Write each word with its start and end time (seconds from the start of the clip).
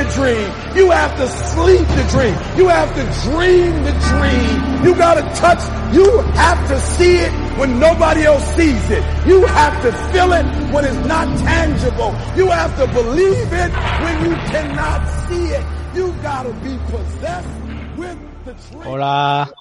to 0.00 0.10
dream. 0.14 0.48
You 0.74 0.90
have 0.90 1.16
to 1.16 1.28
sleep 1.52 1.86
the 1.98 2.04
dream. 2.14 2.34
You 2.56 2.68
have 2.68 2.90
to 2.94 3.04
dream 3.28 3.72
the 3.84 3.94
dream. 4.08 4.84
You 4.84 4.94
gotta 4.94 5.22
touch, 5.36 5.60
you 5.94 6.08
have 6.40 6.60
to 6.68 6.80
see 6.80 7.16
it 7.16 7.32
when 7.58 7.78
nobody 7.78 8.24
else 8.24 8.44
sees 8.56 8.90
it. 8.90 9.04
You 9.26 9.44
have 9.46 9.82
to 9.82 9.92
feel 10.10 10.32
it 10.32 10.46
when 10.72 10.84
it's 10.84 11.06
not 11.06 11.26
tangible. 11.38 12.14
You 12.36 12.48
have 12.48 12.72
to 12.78 12.86
believe 12.88 13.52
it 13.52 13.72
when 14.02 14.16
you 14.24 14.34
cannot 14.48 15.00
see 15.28 15.44
it. 15.58 15.64
You 15.94 16.12
gotta 16.22 16.52
be 16.64 16.78
possessed 16.88 17.48
with 17.96 18.18
the 18.44 18.52
dream. 18.54 18.82
Hola, 18.82 19.52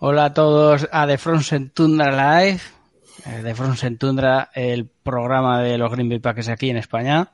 hola 0.00 0.24
a 0.24 0.34
todos 0.34 0.88
a 0.90 1.06
The 1.06 1.18
Frozen 1.18 1.70
Tundra 1.70 2.10
Live. 2.10 2.62
Eh, 3.26 3.42
The 3.42 3.54
Frozen 3.54 3.98
Tundra, 3.98 4.50
el 4.54 4.86
programa 4.86 5.62
de 5.62 5.78
los 5.78 5.90
Green 5.92 6.08
Bay 6.08 6.18
Packers 6.18 6.48
aquí 6.48 6.70
en 6.70 6.78
España. 6.78 7.30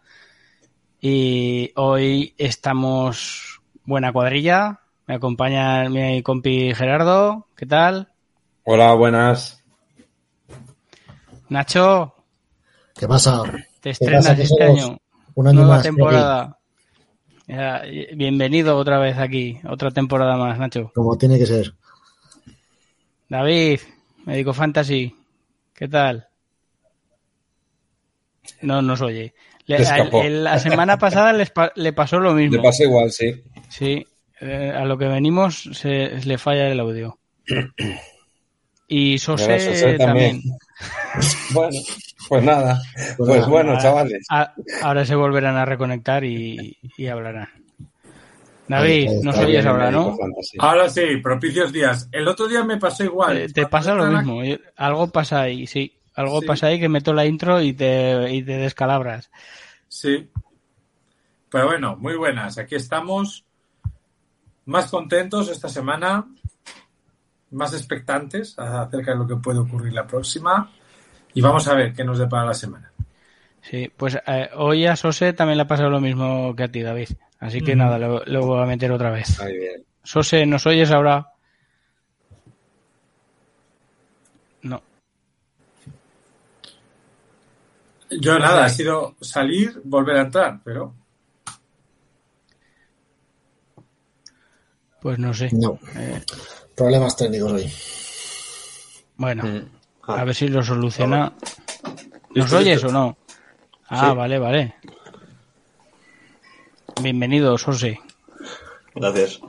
Y 1.01 1.73
hoy 1.77 2.35
estamos 2.37 3.61
buena 3.85 4.13
cuadrilla. 4.13 4.81
Me 5.07 5.15
acompaña 5.15 5.89
mi 5.89 6.23
compi 6.23 6.75
Gerardo. 6.75 7.47
¿Qué 7.57 7.67
tal? 7.67 8.13
Hola, 8.65 8.93
buenas. 8.95 9.63
Nacho, 11.49 12.15
¿Qué 12.95 13.09
pasa? 13.09 13.43
te 13.43 13.59
¿Qué 13.81 13.91
estrenas 13.91 14.27
pasa? 14.29 14.43
Este 14.43 14.63
año. 14.63 14.99
Un 15.35 15.49
año 15.49 15.61
Nueva 15.61 15.77
más. 15.77 15.83
temporada. 15.83 16.59
Bienvenido 18.15 18.77
otra 18.77 18.99
vez 18.99 19.17
aquí. 19.19 19.59
Otra 19.69 19.91
temporada 19.91 20.37
más, 20.37 20.59
Nacho. 20.59 20.93
Como 20.95 21.17
tiene 21.17 21.39
que 21.39 21.47
ser. 21.47 21.75
David, 23.29 23.81
Médico 24.27 24.53
Fantasy, 24.53 25.17
¿qué 25.75 25.89
tal? 25.89 26.29
No 28.63 28.83
nos 28.83 29.01
oye. 29.01 29.35
Le- 29.71 29.85
Se 29.85 29.95
escapó. 29.95 30.21
a- 30.23 30.27
el- 30.27 30.45
la 30.45 30.59
semana 30.59 30.99
pasada 30.99 31.33
les 31.33 31.51
pa- 31.51 31.73
le 31.77 31.93
pasó 31.93 32.19
lo 32.19 32.33
mismo. 32.35 32.57
Le 32.57 32.63
pasa 32.63 32.85
igual, 32.85 33.11
sí. 33.11 33.43
Sí, 33.69 34.07
eh, 34.41 34.73
a 34.77 34.85
lo 34.85 34.97
que 34.99 35.07
venimos 35.07 35.69
se, 35.73 36.11
le 36.25 36.39
falla 36.39 36.69
el 36.69 36.81
audio. 36.81 37.19
Y 38.93 39.19
Sose, 39.19 39.61
Sose 39.61 39.97
también. 39.99 40.41
también. 40.43 40.59
Bueno, 41.55 41.79
pues 42.29 42.43
nada. 42.43 42.81
Pues 43.17 43.29
Pues 43.29 43.47
bueno, 43.47 43.79
chavales. 43.81 44.27
A- 44.31 44.53
ahora 44.83 45.05
se 45.05 45.15
volverán 45.15 45.57
a 45.57 45.65
reconectar 45.65 46.25
y, 46.25 46.77
y 46.97 47.07
hablarán. 47.07 47.49
David, 48.67 49.11
nos 49.23 49.37
oyes 49.39 49.67
ahora, 49.67 49.91
¿no? 49.91 50.17
Ahora 50.61 50.89
sí, 50.89 51.03
propicios 51.23 51.73
días. 51.73 52.09
El 52.13 52.27
otro 52.29 52.47
día 52.49 52.63
me 52.65 52.79
pasó 52.79 53.03
igual. 53.05 53.37
Eh, 53.37 53.47
te 53.53 53.67
pasa 53.67 53.95
lo 53.95 54.07
mismo. 54.07 54.41
Algo 54.77 55.09
pasa 55.11 55.43
ahí, 55.43 55.67
sí. 55.67 55.93
Algo 56.15 56.41
Sí. 56.41 56.47
pasa 56.47 56.67
ahí 56.69 56.79
que 56.81 56.89
meto 56.89 57.13
la 57.13 57.27
intro 57.27 57.61
y 57.61 57.73
te, 57.73 58.31
y 58.33 58.43
te 58.43 58.57
descalabras. 58.59 59.31
Sí. 59.91 60.31
Pero 61.51 61.67
bueno, 61.67 61.97
muy 61.97 62.17
buenas. 62.17 62.57
Aquí 62.59 62.77
estamos. 62.77 63.45
Más 64.67 64.89
contentos 64.89 65.49
esta 65.51 65.69
semana. 65.69 66.27
Más 67.51 67.75
expectantes 67.75 68.57
acerca 68.57 69.11
de 69.13 69.19
lo 69.19 69.27
que 69.27 69.37
puede 69.37 69.59
ocurrir 69.59 69.93
la 69.93 70.07
próxima. 70.07 70.71
Y 71.35 71.41
vamos 71.41 71.67
a 71.67 71.75
ver 71.75 71.93
qué 71.93 72.05
nos 72.05 72.19
depara 72.19 72.47
la 72.47 72.55
semana. 72.55 72.93
Sí, 73.63 73.93
pues 73.95 74.17
eh, 74.27 74.49
hoy 74.55 74.87
a 74.87 74.97
Sose 74.97 75.33
también 75.33 75.59
le 75.59 75.65
ha 75.65 75.69
pasado 75.69 75.91
lo 75.91 76.01
mismo 76.01 76.55
que 76.55 76.63
a 76.63 76.69
ti, 76.69 76.83
David. 76.83 77.09
Así 77.41 77.61
que 77.61 77.75
nada, 77.75 77.99
lo, 77.99 78.25
lo 78.25 78.47
voy 78.47 78.63
a 78.63 78.67
meter 78.67 78.93
otra 78.93 79.11
vez. 79.11 79.41
Muy 79.43 79.57
bien. 79.59 79.85
Sose, 80.03 80.47
¿nos 80.47 80.67
oyes 80.67 80.91
ahora? 80.91 81.27
No. 84.63 84.83
Yo 88.11 88.39
nada, 88.39 88.65
ha 88.65 88.69
sido 88.69 89.15
salir, 89.21 89.81
volver 89.85 90.17
a 90.17 90.21
entrar, 90.23 90.61
pero 90.65 90.95
Pues 95.01 95.19
no 95.19 95.33
sé. 95.33 95.49
No. 95.53 95.79
Eh, 95.97 96.21
Problemas 96.77 97.17
técnicos 97.17 97.53
hoy. 97.53 97.73
bueno, 99.17 99.45
Mm. 99.45 100.11
a 100.11 100.25
ver 100.25 100.35
si 100.35 100.49
lo 100.49 100.63
soluciona. 100.63 101.33
¿Nos 102.35 102.53
oyes 102.53 102.85
o 102.85 102.93
no? 102.93 103.17
Ah, 103.89 104.11
Sí. 104.11 104.17
vale, 104.17 104.39
vale. 104.39 104.75
Bienvenido, 107.03 107.57
Sose. 107.57 107.99
Gracias. 108.95 109.41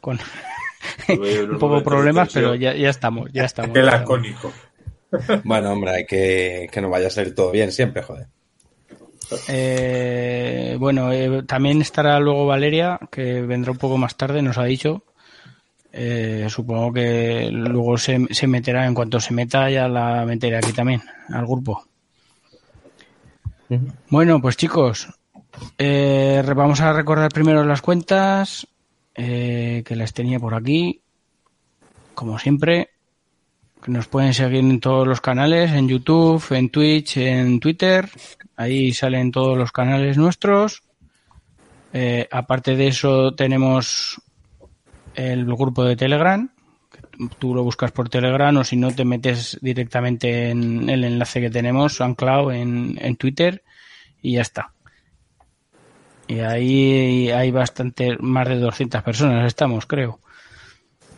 Con 0.00 0.18
un 1.08 1.58
poco 1.58 1.82
problemas, 1.82 2.30
pero 2.32 2.54
ya, 2.54 2.74
ya 2.74 2.88
estamos, 2.88 3.30
ya 3.32 3.44
estamos. 3.44 3.72
qué 3.74 3.82
lacónico. 3.82 4.50
Bueno, 5.44 5.72
hombre, 5.72 5.90
hay 5.90 6.06
que 6.06 6.68
que 6.70 6.80
no 6.80 6.90
vaya 6.90 7.08
a 7.08 7.10
salir 7.10 7.34
todo 7.34 7.50
bien 7.50 7.72
siempre, 7.72 8.02
joder. 8.02 8.26
Eh, 9.48 10.76
bueno, 10.78 11.12
eh, 11.12 11.42
también 11.44 11.80
estará 11.80 12.20
luego 12.20 12.46
Valeria, 12.46 12.98
que 13.10 13.40
vendrá 13.42 13.72
un 13.72 13.78
poco 13.78 13.98
más 13.98 14.16
tarde, 14.16 14.42
nos 14.42 14.58
ha 14.58 14.64
dicho. 14.64 15.02
Eh, 15.92 16.46
supongo 16.48 16.92
que 16.92 17.48
luego 17.52 17.96
se, 17.96 18.26
se 18.30 18.46
meterá, 18.46 18.86
en 18.86 18.94
cuanto 18.94 19.20
se 19.20 19.32
meta, 19.32 19.70
ya 19.70 19.86
la 19.86 20.24
meteré 20.26 20.56
aquí 20.56 20.72
también, 20.72 21.00
al 21.28 21.46
grupo. 21.46 21.84
Bueno, 24.10 24.40
pues 24.40 24.56
chicos, 24.56 25.08
eh, 25.78 26.42
vamos 26.54 26.80
a 26.80 26.92
recordar 26.92 27.30
primero 27.32 27.64
las 27.64 27.80
cuentas, 27.80 28.66
eh, 29.14 29.82
que 29.86 29.96
las 29.96 30.12
tenía 30.12 30.38
por 30.38 30.54
aquí, 30.54 31.00
como 32.14 32.38
siempre. 32.38 32.90
Nos 33.86 34.08
pueden 34.08 34.32
seguir 34.32 34.60
en 34.60 34.80
todos 34.80 35.06
los 35.06 35.20
canales, 35.20 35.72
en 35.72 35.88
YouTube, 35.88 36.42
en 36.52 36.70
Twitch, 36.70 37.18
en 37.18 37.60
Twitter. 37.60 38.08
Ahí 38.56 38.92
salen 38.92 39.30
todos 39.30 39.58
los 39.58 39.72
canales 39.72 40.16
nuestros. 40.16 40.82
Eh, 41.92 42.26
aparte 42.30 42.76
de 42.76 42.88
eso, 42.88 43.34
tenemos 43.34 44.20
el 45.14 45.44
grupo 45.44 45.84
de 45.84 45.96
Telegram. 45.96 46.48
Tú 47.38 47.54
lo 47.54 47.62
buscas 47.62 47.92
por 47.92 48.08
Telegram 48.08 48.56
o 48.56 48.64
si 48.64 48.76
no, 48.76 48.90
te 48.90 49.04
metes 49.04 49.58
directamente 49.60 50.48
en 50.48 50.88
el 50.88 51.04
enlace 51.04 51.40
que 51.42 51.50
tenemos, 51.50 52.00
anclado 52.00 52.52
en, 52.52 52.98
en 53.00 53.16
Twitter 53.16 53.62
y 54.22 54.32
ya 54.32 54.40
está. 54.40 54.72
Y 56.26 56.40
ahí 56.40 57.30
hay 57.30 57.50
bastante, 57.50 58.16
más 58.18 58.48
de 58.48 58.56
200 58.58 59.02
personas 59.02 59.46
estamos, 59.46 59.84
creo, 59.84 60.20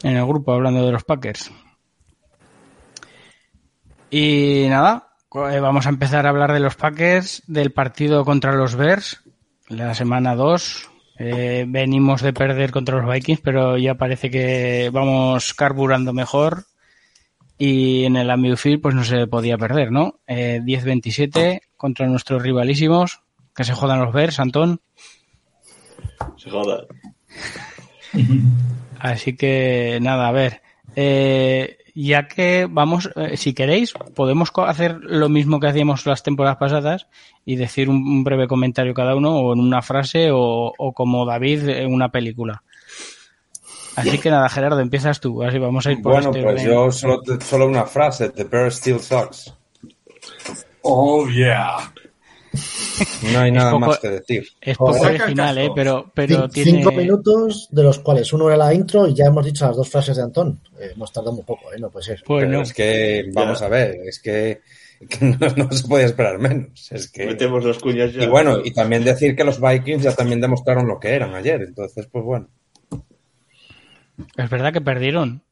en 0.02 0.16
el 0.16 0.26
grupo 0.26 0.52
hablando 0.52 0.84
de 0.84 0.92
los 0.92 1.04
Packers. 1.04 1.52
Y 4.10 4.66
nada, 4.68 5.08
eh, 5.50 5.60
vamos 5.60 5.86
a 5.86 5.90
empezar 5.90 6.26
a 6.26 6.30
hablar 6.30 6.52
de 6.52 6.60
los 6.60 6.76
Packers, 6.76 7.42
del 7.46 7.72
partido 7.72 8.24
contra 8.24 8.52
los 8.52 8.74
Bears, 8.74 9.22
la 9.68 9.94
semana 9.94 10.34
2. 10.34 10.90
Eh, 11.18 11.64
venimos 11.66 12.22
de 12.22 12.32
perder 12.32 12.70
contra 12.70 13.00
los 13.00 13.12
Vikings, 13.12 13.40
pero 13.40 13.78
ya 13.78 13.94
parece 13.94 14.30
que 14.30 14.90
vamos 14.92 15.54
carburando 15.54 16.12
mejor. 16.12 16.64
Y 17.58 18.04
en 18.04 18.16
el 18.16 18.26
Lambeau 18.26 18.56
Field, 18.56 18.82
pues 18.82 18.94
no 18.94 19.02
se 19.02 19.26
podía 19.26 19.56
perder, 19.56 19.90
¿no? 19.90 20.20
Eh, 20.26 20.60
10-27 20.62 21.60
contra 21.76 22.06
nuestros 22.06 22.42
rivalísimos. 22.42 23.22
Que 23.54 23.64
se 23.64 23.72
jodan 23.72 24.00
los 24.00 24.12
Bears, 24.12 24.38
Antón. 24.38 24.82
Se 26.36 26.50
joda. 26.50 26.84
Así 28.98 29.34
que 29.34 29.98
nada, 30.02 30.28
a 30.28 30.32
ver. 30.32 30.60
Eh, 30.94 31.75
ya 31.96 32.28
que 32.28 32.68
vamos, 32.70 33.10
eh, 33.16 33.36
si 33.36 33.54
queréis, 33.54 33.94
podemos 34.14 34.52
hacer 34.54 34.98
lo 35.00 35.28
mismo 35.30 35.58
que 35.58 35.68
hacíamos 35.68 36.04
las 36.06 36.22
temporadas 36.22 36.58
pasadas 36.58 37.06
y 37.44 37.56
decir 37.56 37.88
un, 37.88 37.96
un 37.96 38.22
breve 38.22 38.46
comentario 38.46 38.92
cada 38.92 39.16
uno 39.16 39.34
o 39.36 39.54
en 39.54 39.60
una 39.60 39.80
frase 39.80 40.30
o, 40.30 40.72
o 40.76 40.92
como 40.92 41.24
David 41.24 41.68
en 41.70 41.92
una 41.92 42.10
película. 42.10 42.62
Así 43.96 44.18
que 44.18 44.28
nada, 44.30 44.48
Gerardo, 44.50 44.78
empiezas 44.80 45.20
tú. 45.20 45.42
Así 45.42 45.58
vamos 45.58 45.86
a 45.86 45.92
ir 45.92 46.02
por 46.02 46.12
Bueno, 46.12 46.28
este 46.28 46.42
pues 46.42 46.54
orden. 46.60 46.66
yo 46.66 46.92
solo, 46.92 47.22
solo 47.40 47.66
una 47.66 47.86
frase. 47.86 48.28
The 48.28 48.44
bear 48.44 48.70
still 48.70 49.00
sucks. 49.00 49.54
Oh, 50.82 51.26
yeah. 51.28 51.78
No 53.32 53.38
hay 53.40 53.50
nada 53.52 53.70
poco- 53.72 53.86
más 53.86 53.98
que 53.98 54.08
decir. 54.08 54.46
Es 54.60 54.76
poco 54.76 54.94
Joder. 54.94 55.20
original, 55.22 55.58
¿eh? 55.58 55.70
pero, 55.74 56.10
pero 56.14 56.48
Cin- 56.48 56.52
tiene... 56.52 56.70
Cinco 56.72 56.92
minutos, 56.92 57.68
de 57.70 57.82
los 57.82 57.98
cuales 58.00 58.32
uno 58.32 58.48
era 58.48 58.56
la 58.56 58.74
intro 58.74 59.06
y 59.06 59.14
ya 59.14 59.26
hemos 59.26 59.44
dicho 59.44 59.66
las 59.66 59.76
dos 59.76 59.88
frases 59.88 60.16
de 60.16 60.22
Antón. 60.22 60.60
Eh, 60.78 60.90
hemos 60.94 61.12
tardado 61.12 61.36
un 61.36 61.44
poco, 61.44 61.72
¿eh? 61.72 61.78
No 61.78 61.90
puede 61.90 62.06
ser. 62.06 62.22
Pues 62.26 62.48
no. 62.48 62.62
es 62.62 62.72
que, 62.72 63.24
vamos 63.32 63.60
a 63.62 63.68
ver, 63.68 63.96
es 64.06 64.20
que, 64.20 64.60
que 65.08 65.24
no, 65.24 65.36
no 65.56 65.72
se 65.72 65.86
podía 65.88 66.06
esperar 66.06 66.38
menos. 66.38 66.90
Es 66.92 67.10
que... 67.10 67.26
Metemos 67.26 67.64
las 67.64 67.78
cuñas 67.78 68.12
ya. 68.12 68.24
Y 68.24 68.26
bueno, 68.26 68.58
y 68.64 68.72
también 68.72 69.04
decir 69.04 69.34
que 69.36 69.44
los 69.44 69.60
Vikings 69.60 70.02
ya 70.04 70.14
también 70.14 70.40
demostraron 70.40 70.86
lo 70.88 70.98
que 71.00 71.14
eran 71.14 71.34
ayer. 71.34 71.62
Entonces, 71.62 72.06
pues 72.10 72.24
bueno. 72.24 72.48
Es 74.36 74.48
verdad 74.50 74.72
que 74.72 74.80
perdieron. 74.80 75.42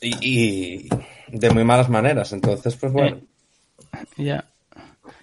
Y, 0.00 0.14
y 0.20 0.88
de 1.28 1.50
muy 1.50 1.64
malas 1.64 1.88
maneras. 1.88 2.32
Entonces, 2.32 2.76
pues 2.76 2.92
bueno. 2.92 3.20
Ya. 4.18 4.44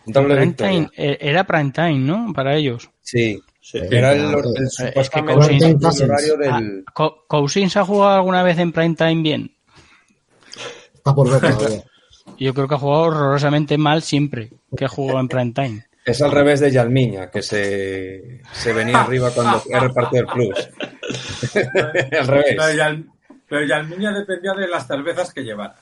Doble 0.06 0.36
Prime 0.36 0.46
victoria. 0.48 0.72
time, 0.74 0.90
eh, 0.98 1.18
era 1.22 1.44
prime 1.46 1.72
time, 1.72 2.00
¿no? 2.00 2.34
Para 2.34 2.56
ellos. 2.56 2.90
Sí. 3.02 3.42
Sí. 3.62 3.80
Era 3.90 4.12
el, 4.12 4.20
el, 4.26 4.36
Eh, 4.36 4.94
es 4.96 5.10
que 5.10 5.20
supuestamente 5.20 5.66
Cousins- 5.88 6.02
el 6.04 6.10
horario 6.12 6.38
del... 6.38 6.84
Ah, 6.86 6.92
Co- 6.94 7.26
Cousins 7.28 7.78
ha 7.78 7.86
jugado 7.86 8.16
alguna 8.16 8.44
vez 8.44 8.58
en 8.60 8.72
prime 8.74 8.96
time 8.96 9.22
bien. 9.24 9.56
Está 10.94 11.16
por 11.16 11.30
ver 11.30 11.40
todavía. 11.58 11.84
Yo 12.38 12.54
creo 12.54 12.68
que 12.68 12.76
ha 12.76 12.80
jugado 12.80 13.04
horrorosamente 13.04 13.78
mal 13.78 14.02
siempre 14.02 14.50
que 14.76 14.86
ha 14.86 14.90
jugado 14.90 15.20
en 15.20 15.28
prime 15.30 15.52
time. 15.54 15.86
Es 16.06 16.22
al 16.22 16.32
revés 16.32 16.60
de 16.60 16.72
Yalmiña, 16.72 17.32
que 17.32 17.42
se, 17.42 18.42
se 18.52 18.74
venía 18.74 19.02
arriba 19.02 19.32
cuando 19.32 19.64
era 19.70 19.84
el 19.86 19.94
partido 19.94 20.26
del 20.26 20.34
plus. 20.34 20.70
al 22.20 22.28
revés. 22.28 22.56
Pero 22.58 22.74
ya, 22.74 23.02
pero 23.48 23.66
Yalmiña 23.66 24.12
dependía 24.12 24.54
de 24.54 24.68
las 24.68 24.86
cervezas 24.88 25.34
que 25.34 25.44
llevara. 25.44 25.76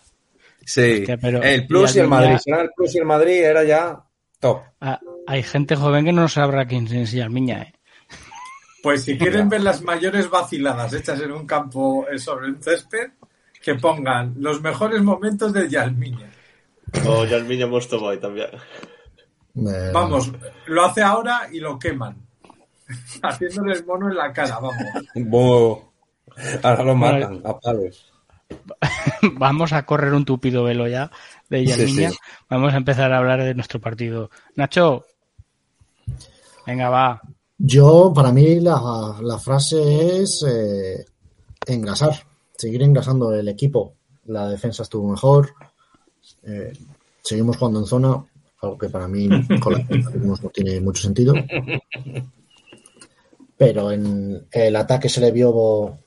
Sí. 0.64 1.00
Hostia, 1.00 1.18
pero 1.18 1.42
el 1.42 1.66
plus 1.66 1.96
y 1.96 2.00
el 2.00 2.08
Madrid. 2.08 2.38
Si 2.44 2.52
era 2.52 2.62
el 2.62 2.70
plus 2.76 2.94
y 2.94 3.00
el 3.00 3.06
Madrid 3.06 3.44
era 3.44 3.64
ya 3.64 4.00
top. 4.42 4.64
Ah, 4.82 5.00
hay 5.26 5.44
gente 5.44 5.78
joven 5.78 6.04
que 6.04 6.12
no 6.12 6.28
sabrá 6.28 6.66
quién 6.66 6.88
es 6.88 7.14
Yalmiña, 7.14 7.62
¿eh? 7.62 7.74
Pues 8.84 9.04
si 9.04 9.18
quieren 9.18 9.48
ver 9.48 9.62
las 9.62 9.82
mayores 9.84 10.30
vaciladas 10.30 10.92
hechas 10.94 11.22
en 11.22 11.32
un 11.32 11.46
campo 11.46 12.08
eh, 12.10 12.18
sobre 12.18 12.48
un 12.48 12.62
césped, 12.62 13.12
que 13.62 13.76
pongan 13.76 14.34
los 14.40 14.60
mejores 14.62 15.02
momentos 15.04 15.54
de 15.54 15.70
Yalmiña. 15.70 16.30
O 17.06 17.24
ya 17.26 17.38
el 17.38 17.46
Miña 17.46 17.68
Mosto 17.68 18.00
Boy 18.00 18.20
también. 18.20 18.50
Eh, 19.56 19.92
Vamos, 19.94 20.32
lo 20.66 20.84
hace 20.84 21.02
ahora 21.02 21.48
y 21.52 21.60
lo 21.60 21.78
queman. 21.78 22.18
Haciéndole 23.22 23.76
el 23.76 23.86
mono 23.86 24.10
en 24.10 24.18
la 24.18 24.34
cara, 24.34 24.60
vamos. 24.60 24.76
Bo. 25.16 25.94
Ahora 26.64 26.84
lo 26.84 26.96
matan 26.96 27.42
a 27.46 27.60
palos. 27.60 28.12
Vamos 29.34 29.72
a 29.72 29.86
correr 29.86 30.14
un 30.14 30.26
tupido 30.26 30.64
velo 30.64 30.88
ya 30.88 31.10
de 31.52 31.66
Yalmiña. 31.66 32.10
Sí, 32.10 32.16
sí. 32.16 32.22
Vamos 32.50 32.74
a 32.74 32.78
empezar 32.78 33.12
a 33.12 33.18
hablar 33.18 33.44
de 33.44 33.54
nuestro 33.54 33.80
partido. 33.80 34.32
Nacho, 34.56 35.06
venga, 36.66 36.90
va. 36.90 37.22
Yo, 37.58 38.12
para 38.16 38.32
mí, 38.32 38.60
la, 38.60 39.18
la 39.22 39.38
frase 39.38 40.22
es 40.22 40.44
eh, 40.48 41.06
engrasar, 41.68 42.14
seguir 42.58 42.82
engrasando 42.82 43.34
el 43.34 43.48
equipo. 43.50 43.94
La 44.26 44.48
defensa 44.48 44.84
estuvo 44.84 45.12
mejor, 45.12 45.54
eh, 46.44 46.72
seguimos 47.22 47.58
jugando 47.58 47.82
en 47.82 47.86
zona, 47.86 48.26
algo 48.62 48.78
que 48.78 48.90
para 48.90 49.08
mí 49.08 49.28
con 49.62 49.74
la 49.74 49.86
no 50.16 50.38
tiene 50.54 50.80
mucho 50.80 51.04
sentido. 51.04 51.34
Pero 53.58 53.92
en 53.92 54.48
el 54.52 54.76
ataque 54.76 55.10
se 55.10 55.20
le 55.20 55.32
vio 55.32 56.00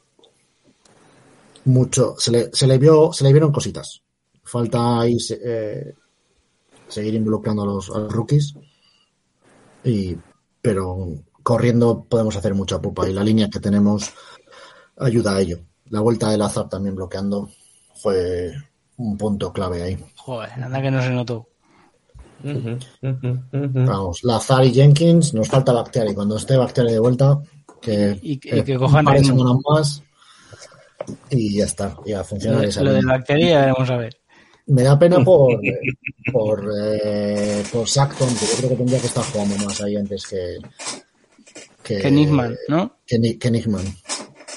mucho, 1.66 2.14
se 2.18 2.30
le, 2.30 2.50
se 2.52 2.66
le 2.66 2.78
vio, 2.78 3.12
se 3.12 3.24
le 3.24 3.32
vieron 3.32 3.52
cositas. 3.52 4.03
Falta 4.54 5.00
ahí 5.00 5.18
se- 5.18 5.40
eh, 5.44 5.94
seguir 6.86 7.14
involucrando 7.14 7.62
a 7.64 7.66
los, 7.66 7.90
a 7.90 7.98
los 7.98 8.12
rookies. 8.12 8.54
Y, 9.82 10.16
pero 10.62 11.08
corriendo 11.42 12.04
podemos 12.08 12.36
hacer 12.36 12.54
mucha 12.54 12.80
pupa 12.80 13.08
y 13.08 13.12
la 13.12 13.24
línea 13.24 13.50
que 13.50 13.58
tenemos 13.58 14.12
ayuda 14.98 15.34
a 15.34 15.40
ello. 15.40 15.58
La 15.90 15.98
vuelta 16.00 16.30
de 16.30 16.38
Lazar 16.38 16.68
también 16.68 16.94
bloqueando 16.94 17.50
fue 17.96 18.52
un 18.96 19.18
punto 19.18 19.52
clave 19.52 19.82
ahí. 19.82 19.98
Joder, 20.18 20.52
anda 20.52 20.80
que 20.80 20.90
no 20.92 21.02
se 21.02 21.10
notó. 21.10 21.48
Vamos, 23.86 24.22
Lazar 24.22 24.64
y 24.64 24.72
Jenkins, 24.72 25.34
nos 25.34 25.48
falta 25.48 25.72
Bactiari. 25.72 26.14
Cuando 26.14 26.36
esté 26.36 26.56
Bactiari 26.56 26.92
de 26.92 26.98
vuelta, 27.00 27.40
que, 27.80 28.20
Y 28.22 28.38
que- 28.38 28.58
y 28.58 28.62
que 28.62 28.78
cojan 28.78 29.04
más 29.04 30.02
y 31.28 31.58
ya 31.58 31.64
está, 31.64 31.96
ya 32.06 32.24
funciona. 32.24 32.62
lo 32.62 32.62
de 32.92 33.00
línea. 33.00 33.16
bacteria, 33.16 33.60
veremos 33.60 33.90
a 33.90 33.96
ver. 33.96 34.16
Me 34.66 34.82
da 34.82 34.98
pena 34.98 35.22
por 35.22 35.60
por, 36.32 36.58
eh, 36.82 37.62
por 37.72 37.86
Sackton, 37.88 38.28
que 38.28 38.46
yo 38.46 38.56
creo 38.58 38.70
que 38.70 38.76
tendría 38.76 39.00
que 39.00 39.06
estar 39.06 39.24
jugando 39.24 39.56
más 39.64 39.80
ahí 39.82 39.96
antes 39.96 40.26
que 40.26 40.58
que, 41.82 41.98
Que 42.00 42.10
Nickman, 42.10 42.56
¿no? 42.68 42.96
que, 43.06 43.38
que 43.38 43.50
Nickman. 43.50 43.84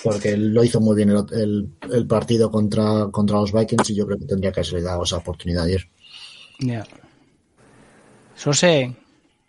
Porque 0.03 0.29
él 0.31 0.53
lo 0.53 0.63
hizo 0.63 0.79
muy 0.79 0.95
bien 0.95 1.09
el, 1.09 1.25
el- 1.33 1.69
el 1.91 2.07
partido 2.07 2.49
contra, 2.51 3.07
contra 3.11 3.37
los 3.39 3.51
Vikings 3.51 3.89
y 3.89 3.95
yo 3.95 4.05
creo 4.05 4.19
que 4.19 4.25
tendría 4.25 4.51
que 4.51 4.59
haberse 4.61 4.81
dado 4.81 5.03
esa 5.03 5.17
oportunidad 5.17 5.65
ayer. 5.65 5.89
Ya. 6.59 6.85
Sose, 8.35 8.95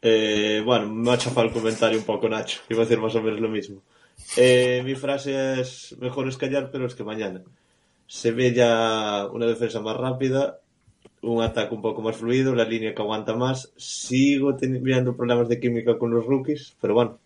Eh, 0.03 0.63
bueno, 0.65 0.89
me 0.89 1.13
ha 1.13 1.19
chafado 1.19 1.47
el 1.49 1.53
comentario 1.53 1.99
un 1.99 2.05
poco, 2.05 2.29
Nacho. 2.29 2.61
Iba 2.69 2.83
a 2.83 2.85
decir 2.85 3.01
más 3.01 3.15
o 3.17 3.23
menos 3.23 3.41
lo 3.41 3.49
mismo. 3.49 3.83
Eh, 4.37 4.83
mi 4.85 4.95
frase 4.95 5.61
es: 5.61 5.97
mejor 6.01 6.29
es 6.29 6.37
callar, 6.37 6.71
pero 6.71 6.87
es 6.87 6.95
que 6.95 7.05
mañana. 7.05 7.43
Se 8.09 8.33
ve 8.33 8.53
ya 8.53 9.29
una 9.33 9.47
defensa 9.47 9.81
más 9.81 9.97
rápida, 9.97 10.59
un 11.23 11.43
ataque 11.43 11.75
un 11.75 11.83
poco 11.83 12.01
más 12.03 12.17
fluido, 12.17 12.55
la 12.55 12.65
línea 12.65 12.95
que 12.95 13.03
aguanta 13.03 13.35
más. 13.37 13.71
Sigo 13.77 14.57
teni- 14.57 14.83
viendo 14.83 15.15
problemas 15.17 15.49
de 15.49 15.61
química 15.61 15.99
con 15.99 16.11
los 16.11 16.25
rookies, 16.27 16.75
pero 16.81 16.95
bueno, 16.95 17.19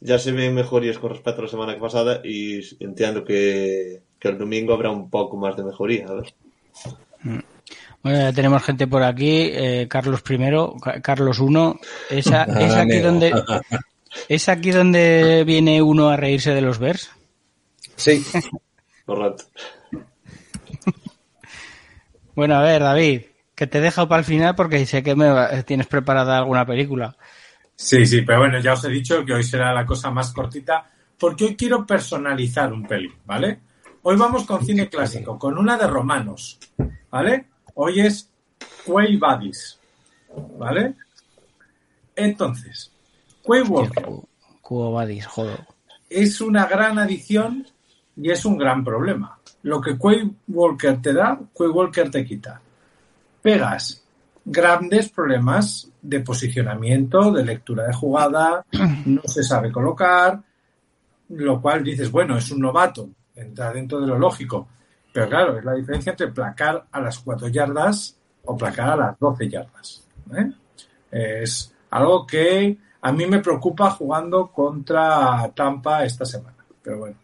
ya 0.00 0.18
se 0.18 0.32
ven 0.32 0.54
mejorías 0.54 0.98
con 0.98 1.10
respecto 1.10 1.40
a 1.40 1.44
la 1.44 1.50
semana 1.50 1.78
pasada 1.80 2.20
y 2.24 2.60
entiendo 2.84 3.24
que, 3.24 4.02
que 4.18 4.28
el 4.28 4.36
domingo 4.38 4.74
habrá 4.74 4.90
un 4.90 5.08
poco 5.08 5.36
más 5.36 5.56
de 5.56 5.64
mejoría. 5.64 6.06
A 6.08 6.14
ver. 6.14 6.34
bueno, 8.02 8.18
ya 8.18 8.32
tenemos 8.32 8.62
gente 8.64 8.86
por 8.86 9.02
aquí. 9.02 9.48
eh, 9.52 9.86
Carlos 9.88 10.22
I, 10.28 10.36
Ca- 10.82 11.00
Carlos 11.00 11.40
I. 11.40 11.78
Esa, 12.16 12.42
Ah, 12.48 12.60
es, 12.60 12.72
aquí 12.74 12.80
amigo. 12.98 13.06
donde, 13.06 13.32
¿Es 14.28 14.48
aquí 14.50 14.72
donde 14.72 15.44
viene 15.46 15.80
uno 15.80 16.10
a 16.10 16.16
reírse 16.18 16.52
de 16.52 16.60
los 16.60 16.78
Bears? 16.78 17.08
Sí. 17.96 18.22
Correcto. 19.06 19.44
Bueno, 22.34 22.56
a 22.56 22.62
ver, 22.62 22.82
David, 22.82 23.22
que 23.54 23.66
te 23.66 23.78
he 23.78 23.80
dejado 23.80 24.08
para 24.08 24.20
el 24.20 24.24
final 24.24 24.54
porque 24.54 24.84
sé 24.86 25.02
que 25.02 25.14
me 25.14 25.62
tienes 25.64 25.86
preparada 25.86 26.38
alguna 26.38 26.64
película. 26.64 27.16
Sí, 27.76 28.06
sí, 28.06 28.22
pero 28.22 28.40
bueno, 28.40 28.58
ya 28.60 28.74
os 28.74 28.84
he 28.84 28.88
dicho 28.88 29.24
que 29.24 29.34
hoy 29.34 29.44
será 29.44 29.72
la 29.72 29.84
cosa 29.84 30.10
más 30.10 30.32
cortita 30.32 30.84
porque 31.18 31.44
hoy 31.44 31.56
quiero 31.56 31.86
personalizar 31.86 32.72
un 32.72 32.86
peli, 32.86 33.12
¿vale? 33.24 33.60
Hoy 34.02 34.16
vamos 34.16 34.44
con 34.44 34.64
cine 34.64 34.88
clásico, 34.88 35.38
con 35.38 35.56
una 35.56 35.76
de 35.76 35.86
romanos, 35.86 36.58
¿vale? 37.10 37.46
Hoy 37.74 38.00
es 38.00 38.28
Quay 38.84 39.16
Buddies, 39.16 39.78
¿vale? 40.58 40.94
Entonces, 42.16 42.92
Quay 43.44 43.62
Walker 43.62 44.04
Cubo 44.60 45.00
joder. 45.28 45.60
es 46.08 46.40
una 46.40 46.66
gran 46.66 46.98
adición 46.98 47.66
y 48.16 48.30
es 48.30 48.44
un 48.44 48.58
gran 48.58 48.82
problema. 48.82 49.38
Lo 49.62 49.80
que 49.80 49.96
Quay 49.96 50.30
Walker 50.48 51.00
te 51.00 51.12
da, 51.12 51.38
Quay 51.52 51.68
Walker 51.68 52.10
te 52.10 52.24
quita. 52.24 52.60
Pegas 53.40 54.02
grandes 54.44 55.08
problemas 55.08 55.88
de 56.00 56.20
posicionamiento, 56.20 57.30
de 57.30 57.44
lectura 57.44 57.86
de 57.86 57.94
jugada, 57.94 58.64
no 59.06 59.22
se 59.24 59.42
sabe 59.42 59.70
colocar, 59.70 60.42
lo 61.30 61.60
cual 61.60 61.84
dices, 61.84 62.10
bueno, 62.10 62.36
es 62.36 62.50
un 62.50 62.60
novato, 62.60 63.08
entra 63.34 63.72
dentro 63.72 64.00
de 64.00 64.06
lo 64.06 64.18
lógico. 64.18 64.68
Pero 65.12 65.28
claro, 65.28 65.58
es 65.58 65.64
la 65.64 65.74
diferencia 65.74 66.10
entre 66.10 66.28
placar 66.28 66.86
a 66.90 67.00
las 67.00 67.18
4 67.18 67.48
yardas 67.48 68.16
o 68.44 68.56
placar 68.56 68.90
a 68.90 68.96
las 68.96 69.18
12 69.18 69.48
yardas. 69.48 70.06
¿eh? 70.34 70.50
Es 71.10 71.74
algo 71.90 72.26
que 72.26 72.78
a 73.02 73.12
mí 73.12 73.26
me 73.26 73.40
preocupa 73.40 73.90
jugando 73.90 74.50
contra 74.50 75.50
Tampa 75.54 76.04
esta 76.04 76.24
semana. 76.24 76.64
Pero 76.82 76.98
bueno, 76.98 77.16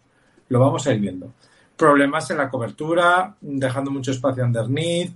lo 0.48 0.60
vamos 0.60 0.86
a 0.86 0.92
ir 0.92 1.00
viendo. 1.00 1.32
Problemas 1.78 2.30
en 2.30 2.36
la 2.36 2.50
cobertura, 2.50 3.34
dejando 3.40 3.90
mucho 3.90 4.10
espacio 4.10 4.44
underneath, 4.44 5.12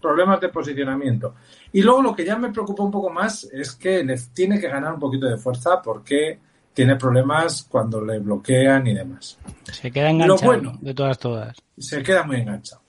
problemas 0.00 0.40
de 0.40 0.48
posicionamiento. 0.50 1.34
Y 1.72 1.82
luego 1.82 2.02
lo 2.02 2.14
que 2.14 2.24
ya 2.24 2.36
me 2.36 2.52
preocupa 2.52 2.82
un 2.82 2.90
poco 2.90 3.10
más 3.10 3.44
es 3.44 3.72
que 3.72 4.04
le 4.04 4.16
tiene 4.32 4.60
que 4.60 4.68
ganar 4.68 4.94
un 4.94 5.00
poquito 5.00 5.26
de 5.26 5.36
fuerza 5.36 5.80
porque 5.82 6.38
tiene 6.72 6.96
problemas 6.96 7.66
cuando 7.68 8.04
le 8.04 8.18
bloquean 8.18 8.86
y 8.86 8.94
demás. 8.94 9.38
Se 9.64 9.90
queda 9.90 10.10
enganchado 10.10 10.46
bueno. 10.46 10.78
de 10.80 10.94
todas, 10.94 11.18
todas. 11.18 11.56
Se 11.76 12.02
queda 12.02 12.24
muy 12.24 12.36
enganchado. 12.36 12.82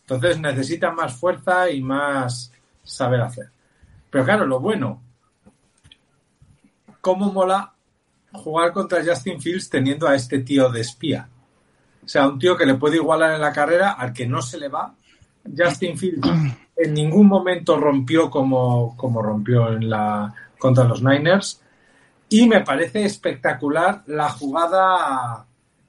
Entonces 0.00 0.40
necesita 0.40 0.90
más 0.90 1.14
fuerza 1.14 1.70
y 1.70 1.80
más 1.80 2.52
saber 2.82 3.20
hacer. 3.20 3.50
Pero 4.10 4.24
claro, 4.24 4.46
lo 4.46 4.58
bueno, 4.58 5.00
¿cómo 7.00 7.32
mola 7.32 7.72
jugar 8.32 8.72
contra 8.72 9.04
Justin 9.04 9.40
Fields 9.40 9.70
teniendo 9.70 10.08
a 10.08 10.16
este 10.16 10.40
tío 10.40 10.68
de 10.68 10.80
espía? 10.80 11.28
O 12.04 12.08
sea, 12.08 12.28
un 12.28 12.38
tío 12.38 12.56
que 12.56 12.66
le 12.66 12.74
puede 12.74 12.96
igualar 12.96 13.34
en 13.34 13.40
la 13.40 13.52
carrera 13.52 13.92
al 13.92 14.12
que 14.12 14.26
no 14.26 14.42
se 14.42 14.58
le 14.58 14.68
va. 14.68 14.94
Justin 15.56 15.96
Fields 15.96 16.28
en 16.76 16.94
ningún 16.94 17.26
momento 17.26 17.78
rompió 17.78 18.30
como, 18.30 18.96
como 18.96 19.22
rompió 19.22 19.68
en 19.72 19.88
la 19.88 20.32
contra 20.58 20.84
los 20.84 21.02
Niners. 21.02 21.60
Y 22.28 22.46
me 22.46 22.60
parece 22.60 23.04
espectacular 23.04 24.02
la 24.06 24.30
jugada, 24.30 25.44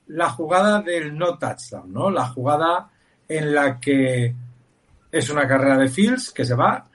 la 0.07 0.29
jugada 0.29 0.81
del 0.81 1.17
no 1.17 1.37
touchdown, 1.37 1.93
¿no? 1.93 2.09
La 2.09 2.27
jugada 2.27 2.89
en 3.27 3.53
la 3.53 3.79
que 3.79 4.33
es 5.11 5.29
una 5.29 5.47
carrera 5.47 5.77
de 5.77 5.89
Fields 5.89 6.31
que 6.31 6.45
se 6.45 6.55
va, 6.55 6.85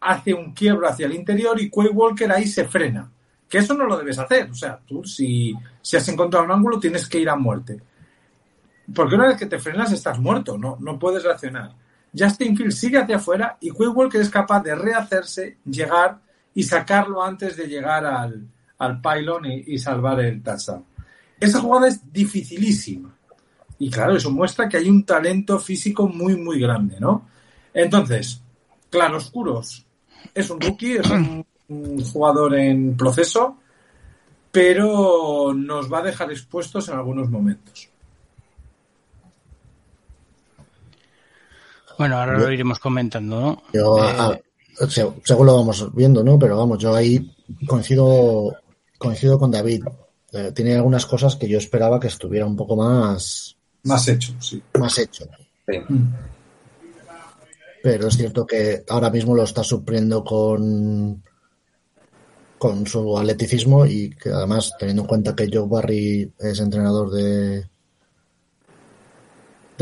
hace 0.00 0.34
un 0.34 0.52
quiebro 0.52 0.88
hacia 0.88 1.06
el 1.06 1.14
interior 1.14 1.60
y 1.60 1.70
Quay 1.70 1.88
Walker 1.88 2.30
ahí 2.32 2.46
se 2.46 2.64
frena. 2.66 3.10
Que 3.48 3.58
eso 3.58 3.74
no 3.74 3.84
lo 3.84 3.96
debes 3.96 4.18
hacer. 4.18 4.50
O 4.50 4.54
sea, 4.54 4.78
tú 4.86 5.04
si, 5.04 5.54
si 5.80 5.96
has 5.96 6.08
encontrado 6.08 6.44
un 6.44 6.52
ángulo 6.52 6.78
tienes 6.78 7.08
que 7.08 7.18
ir 7.18 7.28
a 7.28 7.36
muerte. 7.36 7.80
Porque 8.94 9.14
una 9.14 9.28
vez 9.28 9.36
que 9.36 9.46
te 9.46 9.58
frenas 9.58 9.92
estás 9.92 10.18
muerto, 10.18 10.58
no, 10.58 10.76
no 10.80 10.98
puedes 10.98 11.22
reaccionar. 11.22 11.74
Justin 12.16 12.56
Fields 12.56 12.78
sigue 12.78 12.98
hacia 12.98 13.16
afuera 13.16 13.56
y 13.60 13.70
Quay 13.70 13.88
Walker 13.88 14.20
es 14.20 14.30
capaz 14.30 14.62
de 14.62 14.74
rehacerse, 14.74 15.58
llegar 15.64 16.18
y 16.54 16.62
sacarlo 16.62 17.22
antes 17.22 17.56
de 17.56 17.68
llegar 17.68 18.04
al, 18.04 18.48
al 18.78 19.00
pylon 19.00 19.46
y, 19.46 19.78
salvar 19.78 20.20
el 20.20 20.42
touchdown. 20.42 20.84
Esa 21.38 21.60
jugada 21.60 21.88
es 21.88 22.12
dificilísima. 22.12 23.14
Y 23.78 23.90
claro, 23.90 24.16
eso 24.16 24.30
muestra 24.30 24.68
que 24.68 24.76
hay 24.76 24.90
un 24.90 25.04
talento 25.04 25.58
físico 25.58 26.08
muy, 26.08 26.36
muy 26.36 26.60
grande, 26.60 26.98
¿no? 26.98 27.28
Entonces, 27.72 28.42
claroscuros. 28.90 29.86
Es 30.34 30.50
un 30.50 30.60
rookie, 30.60 30.96
es 30.96 31.10
un 31.10 32.04
jugador 32.04 32.56
en 32.56 32.96
proceso, 32.96 33.58
pero 34.50 35.54
nos 35.54 35.90
va 35.90 36.00
a 36.00 36.02
dejar 36.02 36.30
expuestos 36.30 36.88
en 36.88 36.96
algunos 36.96 37.30
momentos. 37.30 37.89
Bueno, 42.00 42.16
ahora 42.16 42.38
Yo- 42.38 42.46
lo 42.46 42.52
iremos 42.54 42.78
comentando, 42.78 43.38
¿no? 43.38 43.62
Yo, 43.74 43.98
Eh, 44.02 44.14
ah, 44.18 44.38
se- 44.88 45.06
según 45.22 45.44
lo 45.44 45.54
vamos 45.56 45.94
viendo, 45.94 46.24
¿no? 46.24 46.38
Pero 46.38 46.56
vamos, 46.56 46.78
yo 46.78 46.94
ahí 46.94 47.30
coincido, 47.66 48.56
coincido 48.96 49.38
con 49.38 49.50
David. 49.50 49.84
Eh, 50.32 50.50
tiene 50.54 50.76
algunas 50.76 51.04
cosas 51.04 51.36
que 51.36 51.46
yo 51.46 51.58
esperaba 51.58 52.00
que 52.00 52.06
estuviera 52.06 52.46
un 52.46 52.56
poco 52.56 52.74
más, 52.74 53.54
Más 53.82 54.08
hecho, 54.08 54.32
sí. 54.40 54.62
más 54.78 54.96
hecho. 54.96 55.26
Sí. 55.68 55.76
Pero 57.82 58.08
es 58.08 58.16
cierto 58.16 58.46
que 58.46 58.82
ahora 58.88 59.10
mismo 59.10 59.34
lo 59.34 59.42
está 59.42 59.62
supliendo 59.62 60.24
con, 60.24 61.22
con 62.56 62.86
su 62.86 63.18
atleticismo 63.18 63.84
y 63.84 64.08
que 64.08 64.30
además, 64.30 64.72
teniendo 64.78 65.02
en 65.02 65.08
cuenta 65.08 65.36
que 65.36 65.50
Joe 65.52 65.68
Barry 65.68 66.32
es 66.38 66.60
entrenador 66.60 67.10
de, 67.10 67.68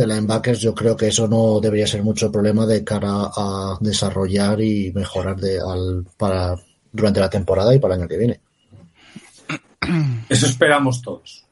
de 0.03 0.09
linebackers, 0.09 0.61
yo 0.61 0.75
creo 0.75 0.97
que 0.97 1.09
eso 1.09 1.27
no 1.29 1.61
debería 1.61 1.87
ser 1.87 2.03
mucho 2.03 2.31
problema 2.33 2.67
de 2.67 2.83
cara 2.85 3.11
a 3.11 3.77
desarrollar 3.81 4.61
y 4.61 4.93
mejorar 4.93 5.37
de, 5.37 5.59
al, 5.61 6.07
para, 6.17 6.57
durante 6.93 7.21
la 7.21 7.31
temporada 7.31 7.75
y 7.75 7.79
para 7.79 7.95
el 7.95 8.01
año 8.01 8.09
que 8.09 8.17
viene. 8.17 8.41
Eso 10.29 10.47
esperamos 10.47 11.01
todos. 11.03 11.45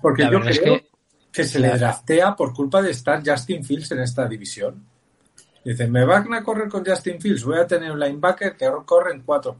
Porque 0.00 0.22
La 0.22 0.30
yo 0.30 0.38
verdad 0.38 0.52
es 0.52 0.60
creo 0.60 0.76
que- 0.78 0.88
que, 1.32 1.44
se 1.44 1.58
le 1.58 1.68
draftea 1.76 2.36
por 2.36 2.52
culpa 2.54 2.80
de 2.80 2.92
estar 2.92 3.20
Justin 3.28 3.64
Fields 3.64 3.90
en 3.90 4.00
esta 4.00 4.28
división. 4.28 4.86
Dicen, 5.64 5.90
me 5.90 6.04
van 6.04 6.32
a 6.32 6.44
correr 6.44 6.68
con 6.68 6.84
Justin 6.84 7.20
Fields, 7.20 7.42
voy 7.42 7.58
a 7.58 7.66
tener 7.66 7.90
un 7.90 7.98
linebacker 7.98 8.56
que 8.56 8.70
corre 8.84 9.12
en 9.14 9.24
4-4. 9.26 9.56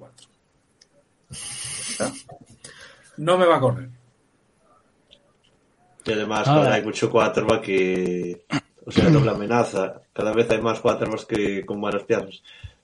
¿Ya? 1.99 2.13
No 3.17 3.39
me 3.39 3.47
va 3.47 3.57
a 3.57 3.61
correr. 3.61 3.89
Y 6.07 6.13
además, 6.13 6.47
Ahora- 6.47 6.63
ahora 6.65 6.75
hay 6.77 6.83
mucho 6.85 7.11
quarterback 7.11 7.63
que. 7.63 8.45
O 8.87 8.91
sea, 8.91 9.09
doble 9.09 9.31
amenaza. 9.31 10.03
Cada 10.13 10.33
vez 10.33 10.51
hay 10.51 10.61
más 10.61 10.81
quarterbacks 10.81 11.25
que 11.25 11.65
con 11.65 11.81
buenas 11.81 12.03
piernas. 12.05 12.43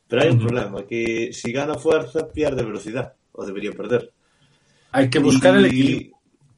Pero 0.09 0.23
hay 0.23 0.31
un 0.31 0.39
problema: 0.41 0.85
que 0.87 1.31
si 1.33 1.53
gana 1.53 1.75
fuerza, 1.75 2.27
pierde 2.29 2.63
velocidad. 2.63 3.13
O 3.33 3.45
debería 3.45 3.73
perder. 3.73 4.11
Hay 4.93 5.09
que 5.11 5.19
buscar 5.19 5.57
el 5.57 5.67
Y- 5.67 5.69
equilibrio. 5.69 6.17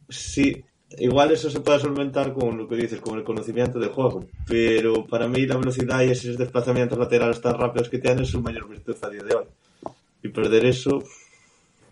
Sí, 0.08 0.62
igual 0.98 1.32
eso 1.32 1.50
se 1.50 1.60
puede 1.60 1.80
solventar 1.80 2.32
con 2.32 2.56
lo 2.56 2.68
que 2.68 2.76
dices, 2.76 3.00
con 3.00 3.18
el 3.18 3.24
conocimiento 3.24 3.78
del 3.78 3.90
juego. 3.90 4.24
Pero 4.46 5.04
para 5.06 5.26
mí, 5.26 5.44
la 5.46 5.56
velocidad 5.56 6.02
y 6.02 6.10
esos 6.10 6.36
desplazamientos 6.38 6.98
laterales 6.98 7.40
tan 7.40 7.58
rápidos 7.58 7.88
que 7.88 7.98
tienes 7.98 8.22
es 8.22 8.28
su 8.28 8.40
mayor 8.42 8.68
virtud 8.68 8.96
a 9.02 9.08
día 9.10 9.22
de 9.22 9.34
hoy. 9.34 9.44
Y 10.22 10.28
perder 10.28 10.66
eso, 10.66 11.02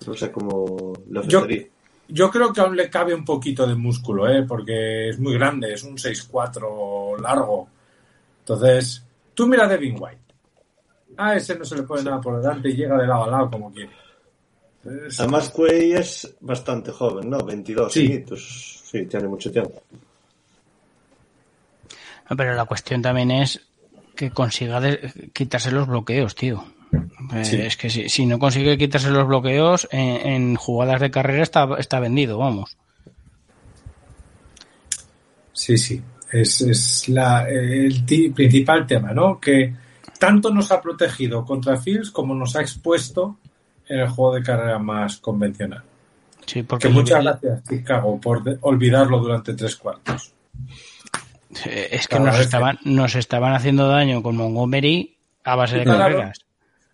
no 0.06 0.14
sé 0.14 0.30
cómo 0.30 0.92
lo 1.08 1.20
afectaría. 1.20 1.58
Yo 1.64 1.66
creo 2.30 2.52
que 2.52 2.60
aún 2.60 2.76
le 2.76 2.90
cabe 2.90 3.14
un 3.14 3.24
poquito 3.24 3.66
de 3.66 3.74
músculo, 3.74 4.28
¿eh? 4.28 4.42
porque 4.46 5.10
es 5.10 5.18
muy 5.18 5.34
grande, 5.34 5.72
es 5.74 5.82
un 5.84 5.96
6'4 5.96 7.20
largo. 7.20 7.68
Entonces, 8.40 9.04
tú 9.34 9.46
mira 9.46 9.64
a 9.64 9.68
Devin 9.68 9.96
White. 9.98 10.18
A 11.16 11.36
ese 11.36 11.56
no 11.58 11.64
se 11.64 11.76
le 11.76 11.82
pone 11.82 12.02
nada 12.02 12.20
por 12.20 12.40
delante 12.40 12.68
y 12.70 12.74
llega 12.74 12.96
de 12.96 13.06
lado 13.06 13.24
a 13.24 13.30
lado 13.30 13.50
como 13.50 13.72
quiere. 13.72 13.90
Es- 15.06 15.20
Además, 15.20 15.50
Quay 15.50 15.92
es 15.92 16.34
bastante 16.40 16.90
joven, 16.90 17.28
¿no? 17.30 17.38
22 17.44 17.92
Sí. 17.92 18.06
añitos. 18.06 18.80
Sí, 18.90 19.04
tiene 19.06 19.28
mucho 19.28 19.52
tiempo. 19.52 19.82
No, 22.30 22.36
Pero 22.36 22.54
la 22.54 22.64
cuestión 22.64 23.02
también 23.02 23.30
es 23.30 23.60
que 24.16 24.30
consiga 24.30 24.80
de- 24.80 25.30
quitarse 25.32 25.70
los 25.70 25.86
bloqueos, 25.86 26.34
tío. 26.34 26.64
Eh, 27.32 27.44
Sí. 27.44 27.56
Es 27.56 27.76
que 27.76 27.88
si, 27.90 28.08
si 28.08 28.26
no 28.26 28.38
consigue 28.38 28.76
quitarse 28.78 29.10
los 29.10 29.26
bloqueos, 29.26 29.86
en, 29.92 30.26
en 30.26 30.56
jugadas 30.56 31.00
de 31.00 31.10
carrera 31.10 31.42
está, 31.42 31.68
está 31.78 32.00
vendido, 32.00 32.38
vamos. 32.38 32.76
Sí, 35.52 35.76
sí. 35.78 36.02
Es, 36.32 36.60
es 36.60 37.08
la- 37.08 37.48
el 37.48 38.04
principal 38.34 38.86
tema, 38.86 39.12
¿no? 39.12 39.40
Que 39.40 39.74
tanto 40.18 40.50
nos 40.52 40.70
ha 40.70 40.80
protegido 40.80 41.44
contra 41.44 41.76
Fields 41.76 42.10
como 42.10 42.34
nos 42.34 42.54
ha 42.56 42.60
expuesto 42.60 43.38
en 43.88 44.00
el 44.00 44.08
juego 44.08 44.34
de 44.36 44.42
carrera 44.42 44.78
más 44.78 45.18
convencional. 45.18 45.82
Sí, 46.46 46.62
porque 46.62 46.88
Que 46.88 46.94
muchas 46.94 47.22
gracias, 47.22 47.64
Chicago, 47.68 48.20
por 48.20 48.42
de- 48.44 48.58
olvidarlo 48.62 49.18
durante 49.18 49.54
tres 49.54 49.76
cuartos. 49.76 50.32
es 51.64 52.06
que 52.06 52.20
nos 52.20 52.38
estaban, 52.38 52.78
nos 52.84 53.14
estaban 53.16 53.52
haciendo 53.54 53.88
daño 53.88 54.22
con 54.22 54.36
Montgomery 54.36 55.16
a 55.44 55.56
base 55.56 55.78
de 55.78 55.82
Claro. 55.84 55.98
carreras. 55.98 56.38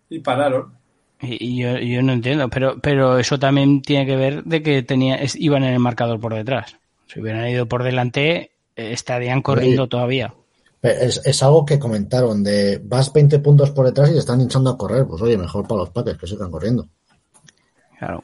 Y 0.09 0.19
pararon. 0.19 0.73
Y, 1.21 1.43
y 1.43 1.57
yo, 1.57 1.77
yo 1.79 2.01
no 2.03 2.13
entiendo, 2.13 2.47
pero, 2.49 2.79
pero 2.79 3.17
eso 3.17 3.39
también 3.39 3.81
tiene 3.81 4.05
que 4.05 4.15
ver 4.15 4.43
de 4.43 4.61
que 4.61 4.83
tenía, 4.83 5.15
es- 5.15 5.35
iban 5.35 5.63
en 5.63 5.73
el 5.73 5.79
marcador 5.79 6.19
por 6.19 6.33
detrás. 6.35 6.77
Si 7.07 7.19
hubieran 7.19 7.47
ido 7.47 7.65
por 7.65 7.83
delante, 7.83 8.51
eh, 8.75 8.91
estarían 8.91 9.41
corriendo 9.41 9.87
todavía. 9.87 10.33
Es, 10.81 11.19
es 11.25 11.41
algo 11.43 11.65
que 11.65 11.79
comentaron 11.79 12.43
de 12.43 12.79
vas 12.83 13.11
20 13.11 13.39
puntos 13.39 13.71
por 13.71 13.85
detrás 13.87 14.09
y 14.09 14.13
te 14.13 14.19
están 14.19 14.39
hinchando 14.41 14.69
a 14.69 14.77
correr. 14.77 15.05
Pues 15.07 15.21
oye, 15.21 15.37
mejor 15.37 15.67
para 15.67 15.79
los 15.79 15.89
Packers 15.89 16.19
que 16.19 16.27
sigan 16.27 16.51
corriendo. 16.51 16.87
Claro. 17.97 18.23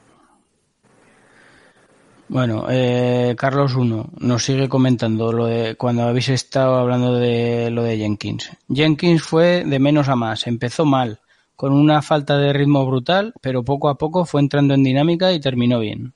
Bueno, 2.30 2.66
eh, 2.70 3.36
Carlos 3.38 3.76
1 3.76 4.10
nos 4.20 4.44
sigue 4.46 4.70
comentando 4.70 5.32
lo 5.34 5.46
de 5.46 5.76
cuando 5.76 6.04
habéis 6.04 6.30
estado 6.30 6.76
hablando 6.78 7.16
de 7.16 7.70
lo 7.70 7.84
de 7.84 7.98
Jenkins. 7.98 8.50
Jenkins 8.70 9.22
fue 9.22 9.66
de 9.66 9.80
menos 9.80 10.08
a 10.10 10.16
más, 10.16 10.48
empezó 10.48 10.86
mal, 10.86 11.20
con 11.56 11.74
una 11.74 12.02
falta 12.02 12.38
de 12.38 12.54
ritmo 12.54 12.86
brutal, 12.86 13.34
pero 13.42 13.64
poco 13.64 13.90
a 13.90 13.98
poco 13.98 14.26
fue 14.26 14.42
entrando 14.42 14.74
en 14.74 14.84
dinámica 14.84 15.32
y 15.32 15.40
terminó 15.40 15.80
bien. 15.80 16.14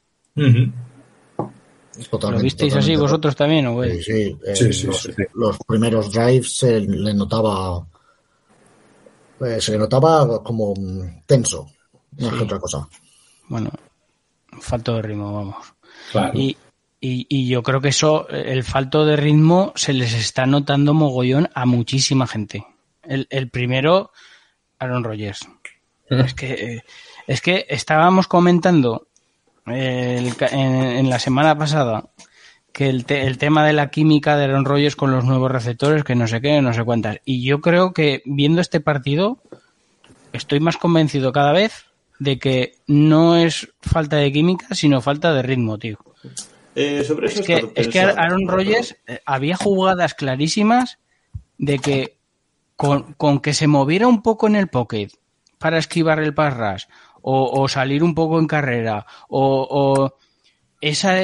Totalmente, 2.09 2.37
¿Lo 2.39 2.43
visteis 2.43 2.75
así 2.75 2.95
vosotros 2.95 3.35
también 3.35 3.65
o 3.67 3.83
Sí, 3.83 4.03
sí, 4.03 4.37
eh, 4.45 4.55
Sí, 4.55 4.73
sí, 4.73 4.87
los, 4.87 5.01
sí. 5.01 5.11
los 5.33 5.57
primeros 5.67 6.11
drives 6.11 6.55
se 6.57 6.79
le 6.81 7.13
notaba 7.13 7.85
eh, 9.41 9.59
se 9.61 9.71
le 9.73 9.77
notaba 9.79 10.43
como 10.43 10.73
tenso, 11.25 11.67
no 12.17 12.27
es 12.27 12.41
otra 12.41 12.59
cosa. 12.59 12.87
Bueno, 13.47 13.69
falto 14.59 14.95
de 14.95 15.01
ritmo, 15.03 15.33
vamos. 15.33 15.55
Claro. 16.11 16.31
Y, 16.37 16.57
y, 16.99 17.25
y 17.29 17.47
yo 17.47 17.61
creo 17.63 17.79
que 17.81 17.89
eso, 17.89 18.27
el 18.29 18.63
falto 18.63 19.05
de 19.05 19.15
ritmo, 19.15 19.73
se 19.75 19.93
les 19.93 20.13
está 20.13 20.45
notando 20.45 20.93
mogollón 20.93 21.49
a 21.53 21.65
muchísima 21.65 22.25
gente. 22.27 22.65
El, 23.03 23.27
el 23.29 23.49
primero, 23.49 24.11
Aaron 24.79 25.03
Rodgers. 25.03 25.47
Es 26.09 26.33
que, 26.33 26.53
eh, 26.53 26.83
es 27.27 27.41
que 27.41 27.65
estábamos 27.69 28.27
comentando 28.27 29.07
eh, 29.65 30.15
el 30.19 30.33
en, 30.57 30.75
en 30.75 31.09
la 31.09 31.19
semana 31.19 31.57
pasada 31.57 32.05
que 32.71 32.89
el, 32.89 33.05
te- 33.05 33.25
el 33.25 33.37
tema 33.37 33.65
de 33.65 33.73
la 33.73 33.89
química 33.89 34.37
de 34.37 34.45
Aaron 34.45 34.65
Rodgers 34.65 34.95
con 34.95 35.11
los 35.11 35.25
nuevos 35.25 35.51
receptores, 35.51 36.03
que 36.03 36.15
no 36.15 36.27
sé 36.27 36.41
qué, 36.41 36.61
no 36.61 36.73
sé 36.73 36.83
cuántas. 36.83 37.19
Y 37.25 37.43
yo 37.43 37.59
creo 37.59 37.91
que 37.91 38.21
viendo 38.25 38.61
este 38.61 38.79
partido, 38.79 39.39
estoy 40.31 40.59
más 40.59 40.77
convencido 40.77 41.31
cada 41.31 41.51
vez 41.53 41.85
de 42.19 42.37
que 42.39 42.75
no 42.87 43.35
es 43.35 43.69
falta 43.81 44.17
de 44.17 44.31
química, 44.31 44.67
sino 44.75 45.01
falta 45.01 45.33
de 45.33 45.41
ritmo, 45.41 45.77
tío. 45.77 45.97
Eh, 46.75 47.03
sobre 47.03 47.27
eso 47.27 47.39
Es 47.41 47.45
que, 47.47 47.71
es 47.75 47.87
que. 47.87 47.99
Aaron 47.99 48.47
Rodgers 48.47 48.95
eh, 49.07 49.21
había 49.25 49.57
jugadas 49.57 50.13
clarísimas 50.13 50.99
de 51.57 51.79
que 51.79 52.16
con, 52.77 53.13
con 53.13 53.39
que 53.41 53.53
se 53.53 53.67
moviera 53.67 54.07
un 54.07 54.21
poco 54.21 54.47
en 54.47 54.55
el 54.55 54.67
pocket 54.69 55.09
para 55.57 55.77
esquivar 55.79 56.19
el 56.19 56.33
pass 56.33 56.55
rush, 56.55 56.83
o, 57.21 57.61
o 57.61 57.67
salir 57.67 58.03
un 58.03 58.13
poco 58.15 58.39
en 58.39 58.47
carrera 58.47 59.05
o, 59.27 59.67
o 59.69 60.13
esa 60.79 61.15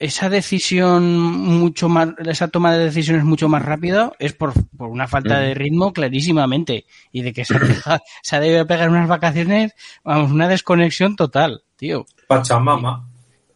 esa 0.00 0.30
decisión 0.30 1.18
mucho 1.20 1.88
más 1.90 2.08
esa 2.24 2.48
toma 2.48 2.72
de 2.72 2.84
decisiones 2.86 3.22
mucho 3.24 3.48
más 3.50 3.62
rápida 3.62 4.12
es 4.18 4.32
por, 4.32 4.52
por 4.76 4.88
una 4.88 5.06
falta 5.06 5.38
de 5.40 5.54
ritmo 5.54 5.92
clarísimamente 5.92 6.86
y 7.12 7.20
de 7.22 7.32
que 7.34 7.44
se 7.44 7.54
ha, 7.54 7.60
pegado- 7.60 8.00
se 8.22 8.36
ha 8.36 8.40
debido 8.40 8.66
pegar 8.66 8.88
unas 8.90 9.08
vacaciones 9.08 9.72
vamos 10.02 10.32
una 10.32 10.48
desconexión 10.48 11.16
total 11.16 11.62
tío 11.76 12.06
Pachamama. 12.26 13.09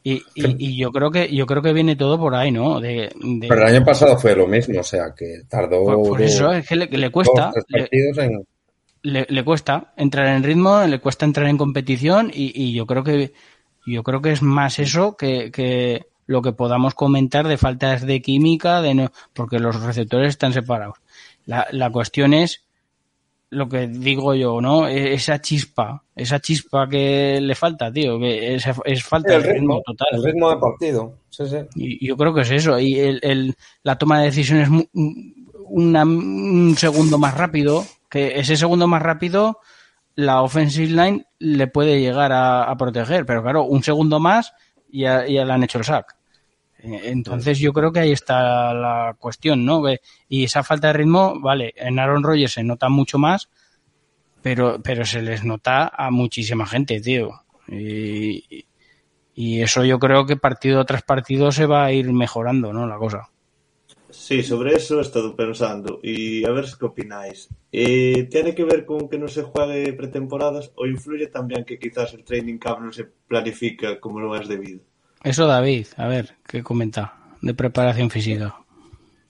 Y, 0.05 0.23
y, 0.35 0.57
y 0.59 0.77
yo 0.77 0.93
creo 0.93 1.11
que 1.11 1.35
yo 1.35 1.47
creo 1.47 1.63
que 1.63 1.73
viene 1.73 1.97
todo 1.97 2.19
por 2.19 2.35
ahí 2.35 2.51
no 2.53 2.79
de, 2.81 3.11
de- 3.15 3.47
Pero 3.49 3.63
el 3.63 3.75
año 3.75 3.85
pasado 3.85 4.19
fue 4.19 4.37
lo 4.37 4.47
mismo, 4.47 4.79
o 4.81 4.85
sea, 4.85 5.15
que 5.17 5.41
tardó 5.49 5.85
por, 5.85 6.09
por 6.11 6.23
eso 6.23 6.53
es 6.53 6.69
que 6.69 6.77
le, 6.77 6.87
le 6.87 7.11
cuesta 7.11 7.47
dos, 7.47 7.55
tres 7.55 7.65
le- 7.69 7.81
partidos 7.81 8.19
en... 8.19 8.45
le, 9.03 9.27
le 9.29 9.45
cuesta 9.45 9.93
entrar 9.97 10.27
en 10.29 10.43
ritmo, 10.43 10.83
le 10.87 11.01
cuesta 11.01 11.25
entrar 11.25 11.47
en 11.49 11.59
competición 11.59 12.31
y, 12.33 12.53
y 12.55 12.73
yo 12.75 12.87
creo 12.87 13.03
que 13.05 13.33
yo 13.87 14.03
creo 14.03 14.23
que 14.23 14.33
es 14.33 14.43
más 14.43 14.79
eso 14.79 15.17
que, 15.17 15.51
que 15.51 16.07
lo 16.27 16.41
que 16.41 16.53
podamos 16.53 16.95
comentar 16.95 17.47
de 17.49 17.59
faltas 17.59 18.07
de 18.07 18.23
química, 18.23 18.81
de 18.81 18.95
no, 18.95 19.13
porque 19.35 19.59
los 19.59 19.83
receptores 19.83 20.31
están 20.31 20.55
separados. 20.55 20.97
La, 21.45 21.67
la 21.71 21.91
cuestión 21.91 22.33
es 22.33 22.64
lo 23.55 23.69
que 23.69 23.87
digo 23.87 24.35
yo, 24.35 24.61
¿no? 24.61 24.87
E- 24.89 25.15
Esa 25.15 25.41
chispa, 25.41 26.03
esa 26.15 26.41
chispa 26.41 26.89
que 26.89 27.41
le 27.41 27.55
falta, 27.55 27.91
tío, 27.93 28.19
que 28.19 28.55
es, 28.55 28.65
es 28.85 29.03
falta 29.05 29.37
el 29.37 29.43
de 29.43 29.53
ritmo 29.55 29.75
ritmo, 29.77 29.83
total. 29.87 30.09
el 30.13 30.25
ritmo 30.25 30.51
de 30.51 30.57
partido. 30.59 31.15
Sí, 31.31 31.45
sí. 31.49 31.57
Y 31.77 32.07
yo 32.07 32.17
creo 32.17 32.35
que 32.35 32.43
es 32.43 32.51
eso. 32.51 32.79
Y 32.79 32.99
el, 32.99 33.19
el- 33.23 33.55
la 33.83 33.97
toma 33.99 34.19
de 34.21 34.27
decisiones 34.27 34.69
una- 35.67 36.05
un 36.05 36.75
segundo 36.77 37.19
más 37.19 37.35
rápido, 37.37 37.85
que 38.11 38.39
ese 38.39 38.57
segundo 38.57 38.87
más 38.87 39.03
rápido 39.03 39.59
la 40.17 40.43
offensive 40.43 40.89
line 40.93 41.27
le 41.41 41.67
puede 41.67 42.01
llegar 42.01 42.31
a, 42.33 42.65
a 42.65 42.77
proteger, 42.77 43.27
pero 43.27 43.43
claro, 43.43 43.65
un 43.65 43.83
segundo 43.83 44.21
más 44.21 44.53
y 44.89 45.01
ya, 45.03 45.27
ya 45.27 45.45
le 45.45 45.53
han 45.53 45.65
hecho 45.65 45.79
el 45.79 45.85
sack. 45.85 46.15
Eh, 46.85 47.01
Entonces 47.05 47.59
yo 47.59 47.73
creo 47.73 47.93
que 47.93 48.01
ahí 48.01 48.13
está 48.13 48.75
la 48.75 49.17
cuestión, 49.19 49.65
¿no? 49.65 49.83
Y 50.29 50.45
esa 50.45 50.63
falta 50.63 50.89
de 50.89 50.95
ritmo, 50.95 51.41
vale, 51.41 51.73
en 51.77 51.99
Aaron 51.99 52.23
Rodgers 52.23 52.53
se 52.53 52.63
nota 52.63 52.89
mucho 52.89 53.19
más, 53.19 53.49
pero, 54.43 54.81
pero 54.83 55.05
se 55.05 55.23
les 55.23 55.45
nota 55.45 55.89
a 55.89 56.11
muchísima 56.11 56.67
gente, 56.67 57.01
tío. 57.01 57.31
Y, 57.69 58.67
y 59.35 59.63
eso 59.63 59.85
yo 59.85 59.99
creo 59.99 60.27
que 60.27 60.37
partido 60.37 60.85
tras 60.85 61.03
partido 61.03 61.51
se 61.51 61.67
va 61.67 61.85
a 61.85 61.93
ir 61.93 62.13
mejorando, 62.13 62.73
¿no? 62.73 62.87
La 62.87 62.99
cosa. 62.99 63.31
Sí, 64.11 64.45
sobre 64.45 64.75
eso 64.77 64.99
he 64.99 65.03
estado 65.03 65.35
pensando 65.35 65.99
y 66.01 66.45
a 66.45 66.51
ver 66.53 66.67
qué 66.79 66.85
opináis. 66.87 67.49
Eh, 67.73 68.29
¿Tiene 68.31 68.55
que 68.55 68.65
ver 68.65 68.85
con 68.87 69.09
que 69.09 69.19
no 69.19 69.27
se 69.27 69.43
juegue 69.43 69.93
pretemporadas 69.95 70.71
o 70.77 70.87
influye 70.87 71.27
también 71.27 71.65
que 71.65 71.81
quizás 71.81 72.15
el 72.15 72.23
training 72.23 72.59
camp 72.59 72.81
no 72.81 72.93
se 72.93 73.05
planifica 73.05 73.99
como 73.99 74.21
lo 74.21 74.37
es 74.37 74.47
debido? 74.47 74.83
Eso 75.25 75.47
David, 75.47 75.87
a 75.97 76.07
ver, 76.07 76.35
¿qué 76.47 76.63
comenta 76.63 77.15
de 77.41 77.55
preparación 77.55 78.11
física? 78.11 78.55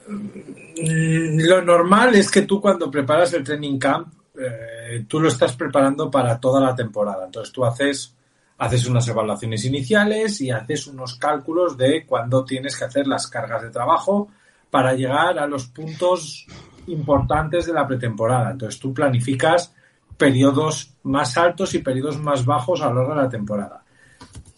Mm, 0.08 1.38
Lo 1.48 1.62
normal 1.62 2.16
es 2.16 2.32
que 2.32 2.42
tú 2.42 2.60
cuando 2.60 2.90
preparas 2.90 3.32
el 3.32 3.44
training 3.44 3.78
camp, 3.78 4.12
eh, 4.36 5.04
tú 5.06 5.20
lo 5.20 5.28
estás 5.28 5.54
preparando 5.54 6.10
para 6.10 6.40
toda 6.40 6.60
la 6.60 6.74
temporada. 6.74 7.26
Entonces 7.26 7.52
tú 7.52 7.64
haces, 7.64 8.12
haces 8.58 8.86
unas 8.88 9.06
evaluaciones 9.06 9.64
iniciales 9.64 10.40
y 10.40 10.50
haces 10.50 10.88
unos 10.88 11.14
cálculos 11.14 11.76
de 11.76 12.04
cuándo 12.04 12.44
tienes 12.44 12.76
que 12.76 12.86
hacer 12.86 13.06
las 13.06 13.28
cargas 13.28 13.62
de 13.62 13.70
trabajo 13.70 14.28
para 14.70 14.94
llegar 14.94 15.38
a 15.38 15.46
los 15.46 15.66
puntos 15.68 16.44
importantes 16.88 17.66
de 17.66 17.72
la 17.72 17.86
pretemporada. 17.86 18.50
Entonces 18.50 18.80
tú 18.80 18.92
planificas 18.92 19.72
periodos 20.16 20.92
más 21.04 21.38
altos 21.38 21.72
y 21.74 21.78
periodos 21.78 22.18
más 22.18 22.44
bajos 22.44 22.82
a 22.82 22.88
lo 22.88 22.96
largo 22.96 23.14
de 23.14 23.22
la 23.22 23.28
temporada. 23.28 23.83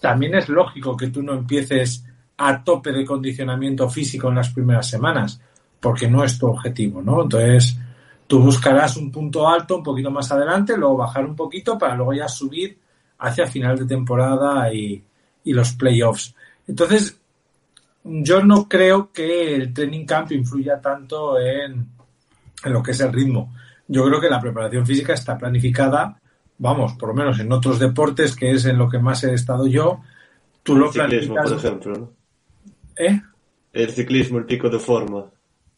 También 0.01 0.35
es 0.35 0.49
lógico 0.49 0.97
que 0.97 1.09
tú 1.09 1.23
no 1.23 1.35
empieces 1.35 2.05
a 2.37 2.63
tope 2.63 2.93
de 2.93 3.05
condicionamiento 3.05 3.89
físico 3.89 4.29
en 4.29 4.37
las 4.37 4.51
primeras 4.51 4.89
semanas, 4.89 5.41
porque 5.81 6.09
no 6.09 6.23
es 6.23 6.39
tu 6.39 6.47
objetivo, 6.47 7.01
¿no? 7.01 7.23
Entonces, 7.23 7.79
tú 8.27 8.41
buscarás 8.41 8.97
un 8.97 9.11
punto 9.11 9.49
alto 9.49 9.77
un 9.77 9.83
poquito 9.83 10.11
más 10.11 10.31
adelante, 10.31 10.77
luego 10.77 10.99
bajar 10.99 11.25
un 11.25 11.35
poquito 11.35 11.79
para 11.79 11.95
luego 11.95 12.13
ya 12.13 12.29
subir 12.29 12.79
hacia 13.19 13.47
final 13.47 13.79
de 13.79 13.87
temporada 13.87 14.73
y, 14.73 15.03
y 15.45 15.53
los 15.53 15.73
playoffs. 15.73 16.35
Entonces, 16.67 17.19
yo 18.05 18.45
no 18.45 18.69
creo 18.69 19.11
que 19.13 19.55
el 19.55 19.73
training 19.73 20.05
camp 20.05 20.33
influya 20.33 20.81
tanto 20.81 21.39
en, 21.41 21.89
en 22.65 22.73
lo 22.73 22.83
que 22.83 22.93
es 22.93 23.01
el 23.01 23.13
ritmo. 23.13 23.55
Yo 23.89 24.05
creo 24.05 24.21
que 24.21 24.29
la 24.29 24.41
preparación 24.41 24.85
física 24.85 25.15
está 25.15 25.39
planificada, 25.39 26.21
vamos, 26.59 26.95
por 26.95 27.11
lo 27.11 27.15
menos 27.15 27.39
en 27.39 27.53
otros 27.53 27.79
deportes, 27.79 28.35
que 28.35 28.53
es 28.53 28.65
en 28.65 28.79
lo 28.79 28.89
que 28.89 28.99
más 28.99 29.25
he 29.25 29.35
estado 29.35 29.67
yo, 29.67 30.01
tú 30.63 30.77
lo 30.77 30.87
El 30.87 30.93
ciclismo, 30.93 31.35
planificas. 31.35 31.51
por 31.51 31.59
ejemplo, 31.59 31.95
¿no? 31.95 32.11
¿Eh? 32.97 33.21
El 33.73 33.91
ciclismo, 33.91 34.39
el 34.39 34.47
pico 34.47 34.69
de 34.69 34.79
forma. 34.79 35.27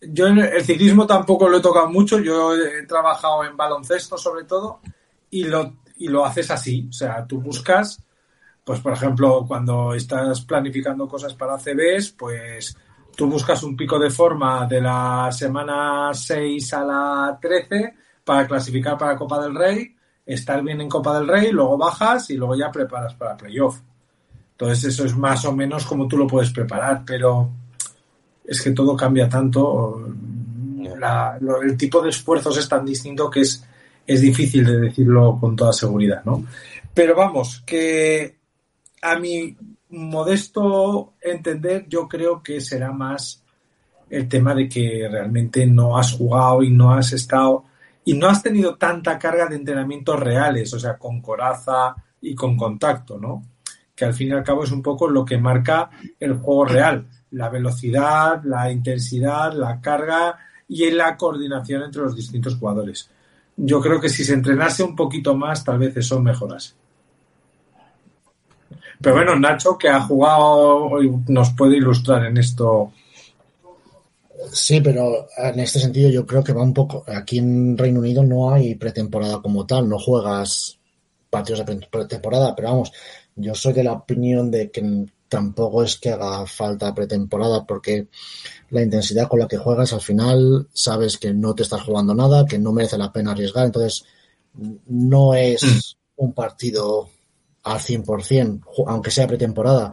Yo 0.00 0.28
en 0.28 0.38
el 0.38 0.62
ciclismo 0.62 1.06
tampoco 1.06 1.48
lo 1.48 1.58
he 1.58 1.60
tocado 1.60 1.90
mucho, 1.90 2.20
yo 2.20 2.54
he 2.54 2.86
trabajado 2.86 3.44
en 3.44 3.56
baloncesto 3.56 4.16
sobre 4.16 4.44
todo 4.44 4.80
y 5.30 5.44
lo, 5.44 5.78
y 5.96 6.06
lo 6.06 6.24
haces 6.24 6.50
así, 6.52 6.86
o 6.88 6.92
sea, 6.92 7.26
tú 7.26 7.40
buscas, 7.40 8.00
pues 8.64 8.78
por 8.80 8.92
ejemplo, 8.92 9.44
cuando 9.48 9.94
estás 9.94 10.42
planificando 10.42 11.08
cosas 11.08 11.34
para 11.34 11.58
CBs, 11.58 12.12
pues 12.12 12.76
tú 13.16 13.26
buscas 13.26 13.64
un 13.64 13.76
pico 13.76 13.98
de 13.98 14.10
forma 14.10 14.66
de 14.66 14.80
la 14.80 15.30
semana 15.32 16.10
6 16.14 16.74
a 16.74 16.84
la 16.84 17.38
13 17.40 17.94
para 18.22 18.46
clasificar 18.46 18.96
para 18.96 19.16
Copa 19.16 19.42
del 19.42 19.56
Rey, 19.56 19.96
estar 20.28 20.62
bien 20.62 20.80
en 20.80 20.88
Copa 20.88 21.18
del 21.18 21.26
Rey, 21.26 21.50
luego 21.52 21.78
bajas 21.78 22.28
y 22.30 22.36
luego 22.36 22.54
ya 22.54 22.70
preparas 22.70 23.14
para 23.14 23.36
playoff. 23.36 23.80
Entonces 24.52 24.84
eso 24.92 25.04
es 25.06 25.16
más 25.16 25.44
o 25.44 25.52
menos 25.52 25.84
como 25.86 26.06
tú 26.06 26.16
lo 26.18 26.26
puedes 26.26 26.50
preparar, 26.50 27.02
pero 27.06 27.48
es 28.44 28.60
que 28.60 28.72
todo 28.72 28.94
cambia 28.96 29.28
tanto. 29.28 30.06
La- 30.98 31.38
lo- 31.40 31.62
el 31.62 31.76
tipo 31.76 32.00
de 32.02 32.10
esfuerzos 32.10 32.56
es 32.58 32.68
tan 32.68 32.84
distinto 32.84 33.30
que 33.30 33.40
es, 33.40 33.64
es 34.06 34.20
difícil 34.20 34.64
de 34.64 34.78
decirlo 34.80 35.38
con 35.40 35.54
toda 35.56 35.72
seguridad, 35.72 36.22
¿no? 36.24 36.44
Pero 36.92 37.14
vamos, 37.16 37.62
que 37.64 38.36
a 39.02 39.18
mi 39.18 39.56
modesto 39.90 41.14
entender, 41.22 41.86
yo 41.88 42.06
creo 42.08 42.42
que 42.42 42.60
será 42.60 42.92
más 42.92 43.42
el 44.10 44.28
tema 44.28 44.54
de 44.54 44.68
que 44.68 45.06
realmente 45.10 45.66
no 45.66 45.96
has 45.98 46.12
jugado 46.12 46.62
y 46.62 46.70
no 46.70 46.92
has 46.92 47.12
estado 47.12 47.64
y 48.08 48.14
no 48.14 48.26
has 48.26 48.42
tenido 48.42 48.76
tanta 48.76 49.18
carga 49.18 49.48
de 49.48 49.56
entrenamientos 49.56 50.18
reales, 50.18 50.72
o 50.72 50.80
sea, 50.80 50.96
con 50.96 51.20
coraza 51.20 51.94
y 52.22 52.34
con 52.34 52.56
contacto, 52.56 53.18
¿no? 53.18 53.42
Que 53.94 54.06
al 54.06 54.14
fin 54.14 54.28
y 54.28 54.30
al 54.30 54.42
cabo 54.42 54.64
es 54.64 54.70
un 54.70 54.80
poco 54.80 55.08
lo 55.08 55.26
que 55.26 55.36
marca 55.36 55.90
el 56.18 56.38
juego 56.38 56.64
real, 56.64 57.06
la 57.32 57.50
velocidad, 57.50 58.40
la 58.44 58.72
intensidad, 58.72 59.52
la 59.52 59.78
carga 59.82 60.38
y 60.66 60.90
la 60.90 61.18
coordinación 61.18 61.82
entre 61.82 62.00
los 62.00 62.16
distintos 62.16 62.56
jugadores. 62.56 63.10
Yo 63.58 63.78
creo 63.78 64.00
que 64.00 64.08
si 64.08 64.24
se 64.24 64.32
entrenase 64.32 64.82
un 64.82 64.96
poquito 64.96 65.34
más, 65.34 65.62
tal 65.62 65.78
vez 65.78 65.94
eso 65.98 66.18
mejorase. 66.18 66.72
Pero 69.02 69.16
bueno, 69.16 69.36
Nacho, 69.36 69.76
que 69.76 69.90
ha 69.90 70.00
jugado, 70.00 70.92
nos 71.28 71.50
puede 71.50 71.76
ilustrar 71.76 72.24
en 72.24 72.38
esto. 72.38 72.90
Sí, 74.52 74.80
pero 74.80 75.26
en 75.36 75.58
este 75.60 75.80
sentido 75.80 76.10
yo 76.10 76.24
creo 76.26 76.44
que 76.44 76.52
va 76.52 76.62
un 76.62 76.74
poco. 76.74 77.04
Aquí 77.06 77.38
en 77.38 77.76
Reino 77.76 78.00
Unido 78.00 78.22
no 78.22 78.52
hay 78.52 78.74
pretemporada 78.76 79.40
como 79.42 79.66
tal, 79.66 79.88
no 79.88 79.98
juegas 79.98 80.78
partidos 81.30 81.60
de 81.60 81.64
pre- 81.64 81.88
pretemporada, 81.90 82.54
pero 82.54 82.68
vamos, 82.68 82.92
yo 83.36 83.54
soy 83.54 83.72
de 83.72 83.84
la 83.84 83.92
opinión 83.92 84.50
de 84.50 84.70
que 84.70 85.06
tampoco 85.28 85.82
es 85.82 85.96
que 85.98 86.10
haga 86.10 86.46
falta 86.46 86.94
pretemporada 86.94 87.66
porque 87.66 88.08
la 88.70 88.82
intensidad 88.82 89.28
con 89.28 89.40
la 89.40 89.48
que 89.48 89.58
juegas 89.58 89.92
al 89.92 90.00
final 90.00 90.68
sabes 90.72 91.18
que 91.18 91.34
no 91.34 91.54
te 91.54 91.64
estás 91.64 91.82
jugando 91.82 92.14
nada, 92.14 92.46
que 92.46 92.58
no 92.58 92.72
merece 92.72 92.96
la 92.98 93.12
pena 93.12 93.32
arriesgar, 93.32 93.66
entonces 93.66 94.04
no 94.86 95.34
es 95.34 95.96
un 96.16 96.32
partido 96.32 97.08
al 97.64 97.80
100%, 97.80 98.66
ju- 98.66 98.84
aunque 98.86 99.10
sea 99.10 99.26
pretemporada. 99.26 99.92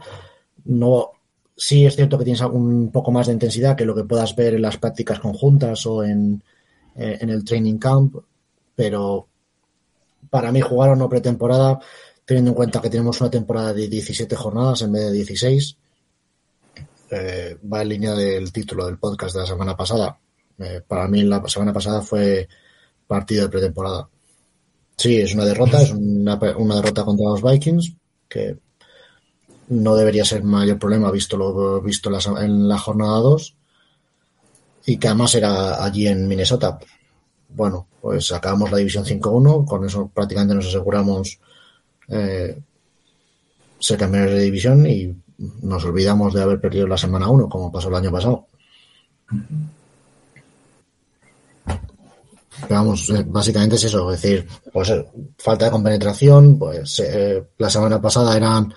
No, 0.64 1.10
sí 1.56 1.86
es 1.86 1.96
cierto 1.96 2.18
que 2.18 2.24
tienes 2.24 2.42
un 2.42 2.90
poco 2.92 3.10
más 3.10 3.26
de 3.26 3.32
intensidad 3.32 3.76
que 3.76 3.86
lo 3.86 3.94
que 3.94 4.04
puedas 4.04 4.36
ver 4.36 4.54
en 4.54 4.62
las 4.62 4.76
prácticas 4.76 5.20
conjuntas 5.20 5.86
o 5.86 6.04
en, 6.04 6.42
eh, 6.96 7.18
en 7.20 7.30
el 7.30 7.44
training 7.44 7.78
camp, 7.78 8.16
pero 8.74 9.26
para 10.28 10.52
mí 10.52 10.60
jugar 10.60 10.96
no 10.96 11.08
pretemporada, 11.08 11.80
teniendo 12.24 12.50
en 12.50 12.56
cuenta 12.56 12.80
que 12.80 12.90
tenemos 12.90 13.20
una 13.20 13.30
temporada 13.30 13.72
de 13.72 13.88
17 13.88 14.36
jornadas 14.36 14.82
en 14.82 14.92
vez 14.92 15.06
de 15.06 15.12
16, 15.12 15.76
eh, 17.10 17.56
va 17.72 17.82
en 17.82 17.88
línea 17.88 18.14
del 18.14 18.52
título 18.52 18.86
del 18.86 18.98
podcast 18.98 19.34
de 19.34 19.40
la 19.42 19.46
semana 19.46 19.76
pasada. 19.76 20.18
Eh, 20.58 20.82
para 20.86 21.06
mí 21.08 21.22
la 21.22 21.42
semana 21.48 21.72
pasada 21.72 22.02
fue 22.02 22.48
partido 23.06 23.44
de 23.44 23.48
pretemporada. 23.48 24.08
Sí, 24.96 25.16
es 25.18 25.34
una 25.34 25.44
derrota, 25.44 25.82
es 25.82 25.92
una, 25.92 26.38
una 26.56 26.76
derrota 26.76 27.04
contra 27.04 27.30
los 27.30 27.42
Vikings, 27.42 27.94
que 28.28 28.58
no 29.68 29.94
debería 29.96 30.24
ser 30.24 30.42
mayor 30.44 30.78
problema 30.78 31.10
visto 31.10 31.36
lo 31.36 31.80
visto 31.80 32.08
la- 32.10 32.20
en 32.44 32.68
la 32.68 32.78
jornada 32.78 33.18
2 33.18 33.54
y 34.86 34.96
que 34.98 35.08
además 35.08 35.34
era 35.34 35.82
allí 35.84 36.06
en 36.06 36.28
Minnesota. 36.28 36.78
Bueno, 37.48 37.86
pues 38.00 38.30
acabamos 38.32 38.70
la 38.70 38.76
división 38.78 39.04
5-1, 39.04 39.64
con 39.64 39.84
eso 39.84 40.10
prácticamente 40.12 40.54
nos 40.54 40.66
aseguramos 40.66 41.38
eh, 42.08 42.58
ser 43.78 43.98
campeones 43.98 44.30
de 44.30 44.40
división 44.42 44.86
y 44.86 45.14
nos 45.62 45.84
olvidamos 45.84 46.32
de 46.34 46.42
haber 46.42 46.60
perdido 46.60 46.86
la 46.86 46.96
semana 46.96 47.28
1, 47.28 47.48
como 47.48 47.70
pasó 47.72 47.88
el 47.88 47.94
año 47.96 48.10
pasado. 48.12 48.46
Pero 52.68 52.74
vamos, 52.80 53.10
eh, 53.10 53.24
básicamente 53.26 53.76
es 53.76 53.84
eso, 53.84 54.10
es 54.12 54.22
decir, 54.22 54.46
pues 54.72 54.88
eh, 54.90 55.06
falta 55.38 55.66
de 55.66 55.70
compenetración, 55.70 56.58
pues 56.58 57.00
eh, 57.00 57.44
la 57.58 57.68
semana 57.68 58.00
pasada 58.00 58.36
eran 58.36 58.72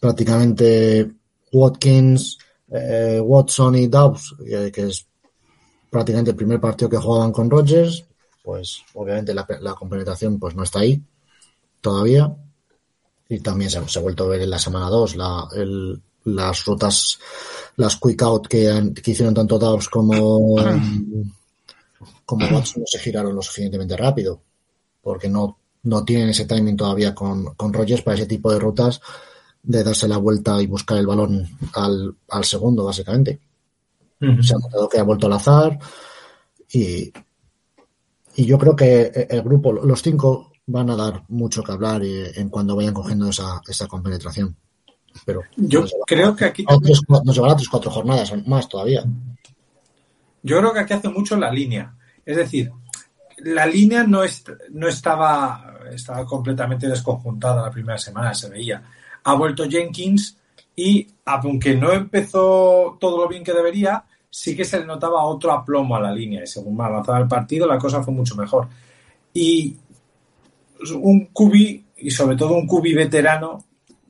prácticamente 0.00 1.10
Watkins, 1.52 2.38
eh, 2.70 3.20
Watson 3.22 3.76
y 3.76 3.86
Dobbs, 3.86 4.34
eh, 4.46 4.70
que 4.72 4.82
es 4.88 5.06
prácticamente 5.90 6.30
el 6.32 6.36
primer 6.36 6.60
partido 6.60 6.88
que 6.90 6.96
jugaban 6.96 7.32
con 7.32 7.50
Rodgers, 7.50 8.04
pues 8.42 8.82
obviamente 8.94 9.34
la, 9.34 9.46
la 9.60 9.74
compenetración 9.74 10.38
pues 10.38 10.54
no 10.54 10.62
está 10.62 10.80
ahí 10.80 11.02
todavía. 11.80 12.34
Y 13.28 13.40
también 13.40 13.70
se, 13.70 13.86
se 13.88 13.98
ha 13.98 14.02
vuelto 14.02 14.24
a 14.24 14.28
ver 14.28 14.42
en 14.42 14.50
la 14.50 14.58
semana 14.58 14.88
2 14.88 15.16
la, 15.16 15.48
el- 15.54 16.00
las 16.24 16.64
rutas, 16.64 17.18
las 17.76 17.96
quick 17.96 18.20
out 18.22 18.46
que, 18.48 18.68
han- 18.70 18.92
que 18.94 19.10
hicieron 19.12 19.34
tanto 19.34 19.58
Dobbs 19.58 19.88
como, 19.88 20.56
como 22.24 22.46
Watson 22.46 22.80
no 22.82 22.86
se 22.86 22.98
giraron 22.98 23.34
lo 23.34 23.42
suficientemente 23.42 23.96
rápido, 23.96 24.40
porque 25.02 25.28
no, 25.28 25.58
no 25.84 26.04
tienen 26.04 26.28
ese 26.30 26.44
timing 26.46 26.76
todavía 26.76 27.14
con, 27.14 27.54
con 27.54 27.72
Rodgers 27.72 28.02
para 28.02 28.16
ese 28.16 28.26
tipo 28.26 28.52
de 28.52 28.58
rutas 28.58 29.00
de 29.66 29.84
darse 29.84 30.06
la 30.08 30.16
vuelta 30.18 30.60
y 30.62 30.66
buscar 30.66 30.98
el 30.98 31.06
balón 31.06 31.46
al, 31.74 32.14
al 32.30 32.44
segundo, 32.44 32.84
básicamente. 32.84 33.40
Se 34.42 34.54
ha 34.54 34.58
notado 34.58 34.88
que 34.88 34.98
ha 34.98 35.02
vuelto 35.02 35.26
al 35.26 35.34
azar 35.34 35.78
y, 36.72 37.12
y 38.36 38.44
yo 38.46 38.58
creo 38.58 38.74
que 38.74 39.26
el 39.28 39.42
grupo, 39.42 39.72
los 39.72 40.00
cinco, 40.02 40.52
van 40.66 40.88
a 40.90 40.96
dar 40.96 41.22
mucho 41.28 41.62
que 41.62 41.72
hablar 41.72 42.02
eh, 42.02 42.32
en 42.40 42.48
cuando 42.48 42.74
vayan 42.76 42.94
cogiendo 42.94 43.28
esa, 43.28 43.60
esa 43.68 43.86
compenetración. 43.86 44.56
Pero 45.24 45.42
Yo 45.56 45.84
creo 46.06 46.34
que 46.34 46.44
aquí 46.46 46.64
tres, 46.82 47.00
nos 47.24 47.34
llevará 47.34 47.56
tres, 47.56 47.68
cuatro 47.68 47.90
jornadas 47.90 48.32
más 48.46 48.68
todavía. 48.68 49.04
Yo 50.42 50.58
creo 50.58 50.72
que 50.72 50.80
aquí 50.80 50.92
hace 50.92 51.08
mucho 51.08 51.36
la 51.36 51.50
línea. 51.50 51.94
Es 52.24 52.36
decir, 52.36 52.70
la 53.38 53.66
línea 53.66 54.02
no, 54.04 54.22
est- 54.24 54.50
no 54.70 54.88
estaba, 54.88 55.78
estaba 55.92 56.24
completamente 56.26 56.88
desconjuntada 56.88 57.62
la 57.62 57.70
primera 57.70 57.98
semana, 57.98 58.34
se 58.34 58.48
veía. 58.50 58.82
Ha 59.26 59.34
vuelto 59.34 59.68
Jenkins 59.68 60.38
y, 60.76 61.06
aunque 61.24 61.74
no 61.74 61.92
empezó 61.92 62.96
todo 63.00 63.18
lo 63.18 63.28
bien 63.28 63.42
que 63.42 63.52
debería, 63.52 64.04
sí 64.30 64.54
que 64.54 64.64
se 64.64 64.78
le 64.78 64.86
notaba 64.86 65.24
otro 65.24 65.50
aplomo 65.52 65.96
a 65.96 66.00
la 66.00 66.12
línea. 66.12 66.44
Y 66.44 66.46
según 66.46 66.80
avanzaba 66.80 67.18
el 67.18 67.26
partido, 67.26 67.66
la 67.66 67.78
cosa 67.78 68.02
fue 68.02 68.12
mucho 68.12 68.36
mejor. 68.36 68.68
Y 69.32 69.76
un 70.94 71.26
cubi, 71.32 71.84
y 71.96 72.10
sobre 72.10 72.36
todo 72.36 72.54
un 72.54 72.66
cubi 72.66 72.94
veterano, 72.94 73.64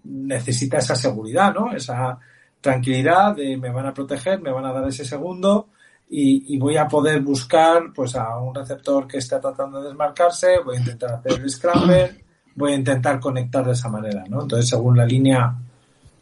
necesita 0.05 0.79
esa 0.79 0.97
seguridad, 0.97 1.55
¿no? 1.55 1.73
Esa 1.73 2.19
tranquilidad 2.61 3.37
de 3.37 3.57
me 3.57 3.71
van 3.71 3.87
a 3.87 3.95
proteger, 3.95 4.41
me 4.41 4.51
van 4.51 4.67
a 4.67 4.73
dar 4.73 4.89
ese 4.89 5.05
segundo 5.05 5.69
y, 6.09 6.55
y 6.55 6.59
voy 6.59 6.77
a 6.77 6.89
poder 6.89 7.21
buscar 7.21 7.93
pues 7.95 8.17
a 8.17 8.39
un 8.39 8.55
receptor 8.55 9.07
que 9.07 9.19
está 9.19 9.41
tratando 9.41 9.81
de 9.81 9.89
desmarcarse, 9.89 10.59
voy 10.65 10.77
a 10.77 10.81
intentar 10.81 11.15
hacer 11.15 11.41
el 11.41 11.51
scramble, 11.51 12.25
voy 12.57 12.73
a 12.73 12.77
intentar 12.77 13.21
conectar 13.21 13.65
de 13.65 13.73
esa 13.73 13.89
manera, 13.89 14.25
¿no? 14.29 14.43
Entonces, 14.43 14.69
según 14.69 14.97
la 14.97 15.05
línea 15.07 15.55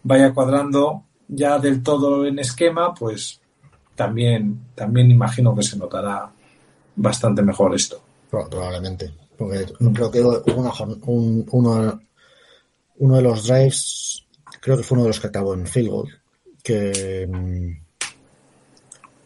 vaya 0.02 0.34
cuadrando 0.34 1.04
ya 1.28 1.58
del 1.58 1.82
todo 1.82 2.26
en 2.26 2.38
esquema, 2.38 2.92
pues 2.92 3.40
también, 3.94 4.66
también 4.74 5.10
imagino 5.10 5.54
que 5.54 5.62
se 5.62 5.76
notará 5.78 6.30
bastante 6.96 7.40
mejor 7.42 7.74
esto. 7.74 8.02
Pro- 8.30 8.48
Probablemente. 8.50 9.14
Porque 9.38 9.64
creo 9.94 10.10
que 10.10 10.22
uno 12.96 13.16
de 13.16 13.22
los 13.22 13.46
drives, 13.46 14.24
creo 14.60 14.76
que 14.76 14.82
fue 14.82 14.96
uno 14.96 15.04
de 15.04 15.08
los 15.10 15.20
que 15.20 15.26
acabó 15.26 15.54
en 15.54 15.66
field 15.66 15.88
goal, 15.90 16.08
que 16.62 17.26
mm, 17.28 17.84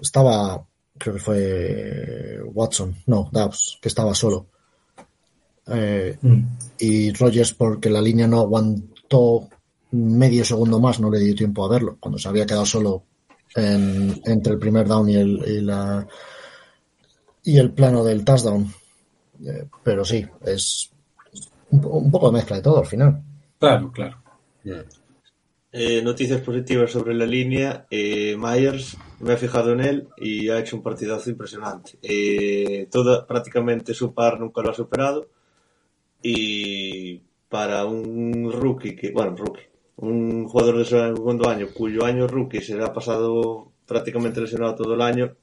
estaba, 0.00 0.64
creo 0.96 1.14
que 1.14 1.20
fue 1.20 2.40
Watson, 2.52 2.96
no, 3.06 3.28
Dobbs, 3.32 3.78
que 3.80 3.88
estaba 3.88 4.14
solo. 4.14 4.46
Eh, 5.70 6.16
y 6.78 7.12
Rogers, 7.12 7.52
porque 7.54 7.90
la 7.90 8.00
línea 8.00 8.26
no 8.26 8.40
aguantó 8.40 9.48
medio 9.90 10.44
segundo 10.44 10.80
más, 10.80 11.00
no 11.00 11.10
le 11.10 11.18
dio 11.20 11.34
tiempo 11.34 11.64
a 11.64 11.68
verlo, 11.68 11.96
cuando 12.00 12.18
se 12.18 12.28
había 12.28 12.46
quedado 12.46 12.66
solo 12.66 13.04
en- 13.54 14.20
entre 14.24 14.52
el 14.54 14.58
primer 14.58 14.86
down 14.86 15.08
y 15.08 15.16
el, 15.16 15.42
y 15.46 15.60
la, 15.62 16.06
y 17.44 17.58
el 17.58 17.70
plano 17.72 18.04
del 18.04 18.24
touchdown. 18.24 18.72
Eh, 19.44 19.64
pero 19.82 20.04
sí, 20.04 20.24
es 20.44 20.90
un, 21.70 21.80
po- 21.80 21.88
un 21.98 22.10
poco 22.10 22.26
de 22.30 22.32
mezcla 22.38 22.56
de 22.56 22.62
todo 22.62 22.78
al 22.78 22.86
final. 22.86 23.22
Claro, 23.58 23.90
claro. 23.92 24.16
Eh, 25.70 26.00
noticias 26.02 26.40
positivas 26.40 26.90
sobre 26.90 27.14
la 27.14 27.26
línea. 27.26 27.86
Eh, 27.90 28.36
Myers, 28.38 28.96
me 29.20 29.34
he 29.34 29.36
fijado 29.36 29.72
en 29.72 29.80
él 29.80 30.08
y 30.16 30.48
ha 30.48 30.58
hecho 30.60 30.76
un 30.76 30.82
partidazo 30.82 31.30
impresionante. 31.30 31.98
Eh, 32.02 32.88
toda, 32.90 33.26
prácticamente 33.26 33.92
su 33.94 34.12
par 34.14 34.40
nunca 34.40 34.62
lo 34.62 34.70
ha 34.70 34.74
superado. 34.74 35.28
Y 36.22 37.22
para 37.48 37.84
un 37.84 38.50
rookie, 38.52 38.96
que, 38.96 39.10
bueno, 39.12 39.36
rookie, 39.36 39.62
un 39.96 40.48
jugador 40.48 40.78
de 40.78 40.84
segundo 40.84 41.48
año 41.48 41.68
cuyo 41.74 42.04
año 42.04 42.26
rookie 42.26 42.60
se 42.60 42.76
le 42.76 42.84
ha 42.84 42.92
pasado 42.92 43.72
prácticamente 43.86 44.40
lesionado 44.40 44.74
todo 44.74 44.94
el 44.94 45.02
año, 45.02 45.34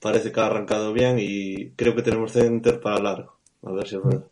parece 0.00 0.32
que 0.32 0.40
ha 0.40 0.46
arrancado 0.46 0.92
bien 0.92 1.18
y 1.20 1.70
creo 1.70 1.94
que 1.94 2.02
tenemos 2.02 2.32
center 2.32 2.80
para 2.80 3.00
largo. 3.00 3.36
A 3.62 3.72
ver 3.72 3.86
si 3.86 3.96
es 3.96 4.02
verdad. 4.02 4.26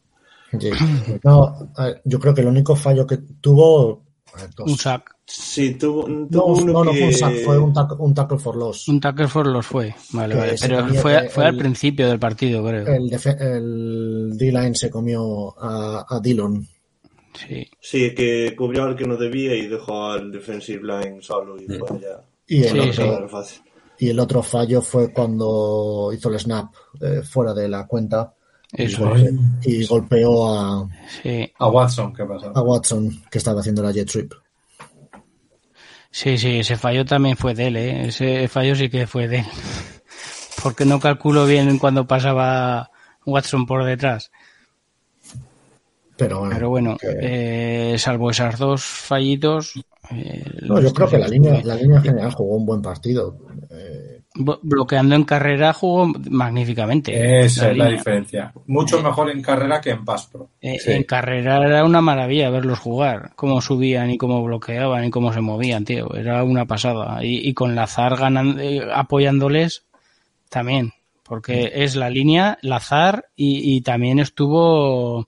No, 1.24 1.72
yo 2.04 2.20
creo 2.20 2.34
que 2.34 2.42
el 2.42 2.46
único 2.46 2.76
fallo 2.76 3.06
que 3.06 3.18
tuvo. 3.40 4.02
Dos. 4.54 4.70
Un 4.70 4.78
sack. 4.78 5.16
Sí, 5.26 5.74
tuvo, 5.74 6.04
tuvo 6.04 6.26
No, 6.30 6.44
uno 6.46 6.72
no, 6.72 6.84
no 6.84 6.92
que... 6.92 6.98
fue 6.98 7.06
un 7.08 7.14
sack, 7.14 7.44
fue 7.44 7.58
un 7.58 7.72
tackle, 7.72 7.96
un 7.98 8.14
tackle 8.14 8.38
for 8.38 8.56
loss. 8.56 8.88
Un 8.88 9.00
tackle 9.00 9.28
for 9.28 9.46
los 9.46 9.66
fue. 9.66 9.94
Vale, 10.12 10.34
vale. 10.34 10.54
Pero 10.60 10.86
fue, 10.88 11.28
fue 11.28 11.46
al 11.46 11.56
principio 11.56 12.08
del 12.08 12.18
partido, 12.18 12.64
creo. 12.64 12.86
El, 12.86 14.36
D-line 14.36 14.74
se 14.74 14.90
comió 14.90 15.58
a, 15.58 16.06
a 16.08 16.20
Dillon. 16.20 16.66
Sí. 17.34 17.66
Sí, 17.80 18.14
que 18.14 18.54
cubrió 18.56 18.84
al 18.84 18.96
que 18.96 19.06
no 19.06 19.16
debía 19.16 19.54
y 19.54 19.66
dejó 19.66 20.04
al 20.10 20.30
defensive 20.30 20.82
line 20.82 21.20
solo 21.20 21.60
y 21.60 21.66
fue 21.66 21.88
allá. 21.96 22.20
Y 22.46 22.62
el, 22.62 22.92
Sí, 22.92 23.02
otro, 23.02 23.42
sí. 23.44 23.60
Y 23.98 24.10
el 24.10 24.18
otro 24.18 24.42
fallo 24.42 24.82
fue 24.82 25.12
cuando 25.12 26.10
hizo 26.12 26.28
el 26.28 26.38
snap 26.38 26.72
eh, 27.00 27.22
fuera 27.22 27.54
de 27.54 27.68
la 27.68 27.86
cuenta 27.86 28.33
Eso 28.76 29.14
y 29.62 29.86
golpeó 29.86 30.48
a, 30.54 30.88
Sí, 31.22 31.50
A 31.58 31.68
Watson, 31.68 32.12
¿qué 32.12 32.24
pasa? 32.24 32.52
a 32.54 32.60
Watson, 32.62 33.22
que 33.30 33.38
estaba 33.38 33.60
haciendo 33.60 33.82
la 33.82 33.92
jet 33.92 34.08
trip. 34.10 34.32
sí, 36.10 36.36
sí, 36.38 36.58
ese 36.60 36.76
fallo 36.76 37.04
también 37.04 37.36
fue 37.36 37.54
de 37.54 37.66
él, 37.68 37.76
¿eh? 37.76 38.08
Ese 38.08 38.48
fallo 38.48 38.74
sí 38.74 38.88
que 38.88 39.06
fue 39.06 39.28
de 39.28 39.38
él. 39.38 39.46
Porque 40.62 40.84
no 40.84 40.98
calculo 41.00 41.46
bien 41.46 41.78
cuando 41.78 42.06
pasaba 42.06 42.90
Watson 43.26 43.66
por 43.66 43.84
detrás. 43.84 44.30
Pero 46.16 46.38
bueno, 46.40 46.54
Pero 46.54 46.68
bueno, 46.70 46.96
que- 46.96 47.92
eh, 47.94 47.98
salvo 47.98 48.30
esas 48.30 48.58
dos 48.58 48.82
fallitos. 48.84 49.74
eh, 50.10 50.44
no, 50.62 50.80
yo 50.80 50.92
creo 50.92 51.08
que 51.08 51.18
la 51.18 51.28
línea, 51.28 51.60
la 51.64 51.74
línea 51.74 52.00
general 52.00 52.32
jugó 52.32 52.56
un 52.56 52.66
buen 52.66 52.82
partido. 52.82 53.36
Eh, 53.70 54.13
Bloqueando 54.36 55.14
en 55.14 55.22
carrera 55.22 55.72
jugó 55.72 56.12
magníficamente. 56.28 57.44
Esa 57.44 57.70
es 57.70 57.76
la 57.76 57.88
diferencia. 57.88 58.52
Mucho 58.66 59.00
mejor 59.00 59.30
en 59.30 59.40
carrera 59.40 59.80
que 59.80 59.90
en 59.90 60.04
pass 60.04 60.26
pro. 60.26 60.48
Eh, 60.60 60.76
Sí. 60.80 60.90
En 60.90 61.04
carrera 61.04 61.64
era 61.64 61.84
una 61.84 62.00
maravilla 62.00 62.50
verlos 62.50 62.80
jugar, 62.80 63.30
cómo 63.36 63.60
subían 63.60 64.10
y 64.10 64.18
cómo 64.18 64.42
bloqueaban 64.42 65.04
y 65.04 65.10
cómo 65.10 65.32
se 65.32 65.40
movían, 65.40 65.84
tío. 65.84 66.12
Era 66.16 66.42
una 66.42 66.66
pasada. 66.66 67.24
Y, 67.24 67.48
y 67.48 67.54
con 67.54 67.76
Lazar 67.76 68.16
ganando, 68.16 68.60
eh, 68.60 68.82
apoyándoles 68.92 69.84
también, 70.48 70.92
porque 71.22 71.70
es 71.72 71.94
la 71.94 72.10
línea, 72.10 72.58
Lazar 72.60 73.26
y, 73.36 73.76
y 73.76 73.82
también 73.82 74.18
estuvo 74.18 75.26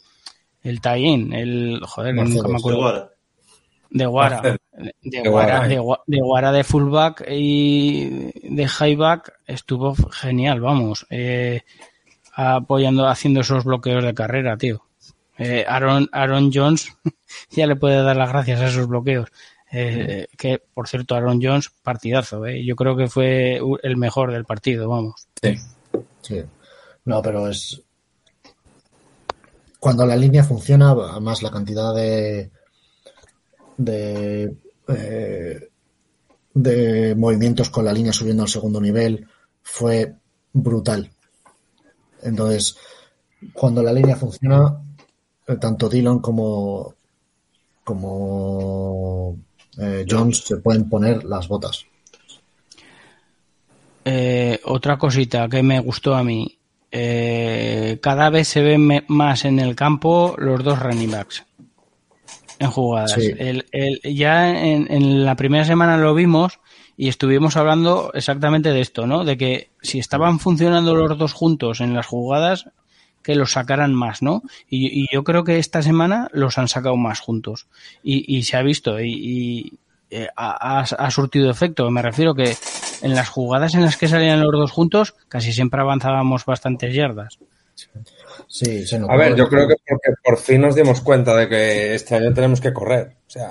el 0.62 0.80
Taín, 0.80 1.32
el 1.32 1.80
joder, 1.86 2.12
Marcelo, 2.12 2.42
nunca 2.42 2.48
me 2.48 2.58
acuerdo. 2.58 3.10
De 3.90 4.06
Guara. 4.06 4.40
De 4.42 4.58
De 5.02 5.28
Guara, 5.28 5.52
Guara. 5.58 5.68
de, 5.68 5.80
Gua- 5.80 6.02
de 6.06 6.20
Guara 6.20 6.52
de 6.52 6.64
fullback 6.64 7.24
y 7.30 8.30
de 8.42 8.68
highback 8.80 9.32
estuvo 9.46 9.94
genial, 10.12 10.60
vamos. 10.60 11.06
Eh, 11.10 11.62
apoyando, 12.34 13.06
haciendo 13.08 13.40
esos 13.40 13.64
bloqueos 13.64 14.04
de 14.04 14.12
carrera, 14.14 14.56
tío. 14.58 14.82
Eh, 15.38 15.64
Aaron, 15.66 16.08
Aaron 16.12 16.50
Jones 16.52 16.88
ya 17.50 17.66
le 17.66 17.76
puede 17.76 18.02
dar 18.02 18.16
las 18.16 18.28
gracias 18.30 18.60
a 18.60 18.66
esos 18.68 18.86
bloqueos. 18.86 19.28
Eh, 19.72 20.26
que, 20.38 20.62
por 20.74 20.88
cierto, 20.88 21.14
Aaron 21.14 21.40
Jones, 21.42 21.70
partidazo, 21.82 22.44
eh. 22.46 22.64
Yo 22.64 22.76
creo 22.76 22.96
que 22.96 23.08
fue 23.08 23.60
el 23.82 23.96
mejor 23.96 24.32
del 24.32 24.44
partido, 24.44 24.88
vamos. 24.88 25.26
Sí. 25.42 25.54
Sí. 26.22 26.42
No, 27.04 27.20
pero 27.22 27.48
es. 27.48 27.82
Cuando 29.80 30.06
la 30.06 30.16
línea 30.16 30.42
funciona, 30.44 30.90
además 30.90 31.42
la 31.42 31.50
cantidad 31.50 31.94
de. 31.94 32.50
De. 33.76 34.54
eh, 34.88 35.68
de 36.54 37.14
movimientos 37.14 37.68
con 37.68 37.84
la 37.84 37.92
línea 37.92 38.12
subiendo 38.12 38.42
al 38.42 38.48
segundo 38.48 38.80
nivel 38.80 39.26
fue 39.62 40.14
brutal. 40.52 41.10
Entonces, 42.22 42.76
cuando 43.52 43.82
la 43.82 43.92
línea 43.92 44.16
funciona, 44.16 44.80
eh, 45.46 45.56
tanto 45.60 45.88
Dillon 45.88 46.20
como. 46.20 46.94
como. 47.84 49.36
eh, 49.78 50.06
Jones 50.08 50.44
se 50.46 50.56
pueden 50.56 50.88
poner 50.88 51.24
las 51.24 51.46
botas. 51.48 51.84
Otra 54.64 54.98
cosita 54.98 55.48
que 55.48 55.62
me 55.62 55.80
gustó 55.80 56.14
a 56.14 56.24
mí. 56.24 56.58
cada 58.00 58.30
vez 58.30 58.48
se 58.48 58.62
ven 58.62 59.04
más 59.08 59.44
en 59.44 59.58
el 59.58 59.74
campo 59.74 60.34
los 60.38 60.64
dos 60.64 60.78
running 60.80 61.10
backs 61.10 61.44
en 62.58 62.70
jugadas. 62.70 63.12
Sí. 63.12 63.32
El- 63.38 63.66
el- 63.72 64.00
ya 64.14 64.50
en, 64.64 64.86
en 64.90 65.24
la 65.24 65.34
primera 65.36 65.64
semana 65.64 65.96
lo 65.96 66.14
vimos 66.14 66.60
y 66.96 67.08
estuvimos 67.08 67.56
hablando 67.56 68.10
exactamente 68.14 68.70
de 68.72 68.80
esto, 68.80 69.06
¿no? 69.06 69.24
De 69.24 69.36
que 69.36 69.70
si 69.82 69.98
estaban 69.98 70.38
funcionando 70.38 70.94
los 70.94 71.18
dos 71.18 71.32
juntos 71.32 71.80
en 71.80 71.94
las 71.94 72.06
jugadas, 72.06 72.70
que 73.22 73.34
los 73.34 73.52
sacaran 73.52 73.92
más, 73.92 74.22
¿no? 74.22 74.42
Y, 74.70 75.02
y 75.02 75.06
yo 75.12 75.24
creo 75.24 75.42
que 75.44 75.58
esta 75.58 75.82
semana 75.82 76.28
los 76.32 76.58
han 76.58 76.68
sacado 76.68 76.96
más 76.96 77.20
juntos. 77.20 77.66
Y, 78.02 78.24
y 78.36 78.44
se 78.44 78.56
ha 78.56 78.62
visto 78.62 79.00
y, 79.00 79.12
y, 79.12 79.72
eh, 80.10 80.28
ha, 80.36 80.78
ha- 80.78 80.80
ha 80.82 81.10
surtido 81.10 81.50
efecto. 81.50 81.90
Me 81.90 82.02
refiero 82.02 82.34
que 82.34 82.56
en 83.02 83.14
las 83.14 83.28
jugadas 83.28 83.74
en 83.74 83.82
las 83.82 83.96
que 83.96 84.06
salían 84.08 84.40
los 84.40 84.52
dos 84.52 84.70
juntos, 84.70 85.14
casi 85.28 85.52
siempre 85.52 85.80
avanzábamos 85.80 86.44
bastantes 86.46 86.94
yardas. 86.94 87.38
Sí, 88.48 88.86
se 88.86 88.96
A 88.96 89.16
ver, 89.16 89.34
yo 89.34 89.48
creo 89.48 89.66
que 89.68 89.74
porque 89.88 90.10
por 90.24 90.38
fin 90.38 90.60
nos 90.60 90.74
dimos 90.74 91.00
cuenta 91.00 91.34
de 91.36 91.48
que 91.48 91.94
este 91.94 92.14
año 92.16 92.32
tenemos 92.32 92.60
que 92.60 92.72
correr. 92.72 93.16
O 93.26 93.30
sea, 93.30 93.50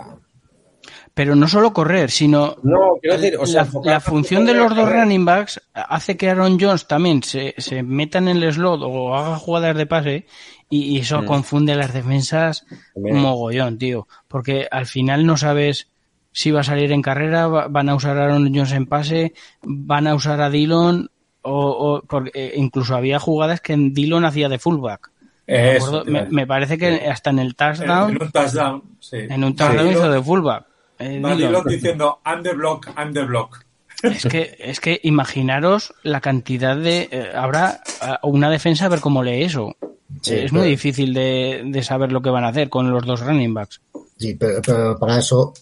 pero 1.14 1.36
no 1.36 1.48
solo 1.48 1.72
correr, 1.74 2.12
sino 2.12 2.58
No, 2.64 2.98
quiero 3.02 3.18
decir, 3.18 3.38
o 3.40 3.46
sea, 3.46 3.66
la, 3.84 4.00
función 4.02 4.46
de 4.46 4.54
los 4.54 4.76
dos 4.76 4.90
running 4.92 5.24
backs 5.24 5.62
hace 5.74 6.18
que 6.18 6.30
Aaron 6.30 6.58
Jones 6.60 6.88
también 6.88 7.24
se, 7.24 7.54
se 7.58 7.84
meta 7.84 8.18
en 8.18 8.28
el 8.28 8.52
slot 8.52 8.82
o 8.84 9.16
haga 9.16 9.38
jugadas 9.38 9.78
de 9.78 9.86
pase 9.86 10.26
y, 10.70 10.96
y 10.96 11.00
eso 11.00 11.22
Mm. 11.22 11.26
confunde 11.26 11.72
a 11.74 11.78
las 11.78 11.94
defensas 11.94 12.66
un 12.96 13.20
mogollón, 13.22 13.78
tío. 13.78 14.08
Porque 14.28 14.68
al 14.70 14.86
final 14.88 15.26
no 15.26 15.38
sabes 15.38 15.90
si 16.34 16.52
va 16.52 16.62
a 16.62 16.64
salir 16.64 16.92
en 16.92 17.02
carrera, 17.02 17.48
va- 17.48 17.68
van 17.70 17.88
a 17.88 17.96
usar 17.96 18.18
a 18.18 18.24
Aaron 18.26 18.54
Jones 18.54 18.74
en 18.74 18.86
pase, 18.86 19.34
van 19.62 20.08
a 20.08 20.16
usar 20.16 20.42
a 20.42 20.50
Dillon 20.50 21.10
o, 21.46 21.96
o- 21.96 22.02
porque 22.02 22.32
eh, 22.34 22.54
incluso 22.58 22.96
había 22.96 23.20
jugadas 23.20 23.62
que 23.62 23.74
en 23.74 23.94
Dillon 23.94 24.26
hacía 24.26 24.50
de 24.50 24.60
fullback. 24.60 25.12
Me, 25.48 25.78
Eso, 25.78 25.88
acuerdo- 26.00 26.12
me- 26.12 26.26
me 26.30 26.48
parece 26.48 26.78
que 26.78 27.08
hasta 27.08 27.30
en 27.30 27.40
el 27.40 27.56
touchdown, 27.56 28.12
en 28.16 28.22
un 28.24 28.32
touchdown, 28.32 28.84
sí. 29.00 29.18
en 29.30 29.44
un 29.44 29.56
touchdown 29.56 29.88
Va 29.88 29.92
hizo 29.92 30.12
de 30.12 30.22
fullback. 30.24 30.66
Eh, 31.00 31.20
va 31.20 31.36
Dillon. 31.36 31.38
Dillon 31.52 31.64
diciendo, 31.68 32.20
I'm 32.26 32.42
the 32.44 32.54
block, 32.54 32.88
I'm 32.98 33.14
the 33.14 33.24
block. 33.24 33.64
Es 34.04 34.26
que, 34.26 34.56
es 34.60 34.80
que 34.80 35.00
imaginaros 35.04 35.94
la 36.04 36.20
cantidad 36.22 36.76
de. 36.76 37.08
eh, 37.12 37.30
habrá 37.34 37.82
ah, 38.02 38.20
una 38.24 38.50
defensa 38.50 38.86
a 38.86 38.90
ver 38.90 39.00
cómo 39.00 39.24
lee 39.24 39.44
eso. 39.44 39.76
Sí, 40.22 40.34
es 40.36 40.52
pero- 40.52 40.54
muy 40.62 40.68
difícil 40.70 41.14
de, 41.14 41.64
de 41.66 41.84
saber 41.84 42.12
lo 42.12 42.22
que 42.22 42.30
van 42.30 42.44
a 42.44 42.50
hacer 42.50 42.70
con 42.70 42.92
los 42.92 43.06
dos 43.06 43.22
running 43.22 43.54
backs. 43.54 43.82
Sí, 44.18 44.36
pero, 44.36 44.62
pero 44.66 44.98
para 45.00 45.18
eso, 45.20 45.54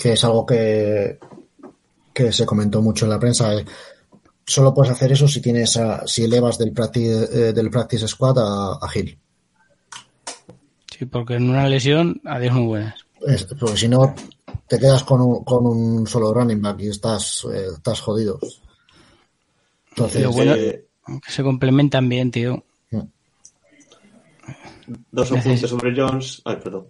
que 0.00 0.12
es 0.12 0.24
algo 0.24 0.44
que, 0.46 1.18
que 2.12 2.32
se 2.32 2.44
comentó 2.46 2.80
mucho 2.82 3.04
en 3.06 3.10
la 3.10 3.18
prensa, 3.20 3.54
eh, 3.54 3.64
solo 4.46 4.72
puedes 4.74 4.92
hacer 4.92 5.12
eso 5.12 5.26
si 5.28 5.40
tienes 5.40 5.76
a- 5.76 6.06
si 6.06 6.24
elevas 6.24 6.58
del 6.58 6.72
practice, 6.72 7.28
eh, 7.48 7.52
del 7.52 7.70
practice 7.70 8.06
squad 8.08 8.38
a, 8.38 8.74
a 8.74 8.88
Hill. 8.94 9.18
Sí, 10.96 11.06
porque 11.06 11.34
en 11.34 11.50
una 11.50 11.68
lesión, 11.68 12.20
adiós 12.24 12.54
muy 12.54 12.66
buenas. 12.66 12.94
Es- 13.26 13.44
porque 13.44 13.76
si 13.76 13.88
no, 13.88 14.14
te 14.68 14.78
quedas 14.78 15.02
con 15.04 15.20
un, 15.20 15.44
con 15.44 15.66
un 15.66 16.06
solo 16.06 16.32
running 16.32 16.60
back 16.62 16.80
y 16.80 16.88
estás, 16.88 17.46
eh, 17.52 17.66
estás 17.74 18.00
jodido. 18.00 18.38
Entonces, 19.90 20.22
Lo 20.22 20.32
bueno- 20.32 20.54
Eh, 20.54 20.86
Que 21.24 21.32
se 21.32 21.42
complementan 21.42 22.08
bien, 22.08 22.30
tío. 22.30 22.64
dos 25.10 25.30
Neces- 25.32 25.40
apuntes 25.40 25.70
sobre 25.70 25.94
Jones. 25.96 26.42
Ay, 26.44 26.56
perdón. 26.62 26.86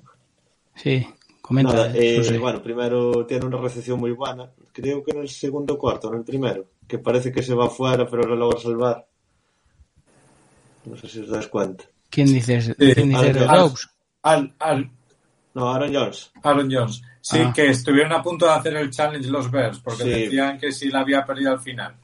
Sí, 0.75 1.07
comenta. 1.41 1.73
Nada, 1.73 1.93
eh, 1.95 2.39
bueno, 2.39 2.63
primero 2.63 3.25
tiene 3.27 3.47
una 3.47 3.59
recepción 3.59 3.99
muy 4.01 4.13
buena. 4.13 4.51
Creo 4.73 5.03
que 5.05 5.13
en 5.13 5.19
el 5.23 5.29
segundo 5.29 5.79
cuarto, 5.79 6.09
no 6.09 6.15
en 6.15 6.21
el 6.21 6.25
primero. 6.25 6.65
Que 6.89 6.99
parece 6.99 7.33
que 7.33 7.43
se 7.43 7.55
va 7.55 7.67
afuera, 7.67 8.07
pero 8.09 8.25
lo 8.25 8.37
logra 8.37 8.61
salvar. 8.61 9.07
No 10.85 10.97
sé 10.97 11.09
si 11.09 11.21
os 11.21 11.29
dais 11.31 11.49
cuenta. 11.49 11.85
¿Quién 12.11 12.27
dices? 12.27 12.67
Sí, 12.67 12.75
¿Quién 12.95 13.09
dice 13.09 13.31
al- 13.31 13.49
al- 13.49 13.59
Dobbs? 13.61 13.89
Al, 14.23 14.55
al 14.59 14.91
No, 15.55 15.73
Aaron 15.73 15.95
Jones. 15.95 16.33
Aaron 16.43 16.69
Jones. 16.71 17.01
Sí, 17.21 17.39
Ah. 17.41 17.53
que 17.55 17.69
estuvieron 17.71 18.13
a 18.13 18.23
punto 18.23 18.45
de 18.47 18.53
hacer 18.53 18.77
el 18.77 18.91
challenge 18.91 19.29
los 19.31 19.51
Bears, 19.51 19.79
porque 19.81 20.03
Sí. 20.03 20.11
decían 20.11 20.59
que 20.59 20.73
sí 20.73 20.89
la 20.91 21.01
había 21.01 21.25
perdido 21.25 21.53
al 21.53 21.61
final. 21.61 21.95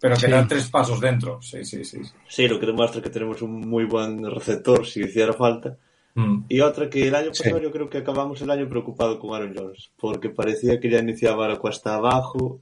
Pero 0.00 0.14
Sí. 0.14 0.26
quedan 0.26 0.46
tres 0.46 0.68
pasos 0.68 1.00
dentro. 1.00 1.40
Sí, 1.42 1.64
sí, 1.64 1.84
sí. 1.84 2.00
sí. 2.28 2.46
Lo 2.46 2.60
que 2.60 2.66
demuestra 2.66 3.00
que 3.02 3.10
tenemos 3.10 3.40
un 3.42 3.60
muy 3.68 3.84
buen 3.86 4.24
receptor, 4.30 4.86
si 4.86 5.00
hiciera 5.00 5.32
falta. 5.32 5.76
Mm. 6.14 6.44
Y 6.48 6.60
otra 6.60 6.88
que 6.90 7.08
el 7.08 7.14
año 7.14 7.30
Sí. 7.32 7.42
pasado 7.44 7.60
yo 7.62 7.72
creo 7.72 7.88
que 7.88 7.98
acabamos 7.98 8.40
el 8.42 8.50
año 8.50 8.68
preocupado 8.68 9.18
con 9.18 9.34
Aaron 9.34 9.54
Jones, 9.56 9.90
porque 9.96 10.28
parecía 10.30 10.78
que 10.78 10.90
ya 10.90 10.98
iniciaba 10.98 11.48
la 11.48 11.56
cuesta 11.56 11.94
abajo 11.94 12.60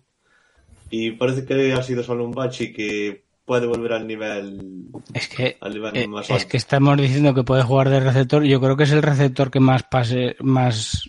y 0.90 1.12
parece 1.12 1.44
que 1.44 1.72
ha 1.72 1.83
sido 1.83 2.03
solo 2.03 2.25
un 2.25 2.33
bache 2.33 2.64
y 2.64 2.72
que 2.72 3.25
puede 3.44 3.66
volver 3.66 3.92
al 3.92 4.07
nivel 4.07 4.87
Es 5.14 5.29
que, 5.29 5.57
al 5.61 5.75
nivel 5.75 5.96
eh, 5.96 6.09
más 6.09 6.29
es 6.31 6.46
que 6.46 6.57
estamos 6.57 6.96
diciendo 6.96 7.33
que 7.35 7.44
puede 7.44 7.62
jugar 7.62 7.88
de 7.90 8.01
receptor. 8.01 8.42
Yo 8.44 8.61
creo 8.61 8.77
que 8.77 8.85
es 8.85 8.90
el 8.92 9.03
receptor 9.03 9.51
que 9.51 9.61
más 9.61 9.83
pase, 9.85 10.37
más 10.40 11.09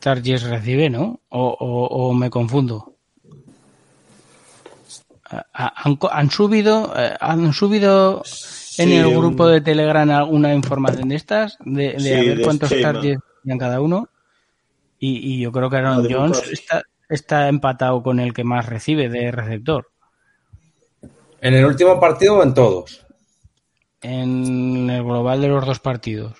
targets 0.00 0.42
recibe, 0.44 0.88
¿no? 0.90 1.20
O, 1.28 1.48
o- 1.48 1.86
o 2.08 2.14
me 2.14 2.30
confundo. 2.30 2.94
Han, 5.52 5.98
han 6.12 6.30
subido, 6.30 6.92
eh, 6.96 7.16
han 7.20 7.52
subido 7.52 8.22
en 8.78 8.92
el 8.92 9.10
grupo 9.10 9.48
de 9.48 9.60
Telegram 9.60 10.08
alguna 10.10 10.54
información 10.54 11.08
de 11.08 11.16
estas, 11.16 11.56
de, 11.64 11.92
de 11.94 12.00
Sí, 12.00 12.12
a 12.14 12.22
ver 12.22 12.36
de 12.38 12.42
cuántos 12.44 12.70
esquema. 12.70 12.92
targets 12.92 13.22
tenían 13.42 13.58
cada 13.58 13.80
uno. 13.80 14.08
Y, 15.00 15.34
y 15.34 15.40
yo 15.40 15.50
creo 15.52 15.68
que 15.68 15.76
Aaron 15.76 16.06
Jones 16.08 16.42
está, 16.52 16.82
está 17.08 17.48
empatado 17.48 18.02
con 18.02 18.20
el 18.20 18.32
que 18.32 18.44
más 18.44 18.66
recibe 18.66 19.08
de 19.08 19.30
receptor. 19.30 19.88
¿En 21.40 21.54
el 21.54 21.64
último 21.64 22.00
partido 22.00 22.36
o 22.38 22.42
en 22.42 22.54
todos? 22.54 23.04
En 24.02 24.88
el 24.90 25.02
global 25.02 25.40
de 25.40 25.48
los 25.48 25.64
dos 25.66 25.80
partidos. 25.80 26.34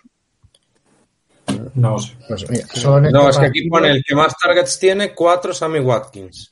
No 1.74 1.96
pues, 2.28 2.50
mira, 2.50 2.66
No, 3.10 3.28
este 3.28 3.30
es 3.30 3.38
que 3.38 3.46
aquí 3.46 3.68
pone 3.68 3.90
el 3.90 4.02
que 4.04 4.14
más 4.16 4.34
targets 4.42 4.78
tiene, 4.78 5.14
cuatro 5.14 5.54
Sammy 5.54 5.78
Watkins. 5.78 6.50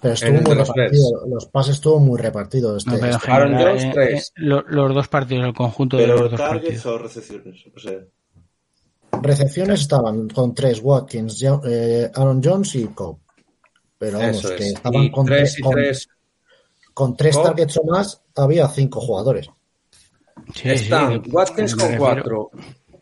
pero 0.00 0.14
estuvo 0.14 0.32
muy 0.42 0.54
los 0.54 0.68
repartido. 0.68 1.26
Los 1.26 1.46
pases 1.46 1.74
estuvo 1.76 1.98
muy 1.98 2.20
repartido. 2.20 2.76
Este, 2.76 2.90
No, 2.90 2.96
pero 2.96 3.06
en 3.08 3.16
este- 3.16 3.30
Aaron 3.30 3.48
general, 3.52 3.68
Jones, 3.78 3.84
eh, 3.84 3.90
tres. 3.94 4.28
eh, 4.28 4.32
lo- 4.36 4.62
los 4.68 4.94
dos 4.94 5.08
partidos, 5.08 5.46
el 5.46 5.54
conjunto 5.54 5.96
de 5.96 6.06
los 6.06 6.20
dos 6.30 6.38
targets 6.38 6.62
partidos. 6.64 6.86
o 6.86 6.98
recepciones, 6.98 7.64
o 7.74 7.78
sea, 7.80 7.98
Recepciones 9.22 9.80
estaban 9.80 10.28
con 10.28 10.54
tres 10.54 10.80
Watkins, 10.82 11.42
eh, 11.42 12.10
Aaron 12.14 12.40
Jones 12.42 12.74
y 12.76 12.86
Cobb. 12.88 13.18
Pero 13.98 14.18
vamos, 14.18 14.36
Eso 14.38 14.48
que 14.50 14.54
es. 14.56 14.74
estaban 14.74 15.02
Y 15.04 15.10
con 15.10 15.26
tres 15.26 15.38
tres, 15.54 15.58
y 15.58 15.62
con, 15.62 15.72
tres. 15.74 16.08
con 16.94 17.16
tres 17.16 17.36
Cobb. 17.36 17.44
targets 17.44 17.76
o 17.78 17.84
más, 17.84 18.22
había 18.36 18.68
cinco 18.68 19.00
jugadores. 19.00 19.48
Sí, 20.54 20.68
Están 20.70 21.22
Watkins 21.30 21.74
con 21.74 21.96
cuatro, 21.96 22.50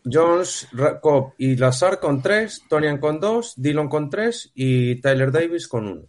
Jones, 0.09 0.67
Cobb 1.01 1.33
y 1.37 1.55
Lazar 1.57 1.99
con 1.99 2.21
tres, 2.21 2.61
Tonian 2.69 2.97
con 2.99 3.19
dos, 3.19 3.53
Dillon 3.57 3.89
con 3.89 4.09
tres 4.09 4.51
y 4.55 4.95
Tyler 5.01 5.31
Davis 5.31 5.67
con 5.67 5.87
uno. 5.87 6.01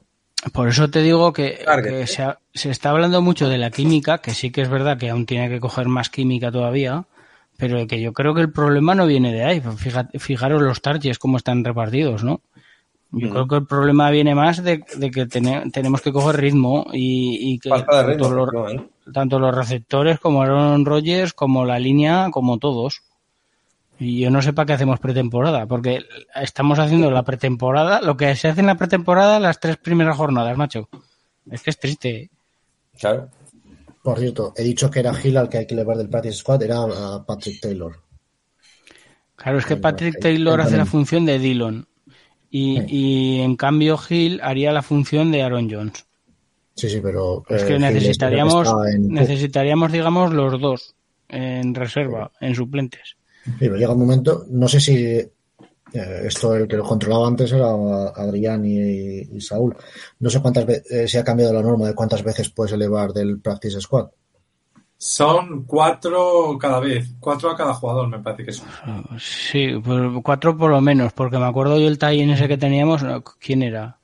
Por 0.53 0.69
eso 0.69 0.89
te 0.89 1.03
digo 1.03 1.33
que, 1.33 1.65
¿eh? 1.67 2.07
se, 2.07 2.23
ha- 2.23 2.39
se 2.55 2.71
está 2.71 2.91
hablando 2.91 3.21
mucho 3.23 3.49
de 3.49 3.59
la 3.59 3.71
química, 3.71 4.19
que 4.19 4.33
sí 4.35 4.51
que 4.53 4.63
es 4.63 4.69
verdad 4.69 4.97
que 4.99 5.11
aún 5.11 5.27
tiene 5.27 5.49
que 5.49 5.59
coger 5.61 5.89
más 5.89 6.09
química 6.11 6.53
todavía, 6.53 7.07
pero 7.59 7.87
que 7.87 8.01
yo 8.01 8.13
creo 8.13 8.35
que 8.35 8.41
el 8.43 8.53
problema 8.53 8.95
no 8.95 9.07
viene 9.07 9.33
de 9.33 9.45
ahí. 9.45 9.61
Fíjate, 9.61 10.19
fijaros 10.19 10.63
los 10.63 10.81
targets 10.83 11.19
cómo 11.19 11.37
están 11.37 11.65
repartidos, 11.65 12.23
¿no? 12.25 12.41
Yo 13.13 13.31
creo 13.31 13.47
que 13.49 13.55
el 13.57 13.67
problema 13.67 14.11
viene 14.11 14.35
más 14.35 14.63
de, 14.63 14.85
de 14.97 15.11
que 15.11 15.27
tene- 15.27 15.71
tenemos 15.71 16.03
que 16.03 16.13
coger 16.13 16.37
ritmo 16.37 16.87
y, 16.93 17.53
y 17.55 17.59
que 17.59 17.71
Falta 17.71 18.03
de 18.03 18.09
ritmo, 18.15 18.27
tanto, 18.29 18.37
los, 18.37 18.49
efectivamente. 18.49 18.93
tanto 19.13 19.39
los 19.39 19.55
receptores 19.55 20.19
como 20.19 20.43
Aaron 20.43 20.85
Rodgers, 20.85 21.33
como 21.33 21.65
la 21.65 21.79
línea, 21.79 22.29
como 22.31 22.59
todos. 22.59 23.03
Y 23.99 24.21
yo 24.21 24.31
no 24.31 24.43
sé 24.43 24.53
para 24.53 24.67
qué 24.67 24.73
hacemos 24.75 24.99
pretemporada, 25.01 25.65
porque 25.67 26.01
estamos 26.35 26.79
haciendo 26.79 27.11
la 27.11 27.23
pretemporada, 27.23 28.03
lo 28.03 28.17
que 28.17 28.35
se 28.37 28.49
hace 28.49 28.61
en 28.61 28.67
la 28.67 28.75
pretemporada 28.75 29.41
las 29.41 29.61
tres 29.61 29.79
primeras 29.79 30.17
jornadas, 30.17 30.57
macho. 30.59 30.89
Es 31.51 31.63
que 31.63 31.71
es 31.71 31.79
triste. 31.79 32.29
Claro. 32.99 33.29
Por 34.07 34.21
cierto, 34.21 34.53
he 34.57 34.63
dicho 34.63 34.89
que 34.89 35.01
era 35.01 35.13
Hill 35.21 35.37
al 35.37 35.49
que 35.49 35.59
hay 35.59 35.67
que 35.67 35.75
elevar 35.75 35.97
del 35.97 36.09
practice 36.09 36.37
squad, 36.37 36.63
era 36.63 36.79
a 36.81 37.27
Patrick 37.27 37.61
Taylor. 37.61 37.93
Claro, 39.35 39.59
es 39.59 39.67
que 39.67 39.77
Patrick 39.77 40.21
Taylor 40.21 40.61
hace 40.61 40.77
la 40.77 40.87
función 40.87 41.27
de 41.27 41.41
Dillon. 41.41 41.89
Y, 42.49 42.79
Sí. 42.83 42.87
y 42.89 43.41
en 43.41 43.57
cambio 43.57 43.99
Hill 44.09 44.39
haría 44.45 44.71
la 44.71 44.83
función 44.83 45.33
de 45.33 45.43
Aaron 45.43 45.69
Jones. 45.69 46.07
Sí, 46.77 46.89
sí, 46.89 47.01
pero. 47.03 47.43
Es 47.49 47.65
eh, 47.65 47.67
que 47.67 47.75
el 47.75 47.81
necesitaríamos, 47.81 48.69
en- 48.95 49.09
necesitaríamos, 49.09 49.91
digamos, 49.91 50.33
los 50.33 50.61
dos 50.61 50.95
en 51.29 51.75
reserva, 51.75 52.31
en 52.41 52.55
suplentes. 52.55 53.17
Sí, 53.45 53.51
pero 53.59 53.75
llega 53.77 53.93
un 53.93 53.99
momento, 53.99 54.45
no 54.51 54.69
sé 54.69 54.79
si 54.79 55.21
eh, 55.93 56.23
esto 56.25 56.55
el 56.55 56.67
que 56.69 56.77
lo 56.77 56.85
controlaba 56.85 57.29
antes 57.29 57.53
era 57.53 57.71
Adrián 57.71 58.65
y, 58.65 59.21
y 59.21 59.41
Saúl. 59.41 59.77
No 60.21 60.31
sé 60.31 60.41
cuántas 60.41 60.67
veces 60.67 61.11
se 61.11 61.19
ha 61.19 61.25
cambiado 61.25 61.53
la 61.53 61.63
norma 61.63 61.87
de 61.87 61.95
cuántas 61.95 62.23
veces 62.23 62.51
puedes 62.51 62.73
elevar 62.73 63.13
del 63.13 63.41
practice 63.41 63.81
squad. 63.81 64.09
Son 64.99 65.65
cuatro 65.65 66.57
cada 66.59 66.81
vez, 66.81 67.13
cuatro 67.21 67.51
a 67.51 67.57
cada 67.57 67.75
jugador, 67.75 68.09
me 68.09 68.19
parece 68.19 68.47
que 68.47 68.53
son. 68.53 68.67
Sí, 69.19 69.75
pues 69.85 70.01
cuatro 70.23 70.57
por 70.57 70.71
lo 70.71 70.81
menos, 70.81 71.13
porque 71.13 71.39
me 71.39 71.45
acuerdo 71.45 71.79
yo 71.79 71.87
el 71.87 71.99
tie 71.99 72.33
ese 72.33 72.49
que 72.49 72.57
teníamos, 72.57 73.05
¿quién 73.39 73.63
era? 73.63 73.99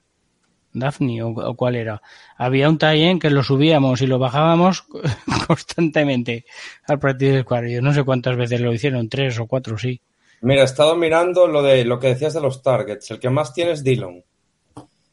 Daphne 0.74 1.22
o, 1.22 1.28
o 1.30 1.54
cuál 1.54 1.76
era. 1.76 2.02
Había 2.36 2.68
un 2.68 2.76
tie 2.76 3.18
que 3.18 3.30
lo 3.30 3.42
subíamos 3.42 4.02
y 4.02 4.06
lo 4.06 4.18
bajábamos 4.18 4.84
constantemente 5.46 6.44
al 6.86 6.98
practice 6.98 7.40
squad. 7.40 7.64
Yo 7.64 7.80
no 7.80 7.94
sé 7.94 8.04
cuántas 8.04 8.36
veces 8.36 8.60
lo 8.60 8.72
hicieron, 8.72 9.08
tres 9.08 9.38
o 9.38 9.46
cuatro, 9.46 9.78
sí. 9.78 10.00
Mira, 10.42 10.62
he 10.62 10.64
estado 10.64 10.94
mirando 10.96 11.46
lo 11.46 11.62
de 11.62 11.84
lo 11.84 11.98
que 11.98 12.08
decías 12.08 12.34
de 12.34 12.40
los 12.40 12.62
targets. 12.62 13.10
El 13.10 13.20
que 13.20 13.30
más 13.30 13.54
tiene 13.54 13.72
es 13.72 13.82
Dillon, 13.84 14.22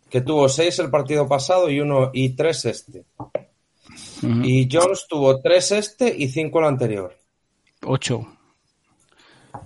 que 0.09 0.21
tuvo 0.21 0.49
seis 0.49 0.79
el 0.79 0.89
partido 0.89 1.27
pasado 1.27 1.69
y 1.69 1.79
uno 1.79 2.09
y 2.13 2.29
tres 2.35 2.65
este. 2.65 3.05
Y 4.43 4.67
Jones 4.71 5.05
tuvo 5.07 5.39
tres 5.39 5.71
este 5.71 6.13
y 6.17 6.27
cinco 6.27 6.59
el 6.59 6.65
anterior. 6.65 7.15
Ocho. 7.85 8.27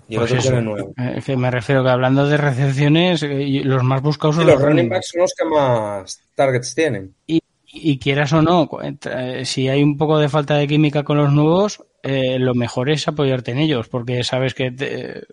Y 0.07 0.15
el 0.15 0.19
Pues 0.21 0.31
otro 0.31 0.39
eso. 0.39 0.49
tiene 0.49 0.61
nueve. 0.63 0.85
Eh, 0.97 1.21
que 1.25 1.35
me 1.37 1.49
refiero 1.49 1.83
que 1.83 1.89
hablando 1.89 2.27
de 2.27 2.37
recepciones, 2.37 3.23
eh, 3.23 3.41
y 3.43 3.63
los 3.63 3.83
más 3.83 4.01
buscados 4.01 4.35
Y 4.35 4.39
son 4.39 4.47
los 4.47 4.55
los 4.55 4.63
running 4.63 4.89
backs 4.89 5.09
son 5.11 5.21
los 5.21 5.33
que 5.33 5.45
más 5.45 6.21
targets 6.35 6.75
tienen. 6.75 7.15
Y, 7.25 7.39
y 7.67 7.97
quieras 7.99 8.31
o 8.33 8.41
no, 8.41 8.69
eh, 8.81 9.45
si 9.45 9.67
hay 9.69 9.81
un 9.81 9.97
poco 9.97 10.19
de 10.19 10.29
falta 10.29 10.55
de 10.55 10.67
química 10.67 11.03
con 11.03 11.17
los 11.17 11.31
nuevos, 11.31 11.83
eh, 12.03 12.37
lo 12.37 12.53
mejor 12.53 12.89
es 12.89 13.07
apoyarte 13.07 13.51
en 13.51 13.59
ellos, 13.59 13.87
porque 13.87 14.23
sabes 14.23 14.53
que 14.53 14.71
te- 14.71 15.23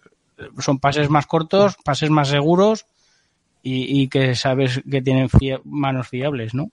son 0.58 0.78
pases 0.78 1.10
más 1.10 1.26
cortos, 1.26 1.76
pases 1.84 2.10
más 2.10 2.28
seguros 2.28 2.86
y, 3.62 4.02
y 4.02 4.08
que 4.08 4.34
sabes 4.34 4.80
que 4.90 5.02
tienen 5.02 5.28
fia- 5.28 5.60
manos 5.64 6.08
fiables, 6.08 6.54
¿no? 6.54 6.70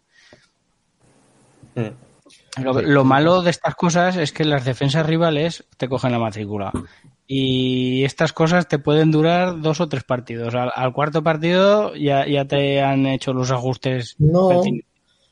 Mm. 1.75 2.63
Lo, 2.63 2.81
lo 2.81 3.03
malo 3.03 3.41
de 3.43 3.51
estas 3.51 3.75
cosas 3.75 4.17
es 4.17 4.31
que 4.31 4.43
las 4.43 4.65
defensas 4.65 5.05
rivales 5.05 5.63
te 5.77 5.87
cogen 5.87 6.11
la 6.11 6.19
matrícula. 6.19 6.71
Y 7.27 8.03
estas 8.03 8.33
cosas 8.33 8.67
te 8.67 8.79
pueden 8.79 9.11
durar 9.11 9.59
dos 9.61 9.79
o 9.81 9.87
tres 9.89 10.03
partidos. 10.03 10.55
Al, 10.55 10.71
al 10.73 10.93
cuarto 10.93 11.21
partido 11.23 11.93
ya, 11.95 12.25
ya 12.27 12.45
te 12.45 12.81
han 12.81 13.05
hecho 13.05 13.33
los 13.33 13.51
ajustes. 13.51 14.15
No, 14.17 14.63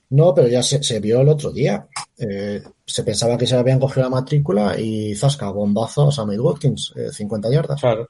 no, 0.10 0.34
pero 0.36 0.48
ya 0.48 0.62
se, 0.62 0.84
se 0.84 1.00
vio 1.00 1.21
el 1.21 1.30
otro 1.30 1.52
día. 1.52 1.88
Eh, 2.17 2.62
se 2.86 3.04
pensaba 3.04 3.38
que 3.38 3.48
se 3.48 3.56
habían 3.56 3.80
cogido 3.80 4.04
la 4.04 4.10
matrícula 4.10 4.80
y 4.80 5.15
zasca, 5.15 5.50
bombazo 5.50 6.10
a 6.10 6.12
Sammy 6.12 6.38
Watkins, 6.38 6.93
eh, 6.95 7.10
50 7.12 7.50
yardas. 7.50 7.82
Claro. 7.82 8.10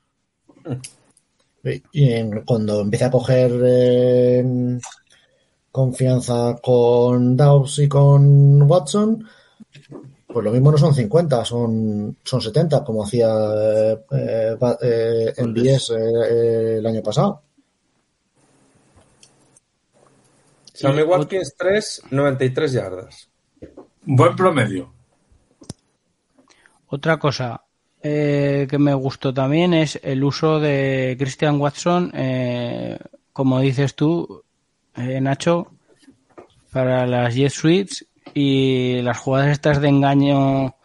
Y, 1.91 2.21
cuando 2.45 2.82
empieza 2.82 3.08
a 3.08 3.12
coger 3.12 3.51
eh, 3.65 4.78
confianza 5.71 6.56
con 6.62 7.36
Dawes 7.36 7.80
y 7.80 7.89
con 7.89 8.62
Watson, 8.62 9.28
pues 10.28 10.43
lo 10.43 10.51
mismo 10.51 10.71
no 10.71 10.78
son 10.78 10.93
50, 10.93 11.43
son, 11.43 12.17
son 12.23 12.41
70, 12.41 12.84
como 12.84 13.04
hacía 13.04 13.28
eh, 14.12 14.58
eh, 14.82 15.34
MVS, 15.38 15.89
eh, 15.89 15.95
eh, 15.97 16.75
el 16.78 16.86
año 16.86 17.01
pasado. 17.01 17.41
Sammy 20.71 21.01
Watkins 21.01 21.56
3, 21.58 22.04
93 22.12 22.71
yardas. 22.71 23.30
Buen 24.04 24.36
promedio. 24.36 24.93
Otra 26.88 27.17
cosa 27.17 27.64
eh, 28.08 28.68
que 28.70 28.78
me 28.78 28.94
gustó 28.94 29.34
también 29.34 29.74
es 29.74 30.00
el 30.04 30.24
uso 30.24 30.60
de 30.60 31.15
Christian 31.18 31.60
Watson, 31.60 32.12
eh, 32.13 33.00
como 33.34 33.60
dices 33.62 33.96
tú, 33.96 34.44
eh, 34.96 35.20
Nacho, 35.20 35.72
para 36.72 37.08
las 37.08 37.34
Jet 37.34 37.50
Suites 37.52 38.06
y 38.36 39.02
las 39.02 39.18
jugadas 39.18 39.50
estas 39.50 39.82
de 39.82 39.88
engaño 39.88 40.76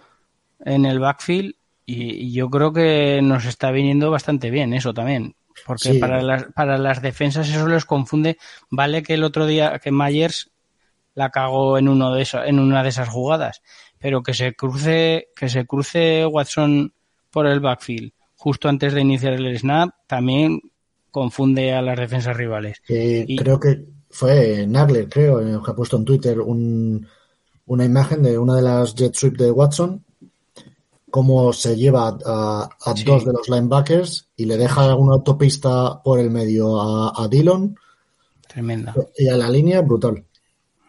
en 0.65 0.87
el 0.87 0.99
backfield. 0.99 1.55
Y, 1.85 2.29
y 2.29 2.33
yo 2.33 2.49
creo 2.49 2.73
que 2.73 3.21
nos 3.23 3.45
está 3.45 3.71
viniendo 3.71 4.11
bastante 4.11 4.49
bien 4.51 4.73
eso 4.73 4.95
también. 4.95 5.35
Porque 5.67 5.93
Sí. 5.93 5.99
para, 5.99 6.23
las, 6.23 6.45
para 6.55 6.79
las 6.79 7.03
defensas 7.03 7.51
eso 7.51 7.69
les 7.69 7.85
confunde. 7.85 8.39
Vale 8.71 9.03
que 9.03 9.13
el 9.15 9.25
otro 9.25 9.45
día 9.45 9.79
que 9.79 9.91
Myers 9.93 10.51
la 11.15 11.29
cagó 11.29 11.77
en 11.77 11.89
uno 11.89 12.15
de 12.15 12.23
esa, 12.23 12.47
en 12.47 12.59
una 12.61 12.83
de 12.83 12.89
esas 12.89 13.11
jugadas, 13.11 13.61
pero 13.99 14.23
que 14.23 14.33
se 14.33 14.55
cruce, 14.55 15.29
que 15.37 15.51
se 15.51 15.67
cruce 15.67 16.25
Watson 16.25 16.95
por 17.31 17.47
el 17.47 17.61
backfield 17.61 18.13
justo 18.37 18.69
antes 18.69 18.95
de 18.95 19.01
iniciar 19.03 19.35
el 19.35 19.59
snap 19.59 19.91
también 20.07 20.61
confunde 21.11 21.73
a 21.75 21.83
las 21.83 21.99
defensas 21.99 22.37
rivales. 22.37 22.81
Y- 22.89 23.37
creo 23.37 23.59
que 23.61 23.85
fue 24.11 24.67
Nagler, 24.67 25.09
creo, 25.09 25.41
eh, 25.41 25.61
que 25.65 25.71
ha 25.71 25.75
puesto 25.75 25.97
en 25.97 26.05
Twitter 26.05 26.41
un- 26.41 27.07
una 27.67 27.85
imagen 27.85 28.23
de 28.23 28.39
una 28.39 28.57
de 28.57 28.63
las 28.63 28.95
jet 28.95 29.15
sweep 29.15 29.37
de 29.37 29.51
Watson, 29.51 30.05
cómo 31.11 31.53
se 31.53 31.77
lleva 31.77 32.17
a, 32.25 32.69
a 32.85 32.97
Sí. 32.97 33.05
dos 33.05 33.25
de 33.25 33.33
los 33.33 33.49
linebackers 33.49 34.29
y 34.37 34.45
le 34.45 34.57
deja 34.57 34.95
una 34.95 35.15
autopista 35.15 36.01
por 36.03 36.19
el 36.21 36.31
medio 36.31 36.81
a, 36.81 37.25
a 37.25 37.29
Dillon 37.29 37.77
Tremenda. 38.49 38.95
y 39.19 39.29
a 39.29 39.37
la 39.37 39.49
línea, 39.51 39.81
brutal. 39.83 40.25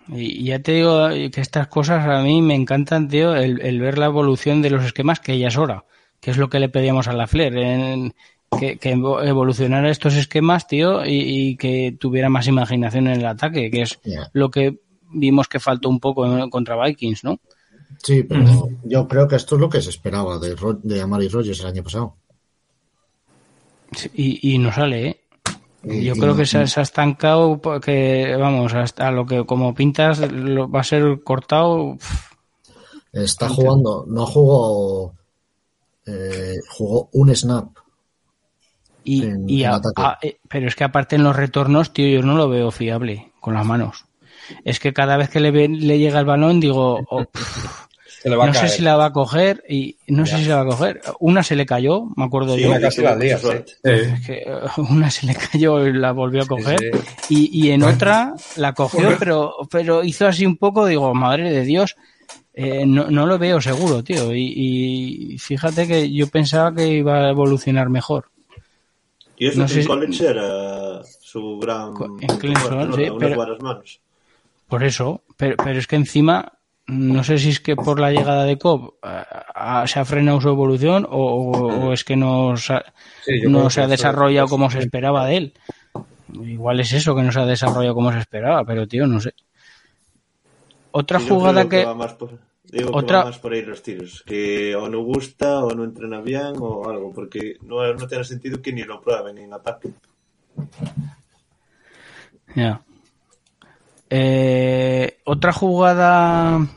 Y 0.08 0.42
y 0.42 0.44
ya 0.46 0.60
te 0.60 0.74
digo 0.74 1.10
que 1.10 1.42
estas 1.42 1.68
cosas 1.68 2.08
a 2.08 2.22
mí 2.22 2.42
me 2.42 2.56
encantan, 2.56 3.08
tío, 3.08 3.36
el, 3.36 3.62
el 3.62 3.80
ver 3.80 3.98
la 3.98 4.08
evolución 4.08 4.62
de 4.62 4.70
los 4.72 4.84
esquemas, 4.86 5.20
que 5.20 5.38
ya 5.38 5.48
es 5.48 5.58
hora, 5.58 5.86
que 6.22 6.32
es 6.32 6.38
lo 6.38 6.50
que 6.50 6.60
le 6.60 6.70
pedíamos 6.70 7.08
a 7.10 7.14
la 7.14 7.28
Flair, 7.28 7.58
en- 7.58 8.14
que, 8.60 8.78
que 8.78 8.96
evo- 8.96 9.22
evolucionara 9.26 9.90
estos 9.90 10.14
esquemas, 10.16 10.68
tío, 10.68 11.06
y, 11.06 11.22
y 11.52 11.56
que 11.58 11.96
tuviera 12.00 12.30
más 12.30 12.48
imaginación 12.48 13.08
en 13.08 13.20
el 13.20 13.26
ataque, 13.26 13.70
que 13.72 13.82
es 13.82 14.00
lo 14.34 14.50
que 14.52 14.80
vimos 15.14 15.48
que 15.50 15.60
faltó 15.60 15.90
un 15.90 16.00
poco 16.00 16.26
en- 16.26 16.50
contra 16.50 16.82
Vikings, 16.82 17.24
¿no? 17.26 17.40
Sí, 18.04 18.24
pero 18.24 18.70
yo 18.84 19.08
creo 19.08 19.28
que 19.28 19.36
esto 19.36 19.56
es 19.56 19.62
lo 19.62 19.70
que 19.70 19.82
se 19.82 19.90
esperaba 19.90 20.38
de, 20.40 20.56
Ro- 20.56 20.80
de 20.82 21.02
Amari 21.02 21.28
Rogers 21.28 21.60
el 21.60 21.68
año 21.68 21.84
pasado. 21.84 22.16
Y, 24.14 24.54
y 24.54 24.58
no 24.58 24.72
sale, 24.72 25.08
¿eh? 25.08 25.18
Yo 25.84 26.16
creo 26.16 26.36
que 26.36 26.46
se, 26.46 26.60
ha- 26.60 26.68
se 26.68 26.80
ha 26.80 26.84
estancado, 26.84 27.60
que 27.82 28.36
vamos, 28.40 28.74
hasta 28.74 29.12
lo 29.12 29.26
que 29.26 29.46
como 29.46 29.74
pintas 29.74 30.20
lo, 30.20 30.70
va 30.70 30.82
a 30.82 30.84
ser 30.84 31.22
cortado. 31.24 31.98
Está 33.12 33.50
jugando, 33.50 34.06
no 34.08 34.26
jugó, 34.26 35.14
eh, 36.06 36.56
jugó 36.70 37.10
un 37.14 37.36
snap. 37.36 37.68
Y, 39.04 39.24
En- 39.26 39.50
y 39.50 39.64
en 39.64 39.72
a- 39.72 39.76
ataque. 39.76 40.02
a- 40.02 40.18
eh, 40.22 40.38
pero 40.48 40.68
es 40.68 40.76
que 40.76 40.84
aparte 40.84 41.16
en 41.16 41.24
los 41.24 41.36
retornos, 41.36 41.92
tío, 41.94 42.08
yo 42.08 42.22
no 42.22 42.36
lo 42.36 42.48
veo 42.50 42.72
fiable 42.72 43.32
con 43.40 43.54
las 43.56 43.66
manos. 43.66 44.06
Es 44.66 44.80
que 44.80 44.94
cada 44.94 45.18
vez 45.18 45.30
que 45.30 45.40
le, 45.40 45.52
ve- 45.52 45.70
le 45.70 45.98
llega 45.98 46.20
el 46.20 46.26
balón 46.26 46.60
digo, 46.60 47.00
oh, 47.10 47.26
pf, 47.32 47.70
Se 48.22 48.30
le 48.30 48.36
va 48.36 48.46
no 48.46 48.52
a 48.52 48.54
sé 48.56 48.68
si 48.70 48.82
la 48.84 48.96
va 48.98 49.06
a 49.06 49.12
coger 49.14 49.64
y 49.68 49.98
no 50.08 50.26
sé 50.28 50.38
si 50.38 50.46
la 50.46 50.58
va 50.58 50.62
a 50.62 50.66
coger. 50.66 51.02
Una 51.20 51.42
se 51.42 51.56
le 51.56 51.66
cayó, 51.66 52.06
me 52.16 52.26
acuerdo 52.26 52.56
Sí, 52.56 52.62
yo. 52.62 52.70
una 52.70 52.80
casi 52.80 53.02
la 53.02 53.14
mucha 53.16 53.24
lía, 53.24 53.38
sí. 53.38 53.44
suerte. 53.44 53.72
Eh, 53.84 54.14
Es 54.16 54.26
que 54.28 54.46
una 54.78 55.10
se 55.10 55.26
le 55.26 55.34
cayó 55.36 55.88
y 55.88 55.94
la 55.94 56.12
volvió 56.12 56.44
a 56.44 56.46
coger. 56.46 56.78
sí. 57.28 57.50
Y, 57.52 57.68
y 57.68 57.72
en 57.72 57.82
otra 57.84 58.36
la 58.58 58.74
cogió, 58.74 59.16
pero, 59.18 59.54
pero 59.72 60.04
hizo 60.04 60.28
así 60.28 60.46
un 60.46 60.58
poco, 60.58 60.86
digo, 60.86 61.12
madre 61.16 61.50
de 61.52 61.64
Dios, 61.64 61.96
eh, 62.54 62.86
no, 62.86 63.10
no 63.10 63.26
lo 63.26 63.38
veo 63.40 63.62
seguro, 63.62 64.04
tío. 64.04 64.34
Y, 64.36 65.34
y 65.34 65.38
fíjate 65.38 65.88
que 65.88 66.12
yo 66.12 66.28
pensaba 66.28 66.74
que 66.74 66.88
iba 66.88 67.26
a 67.26 67.30
evolucionar 67.30 67.90
mejor. 67.90 68.26
Y 69.38 69.48
eso 69.48 69.60
No 69.62 69.68
sé 69.68 69.82
era 70.30 71.02
su 71.04 71.58
gran... 71.60 71.94
En 72.22 72.40
sí, 72.96 73.08
pero- 73.20 73.58
manos. 73.60 74.00
Por 74.68 74.84
eso, 74.84 75.22
pero, 75.36 75.56
pero 75.58 75.80
es 75.80 75.88
que 75.88 75.96
encima, 75.98 76.54
no 76.88 77.24
sé 77.24 77.38
si 77.40 77.50
es 77.50 77.60
que 77.60 77.76
por 77.76 78.00
la 78.00 78.12
llegada 78.12 78.46
de 78.46 78.58
Cobb 78.58 78.94
eh, 79.04 79.24
se 79.88 80.00
ha 80.00 80.06
frenado 80.06 80.40
su 80.40 80.48
evolución 80.50 81.06
o, 81.10 81.18
o- 81.52 81.88
o 81.88 81.94
es 81.94 82.04
que 82.04 82.16
no, 82.16 82.56
Sí, 82.56 83.42
no 83.48 83.70
se 83.70 83.82
ha 83.82 83.88
desarrollado 83.88 84.46
eso- 84.46 84.54
como 84.56 84.70
se 84.70 84.80
esperaba 84.80 85.26
de 85.26 85.38
él. 85.38 85.54
Igual 86.46 86.80
es 86.80 86.94
eso, 86.94 87.14
que 87.16 87.24
no 87.24 87.32
se 87.32 87.40
ha 87.40 87.46
desarrollado 87.46 87.96
como 87.96 88.12
se 88.14 88.20
esperaba, 88.20 88.64
pero 88.64 88.88
tío, 88.88 89.08
no 89.08 89.20
sé. 89.20 89.34
Otra 90.92 91.20
Sí, 91.20 91.28
jugada 91.30 91.68
que... 91.70 91.86
va 91.86 91.96
más 91.96 92.14
por, 92.14 92.38
digo 92.64 92.92
que 92.92 92.98
otra- 92.98 93.20
va 93.20 93.26
más 93.26 93.40
por 93.40 93.54
ahí 93.54 93.62
los 93.64 93.82
tiros. 93.82 94.24
Que 94.26 94.76
o 94.76 94.90
no 94.90 95.00
gusta 95.04 95.64
o 95.64 95.72
no 95.74 95.84
entrena 95.84 96.22
bien 96.22 96.54
o 96.60 96.90
algo. 96.90 97.12
Porque 97.14 97.58
no, 97.64 97.94
no 97.94 98.08
tiene 98.08 98.24
sentido 98.24 98.62
que 98.62 98.74
ni 98.74 98.84
lo 98.84 99.02
prueben 99.02 99.38
en 99.38 99.54
ataque. 99.54 99.90
Ya. 102.56 102.82
Eh, 104.10 105.20
otra 105.24 105.54
jugada 105.54 106.68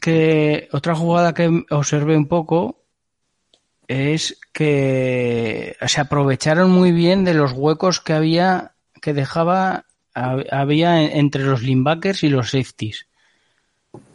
que 0.00 0.68
otra 0.72 0.94
jugada 0.94 1.34
que 1.34 1.64
observé 1.70 2.16
un 2.16 2.26
poco 2.26 2.80
es 3.86 4.40
que 4.54 5.76
se 5.86 6.00
aprovecharon 6.00 6.70
muy 6.70 6.92
bien 6.92 7.24
de 7.24 7.34
los 7.34 7.52
huecos 7.52 8.00
que 8.00 8.14
había 8.14 8.72
que 9.02 9.12
dejaba 9.12 9.84
hab- 10.14 10.46
había 10.50 11.02
en- 11.02 11.18
entre 11.18 11.44
los 11.44 11.62
linebackers 11.62 12.22
y 12.22 12.30
los 12.30 12.50
safeties 12.52 13.06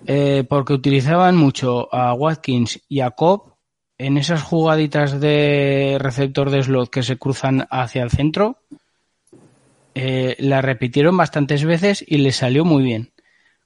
Eh, 0.07 0.43
porque 0.47 0.73
utilizaban 0.73 1.35
mucho 1.35 1.93
a 1.93 2.13
Watkins 2.13 2.79
y 2.87 2.99
a 2.99 3.11
Cobb 3.11 3.55
en 3.97 4.17
esas 4.17 4.43
jugaditas 4.43 5.19
de 5.19 5.97
receptor 5.99 6.51
de 6.51 6.61
slot 6.61 6.89
que 6.89 7.01
se 7.01 7.17
cruzan 7.17 7.65
hacia 7.71 8.03
el 8.03 8.11
centro 8.11 8.59
eh, 9.97 10.35
la 10.39 10.61
repitieron 10.61 11.15
bastantes 11.15 11.63
veces 11.63 12.03
y 12.05 12.17
les 12.17 12.35
salió 12.35 12.65
muy 12.65 12.83
bien. 12.83 13.13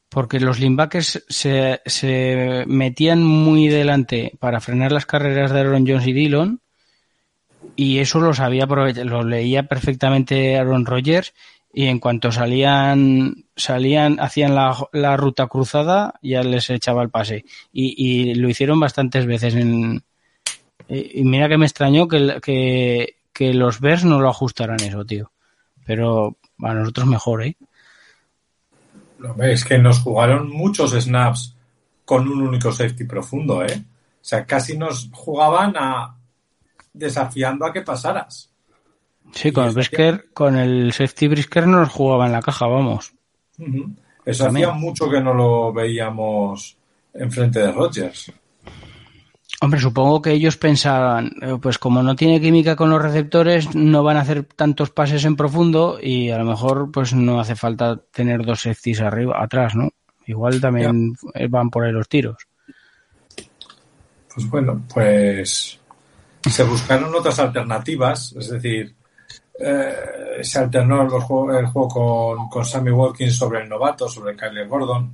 Porque 0.09 0.39
los 0.39 0.59
linebackers 0.59 1.25
se, 1.27 1.81
se 1.85 2.63
metían 2.67 3.23
muy 3.23 3.67
delante 3.67 4.33
para 4.39 4.61
frenar 4.61 4.91
las 4.91 5.05
carreras 5.07 5.51
de 5.51 5.59
Aaron 5.59 5.87
Jones 5.87 6.07
y 6.07 6.13
Dillon. 6.13 6.61
Y 7.75 7.99
eso 7.99 8.19
lo 8.19 8.33
sabía 8.33 8.65
lo 8.65 9.23
leía 9.23 9.63
perfectamente 9.63 10.57
Aaron 10.57 10.85
Rodgers. 10.85 11.33
Y 11.71 11.85
en 11.85 11.99
cuanto 11.99 12.31
salían, 12.31 13.45
salían, 13.55 14.19
hacían 14.19 14.55
la, 14.55 14.75
la 14.91 15.17
ruta 15.17 15.47
cruzada, 15.47 16.15
ya 16.21 16.41
les 16.41 16.69
echaba 16.69 17.03
el 17.03 17.09
pase. 17.09 17.45
Y, 17.71 17.93
y 17.97 18.35
lo 18.35 18.49
hicieron 18.49 18.79
bastantes 18.79 19.27
veces 19.27 19.53
en, 19.53 20.03
y 20.89 21.23
mira 21.23 21.47
que 21.47 21.57
me 21.57 21.67
extrañó 21.67 22.07
que, 22.07 23.15
que, 23.33 23.53
los 23.53 23.79
Bears 23.79 24.03
no 24.03 24.19
lo 24.19 24.29
ajustaran 24.29 24.81
eso, 24.81 25.05
tío. 25.05 25.31
Pero 25.85 26.37
a 26.61 26.73
nosotros 26.73 27.07
mejor, 27.07 27.43
¿eh? 27.43 27.57
Lo 29.19 29.35
que 29.35 29.77
nos 29.77 29.99
jugaron 29.99 30.49
muchos 30.49 30.91
snaps 30.91 31.55
con 32.05 32.27
un 32.27 32.41
único 32.41 32.71
safety 32.71 33.03
profundo, 33.03 33.63
¿eh? 33.63 33.83
O 34.21 34.25
sea, 34.25 34.45
casi 34.45 34.77
nos 34.77 35.09
jugaban 35.13 35.75
a 35.77 36.15
desafiando 36.91 37.65
a 37.65 37.73
que 37.73 37.81
pasaras. 37.81 38.48
Sí, 39.31 39.51
con 39.51 39.65
el 39.67 39.73
Brisker, 39.73 40.29
con 40.33 40.57
el 40.57 40.91
safety 40.91 41.27
Brisker 41.27 41.67
nos 41.67 41.89
jugaba 41.89 42.25
en 42.25 42.31
la 42.33 42.41
caja, 42.41 42.67
vamos. 42.67 43.13
Ujú. 43.57 43.93
Eso 44.25 44.47
hacía 44.47 44.71
mucho 44.71 45.09
que 45.09 45.21
no 45.21 45.33
lo 45.33 45.73
veíamos 45.73 46.77
enfrente 47.13 47.59
de 47.59 47.71
Rodgers. 47.71 48.31
Hombre, 49.61 49.79
supongo 49.79 50.21
que 50.21 50.31
ellos 50.31 50.55
pensaban, 50.55 51.31
eh, 51.41 51.57
pues 51.61 51.77
como 51.77 52.01
no 52.01 52.15
tiene 52.15 52.39
química 52.39 52.77
con 52.77 52.89
los 52.89 53.01
receptores, 53.01 53.75
no 53.75 54.03
van 54.03 54.15
a 54.17 54.21
hacer 54.21 54.43
tantos 54.43 54.89
pases 54.89 55.25
en 55.25 55.35
profundo 55.35 55.99
y 56.01 56.29
a 56.29 56.37
lo 56.37 56.45
mejor 56.45 56.91
pues 56.91 57.13
no 57.13 57.41
hace 57.41 57.55
falta 57.55 57.97
tener 57.97 58.45
dos 58.45 58.61
safeties 58.61 59.01
arriba, 59.01 59.43
atrás, 59.43 59.75
¿no? 59.75 59.89
Igual 60.27 60.61
también 60.61 61.15
van 61.49 61.69
por 61.69 61.83
ahí 61.83 61.91
los 61.91 62.07
tiros. 62.07 62.37
Pues 64.33 64.49
bueno, 64.49 64.81
pues 64.93 65.79
se 66.49 66.63
buscaron 66.63 67.13
otras 67.13 67.39
alternativas, 67.39 68.33
es 68.37 68.49
decir, 68.49 68.95
eh, 69.61 70.39
se 70.41 70.59
alternó 70.59 71.01
el 71.01 71.09
juego, 71.09 71.57
el 71.57 71.65
juego 71.65 71.87
con, 71.89 72.49
con, 72.49 72.65
Sammy 72.65 72.91
Watkins 72.91 73.35
sobre 73.35 73.61
el 73.61 73.69
novato, 73.69 74.07
sobre 74.07 74.35
Kyler 74.35 74.67
Gordon. 74.67 75.11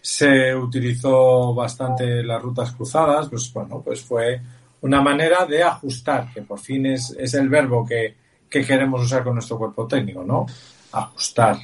Se 0.00 0.54
utilizó 0.54 1.52
bastante 1.52 2.22
las 2.22 2.40
rutas 2.40 2.70
cruzadas, 2.72 3.28
pues 3.28 3.52
bueno, 3.52 3.82
pues 3.84 4.00
fue 4.02 4.40
una 4.82 5.02
manera 5.02 5.44
de 5.44 5.62
ajustar, 5.62 6.32
que 6.32 6.42
por 6.42 6.60
fin 6.60 6.86
es, 6.86 7.10
es 7.18 7.34
el 7.34 7.48
verbo 7.48 7.84
que, 7.84 8.16
que 8.48 8.64
queremos 8.64 9.02
usar 9.02 9.24
con 9.24 9.34
nuestro 9.34 9.58
cuerpo 9.58 9.86
técnico, 9.86 10.22
¿no? 10.22 10.46
Ajustar. 10.92 11.58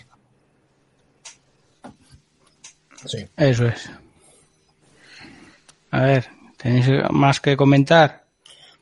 Sí. 3.07 3.24
Eso 3.37 3.66
es. 3.66 3.89
A 5.93 6.01
ver, 6.01 6.27
¿tenéis 6.57 6.89
más 7.11 7.41
que 7.41 7.57
comentar? 7.57 8.24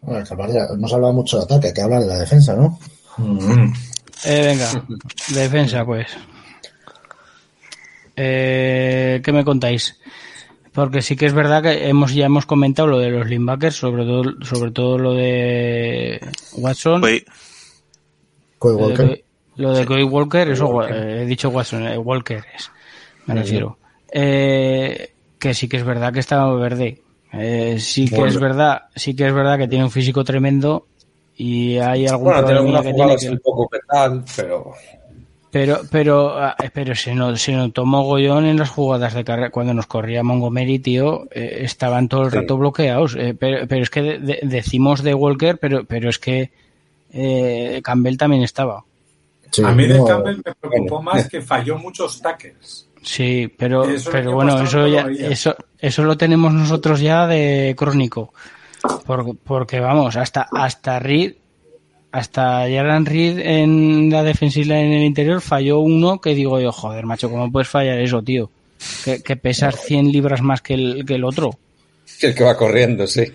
Bueno, 0.01 0.25
hemos 0.71 0.93
hablado 0.93 1.13
mucho 1.13 1.39
de 1.39 1.45
ataque, 1.45 1.69
hay 1.69 1.75
que 1.75 1.83
hablar 1.83 2.01
de 2.01 2.07
la 2.07 2.19
defensa, 2.19 2.55
¿no? 2.57 2.79
Eh, 3.19 4.43
venga, 4.43 4.85
defensa, 5.35 5.85
pues. 5.85 6.07
Eh, 8.17 9.21
¿Qué 9.25 9.33
me 9.33 9.45
contáis? 9.45 9.99
Porque 10.73 11.03
sí 11.03 11.15
que 11.17 11.27
es 11.27 11.35
verdad 11.35 11.63
que 11.63 11.89
hemos 11.89 12.15
ya 12.15 12.27
hemos 12.27 12.47
comentado 12.47 12.89
lo 12.89 12.99
de 12.99 13.11
los 13.11 13.29
linebackers, 13.29 13.77
sobre 13.77 14.05
todo, 14.05 14.25
sobre 14.43 14.71
todo 14.73 14.99
lo 14.99 15.15
de 15.15 16.21
Watson. 16.57 17.01
Coy 18.59 18.73
Walker. 18.73 19.25
Lo 19.57 19.73
de 19.73 19.87
Coy 19.87 20.03
Walker, 20.03 20.49
eso 20.49 20.83
eh, 20.89 21.23
he 21.23 21.27
dicho 21.27 21.49
Watson, 21.49 21.87
Walker 21.99 22.43
es, 22.57 22.73
me 23.27 23.35
refiero. 23.35 23.79
que 24.11 25.55
sí 25.55 25.69
que 25.69 25.77
es 25.77 25.85
verdad 25.85 26.13
que 26.13 26.21
está 26.21 26.45
verde. 26.55 27.03
sí 27.79 28.09
que 28.09 28.25
es 28.25 28.41
verdad, 28.41 28.87
sí 28.97 29.15
que 29.15 29.29
es 29.29 29.33
verdad 29.33 29.59
que 29.59 29.69
tiene 29.69 29.85
un 29.85 29.93
físico 29.93 30.25
tremendo 30.25 30.89
y 31.37 31.79
hay 31.79 32.07
algún 32.07 32.33
bueno, 32.33 32.83
que 32.83 32.93
tiene 32.93 33.17
que... 33.17 33.31
un 33.31 33.39
poco 33.39 33.69
petal, 33.69 34.25
pero 34.37 34.73
pero 35.55 35.83
pero 35.89 36.37
ah, 36.37 36.57
pero 36.73 36.97
se 36.97 37.15
nos, 37.15 37.41
se 37.41 37.53
nos 37.53 37.73
tomó 37.73 38.03
Goyón 38.03 38.45
en 38.45 38.59
las 38.59 38.71
jugadas 38.71 39.15
de 39.15 39.23
carrera. 39.23 39.51
Cuando 39.51 39.73
nos 39.73 39.87
corría 39.87 40.25
Montgomery 40.25 40.81
tío 40.81 41.29
eh, 41.31 41.59
estaban 41.61 42.09
todo 42.09 42.23
el 42.25 42.33
rato 42.33 42.57
bloqueados. 42.57 43.15
Eh, 43.15 43.37
pero, 43.39 43.65
pero, 43.69 43.85
es 43.85 43.89
que 43.89 44.19
decimos 44.43 45.05
de 45.05 45.15
Walker 45.15 45.57
pero 45.59 45.85
pero 45.85 46.11
es 46.11 46.19
que 46.19 46.51
eh, 47.13 47.81
Campbell 47.85 48.17
también 48.17 48.43
estaba. 48.43 48.83
A 49.63 49.71
mí 49.71 49.87
de 49.87 50.03
Campbell 50.05 50.43
me 50.45 50.55
preocupó 50.55 51.01
más 51.01 51.29
que 51.29 51.41
falló 51.41 51.79
muchos 51.79 52.21
tackles. 52.21 52.89
Sí 53.03 53.47
pero 53.57 53.87
pero 54.11 54.33
bueno 54.33 54.61
eso 54.61 54.89
ya 54.89 55.07
eso 55.09 55.55
eso 55.79 56.03
lo 56.03 56.17
tenemos 56.17 56.53
nosotros 56.53 56.99
ya 56.99 57.29
de 57.29 57.77
crónico 57.79 58.33
porque, 59.45 59.81
vamos, 59.81 60.17
hasta, 60.17 60.49
hasta 60.53 60.99
Reed, 60.99 61.35
hasta 62.13 62.69
Jaran 62.69 63.07
Reed 63.07 63.39
en 63.39 64.11
la 64.11 64.23
defensiva 64.23 64.79
en 64.79 64.93
el 64.93 65.03
interior 65.03 65.41
falló 65.41 65.81
uno 65.81 66.21
que 66.21 66.35
digo 66.35 66.61
yo, 66.61 66.73
joder, 66.73 67.07
macho, 67.07 67.31
¿cómo 67.31 67.51
puedes 67.51 67.69
fallar 67.69 67.99
eso, 67.99 68.23
tío? 68.23 68.51
Que, 69.05 69.23
que 69.23 69.37
pesas 69.37 69.81
100 69.81 70.13
libras 70.13 70.43
más 70.43 70.61
que 70.63 70.75
el, 70.75 71.05
que 71.07 71.15
el 71.15 71.25
otro. 71.25 71.59
Que 72.21 72.29
el 72.29 72.35
que 72.35 72.45
va 72.45 72.57
corriendo, 72.57 73.07
sí. 73.07 73.25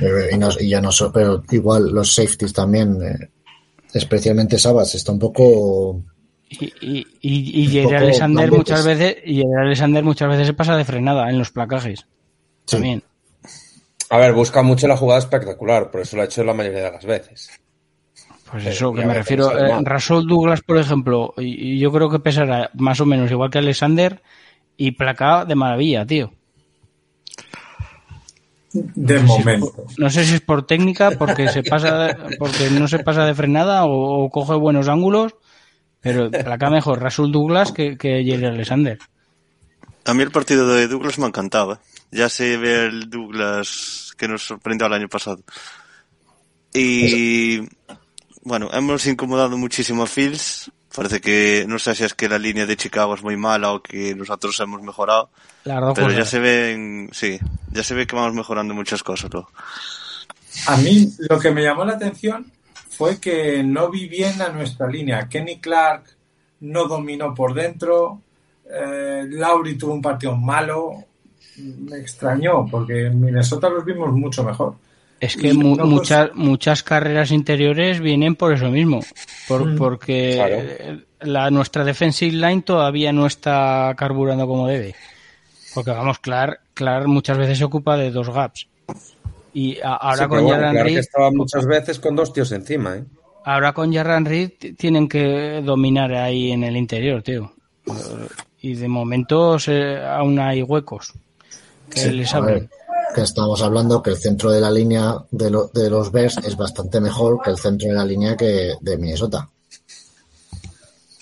Y, 0.00 0.68
ya 0.68 0.80
no 0.80 0.90
pero 1.14 1.44
igual 1.52 1.92
los 1.92 2.12
safeties 2.12 2.52
también, 2.52 2.98
eh, 3.02 3.28
especialmente 3.94 4.58
Sabas, 4.58 4.94
está 4.96 5.12
un 5.12 5.18
poco 5.20 6.02
y, 6.48 6.72
y, 6.80 7.06
y, 7.20 7.68
y 7.68 7.94
Alexander 7.94 8.50
muchas 8.50 8.84
veces 8.84 9.16
y 9.24 9.42
Alexander 9.42 10.04
muchas 10.04 10.28
veces 10.28 10.46
se 10.46 10.54
pasa 10.54 10.76
de 10.76 10.84
frenada 10.84 11.28
en 11.28 11.38
los 11.38 11.50
placajes. 11.50 12.06
También. 12.66 13.02
A 14.10 14.18
ver, 14.18 14.32
busca 14.32 14.62
mucho 14.62 14.86
la 14.86 14.96
jugada 14.96 15.18
espectacular, 15.18 15.90
por 15.90 16.00
eso 16.00 16.16
lo 16.16 16.22
ha 16.22 16.26
hecho 16.26 16.44
la 16.44 16.54
mayoría 16.54 16.84
de 16.84 16.92
las 16.92 17.04
veces. 17.04 17.50
Pues 18.50 18.66
eso, 18.66 18.92
que 18.92 19.04
me 19.04 19.14
refiero. 19.14 19.58
Eh, 19.58 19.76
Rasol 19.82 20.26
Douglas, 20.26 20.60
por 20.62 20.78
ejemplo, 20.78 21.34
y, 21.36 21.78
yo 21.78 21.90
creo 21.90 22.08
que 22.08 22.20
pesará 22.20 22.70
más 22.74 23.00
o 23.00 23.06
menos 23.06 23.30
igual 23.30 23.50
que 23.50 23.58
Alexander 23.58 24.22
y 24.76 24.92
placa 24.92 25.44
de 25.44 25.54
maravilla, 25.56 26.06
tío. 26.06 26.32
De 28.72 29.18
momento. 29.20 29.86
no 29.96 30.10
sé 30.10 30.24
si 30.24 30.34
es 30.34 30.40
por 30.42 30.66
técnica, 30.66 31.12
porque 31.12 31.48
se 31.48 31.62
pasa, 31.62 32.16
porque 32.38 32.70
no 32.70 32.86
se 32.86 32.98
pasa 32.98 33.24
de 33.24 33.34
frenada 33.34 33.84
o, 33.86 34.28
coge 34.30 34.54
buenos 34.54 34.88
ángulos, 34.88 35.34
pero 36.00 36.30
placa 36.30 36.70
mejor 36.70 37.00
Rasul 37.00 37.32
Douglas 37.32 37.72
que, 37.72 37.96
que 37.96 38.22
Jerry 38.22 38.46
Alexander. 38.46 38.98
A 40.04 40.14
mí 40.14 40.22
el 40.22 40.30
partido 40.30 40.68
de 40.68 40.86
Douglas 40.86 41.18
me 41.18 41.26
encantaba 41.26 41.80
ya 42.10 42.28
se 42.28 42.56
ve 42.56 42.86
el 42.86 43.10
Douglas 43.10 44.12
que 44.16 44.28
nos 44.28 44.42
sorprendió 44.42 44.86
el 44.86 44.92
año 44.92 45.08
pasado. 45.08 45.42
Y 46.72 47.60
bueno, 48.42 48.68
hemos 48.72 49.06
incomodado 49.06 49.56
muchísimo 49.56 50.04
a 50.04 50.06
Fields. 50.06 50.70
Parece 50.94 51.20
que 51.20 51.64
no 51.68 51.78
sé 51.78 51.94
si 51.94 52.04
es 52.04 52.14
que 52.14 52.28
la 52.28 52.38
línea 52.38 52.64
de 52.64 52.76
Chicago 52.76 53.14
es 53.14 53.22
muy 53.22 53.36
mala 53.36 53.72
o 53.72 53.82
que 53.82 54.14
nosotros 54.14 54.58
hemos 54.60 54.82
mejorado. 54.82 55.30
pero 55.64 56.10
ya 56.10 56.24
se 56.24 56.38
ven, 56.38 57.10
sí, 57.12 57.38
ya 57.70 57.82
se 57.82 57.94
ve 57.94 58.06
que 58.06 58.16
vamos 58.16 58.34
mejorando 58.34 58.72
muchas 58.72 59.02
cosas. 59.02 59.30
A 60.66 60.76
mí 60.76 61.12
lo 61.28 61.38
que 61.38 61.50
me 61.50 61.62
llamó 61.62 61.84
la 61.84 61.94
atención 61.94 62.50
fue 62.88 63.20
que 63.20 63.62
no 63.62 63.90
vi 63.90 64.08
bien 64.08 64.40
a 64.40 64.48
nuestra 64.48 64.86
línea. 64.86 65.28
Kenny 65.28 65.58
Clark 65.58 66.04
no 66.60 66.86
dominó 66.86 67.34
por 67.34 67.52
dentro. 67.52 68.22
Eh, 68.64 69.24
Lauri 69.28 69.76
tuvo 69.76 69.92
un 69.92 70.02
partido 70.02 70.34
malo 70.34 71.04
me 71.58 71.98
extrañó, 71.98 72.66
porque 72.70 73.06
en 73.06 73.20
Minnesota 73.20 73.68
los 73.68 73.84
vimos 73.84 74.12
mucho 74.12 74.44
mejor. 74.44 74.74
Es 75.18 75.36
que 75.36 75.54
muchas, 75.54 76.34
muchas 76.34 76.82
carreras 76.82 77.30
interiores 77.30 78.00
vienen 78.00 78.36
por 78.36 78.52
eso 78.52 78.70
mismo, 78.70 79.00
por, 79.48 79.64
mm. 79.64 79.76
porque 79.76 80.98
la, 81.20 81.50
nuestra 81.50 81.84
defensive 81.84 82.36
line 82.36 82.62
todavía 82.62 83.12
no 83.12 83.26
está 83.26 83.94
carburando 83.96 84.46
como 84.46 84.68
debe. 84.68 84.94
Porque 85.74 85.90
vamos, 85.90 86.18
Clark, 86.18 86.60
Clark 86.74 87.06
muchas 87.06 87.38
veces 87.38 87.58
se 87.58 87.64
ocupa 87.64 87.96
de 87.96 88.10
dos 88.10 88.28
gaps. 88.28 88.68
Y 89.54 89.78
ahora 89.82 90.28
con 90.28 90.46
Jarran 90.46 90.84
Reed. 90.84 90.98
estaba 90.98 91.30
muchas 91.30 91.64
veces 91.64 91.98
con 91.98 92.14
dos 92.14 92.32
tíos 92.32 92.52
encima, 92.52 92.96
¿eh? 92.96 93.04
Ahora 93.44 93.72
con 93.72 93.92
Jarran 93.92 94.26
Reed 94.26 94.50
tienen 94.76 95.08
que 95.08 95.62
dominar 95.64 96.12
ahí 96.12 96.52
en 96.52 96.62
el 96.62 96.76
interior, 96.76 97.22
tío. 97.22 97.52
Y 98.60 98.74
de 98.74 98.88
momento 98.88 99.56
aún 100.06 100.38
hay 100.40 100.62
huecos 100.62 101.14
que 101.88 103.22
estamos 103.22 103.62
hablando 103.62 104.02
que 104.02 104.10
el 104.10 104.16
centro 104.16 104.50
de 104.50 104.60
la 104.60 104.70
línea 104.70 105.14
de, 105.30 105.50
de 105.72 105.90
los 105.90 106.12
Bears 106.12 106.38
es 106.38 106.56
bastante 106.56 107.00
mejor 107.00 107.40
que 107.42 107.50
el 107.50 107.58
centro 107.58 107.88
de 107.88 107.94
la 107.94 108.04
línea 108.04 108.36
que 108.36 108.74
de 108.80 108.96
Minnesota. 108.98 109.48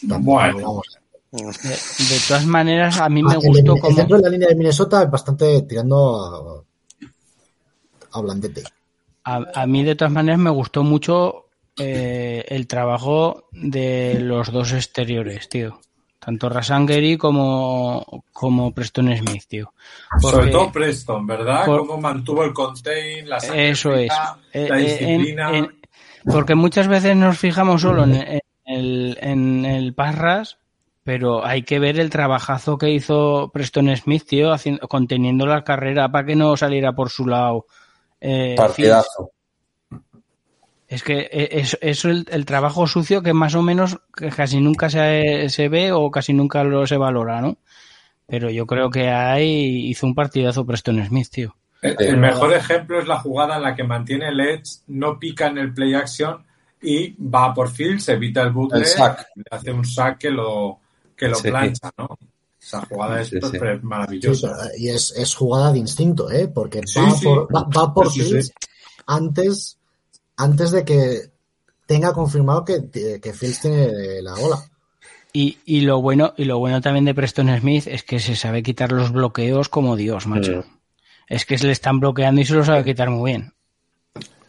bueno. 0.03 0.83
De, 1.31 2.21
todas 2.29 2.47
maneras, 2.47 2.99
a 2.99 3.09
mí 3.09 3.23
me 3.23 3.37
gustó 3.37 3.77
como... 3.77 3.89
El 3.89 3.97
centro 3.97 4.17
de 4.19 4.23
la 4.23 4.29
línea 4.29 4.49
de 4.49 4.55
Minnesota 4.55 5.03
es 5.03 5.11
bastante 5.11 5.62
tirando 5.62 6.65
a, 8.12 8.19
a 8.19 8.21
blandete. 8.21 8.62
A, 9.25 9.67
mí, 9.67 9.83
de 9.83 9.97
todas 9.97 10.12
maneras, 10.12 10.39
me 10.39 10.51
gustó 10.51 10.85
mucho 10.85 11.47
eh, 11.79 12.45
el 12.49 12.67
trabajo 12.67 13.49
de 13.53 14.19
los 14.21 14.53
dos 14.53 14.73
exteriores, 14.73 15.49
tío. 15.49 15.81
Tanto 16.25 16.49
Rasangeri 16.49 17.18
como, 17.18 18.25
como 18.33 18.72
Preston 18.72 19.14
Smith, 19.16 19.45
tío. 19.47 19.75
Sobre 20.20 20.51
todo 20.51 20.72
Preston, 20.72 21.27
¿verdad? 21.27 21.66
Cómo 21.66 22.01
mantuvo 22.01 22.45
el 22.45 22.55
contain, 22.55 23.29
la 23.29 23.37
Eso 23.37 23.95
es. 23.95 24.11
Eh, 24.53 24.68
la 24.68 24.81
eh, 24.81 24.83
disciplina. 24.83 25.68
porque 26.25 26.55
muchas 26.55 26.89
veces 26.89 27.14
nos 27.14 27.39
fijamos 27.39 27.83
solo 27.83 28.05
en, 28.05 28.41
el, 28.64 29.18
en 29.20 29.66
el 29.66 29.93
Parras, 29.93 30.57
pero 31.03 31.45
hay 31.45 31.62
que 31.62 31.79
ver 31.79 32.01
el 32.01 32.09
trabajazo 32.09 32.79
que 32.79 32.91
hizo 32.91 33.51
Preston 33.53 33.95
Smith, 33.95 34.25
tío, 34.27 34.51
haciendo, 34.51 34.89
conteniendo 34.89 35.45
la 35.45 35.62
carrera 35.62 36.11
para 36.11 36.25
que 36.25 36.37
no 36.37 36.57
saliera 36.57 36.93
por 36.93 37.11
su 37.11 37.27
lado. 37.27 37.66
Eh, 38.18 38.55
Partidazo. 38.57 39.31
Es 40.95 41.03
que 41.03 41.29
e, 41.33 41.49
es, 41.59 41.77
es 41.81 42.05
el, 42.05 42.47
trabajo 42.47 42.87
sucio 42.87 43.21
que 43.21 43.33
más 43.33 43.57
o 43.57 43.63
menos 43.63 43.99
casi 44.37 44.61
nunca 44.61 44.89
se, 44.89 45.49
se, 45.49 45.69
ve 45.69 45.91
o 45.91 46.09
casi 46.09 46.33
nunca 46.33 46.63
lo 46.63 46.87
se 46.87 46.97
valora, 46.97 47.41
¿no? 47.41 47.59
Pero 48.29 48.49
yo 48.49 48.65
creo 48.65 48.91
que 48.91 49.11
ahí 49.11 49.89
hizo 49.89 50.07
un 50.07 50.15
partidazo 50.15 50.65
Preston 50.65 51.05
Smith, 51.05 51.29
tío. 51.31 51.57
El, 51.83 52.17
mejor 52.17 52.53
ejemplo 52.55 53.01
es 53.01 53.09
la 53.09 53.19
jugada 53.19 53.57
en 53.57 53.63
la 53.63 53.75
que 53.75 53.83
mantiene 53.83 54.29
el 54.29 54.39
edge, 54.39 54.83
no 54.87 55.19
pica 55.19 55.49
en 55.49 55.59
el 55.59 55.75
play 55.75 55.95
action 55.95 56.45
y 56.81 57.13
va 57.21 57.53
por 57.53 57.73
field, 57.73 57.99
se 57.99 58.13
evita 58.13 58.43
el 58.43 58.53
bootleg, 58.53 58.87
le 59.35 59.45
hace 59.51 59.73
un 59.73 59.85
sack 59.85 60.19
que 60.19 60.31
lo, 60.31 60.79
que 61.17 61.27
lo 61.27 61.39
plancha, 61.41 61.91
¿no? 61.99 62.17
Esa 62.63 62.87
jugada 62.87 63.21
es 63.21 63.33
maravillosa. 63.83 64.71
y 64.79 64.91
es, 64.91 65.13
es, 65.17 65.35
jugada 65.35 65.73
de 65.73 65.81
instinto, 65.81 66.31
¿eh? 66.31 66.47
Porque 66.47 66.83
va, 66.97 67.21
por, 67.21 67.77
va, 67.77 67.93
por 67.93 68.13
Fields 68.13 68.53
antes, 69.07 69.77
antes 70.37 70.70
de 70.70 70.85
que 70.85 71.30
tenga 71.87 72.12
confirmado 72.12 72.64
que, 72.64 73.20
que 73.20 73.32
Fields 73.32 73.61
tiene 73.61 74.22
la 74.22 74.35
bola. 74.35 74.59
Y, 75.32 75.59
y, 75.64 75.80
lo 75.80 76.01
bueno, 76.01 76.32
y 76.37 76.45
lo 76.45 76.59
bueno 76.59 76.80
también 76.80 77.05
de 77.05 77.14
Preston 77.14 77.55
Smith 77.59 77.89
es 77.89 78.05
que 78.05 78.20
se 78.20 78.37
sabe 78.37 78.62
quitar 78.62 78.93
los 78.93 79.11
bloqueos 79.11 79.68
como 79.68 79.97
Dios, 79.97 80.26
macho. 80.26 80.64
Es 81.28 81.45
que 81.45 81.59
se 81.59 81.66
le 81.66 81.72
están 81.72 81.99
bloqueando 81.99 82.41
y 82.41 82.45
se 82.45 82.55
lo 82.55 82.64
sabe 82.64 82.85
quitar 82.85 83.11
muy 83.11 83.32
bien. 83.32 83.53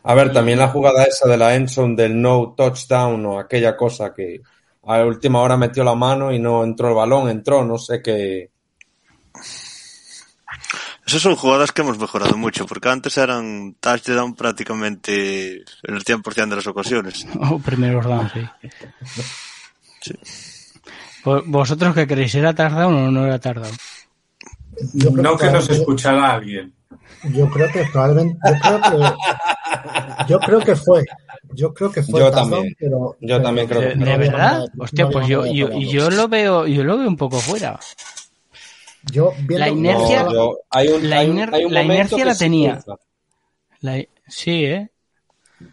A 0.03 0.13
ver, 0.13 0.31
también 0.31 0.59
la 0.59 0.67
jugada 0.67 1.05
esa 1.05 1.27
de 1.27 1.37
la 1.37 1.55
Enson 1.55 1.95
del 1.95 2.21
no 2.21 2.53
touchdown 2.55 3.25
o 3.25 3.39
aquella 3.39 3.75
cosa 3.75 4.13
que 4.13 4.41
a 4.83 4.99
la 4.99 5.05
última 5.05 5.41
hora 5.41 5.57
metió 5.57 5.83
la 5.83 5.95
mano 5.95 6.31
y 6.31 6.37
no 6.37 6.63
entró 6.63 6.89
el 6.89 6.93
balón, 6.93 7.29
entró, 7.29 7.65
no 7.65 7.79
sé 7.79 8.03
qué. 8.03 8.51
Esas 11.05 11.21
son 11.21 11.35
jugadas 11.35 11.71
que 11.71 11.81
hemos 11.81 11.99
mejorado 11.99 12.35
mucho, 12.35 12.65
porque 12.65 12.89
antes 12.89 13.17
eran 13.17 13.75
touchdown 13.79 14.33
prácticamente 14.33 15.57
en 15.83 15.95
el 15.95 16.03
100% 16.03 16.49
de 16.49 16.55
las 16.55 16.67
ocasiones. 16.67 17.27
O 17.51 17.59
primeros 17.59 18.05
down, 18.05 18.31
sí. 18.33 18.41
sí. 20.01 20.13
¿Vosotros 21.45 21.93
qué 21.93 22.07
queréis? 22.07 22.33
¿Era 22.35 22.53
touchdown 22.55 22.93
o 22.93 23.11
no 23.11 23.25
era 23.25 23.39
touchdown? 23.39 23.75
No 25.13 25.37
que, 25.37 25.51
nos 25.51 25.69
escuchara 25.69 26.33
alguien. 26.33 26.73
Yo 27.33 27.49
creo 27.49 27.71
que 27.71 27.85
probablemente. 27.91 28.37
Yo 28.43 28.59
creo 28.59 28.81
que, 28.81 30.27
yo 30.27 30.39
creo 30.39 30.59
que 30.59 30.75
fue. 30.75 31.05
Yo 31.53 31.73
creo 31.73 31.91
que 31.91 32.03
fue. 32.03 32.19
Yo 32.19 32.31
también. 32.31 32.75
Pero, 32.79 33.15
yo 33.21 33.41
también 33.41 33.67
creo 33.67 33.81
que 33.81 33.95
¿De, 33.95 34.17
verdad? 34.17 34.65
Hostia, 34.77 35.07
pues 35.09 35.27
yo, 35.27 35.45
yo, 35.45 35.69
yo, 35.79 36.09
lo 36.09 36.27
veo, 36.27 36.67
yo 36.67 36.83
lo 36.83 36.97
veo 36.97 37.07
un 37.07 37.17
poco 37.17 37.39
fuera. 37.39 37.79
Yo 39.11 39.33
la 39.49 39.69
inercia, 39.69 40.27
hay 40.69 40.87
un, 40.89 41.09
la, 41.09 41.23
la 41.23 41.83
inercia 41.83 42.25
la 42.25 42.35
tenía. 42.35 42.83
La, 43.81 44.03
sí, 44.27 44.65
¿eh? 44.65 44.89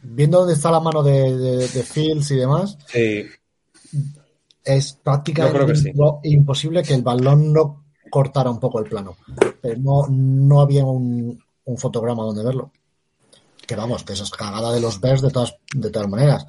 Viendo 0.02 0.40
dónde 0.40 0.54
está 0.54 0.70
la 0.70 0.80
mano 0.80 1.02
de, 1.02 1.36
de, 1.36 1.68
de 1.68 1.82
Fields 1.82 2.30
y 2.30 2.36
demás. 2.36 2.78
Sí. 2.86 3.26
Es 4.64 4.92
prácticamente 5.02 5.92
imposible 6.24 6.82
que 6.82 6.94
el 6.94 7.02
balón 7.02 7.52
no 7.52 7.84
cortara 8.10 8.50
un 8.50 8.60
poco 8.60 8.78
el 8.80 8.88
plano. 8.88 9.16
Pero 9.60 9.80
no, 9.80 10.06
no 10.08 10.60
había 10.60 10.84
un, 10.84 11.42
un 11.64 11.78
fotograma 11.78 12.22
donde 12.22 12.44
verlo 12.44 12.70
que 13.66 13.76
vamos, 13.76 14.04
que 14.04 14.12
eso 14.12 14.24
es 14.24 14.30
cagada 14.30 14.72
de 14.72 14.80
los 14.80 15.00
Bears 15.00 15.22
de 15.22 15.30
todas, 15.30 15.56
de 15.74 15.90
todas 15.90 16.08
maneras. 16.08 16.46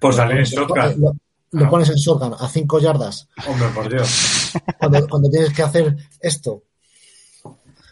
Pues 0.00 0.16
salir 0.16 0.38
en 0.38 0.44
shotgun. 0.44 1.00
Lo, 1.00 1.12
lo, 1.52 1.70
pones 1.70 1.88
en 1.90 1.96
shotgun 1.96 2.34
a 2.38 2.48
5 2.48 2.78
yardas. 2.80 3.28
Hombre, 3.46 3.68
por 3.68 3.88
Dios. 3.88 4.43
Cuando, 4.78 5.08
cuando, 5.08 5.30
tienes 5.30 5.52
que 5.52 5.62
hacer 5.62 5.96
esto. 6.20 6.62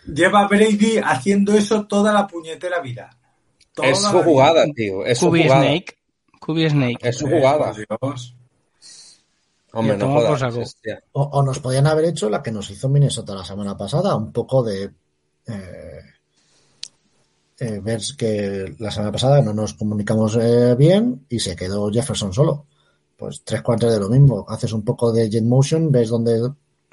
Lleva 0.06 0.48
Brady 0.48 0.98
haciendo 1.02 1.56
eso 1.56 1.86
toda 1.86 2.12
la 2.12 2.26
puñetera 2.26 2.80
vida. 2.80 3.10
Toda 3.72 3.88
es 3.88 4.00
su 4.00 4.22
jugada, 4.22 4.64
tío. 4.74 5.04
Es 5.06 5.18
su 5.18 5.26
jugada. 5.26 5.62
Snake. 5.62 5.98
Cubi 6.40 6.68
Snake. 6.68 7.08
Es 7.08 7.16
su 7.16 7.26
jugada. 7.26 7.72
Hombre, 9.74 9.96
no 9.96 10.12
jodas, 10.12 10.42
o, 11.12 11.22
o, 11.22 11.42
nos 11.42 11.58
podían 11.58 11.86
haber 11.86 12.04
hecho 12.04 12.28
la 12.28 12.42
que 12.42 12.52
nos 12.52 12.68
hizo 12.70 12.90
Minnesota 12.90 13.34
la 13.34 13.44
semana 13.44 13.74
pasada, 13.74 14.14
un 14.14 14.30
poco 14.30 14.62
de 14.62 14.90
eh, 15.46 16.02
eh, 17.58 17.80
ver 17.80 18.00
que 18.16 18.74
la 18.78 18.90
semana 18.90 19.12
pasada 19.12 19.40
no 19.40 19.54
nos 19.54 19.74
comunicamos 19.74 20.36
eh, 20.36 20.74
bien 20.76 21.26
y 21.28 21.38
se 21.38 21.56
quedó 21.56 21.90
Jefferson 21.90 22.32
solo. 22.32 22.66
Pues 23.22 23.44
tres 23.44 23.62
cuartos 23.62 23.92
de 23.92 24.00
lo 24.00 24.08
mismo. 24.08 24.44
Haces 24.48 24.72
un 24.72 24.82
poco 24.82 25.12
de 25.12 25.30
jet 25.30 25.44
motion, 25.44 25.92
ves 25.92 26.08
dónde, 26.08 26.40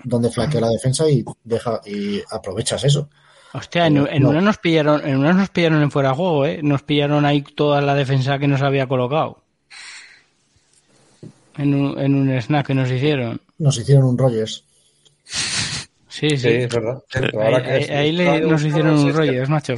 dónde 0.04 0.30
flaquea 0.30 0.62
la 0.62 0.70
defensa 0.70 1.10
y 1.10 1.26
deja 1.44 1.82
y 1.88 2.22
aprovechas 2.30 2.84
eso. 2.84 3.10
Hostia, 3.52 3.88
en, 3.88 3.98
en 4.06 4.28
una 4.28 4.40
nos 4.40 4.60
pillaron, 4.60 5.04
en 5.08 5.18
una 5.18 5.34
nos 5.34 5.50
pillaron 5.50 5.82
en 5.82 5.90
fuera 5.90 6.10
de 6.10 6.16
juego, 6.16 6.46
¿eh? 6.46 6.60
Nos 6.62 6.84
pillaron 6.84 7.26
ahí 7.26 7.42
toda 7.42 7.82
la 7.82 7.96
defensa 7.96 8.38
que 8.38 8.48
nos 8.48 8.62
había 8.62 8.86
colocado. 8.88 9.42
En 11.58 11.74
un, 11.74 12.00
en 12.00 12.14
un 12.14 12.30
snack 12.30 12.68
que 12.68 12.76
nos 12.76 12.92
hicieron. 12.92 13.42
Nos 13.58 13.80
hicieron 13.80 14.04
un 14.04 14.16
Rogers. 14.16 14.64
Sí, 15.24 16.30
sí. 16.30 16.38
sí 16.38 16.48
es 16.48 16.70
verdad. 16.70 17.04
ahí, 17.66 17.84
ahí 17.86 18.12
le, 18.12 18.42
nos 18.42 18.64
hicieron 18.64 19.00
un 19.00 19.12
Rogers, 19.12 19.50
macho. 19.50 19.74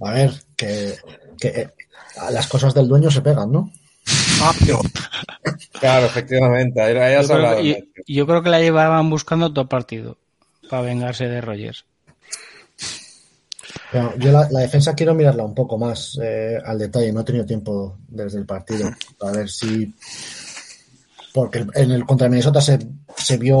A 0.00 0.10
ver, 0.10 0.32
que, 0.56 0.94
que 1.38 1.68
las 2.30 2.46
cosas 2.46 2.74
del 2.74 2.88
dueño 2.88 3.10
se 3.10 3.22
pegan, 3.22 3.50
¿no? 3.50 3.70
claro, 5.80 6.06
efectivamente. 6.06 6.80
yo, 6.80 7.28
creo 7.28 7.56
que, 7.56 7.88
yo, 8.06 8.26
creo 8.26 8.42
que 8.42 8.50
la 8.50 8.60
llevaban 8.60 9.08
buscando 9.08 9.52
todo 9.52 9.68
partido 9.68 10.18
para 10.68 10.82
vengarse 10.82 11.28
de 11.28 11.40
Rogers. 11.40 11.84
yo 14.18 14.32
la, 14.32 14.46
defensa 14.46 14.94
quiero 14.94 15.14
mirarla 15.14 15.44
un 15.44 15.54
poco 15.54 15.78
más 15.78 16.18
eh, 16.22 16.58
al 16.64 16.78
detalle. 16.78 17.12
No 17.12 17.20
he 17.20 17.24
tenido 17.24 17.46
tiempo 17.46 17.98
desde 18.08 18.38
el 18.38 18.46
partido 18.46 18.90
a 19.20 19.32
ver 19.32 19.48
si. 19.48 19.94
Porque 21.32 21.66
en 21.74 21.90
el 21.90 22.04
contra 22.04 22.28
Minnesota 22.28 22.60
se, 22.60 22.78
se 23.16 23.36
vio 23.38 23.60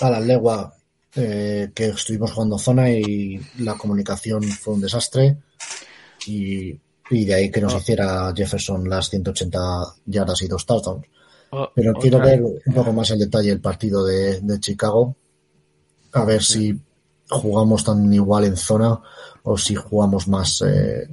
a 0.00 0.10
la 0.10 0.20
legua 0.20 0.74
eh, 1.16 1.70
que 1.74 1.86
estuvimos 1.86 2.32
jugando 2.32 2.58
zona 2.58 2.90
y 2.90 3.40
la 3.58 3.74
comunicación 3.74 4.42
fue 4.42 4.74
un 4.74 4.80
desastre 4.80 5.36
y, 6.26 6.76
de 7.10 7.34
ahí 7.34 7.50
que 7.50 7.60
nos 7.60 7.74
oh. 7.74 7.78
hiciera 7.78 8.32
Jefferson 8.34 8.88
las 8.88 9.10
180 9.10 9.58
yardas 10.06 10.42
y 10.42 10.48
dos 10.48 10.64
touchdowns. 10.64 11.06
Oh, 11.50 11.70
Pero 11.74 11.94
quiero 11.94 12.18
ver 12.18 12.42
un 12.42 12.74
poco 12.74 12.92
más 12.92 13.10
el 13.10 13.18
detalle 13.18 13.52
el 13.52 13.60
partido 13.60 14.04
de, 14.04 14.40
Chicago, 14.58 15.14
a 16.12 16.24
ver 16.24 16.42
si 16.42 16.78
jugamos 17.28 17.84
tan 17.84 18.12
igual 18.12 18.44
en 18.44 18.56
zona 18.56 18.98
o 19.44 19.56
si 19.56 19.74
jugamos 19.74 20.26
más 20.26 20.62
eh, 20.62 21.08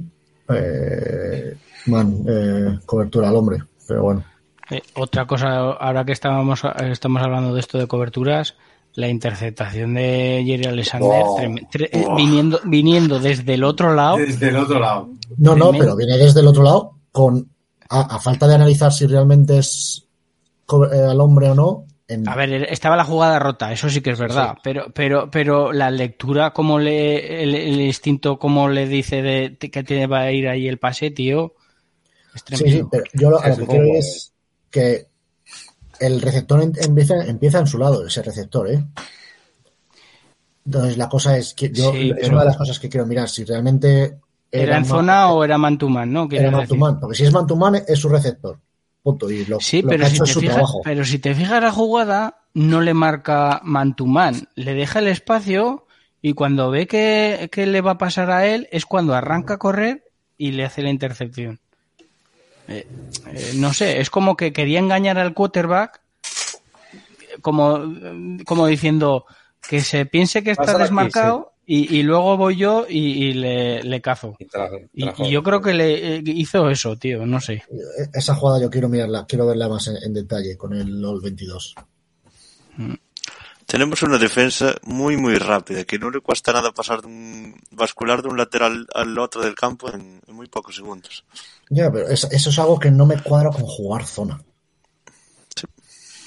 eh, 0.49 1.57
eh 1.87 2.79
cobertura 2.85 3.29
al 3.29 3.35
hombre. 3.35 3.63
Pero 3.87 4.03
bueno. 4.03 4.23
otra 4.95 5.27
cosa, 5.27 5.57
ahora 5.73 6.05
que 6.05 6.13
estábamos, 6.13 6.63
estamos 6.89 7.21
hablando 7.21 7.53
de 7.53 7.59
esto 7.59 7.77
de 7.77 7.87
coberturas, 7.87 8.55
la 8.93 9.07
interceptación 9.07 9.93
de 9.93 10.43
Jerry 10.45 10.65
Alexander 10.65 11.23
eh, 11.73 12.05
viniendo, 12.15 12.59
viniendo 12.65 13.19
desde 13.19 13.53
el 13.53 13.63
otro 13.63 13.93
lado. 13.93 14.17
Desde 14.17 14.49
el 14.49 14.57
otro 14.57 14.79
lado. 14.79 15.09
No, 15.37 15.55
no, 15.55 15.71
pero 15.71 15.95
viene 15.95 16.17
desde 16.17 16.41
el 16.41 16.47
otro 16.47 16.63
lado 16.63 16.97
con 17.11 17.49
a, 17.89 18.19
falta 18.19 18.47
de 18.47 18.55
analizar 18.55 18.91
si 18.91 19.05
realmente 19.05 19.57
es 19.57 20.07
eh, 20.93 20.97
al 21.09 21.19
hombre 21.21 21.49
o 21.49 21.55
no. 21.55 21.85
A 22.27 22.35
ver, 22.35 22.51
estaba 22.69 22.97
la 22.97 23.05
jugada 23.05 23.39
rota, 23.39 23.71
eso 23.71 23.89
sí 23.89 24.01
que 24.01 24.09
es 24.09 24.19
verdad, 24.19 24.57
pero 24.61 24.91
pero 24.93 25.31
pero 25.31 25.71
la 25.71 25.89
lectura, 25.89 26.51
como 26.51 26.77
le 26.77 27.41
el, 27.41 27.79
instinto, 27.79 28.37
como 28.37 28.67
le 28.67 28.85
dice 28.85 29.21
de, 29.21 29.57
que 29.57 29.83
tiene 29.83 30.07
va 30.07 30.19
a 30.19 30.31
ir 30.33 30.49
ahí 30.49 30.67
el 30.67 30.77
pase, 30.77 31.11
tío. 31.11 31.53
sí, 32.47 32.57
sí, 32.57 32.83
pero 32.91 33.03
yo 33.13 33.29
lo, 33.29 33.39
lo 33.39 33.55
que 33.55 33.65
quiero 33.65 33.85
es 33.97 34.33
que 34.69 35.10
el 36.01 36.21
receptor 36.21 36.61
empieza, 36.61 37.23
empieza 37.25 37.59
en 37.59 37.67
su 37.67 37.77
lado, 37.77 38.05
ese 38.05 38.21
receptor, 38.21 38.69
¿eh? 38.69 38.83
Entonces 40.65 40.97
la 40.97 41.09
cosa 41.09 41.37
es 41.37 41.53
que 41.53 41.71
yo 41.71 41.93
es 41.93 42.29
una 42.29 42.41
de 42.41 42.45
las 42.45 42.57
cosas 42.57 42.79
que 42.79 42.89
quiero 42.89 43.05
mirar 43.05 43.29
si 43.29 43.43
realmente 43.43 44.19
era, 44.51 44.77
en 44.77 44.85
zona 44.85 45.31
o 45.31 45.43
era 45.43 45.57
man 45.57 45.77
to 45.77 45.89
man, 45.89 46.11
¿no? 46.11 46.27
Era 46.29 46.51
man 46.51 46.67
to 46.67 46.75
man, 46.75 46.99
porque 46.99 47.15
si 47.15 47.23
es 47.23 47.31
man 47.31 47.47
to 47.47 47.55
man 47.55 47.81
es 47.87 47.99
su 47.99 48.09
receptor. 48.09 48.59
Punto. 49.01 49.31
Y 49.31 49.45
lo, 49.45 49.59
sí, 49.59 49.81
pero, 49.81 50.05
si 50.07 50.19
te 50.19 50.39
fijas, 50.39 50.71
pero 50.83 51.05
si 51.05 51.17
te 51.17 51.33
fijas 51.33 51.63
la 51.63 51.71
jugada, 51.71 52.43
no 52.53 52.81
le 52.81 52.93
marca 52.93 53.61
man 53.63 53.95
to 53.95 54.05
man, 54.05 54.49
le 54.55 54.75
deja 54.75 54.99
el 54.99 55.07
espacio 55.07 55.87
y 56.21 56.33
cuando 56.33 56.69
ve 56.69 56.85
que, 56.85 57.49
que 57.51 57.65
le 57.65 57.81
va 57.81 57.91
a 57.91 57.97
pasar 57.97 58.29
a 58.29 58.45
él 58.45 58.67
es 58.71 58.85
cuando 58.85 59.15
arranca 59.15 59.55
a 59.55 59.57
correr 59.57 60.03
y 60.37 60.51
le 60.51 60.65
hace 60.65 60.83
la 60.83 60.91
intercepción. 60.91 61.59
Eh, 62.67 62.87
eh, 63.27 63.51
no 63.55 63.73
sé, 63.73 63.99
es 63.99 64.09
como 64.09 64.35
que 64.35 64.53
quería 64.53 64.79
engañar 64.79 65.17
al 65.17 65.33
quarterback, 65.33 66.01
como, 67.41 67.95
como 68.45 68.67
diciendo 68.67 69.25
que 69.67 69.81
se 69.81 70.05
piense 70.05 70.43
que 70.43 70.51
está 70.51 70.77
desmarcado 70.77 71.51
y, 71.65 72.03
luego 72.03 72.35
voy 72.35 72.57
yo 72.57 72.85
y, 72.89 73.33
le, 73.33 74.01
cazo. 74.01 74.35
Y, 74.93 75.31
yo 75.31 75.41
creo 75.41 75.61
que 75.61 75.73
le 75.73 76.17
eh, 76.17 76.23
hizo 76.25 76.69
eso, 76.69 76.97
tío, 76.97 77.25
no 77.25 77.39
sé. 77.39 77.63
Esa 78.13 78.35
jugada 78.35 78.61
yo 78.61 78.69
quiero 78.69 78.89
mirarla, 78.89 79.25
quiero 79.25 79.47
verla 79.47 79.69
más 79.69 79.87
en, 79.87 80.13
detalle 80.13 80.57
con 80.57 80.73
el 80.73 80.99
LOL 80.99 81.21
22. 81.21 81.75
Tenemos 83.65 84.03
una 84.03 84.17
defensa 84.17 84.75
muy, 84.83 85.15
muy 85.15 85.35
rápida, 85.35 85.85
que 85.85 85.97
no 85.97 86.09
le 86.09 86.19
cuesta 86.19 86.51
nada 86.51 86.73
pasar 86.73 87.01
de 87.01 87.07
un, 87.07 87.55
bascular 87.71 88.21
de 88.21 88.27
un 88.27 88.37
lateral 88.37 88.85
al 88.93 89.17
otro 89.17 89.41
del 89.41 89.55
campo 89.55 89.89
en, 89.93 90.19
muy 90.27 90.47
pocos 90.47 90.75
segundos. 90.75 91.23
Ya, 91.73 91.89
pero 91.89 92.09
eso, 92.09 92.27
es 92.29 92.59
algo 92.59 92.77
que 92.77 92.91
no 92.91 93.05
me 93.05 93.17
cuadra 93.17 93.49
con 93.49 93.61
jugar 93.61 94.05
zona. 94.05 94.41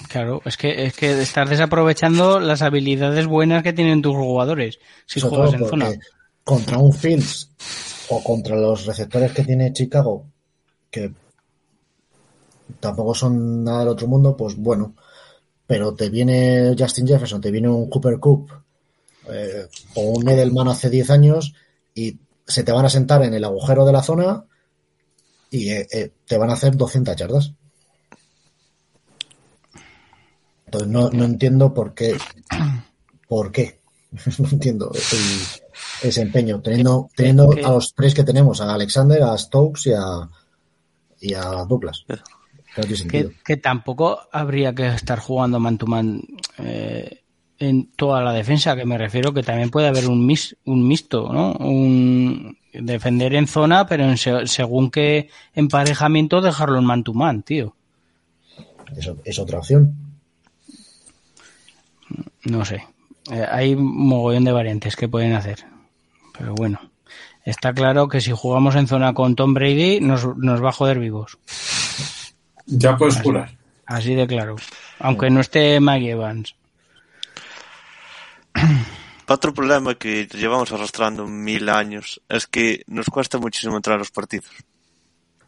Claro, 0.08 0.40
es 0.46 0.56
que, 0.56 0.86
es 0.86 0.94
que 0.94 1.20
estás 1.20 1.50
desaprovechando 1.50 2.40
las 2.40 2.62
habilidades 2.62 3.26
buenas 3.26 3.62
que 3.62 3.74
tienen 3.74 4.00
tus 4.00 4.16
jugadores 4.16 4.78
si 5.04 5.20
juegas 5.20 5.52
en 5.52 5.68
zona. 5.68 5.92
Contra 6.44 6.78
un 6.78 6.94
Fields 6.94 7.50
o 8.08 8.24
contra 8.24 8.56
los 8.56 8.86
receptores 8.86 9.32
que 9.32 9.44
tiene 9.44 9.72
Chicago, 9.74 10.24
que 10.90 11.12
tampoco 12.80 13.14
son 13.14 13.64
nada 13.64 13.80
del 13.80 13.88
otro 13.88 14.06
mundo, 14.06 14.34
pues 14.34 14.56
bueno, 14.56 14.94
pero 15.66 15.94
te 15.94 16.08
viene 16.08 16.74
Justin 16.78 17.06
Jefferson, 17.06 17.42
te 17.42 17.50
viene 17.50 17.68
un 17.68 17.90
Cooper 17.90 18.18
Cup 18.18 18.50
eh, 19.30 19.68
o 19.94 20.00
un 20.12 20.26
Edelman 20.26 20.68
hace 20.68 20.88
10 20.88 21.10
años 21.10 21.54
y 21.94 22.16
se 22.46 22.62
te 22.62 22.72
van 22.72 22.86
a 22.86 22.90
sentar 22.90 23.22
en 23.24 23.34
el 23.34 23.44
agujero 23.44 23.84
de 23.84 23.92
la 23.92 24.02
zona 24.02 24.44
y 25.50 25.70
eh, 25.70 25.86
eh, 25.92 26.12
te 26.26 26.38
van 26.38 26.50
a 26.50 26.54
hacer 26.54 26.76
200 26.76 27.16
yardas. 27.16 27.52
Entonces 30.66 30.88
no, 30.88 31.10
no 31.10 31.24
entiendo 31.24 31.72
por 31.72 31.94
qué. 31.94 32.16
¿Por 33.28 33.52
qué? 33.52 33.80
no 34.38 34.48
entiendo 34.50 34.92
ese 36.02 36.22
empeño. 36.22 36.60
Teniendo, 36.60 37.10
teniendo 37.14 37.52
a 37.52 37.70
los 37.70 37.94
tres 37.94 38.14
que 38.14 38.24
tenemos, 38.24 38.60
a 38.60 38.74
Alexander, 38.74 39.22
a 39.22 39.38
Stokes 39.38 39.90
y 39.90 39.92
a, 39.92 40.28
y 41.20 41.34
a 41.34 41.64
Douglas. 41.64 42.04
Que, 43.44 43.56
tampoco 43.56 44.20
habría 44.32 44.74
que 44.74 44.88
estar 44.88 45.20
jugando 45.20 45.60
man 45.60 45.78
to 45.78 45.86
man 45.86 46.22
eh, 46.58 47.22
en 47.58 47.92
toda 47.92 48.20
la 48.22 48.32
defensa, 48.32 48.74
que 48.74 48.84
me 48.84 48.98
refiero 48.98 49.32
que 49.32 49.44
también 49.44 49.70
puede 49.70 49.86
haber 49.86 50.08
un, 50.08 50.26
mis, 50.26 50.56
un 50.64 50.86
mixto, 50.86 51.32
¿no? 51.32 51.52
Un 51.52 52.58
defender 52.74 53.34
en 53.34 53.46
zona, 53.46 53.86
pero 53.86 54.04
en 54.04 54.16
según 54.16 54.90
qué 54.90 55.30
emparejamiento 55.54 56.40
dejarlo 56.40 56.78
en 56.78 56.84
man 56.84 57.04
to 57.04 57.14
man, 57.14 57.42
tío. 57.42 57.74
Eso 58.96 59.16
es 59.24 59.38
otra 59.38 59.58
opción. 59.58 59.94
No 62.44 62.64
sé. 62.64 62.84
Eh, 63.30 63.46
hay 63.50 63.74
un 63.74 64.08
mogollón 64.08 64.44
de 64.44 64.52
variantes 64.52 64.96
que 64.96 65.08
pueden 65.08 65.32
hacer. 65.32 65.64
Pero 66.36 66.54
bueno, 66.54 66.80
está 67.44 67.72
claro 67.72 68.08
que 68.08 68.20
si 68.20 68.32
jugamos 68.32 68.74
en 68.74 68.86
zona 68.86 69.14
con 69.14 69.36
Tom 69.36 69.54
Brady 69.54 70.00
nos, 70.00 70.26
va 70.26 70.68
a 70.68 70.72
joder 70.72 70.98
vivos. 70.98 71.38
Ya 72.66 72.96
puedes 72.96 73.20
jurar. 73.20 73.56
Así 73.86 74.14
de 74.14 74.26
claro. 74.26 74.56
Aunque 74.98 75.30
no 75.30 75.40
esté 75.40 75.80
Maggie 75.80 76.12
Evans. 76.12 76.54
Otro 79.26 79.54
problema 79.54 79.94
que 79.94 80.26
llevamos 80.26 80.70
arrastrando 80.72 81.26
mil 81.26 81.68
años 81.68 82.20
es 82.28 82.46
que 82.46 82.84
nos 82.88 83.06
cuesta 83.06 83.38
muchísimo 83.38 83.76
entrar 83.76 83.96
a 83.96 83.98
los 83.98 84.10
partidos. 84.10 84.50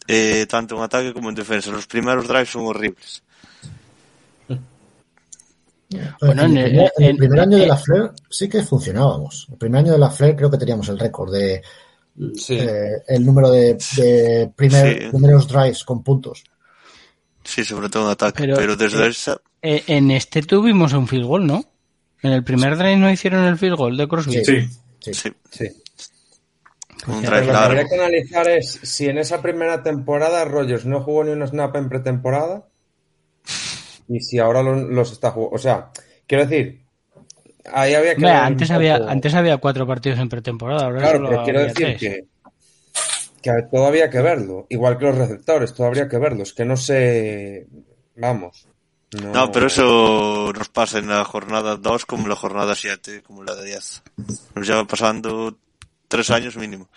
Eh, 0.08 0.46
tanto 0.48 0.76
en 0.76 0.82
ataque 0.82 1.12
como 1.12 1.28
en 1.28 1.34
defensa. 1.34 1.70
Los 1.70 1.86
primeros 1.86 2.26
drives 2.28 2.50
son 2.50 2.66
horribles. 2.66 3.22
Bueno, 6.20 6.42
en, 6.42 6.56
el, 6.56 7.16
primer 7.16 7.40
año 7.40 7.58
de 7.58 7.66
la 7.66 7.76
Flair 7.76 8.10
sí 8.28 8.48
que 8.48 8.62
funcionábamos. 8.62 9.46
El 9.50 9.56
primer 9.56 9.80
año 9.80 9.92
de 9.92 9.98
la 9.98 10.10
Flair 10.10 10.34
creo 10.34 10.50
que 10.50 10.58
teníamos 10.58 10.88
el 10.88 10.98
récord 10.98 11.32
de 11.32 11.62
eh, 12.48 13.02
el 13.06 13.24
número 13.24 13.50
de, 13.50 14.50
primeros 14.56 15.48
drives 15.48 15.84
con 15.84 16.02
puntos. 16.02 16.44
Sí, 17.44 17.64
sobre 17.64 17.88
todo 17.88 18.04
en 18.04 18.10
ataque. 18.10 18.52
Pero, 18.56 18.74
desde 18.74 19.06
esa... 19.06 19.40
Eh, 19.62 19.84
en 19.86 20.10
este 20.10 20.42
tuvimos 20.42 20.92
un 20.92 21.06
field 21.06 21.26
goal, 21.26 21.46
¿no? 21.46 21.64
En 22.26 22.32
el 22.32 22.42
primer 22.42 22.76
drive 22.76 22.96
no 22.96 23.08
hicieron 23.08 23.44
el 23.44 23.56
field 23.56 23.76
goal 23.76 23.96
de 23.96 24.08
CrossFit. 24.08 24.44
Sí, 24.44 25.12
sí. 25.12 25.32
sí. 25.48 25.68
Lo 27.06 27.20
que 27.20 27.50
habría 27.52 27.84
que 27.84 27.94
analizar 27.94 28.48
es 28.48 28.80
si 28.82 29.06
en 29.06 29.18
esa 29.18 29.40
primera 29.40 29.84
temporada 29.84 30.44
Rogers 30.44 30.86
no 30.86 31.02
jugó 31.02 31.22
ni 31.22 31.30
una 31.30 31.46
snap 31.46 31.76
en 31.76 31.88
pretemporada 31.88 32.66
y 34.08 34.18
si 34.18 34.40
ahora 34.40 34.64
los, 34.64 35.12
está 35.12 35.30
jugando. 35.30 35.54
O 35.54 35.58
sea, 35.58 35.90
quiero 36.26 36.46
decir, 36.46 36.80
ahí 37.72 37.94
había 37.94 38.16
que. 38.16 38.26
antes, 38.26 38.72
había, 38.72 38.96
antes 38.96 39.32
había 39.34 39.58
cuatro 39.58 39.86
partidos 39.86 40.18
en 40.18 40.28
pretemporada. 40.28 40.90
claro, 40.98 41.28
pero 41.28 41.44
quiero 41.44 41.60
decir 41.60 41.96
que, 41.96 42.24
que 43.40 43.52
todavía 43.70 44.04
hay 44.04 44.10
que 44.10 44.22
verlo. 44.22 44.66
Igual 44.68 44.98
que 44.98 45.04
los 45.04 45.18
receptores, 45.18 45.72
todavía 45.74 46.04
hay 46.04 46.08
que 46.08 46.18
verlos. 46.18 46.52
Que 46.52 46.64
no 46.64 46.76
sé. 46.76 47.68
Vamos. 48.16 48.66
No... 49.12 49.52
pero 49.52 49.68
eso 49.68 50.52
nos 50.56 50.68
pasa 50.68 50.98
en 50.98 51.08
la 51.08 51.24
jornada 51.24 51.76
2 51.76 52.06
como 52.06 52.24
en 52.24 52.28
la 52.30 52.36
jornada 52.36 52.74
7, 52.74 53.22
como 53.22 53.44
la 53.44 53.54
de 53.54 53.64
10. 53.66 54.02
Nos 54.54 54.66
lleva 54.66 54.84
pasando 54.84 55.56
tres 56.08 56.30
años 56.30 56.56
mínimo. 56.56 56.88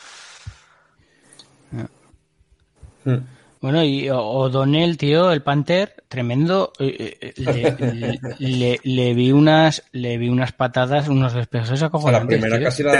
Hmm. 3.05 3.17
Bueno, 3.61 3.83
y 3.83 4.09
O'Donnell, 4.09 4.97
tío, 4.97 5.31
el 5.33 5.41
Panther, 5.41 5.93
tremendo. 6.07 6.71
Eh, 6.79 7.17
eh, 7.19 8.19
le, 8.39 8.79
le, 8.81 9.13
vi 9.13 9.33
unas, 9.33 9.83
le 9.91 10.17
vi 10.17 10.29
unas 10.29 10.53
patadas, 10.53 11.09
unos 11.09 11.33
despejes 11.33 11.83
acojonantes. 11.83 12.39
La 12.39 12.47
primera 12.47 12.63
casi 12.63 12.83
la, 12.83 12.93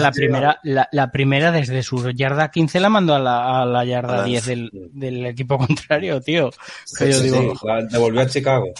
la 0.00 0.10
primera, 0.10 0.60
la, 0.64 1.12
primera 1.12 1.52
desde 1.52 1.84
su 1.84 2.10
yarda 2.10 2.50
15 2.50 2.80
la 2.80 2.88
mandó 2.88 3.14
a 3.14 3.20
la, 3.20 3.62
a 3.62 3.66
la 3.66 3.84
yarda 3.84 4.24
10 4.24 4.46
del, 4.46 4.70
del, 4.92 5.26
equipo 5.26 5.58
contrario, 5.58 6.20
tío. 6.20 6.50
Sí, 6.84 7.12
yo 7.12 7.20
digo, 7.20 7.54
la 7.62 7.84
devolvió 7.84 8.22
a 8.22 8.26
Chicago. 8.26 8.72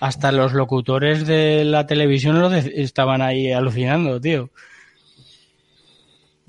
Hasta 0.00 0.32
los 0.32 0.54
locutores 0.54 1.24
de 1.24 1.64
la 1.64 1.86
televisión 1.86 2.40
lo 2.40 2.52
estaban 2.52 3.22
ahí 3.22 3.52
alucinando, 3.52 4.20
tío. 4.20 4.50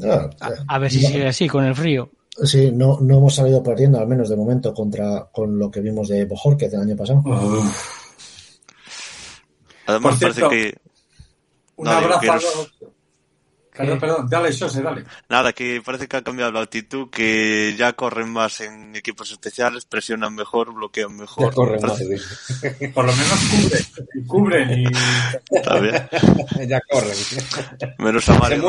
a, 0.03 0.29
a, 0.67 0.79
ver 0.79 0.89
si 0.89 0.99
sigue 1.01 1.27
así 1.27 1.47
con 1.47 1.65
el 1.65 1.75
frío. 1.75 2.09
Sí, 2.43 2.71
no, 2.71 2.99
no 3.01 3.17
hemos 3.17 3.35
salido 3.35 3.61
perdiendo, 3.61 3.99
al 3.99 4.07
menos 4.07 4.29
de 4.29 4.35
momento, 4.35 4.73
contra 4.73 5.29
con 5.31 5.57
lo 5.57 5.69
que 5.69 5.81
vimos 5.81 6.07
de 6.07 6.25
Bojorquez 6.25 6.71
del 6.71 6.81
año 6.81 6.95
pasado. 6.95 7.23
Además, 9.87 10.17
parece 10.19 10.47
que. 10.47 10.77
Un 11.75 11.87
abrazo 11.87 12.67
Perdón, 13.79 13.97
perdón, 13.97 14.27
dale, 14.29 14.49
José, 14.49 14.81
dale. 14.81 15.05
Nada, 15.29 15.53
que 15.53 15.81
parece 15.81 16.05
que 16.05 16.17
ha 16.17 16.21
cambiado 16.21 16.51
la 16.51 16.59
actitud, 16.59 17.09
que 17.09 17.73
ya 17.77 17.93
corren 17.93 18.27
más 18.27 18.59
en 18.59 18.93
equipos 18.93 19.31
especiales, 19.31 19.85
presionan 19.85 20.35
mejor, 20.35 20.73
bloquean 20.73 21.15
mejor. 21.15 21.45
Ya 21.45 21.55
corren 21.55 21.81
más, 21.81 21.97
Por 22.93 23.05
lo 23.05 23.13
menos 23.13 23.39
cubren, 23.49 24.27
cubren 24.27 24.79
y... 24.79 24.85
Está 25.49 25.79
bien. 25.79 26.09
ya 26.67 26.81
corren. 26.89 27.15
Menos 27.99 28.27
a 28.27 28.37
Mario 28.37 28.63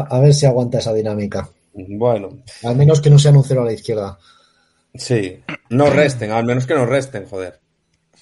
a 0.00 0.20
ver 0.20 0.34
si 0.34 0.46
aguanta 0.46 0.78
esa 0.78 0.92
dinámica. 0.92 1.48
Bueno. 1.72 2.38
Al 2.62 2.76
menos 2.76 3.00
que 3.00 3.10
no 3.10 3.18
sea 3.18 3.32
un 3.32 3.44
cero 3.44 3.62
a 3.62 3.66
la 3.66 3.72
izquierda. 3.72 4.18
Sí, 4.94 5.42
no 5.70 5.90
resten, 5.90 6.30
al 6.32 6.44
menos 6.44 6.66
que 6.66 6.74
no 6.74 6.86
resten, 6.86 7.26
joder. 7.26 7.60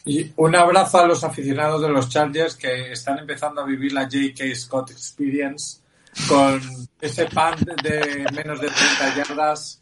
Y 0.05 0.33
un 0.37 0.55
abrazo 0.55 0.99
a 0.99 1.07
los 1.07 1.25
aficionados 1.25 1.81
de 1.81 1.89
los 1.89 2.09
Chargers 2.09 2.57
que 2.57 2.93
están 2.93 3.19
empezando 3.19 3.63
a 3.63 3.65
vivir 3.65 3.93
la 3.93 4.03
J.K. 4.03 4.45
Scott 4.55 4.91
Experience 4.91 5.81
con 6.29 6.61
ese 7.01 7.27
pan 7.27 7.59
de 7.83 8.27
menos 8.35 8.61
de 8.61 8.69
30 8.69 9.17
yardas. 9.17 9.81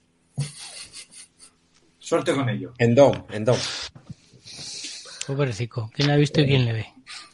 Suerte 1.98 2.34
con 2.34 2.48
ello. 2.48 2.72
En 2.78 2.94
Dom, 2.94 3.24
en 3.30 3.44
Dom. 3.44 3.58
Pobrecito. 5.26 5.90
¿Quién 5.94 6.10
ha 6.10 6.16
visto 6.16 6.40
y 6.40 6.46
quién 6.46 6.64
le 6.66 6.72
ve? 6.72 6.86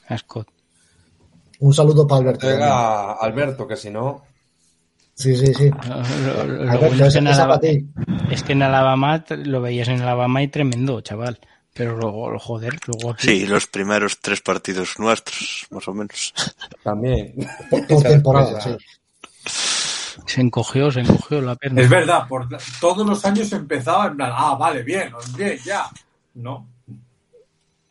A 0.08 0.16
Scott. 0.16 0.48
Un 1.60 1.74
saludo 1.74 2.06
para 2.06 2.20
Alberto. 2.20 2.46
Venga, 2.46 3.12
Alberto, 3.14 3.66
que 3.66 3.76
si 3.76 3.90
no. 3.90 4.24
Sí, 5.18 5.36
sí, 5.36 5.52
sí. 5.52 5.70
es, 8.30 8.42
que 8.44 8.52
en 8.52 8.62
Alabama 8.62 9.24
lo 9.30 9.60
veías 9.60 9.88
en 9.88 10.00
Alabama 10.00 10.44
y 10.44 10.48
tremendo, 10.48 11.00
chaval. 11.00 11.40
Pero 11.74 11.96
luego, 11.96 12.38
joder, 12.38 12.78
luego 12.86 13.16
Sí, 13.18 13.44
los 13.44 13.66
primeros 13.66 14.20
tres 14.20 14.40
partidos 14.40 14.96
nuestros, 15.00 15.66
más 15.70 15.88
o 15.88 15.94
menos. 15.94 16.32
También. 16.84 17.34
Por 17.68 18.02
temporada, 18.02 18.60
sí. 18.60 18.76
Se 20.26 20.40
encogió, 20.40 20.90
se 20.90 21.00
encogió 21.00 21.40
la 21.40 21.56
pierna. 21.56 21.80
Es 21.80 21.88
verdad, 21.88 22.26
por 22.28 22.48
todos 22.80 23.06
los 23.06 23.24
años 23.24 23.50
empezaba 23.52 24.08
en 24.08 24.16
plan, 24.16 24.32
ah, 24.34 24.56
vale, 24.58 24.82
bien, 24.82 25.12
bien, 25.36 25.58
ya. 25.64 25.88
No. 26.34 26.66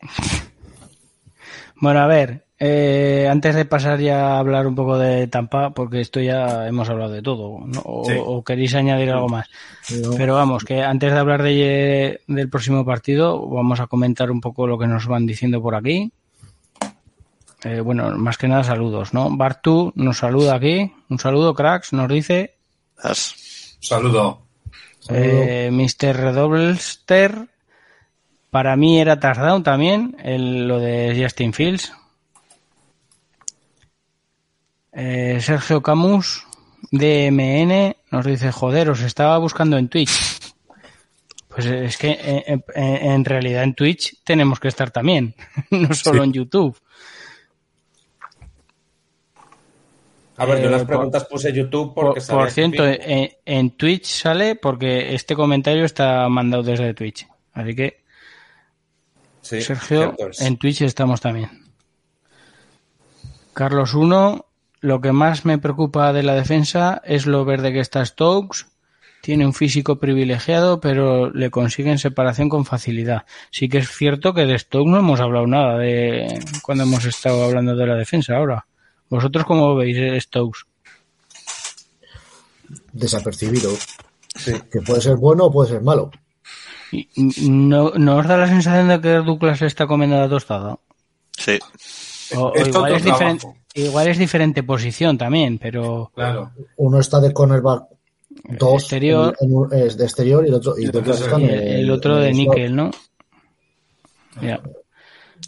Bueno, 1.80 2.00
a 2.00 2.08
ver, 2.08 2.44
eh, 2.60 3.28
antes 3.30 3.54
de 3.54 3.64
pasar 3.64 4.00
ya 4.00 4.34
a 4.34 4.38
hablar 4.38 4.66
un 4.66 4.74
poco 4.74 4.98
de 4.98 5.28
Tampa, 5.28 5.70
porque 5.70 6.00
esto 6.00 6.20
ya 6.20 6.66
hemos 6.66 6.88
hablado 6.88 7.12
de 7.12 7.22
todo, 7.22 7.60
o, 7.84 8.42
queréis 8.44 8.74
añadir 8.74 9.10
algo 9.10 9.28
más. 9.28 9.48
Pero 10.16 10.34
vamos, 10.34 10.64
que 10.64 10.82
antes 10.82 11.12
de 11.12 11.18
hablar 11.18 11.42
de, 11.42 12.20
del 12.26 12.50
próximo 12.50 12.84
partido, 12.84 13.46
vamos 13.48 13.78
a 13.78 13.86
comentar 13.86 14.30
un 14.30 14.40
poco 14.40 14.66
lo 14.66 14.78
que 14.78 14.88
nos 14.88 15.06
van 15.06 15.26
diciendo 15.26 15.62
por 15.62 15.76
aquí. 15.76 16.12
Eh, 17.64 17.80
bueno, 17.80 18.10
más 18.16 18.38
que 18.38 18.48
nada 18.48 18.64
saludos, 18.64 19.14
¿no? 19.14 19.36
Bartu 19.36 19.92
nos 19.94 20.18
saluda 20.18 20.54
aquí. 20.54 20.92
Un 21.08 21.18
saludo, 21.18 21.54
cracks, 21.54 21.92
nos 21.92 22.08
dice. 22.08 22.56
Saludo. 23.80 24.42
Eh, 25.08 25.70
Mr. 25.72 26.16
Redoblester. 26.16 27.48
Para 28.50 28.76
mí 28.76 29.00
era 29.00 29.20
touchdown 29.20 29.62
también, 29.62 30.16
el, 30.24 30.66
lo 30.66 30.78
de 30.78 31.20
Justin 31.20 31.52
Fields. 31.52 31.92
Eh, 35.00 35.38
Sergio 35.40 35.80
Camus, 35.80 36.44
DMN, 36.90 37.94
nos 38.10 38.26
dice, 38.26 38.50
joder, 38.50 38.90
os 38.90 39.00
estaba 39.00 39.38
buscando 39.38 39.78
en 39.78 39.88
Twitch. 39.88 40.10
Pues 41.46 41.66
es 41.66 41.96
que 41.96 42.10
eh, 42.10 42.44
eh, 42.48 42.62
en, 42.74 43.24
realidad 43.24 43.62
en 43.62 43.74
Twitch 43.74 44.24
tenemos 44.24 44.58
que 44.58 44.66
estar 44.66 44.90
también, 44.90 45.36
no 45.70 45.94
solo 45.94 46.24
en 46.24 46.32
YouTube. 46.32 46.76
A 50.36 50.44
ver, 50.44 50.64
yo 50.64 50.68
las 50.68 50.84
preguntas 50.84 51.24
puse 51.26 51.52
YouTube 51.52 51.94
porque 51.94 52.20
Por, 52.20 52.36
por 52.36 52.50
cierto, 52.50 52.82
en, 52.84 53.70
Twitch 53.76 54.04
sale 54.04 54.56
porque 54.56 55.14
este 55.14 55.36
comentario 55.36 55.84
está 55.84 56.28
mandado 56.28 56.64
desde 56.64 56.92
Twitch. 56.94 57.24
Así 57.52 57.76
que 57.76 58.02
Sergio, 59.42 60.16
en 60.40 60.56
Twitch 60.56 60.82
estamos 60.82 61.20
también. 61.20 61.50
Carlos 63.52 63.94
1, 63.94 64.47
lo 64.80 65.00
que 65.00 65.12
más 65.12 65.44
me 65.44 65.58
preocupa 65.58 66.12
de 66.12 66.22
la 66.22 66.34
defensa 66.34 67.02
es 67.04 67.26
lo 67.26 67.44
verde 67.44 67.72
que 67.72 67.80
está 67.80 68.04
Stokes. 68.04 68.66
Tiene 69.20 69.44
un 69.44 69.52
físico 69.52 69.98
privilegiado, 69.98 70.80
pero 70.80 71.30
le 71.30 71.50
consiguen 71.50 71.98
separación 71.98 72.48
con 72.48 72.64
facilidad. 72.64 73.26
Sí 73.50 73.68
que 73.68 73.78
es 73.78 73.90
cierto 73.90 74.32
que 74.32 74.46
de 74.46 74.58
Stokes 74.58 74.90
no 74.90 74.98
hemos 74.98 75.20
hablado 75.20 75.46
nada 75.46 75.78
de 75.78 76.40
cuando 76.62 76.84
hemos 76.84 77.04
estado 77.04 77.44
hablando 77.44 77.74
de 77.74 77.86
la 77.86 77.96
defensa 77.96 78.36
ahora. 78.36 78.66
¿Vosotros 79.08 79.44
cómo 79.44 79.74
veis 79.74 80.22
Stokes? 80.22 80.60
Desapercibido. 82.92 83.72
Que 84.70 84.80
puede 84.82 85.00
ser 85.00 85.16
bueno 85.16 85.46
o 85.46 85.52
puede 85.52 85.70
ser 85.70 85.82
malo. 85.82 86.10
¿No, 87.16 87.90
¿No 87.90 88.16
os 88.16 88.26
da 88.26 88.36
la 88.36 88.48
sensación 88.48 88.88
de 88.88 89.00
que 89.00 89.14
Douglas 89.16 89.60
está 89.62 89.86
comiendo 89.86 90.16
la 90.16 90.28
tostada? 90.28 90.78
Sí. 91.36 91.58
igual, 92.32 92.92
es 92.94 93.04
diferente, 93.04 93.46
igual, 93.84 94.08
es 94.08 94.18
diferente, 94.18 94.62
posición 94.62 95.18
también, 95.18 95.58
pero. 95.58 96.10
Claro. 96.14 96.52
Uno 96.76 97.00
está 97.00 97.20
de 97.20 97.32
cornerback 97.32 97.84
dos 98.58 98.82
exterior, 98.82 99.36
es 99.72 99.96
de 99.96 100.04
exterior 100.04 100.44
y 100.44 100.48
el 100.48 100.54
otro, 100.54 100.78
y 100.78 100.84
el, 100.84 101.90
otro 101.90 102.16
de 102.16 102.32
níquel, 102.32 102.76
¿no? 102.76 102.90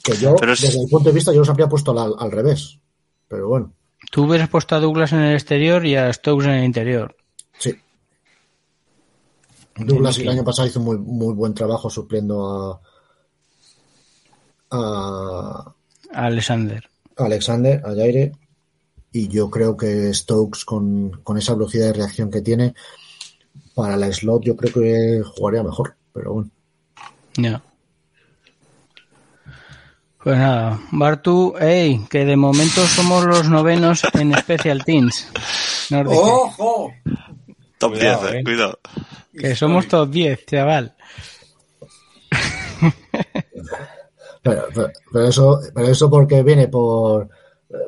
Que 0.02 0.16
yo, 0.16 0.34
desde 0.34 0.78
mi 0.78 0.86
punto 0.86 1.08
de 1.08 1.14
vista, 1.14 1.32
yo 1.32 1.40
los 1.40 1.48
habría 1.48 1.68
puesto 1.68 1.98
al, 1.98 2.14
al, 2.18 2.30
revés. 2.30 2.78
Pero 3.28 3.48
bueno. 3.48 3.72
Tú 4.10 4.24
hubieras 4.24 4.48
puesto 4.48 4.74
a 4.74 4.80
Douglas 4.80 5.12
en 5.12 5.20
el 5.20 5.34
exterior 5.34 5.84
y 5.84 5.96
a 5.96 6.12
Stokes 6.12 6.46
en 6.46 6.52
el 6.52 6.64
interior. 6.64 7.16
Sí. 7.58 7.74
Douglas 9.76 10.18
el 10.18 10.28
año 10.28 10.44
pasado 10.44 10.68
hizo 10.68 10.80
muy, 10.80 10.98
muy 10.98 11.34
buen 11.34 11.54
trabajo 11.54 11.90
supliendo 11.90 12.80
a, 14.70 14.76
a, 14.76 15.74
Alexander. 16.12 16.89
Alexander, 17.24 17.82
a 17.84 17.94
Jaire. 17.94 18.32
Y 19.12 19.28
yo 19.28 19.50
creo 19.50 19.76
que 19.76 20.12
Stokes, 20.14 20.64
con, 20.64 21.10
con, 21.22 21.36
esa 21.36 21.54
velocidad 21.54 21.86
de 21.86 21.92
reacción 21.94 22.30
que 22.30 22.42
tiene, 22.42 22.74
para 23.74 23.96
la 23.96 24.12
slot, 24.12 24.44
yo 24.44 24.56
creo 24.56 24.72
que 24.72 25.22
jugaría 25.24 25.62
mejor. 25.62 25.96
Pero 26.12 26.34
bueno. 26.34 26.50
Ya. 27.36 27.62
Pues 30.22 30.36
nada, 30.36 30.78
Bartu, 30.92 31.54
hey, 31.58 32.04
que 32.10 32.26
de 32.26 32.36
momento 32.36 32.86
somos 32.86 33.24
los 33.24 33.48
novenos 33.48 34.02
en 34.12 34.34
Special 34.36 34.84
Teams. 34.84 35.26
¡Ojo! 36.06 36.92
Top 37.78 37.94
10, 37.94 38.04
eh, 38.04 38.42
cuidado. 38.44 38.78
Que 39.32 39.56
somos 39.56 39.88
top 39.88 40.10
10, 40.10 40.44
chaval. 40.44 40.94
Pero, 44.42 44.68
pero, 45.12 45.28
eso, 45.28 45.60
pero 45.74 45.88
eso 45.88 46.08
porque 46.08 46.42
viene 46.42 46.68
por 46.68 47.28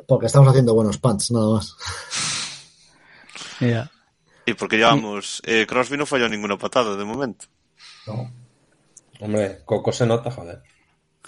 porque 0.07 0.27
estamos 0.27 0.49
haciendo 0.49 0.73
buenos 0.73 0.97
pants, 0.97 1.31
nada 1.31 1.53
más. 1.53 1.75
Yeah. 3.59 3.89
Y 4.45 4.53
porque 4.53 4.77
llevamos. 4.77 5.41
Eh, 5.45 5.65
Crosby 5.67 5.97
no 5.97 6.05
falló 6.05 6.27
ninguna 6.27 6.57
patada 6.57 6.95
de 6.95 7.05
momento. 7.05 7.45
No. 8.07 8.31
Hombre, 9.19 9.61
Coco 9.65 9.91
se 9.91 10.05
nota, 10.05 10.31
joder. 10.31 10.61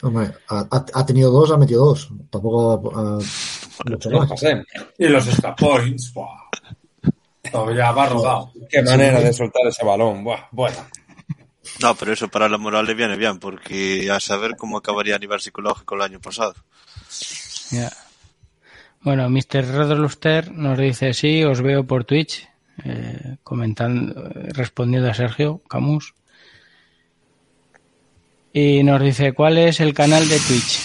Hombre, 0.02 0.34
ha, 0.50 0.68
ha, 0.70 1.06
tenido 1.06 1.32
dos, 1.32 1.52
ha 1.52 1.58
metido 1.58 1.86
dos. 1.86 2.10
Tampoco 2.30 2.74
ha, 2.74 3.20
mucho 3.90 4.10
más. 4.10 4.44
Y 4.98 5.08
los 5.08 5.28
extra 5.28 5.56
points, 5.56 6.14
ya 7.54 7.92
va 7.92 8.06
rodado. 8.08 8.52
Qué 8.70 8.82
manera 8.82 9.22
de 9.22 9.32
soltar 9.32 9.66
ese 9.68 9.86
balón. 9.86 10.24
Buah, 10.24 10.48
bueno. 10.52 10.78
No, 11.82 11.96
pero 11.96 12.14
eso 12.14 12.28
para 12.28 12.50
la 12.50 12.58
moral 12.58 12.86
le 12.86 12.94
viene 12.94 13.16
bien, 13.16 13.40
porque 13.40 14.10
a 14.12 14.20
saber 14.20 14.56
cómo 14.58 14.78
acabaría 14.78 15.16
a 15.16 15.20
nivel 15.20 15.40
psicológico 15.40 15.96
el 15.96 16.02
año 16.02 16.20
pasado. 16.20 16.56
Yeah. 17.72 17.92
Bueno, 19.02 19.30
Mr. 19.30 19.66
Redluster 19.66 20.52
nos 20.52 20.78
dice, 20.78 21.14
sí, 21.14 21.44
os 21.44 21.62
veo 21.62 21.86
por 21.86 22.06
Twitch, 22.06 22.48
eh, 22.84 23.38
comentando, 23.44 24.30
respondiendo 24.54 25.10
a 25.10 25.14
Sergio 25.14 25.62
Camus. 25.70 26.14
Y 28.52 28.84
nos 28.84 29.02
dice, 29.02 29.34
¿cuál 29.34 29.58
es 29.58 29.80
el 29.80 29.94
canal 29.94 30.28
de 30.28 30.40
Twitch? 30.40 30.80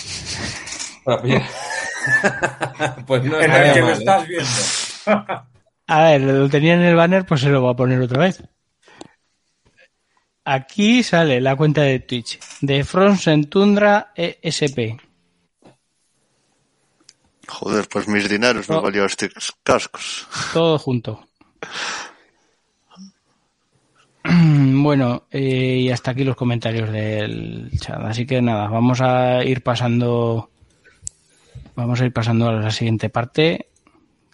pues 3.06 3.24
no 3.24 3.40
en 3.40 3.50
el 3.50 3.72
que 3.72 3.80
lo 3.80 3.90
estás 3.90 4.28
viendo. 4.28 4.50
A 5.86 6.04
ver, 6.04 6.20
lo 6.20 6.48
tenía 6.48 6.74
en 6.74 6.82
el 6.82 6.94
banner, 6.94 7.26
pues 7.26 7.40
se 7.40 7.48
lo 7.48 7.60
voy 7.60 7.72
a 7.72 7.76
poner 7.76 8.00
otra 8.00 8.20
vez. 8.20 8.42
Aquí 10.52 11.04
sale 11.04 11.40
la 11.40 11.54
cuenta 11.54 11.82
de 11.82 12.00
Twitch 12.00 12.40
de 12.60 12.82
Frozen 12.82 13.44
Tundra 13.44 14.10
ESP. 14.16 15.00
Joder, 17.46 17.86
pues 17.88 18.08
mis 18.08 18.28
dineros 18.28 18.68
me 18.68 18.80
valió 18.80 19.04
estos 19.04 19.54
cascos. 19.62 20.26
Todo 20.52 20.76
junto. 20.78 21.24
Bueno, 24.82 25.26
eh, 25.30 25.82
y 25.82 25.90
hasta 25.90 26.10
aquí 26.10 26.24
los 26.24 26.36
comentarios 26.36 26.90
del 26.90 27.70
chat. 27.78 28.00
Así 28.02 28.26
que 28.26 28.42
nada, 28.42 28.66
vamos 28.68 29.00
a 29.00 29.44
ir 29.44 29.62
pasando. 29.62 30.50
Vamos 31.76 32.00
a 32.00 32.06
ir 32.06 32.12
pasando 32.12 32.48
a 32.48 32.52
la 32.52 32.70
siguiente 32.72 33.08
parte. 33.08 33.68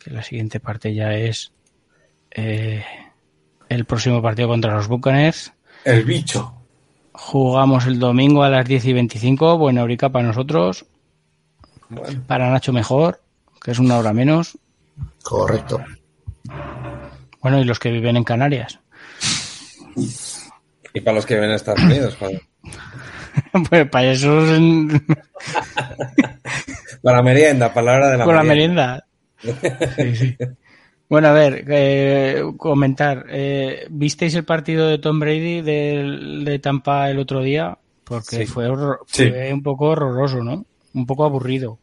Que 0.02 0.10
la 0.12 0.22
siguiente 0.22 0.60
parte 0.60 0.94
ya 0.94 1.14
es 1.14 1.52
eh, 2.30 2.84
el 3.68 3.84
próximo 3.84 4.22
partido 4.22 4.48
contra 4.48 4.74
los 4.74 4.88
Buccaneers. 4.88 5.52
El 5.87 6.05
bicho. 6.05 6.53
Jugamos 7.12 7.87
el 7.87 7.99
domingo 8.01 8.43
a 8.43 8.51
las 8.51 8.66
10 8.66 8.84
y 8.87 8.93
25. 8.93 9.57
Buena 9.57 9.84
horica 9.84 10.11
para 10.11 10.26
nosotros. 10.26 10.84
Para 12.26 12.51
Nacho 12.51 12.72
mejor, 12.72 13.22
que 13.62 13.70
es 13.70 13.78
una 13.78 13.97
hora 13.97 14.12
menos. 14.12 14.59
Correcto. 15.22 15.80
Bueno, 17.41 17.61
y 17.61 17.64
los 17.64 17.78
que 17.78 17.93
viven 17.93 18.16
en 18.16 18.24
Canarias. 18.24 18.80
Y 20.93 21.01
para 21.01 21.14
los 21.14 21.24
que 21.24 21.34
viven 21.34 21.51
en 21.51 21.57
Estados 21.57 21.84
Unidos, 21.84 22.18
pues 23.70 23.89
para 23.89 24.11
eso. 24.11 24.41
merienda, 27.22 27.72
para 27.72 27.87
la 27.87 27.93
hora 27.93 28.11
de 28.11 28.18
la 28.18 28.24
Con 28.24 28.47
merienda. 28.47 29.07
la 29.43 29.45
merienda. 29.45 29.47
Sí, 29.97 30.16
sí. 30.16 30.37
Bueno, 31.09 31.28
a 31.28 31.32
ver, 31.32 31.64
eh, 31.68 32.42
comentar. 32.57 33.26
Eh, 33.28 33.86
¿Visteis 33.90 34.34
el 34.34 34.44
partido 34.44 34.88
de 34.88 34.98
Tom 34.98 35.20
Brady 35.20 35.62
de, 35.62 36.42
de 36.44 36.59
Tampa 36.59 37.11
el 37.11 37.18
otro 37.18 37.42
día? 37.42 37.78
Porque 38.04 38.46
fue, 38.46 38.68
fue 39.07 39.52
un 39.52 39.62
poco 39.62 39.86
horroroso, 39.86 40.42
¿no? 40.42 40.64
Un 40.94 41.07
poco 41.07 41.24
aburrido. 41.24 41.78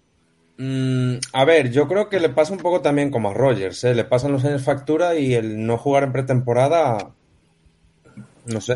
Mm, 0.58 1.16
a 1.34 1.46
ver, 1.46 1.72
yo 1.72 1.88
creo 1.88 2.10
que 2.10 2.20
le 2.20 2.30
pasa 2.30 2.54
un 2.54 2.60
poco 2.60 2.82
también 2.82 3.10
como 3.10 3.30
a 3.30 3.34
Rogers, 3.34 3.84
¿eh? 3.86 3.96
Le 3.96 4.04
pasan 4.04 4.32
los 4.32 4.46
años 4.46 4.64
factura 4.64 5.16
y 5.16 5.34
el 5.34 5.66
no 5.66 5.78
jugar 5.78 6.04
en 6.04 6.14
pretemporada, 6.14 7.12
no 8.46 8.62
sé. 8.62 8.76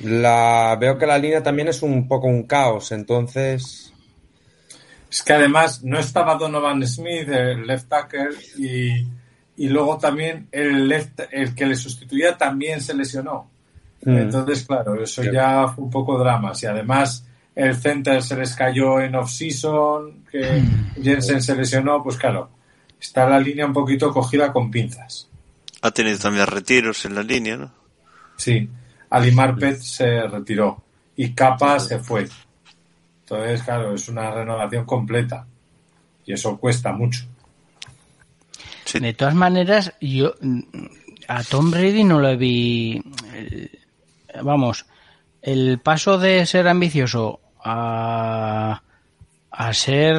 La, 0.00 0.76
veo 0.78 0.98
que 0.98 1.06
la 1.06 1.18
línea 1.18 1.42
también 1.42 1.68
es 1.68 1.82
un 1.82 2.06
poco 2.08 2.26
un 2.26 2.44
caos, 2.44 2.92
entonces... 2.92 3.92
Es 5.10 5.22
que 5.22 5.32
además 5.32 5.84
no 5.84 5.98
estaba 5.98 6.34
Donovan 6.34 6.86
Smith, 6.86 7.28
el 7.28 7.66
left 7.66 7.88
tackle, 7.88 8.36
y 8.58 9.06
y 9.56 9.68
luego 9.68 9.98
también 9.98 10.48
el, 10.50 10.92
el 11.30 11.54
que 11.54 11.66
le 11.66 11.76
sustituía 11.76 12.36
también 12.36 12.80
se 12.80 12.94
lesionó. 12.94 13.50
Mm. 14.04 14.16
Entonces, 14.16 14.64
claro, 14.64 15.00
eso 15.02 15.22
ya 15.22 15.68
fue 15.68 15.84
un 15.84 15.90
poco 15.90 16.18
drama. 16.18 16.52
Y 16.60 16.66
además 16.66 17.26
el 17.54 17.76
center 17.76 18.22
se 18.22 18.36
les 18.36 18.54
cayó 18.54 19.00
en 19.00 19.14
off-season, 19.14 20.24
que 20.30 20.60
mm. 20.60 21.02
Jensen 21.02 21.42
se 21.42 21.54
lesionó, 21.54 22.02
pues 22.02 22.16
claro, 22.16 22.50
está 23.00 23.28
la 23.28 23.38
línea 23.38 23.66
un 23.66 23.72
poquito 23.72 24.12
cogida 24.12 24.52
con 24.52 24.70
pinzas. 24.70 25.28
Ha 25.82 25.90
tenido 25.90 26.18
también 26.18 26.46
retiros 26.46 27.04
en 27.04 27.14
la 27.14 27.22
línea, 27.22 27.56
¿no? 27.56 27.72
Sí, 28.36 28.68
Ali 29.10 29.30
Marpet 29.30 29.78
se 29.78 30.22
retiró 30.22 30.82
y 31.14 31.32
Capa 31.32 31.78
se 31.78 31.98
fue. 31.98 32.26
Entonces, 33.20 33.62
claro, 33.62 33.94
es 33.94 34.08
una 34.08 34.30
renovación 34.30 34.84
completa 34.84 35.46
y 36.26 36.32
eso 36.32 36.58
cuesta 36.58 36.92
mucho. 36.92 37.24
De 38.92 39.14
todas 39.14 39.34
maneras, 39.34 39.94
yo 40.00 40.34
a 41.28 41.42
Tom 41.42 41.70
Brady 41.70 42.04
no 42.04 42.20
lo 42.20 42.36
vi. 42.36 43.02
Vamos, 44.42 44.86
el 45.42 45.78
paso 45.80 46.18
de 46.18 46.46
ser 46.46 46.68
ambicioso 46.68 47.40
a, 47.62 48.82
a 49.50 49.72
ser 49.72 50.16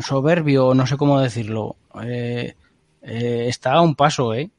soberbio, 0.00 0.74
no 0.74 0.86
sé 0.86 0.96
cómo 0.96 1.20
decirlo, 1.20 1.76
eh, 2.02 2.54
eh, 3.02 3.46
está 3.48 3.74
a 3.74 3.80
un 3.80 3.94
paso, 3.94 4.34
¿eh? 4.34 4.50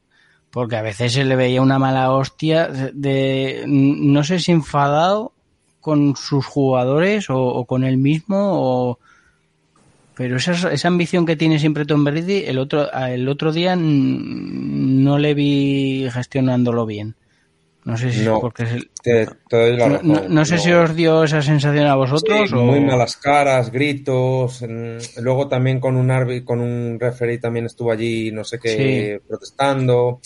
Porque 0.50 0.76
a 0.76 0.82
veces 0.82 1.12
se 1.12 1.24
le 1.24 1.36
veía 1.36 1.62
una 1.62 1.78
mala 1.78 2.12
hostia 2.12 2.68
de, 2.68 3.64
no 3.66 4.24
sé 4.24 4.38
si 4.38 4.52
enfadado 4.52 5.32
con 5.80 6.16
sus 6.16 6.44
jugadores 6.44 7.30
o, 7.30 7.38
o 7.38 7.64
con 7.64 7.84
él 7.84 7.96
mismo 7.96 8.36
o 8.38 8.98
pero 10.18 10.36
esa, 10.36 10.72
esa 10.72 10.88
ambición 10.88 11.24
que 11.24 11.36
tiene 11.36 11.60
siempre 11.60 11.86
Tom 11.86 12.02
Brady, 12.02 12.42
el 12.44 12.58
otro, 12.58 12.92
el 12.92 13.28
otro 13.28 13.52
día 13.52 13.76
no 13.76 15.16
le 15.16 15.32
vi 15.32 16.08
gestionándolo 16.12 16.86
bien. 16.86 17.14
No 17.84 17.96
sé 17.96 18.12
si 18.12 18.26
porque 18.40 18.64
no, 20.02 20.44
sé 20.44 20.58
si 20.58 20.72
os 20.72 20.96
dio 20.96 21.22
esa 21.22 21.40
sensación 21.40 21.86
a 21.86 21.94
vosotros. 21.94 22.52
o... 22.52 22.64
Muy 22.64 22.80
malas 22.80 23.16
caras, 23.16 23.70
gritos. 23.70 24.64
Luego 25.18 25.46
también 25.46 25.78
con 25.78 25.94
un 25.94 26.10
árbitro, 26.10 26.46
con 26.46 26.60
un 26.62 26.98
referee 26.98 27.38
también 27.38 27.66
estuvo 27.66 27.92
allí, 27.92 28.32
no 28.32 28.42
sé 28.42 28.58
qué, 28.58 29.22
protestando. 29.26 30.20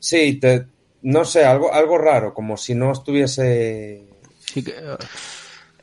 Sí, 0.00 0.40
no 1.02 1.24
sé, 1.24 1.44
algo, 1.44 1.72
algo 1.72 1.98
raro, 1.98 2.34
como 2.34 2.56
si 2.56 2.74
no 2.74 2.90
estuviese. 2.90 4.08
Sí 4.40 4.64
que, 4.64 4.72
uh, 4.72 4.96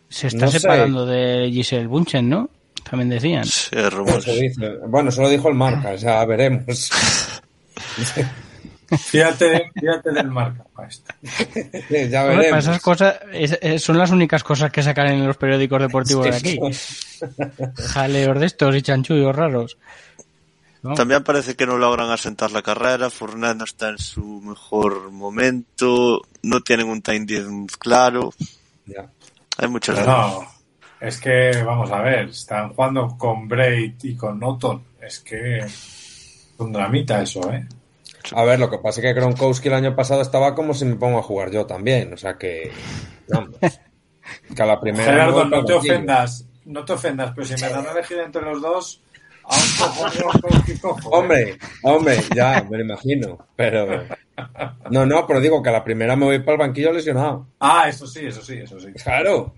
se 0.10 0.28
está 0.28 0.50
separando 0.50 1.06
de 1.06 1.50
Giselle 1.50 1.88
Bunchen, 1.88 2.28
¿no? 2.28 2.50
También 2.94 3.10
decían. 3.10 3.44
bueno, 4.88 5.10
se 5.10 5.20
lo 5.20 5.28
dijo 5.28 5.50
el 5.50 5.56
marca, 5.56 5.96
ya 5.96 6.24
veremos. 6.26 6.92
Fíjate, 9.10 9.72
fíjate 9.74 10.12
del 10.12 10.30
marca. 10.30 10.64
ya 11.90 12.24
veremos. 12.26 12.60
esas 12.60 12.80
cosas 12.80 13.16
son 13.80 13.98
las 13.98 14.12
únicas 14.12 14.44
cosas 14.44 14.72
que 14.72 14.84
sacan 14.84 15.08
en 15.08 15.26
los 15.26 15.38
periódicos 15.38 15.82
deportivos 15.82 16.26
de 16.26 16.36
aquí. 16.36 16.60
Jaleos 17.84 18.40
de 18.40 18.46
estos 18.46 18.76
y 18.76 18.84
chanchullos 18.84 19.36
raros. 19.36 19.76
También 20.96 21.24
parece 21.24 21.56
que 21.56 21.66
no 21.66 21.80
logran 21.80 22.12
asentar 22.12 22.52
la 22.52 22.62
carrera. 22.62 23.10
Fournette 23.10 23.58
no 23.58 23.64
está 23.64 23.90
en 23.90 23.98
su 23.98 24.40
mejor 24.42 25.10
momento. 25.10 26.22
No 26.44 26.62
tienen 26.62 26.90
un 26.90 27.02
time 27.02 27.26
10 27.26 27.48
claro. 27.80 28.32
Hay 29.58 29.68
muchas 29.68 30.06
No, 30.06 30.53
es 31.04 31.20
que, 31.20 31.52
vamos 31.66 31.92
a 31.92 32.02
ver, 32.02 32.30
están 32.30 32.74
jugando 32.74 33.18
con 33.18 33.46
Braid 33.50 33.96
y 34.04 34.16
con 34.16 34.40
Norton. 34.40 34.82
Es 35.02 35.20
que 35.20 35.58
es 35.58 36.54
un 36.58 36.72
dramita 36.72 37.22
eso, 37.22 37.52
¿eh? 37.52 37.68
A 38.32 38.44
ver, 38.46 38.58
lo 38.58 38.70
que 38.70 38.78
pasa 38.78 39.02
es 39.02 39.08
que 39.08 39.14
Gronkowski 39.14 39.68
el 39.68 39.74
año 39.74 39.98
pasado 39.98 40.22
estaba 40.22 40.56
como 40.56 40.74
si 40.74 40.86
me 40.86 40.96
pongo 40.96 41.20
a 41.20 41.24
jugar 41.24 41.52
yo 41.52 41.66
también. 41.66 42.14
O 42.14 42.18
sea 42.18 42.38
que. 42.38 42.72
que 44.56 44.62
a 44.62 44.66
la 44.66 44.80
primera. 44.80 45.04
Gerardo, 45.04 45.44
no 45.44 45.66
te 45.66 45.74
ofendas. 45.74 46.46
No 46.64 46.86
te 46.86 46.94
ofendas, 46.94 47.34
pero 47.36 47.46
si 47.46 47.62
me 47.62 47.70
dan 47.70 47.86
a 47.86 47.92
elegir 47.92 48.20
entre 48.20 48.42
los 48.42 48.62
dos. 48.62 49.02
hombre, 51.12 51.58
hombre, 51.82 52.18
ya, 52.34 52.66
me 52.70 52.78
lo 52.78 52.84
imagino. 52.86 53.46
Pero. 53.58 54.06
No, 54.90 55.06
no, 55.06 55.28
pero 55.28 55.42
digo 55.42 55.62
que 55.62 55.68
a 55.68 55.74
la 55.74 55.84
primera 55.84 56.16
me 56.16 56.24
voy 56.26 56.40
para 56.40 56.54
el 56.54 56.60
banquillo 56.60 56.94
lesionado. 56.94 57.48
Ah, 57.60 57.90
eso 57.90 58.08
sí, 58.08 58.26
eso 58.26 58.42
sí, 58.42 58.56
eso 58.56 58.80
sí. 58.80 58.94
Claro. 58.94 59.54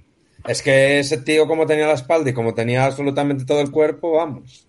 Es 0.47 0.61
que 0.61 0.99
ese 0.99 1.17
tío, 1.17 1.47
como 1.47 1.65
tenía 1.65 1.87
la 1.87 1.93
espalda 1.93 2.29
y 2.29 2.33
como 2.33 2.53
tenía 2.53 2.85
absolutamente 2.85 3.45
todo 3.45 3.61
el 3.61 3.71
cuerpo, 3.71 4.13
vamos. 4.13 4.67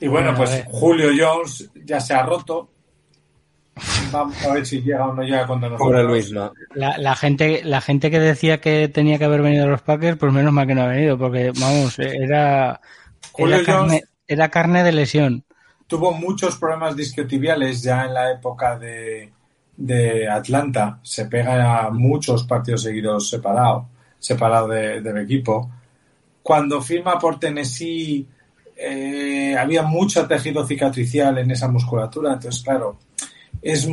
Y 0.00 0.06
bueno, 0.06 0.34
pues 0.36 0.64
Julio 0.68 1.10
Jones 1.18 1.70
ya 1.84 2.00
se 2.00 2.14
ha 2.14 2.22
roto. 2.22 2.70
Vamos 4.10 4.44
a 4.44 4.54
ver 4.54 4.66
si 4.66 4.80
llega 4.80 5.06
o 5.06 5.14
no 5.14 5.22
llega 5.22 5.46
cuando 5.46 5.70
nos 5.70 5.78
Pobre 5.78 6.02
Luis, 6.02 6.32
no. 6.32 6.52
La, 6.74 7.14
gente, 7.14 7.62
la 7.64 7.80
gente 7.80 8.10
que 8.10 8.18
decía 8.18 8.60
que 8.60 8.88
tenía 8.88 9.18
que 9.18 9.24
haber 9.24 9.42
venido 9.42 9.64
a 9.64 9.68
los 9.68 9.82
Packers, 9.82 10.18
pues 10.18 10.32
menos 10.32 10.52
mal 10.52 10.66
que 10.66 10.74
no 10.74 10.82
ha 10.82 10.88
venido, 10.88 11.18
porque 11.18 11.52
vamos, 11.58 11.98
era, 11.98 12.80
era, 13.36 13.62
carne, 13.64 14.04
era 14.26 14.48
carne 14.50 14.82
de 14.82 14.92
lesión. 14.92 15.44
Tuvo 15.86 16.12
muchos 16.12 16.56
problemas 16.56 16.96
discotibiales 16.96 17.82
ya 17.82 18.04
en 18.04 18.14
la 18.14 18.32
época 18.32 18.78
de, 18.78 19.32
de 19.78 20.28
Atlanta. 20.28 20.98
Se 21.02 21.26
pega 21.26 21.86
a 21.86 21.90
muchos 21.90 22.44
partidos 22.44 22.82
seguidos 22.82 23.30
separado, 23.30 23.88
separado 24.18 24.68
de, 24.68 25.00
del 25.00 25.18
equipo. 25.18 25.70
Cuando 26.42 26.82
firma 26.82 27.18
por 27.18 27.38
Tennessee 27.38 28.26
eh, 28.76 29.56
había 29.56 29.82
mucho 29.82 30.26
tejido 30.26 30.66
cicatricial 30.66 31.38
en 31.38 31.50
esa 31.50 31.68
musculatura, 31.68 32.34
entonces 32.34 32.62
claro, 32.62 32.98
es 33.62 33.88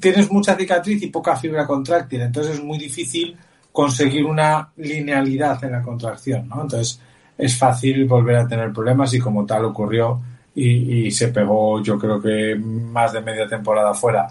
tienes 0.00 0.30
mucha 0.30 0.56
cicatriz 0.56 1.02
y 1.02 1.08
poca 1.08 1.36
fibra 1.36 1.66
contráctil, 1.66 2.22
entonces 2.22 2.54
es 2.54 2.64
muy 2.64 2.78
difícil 2.78 3.36
conseguir 3.70 4.24
una 4.24 4.70
linealidad 4.76 5.62
en 5.64 5.72
la 5.72 5.82
contracción, 5.82 6.48
¿no? 6.48 6.62
Entonces 6.62 7.00
es 7.36 7.56
fácil 7.56 8.04
volver 8.06 8.36
a 8.36 8.48
tener 8.48 8.72
problemas 8.72 9.12
y 9.14 9.18
como 9.18 9.44
tal 9.44 9.64
ocurrió 9.66 10.20
y, 10.54 11.10
se 11.10 11.28
pegó 11.28 11.82
yo 11.82 11.98
creo 11.98 12.20
que 12.20 12.54
más 12.56 13.12
de 13.12 13.20
media 13.20 13.46
temporada 13.46 13.92
fuera. 13.94 14.28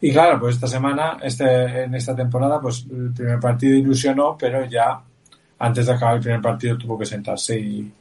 Y 0.00 0.12
claro, 0.12 0.38
pues 0.40 0.56
esta 0.56 0.66
semana, 0.66 1.18
este, 1.22 1.84
en 1.84 1.94
esta 1.94 2.14
temporada, 2.14 2.60
pues 2.60 2.86
el 2.90 3.12
primer 3.12 3.40
partido 3.40 3.76
ilusionó, 3.76 4.36
pero 4.38 4.64
ya 4.66 5.00
antes 5.58 5.86
de 5.86 5.92
acabar 5.92 6.16
el 6.16 6.22
primer 6.22 6.42
partido 6.42 6.76
tuvo 6.76 6.98
que 6.98 7.06
sentarse 7.06 7.58
y, 7.58 7.92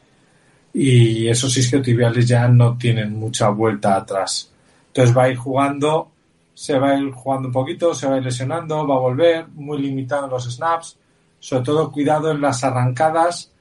esos 0.78 1.56
isquiotibiales 1.56 2.28
ya 2.28 2.50
no 2.50 2.78
tienen 2.78 3.18
mucha 3.18 3.48
vuelta 3.48 3.96
atrás. 3.96 4.52
Entonces 4.88 5.16
va 5.16 5.24
a 5.24 5.30
ir 5.30 5.38
jugando, 5.38 6.12
se 6.54 6.78
va 6.78 6.90
a 6.90 6.98
ir 7.00 7.12
jugando 7.12 7.48
un 7.48 7.54
poquito, 7.54 7.94
se 7.94 8.08
va 8.08 8.16
a 8.16 8.18
ir 8.18 8.26
lesionando, 8.26 8.86
va 8.86 8.96
a 8.96 9.00
volver, 9.00 9.48
muy 9.54 9.82
limitado 9.82 10.26
en 10.26 10.32
los 10.32 10.54
snaps, 10.54 10.98
sobre 11.40 11.64
todo 11.64 11.92
cuidado 11.94 12.30
en 12.30 12.42
las 12.42 12.62
arrancadas 12.66 13.54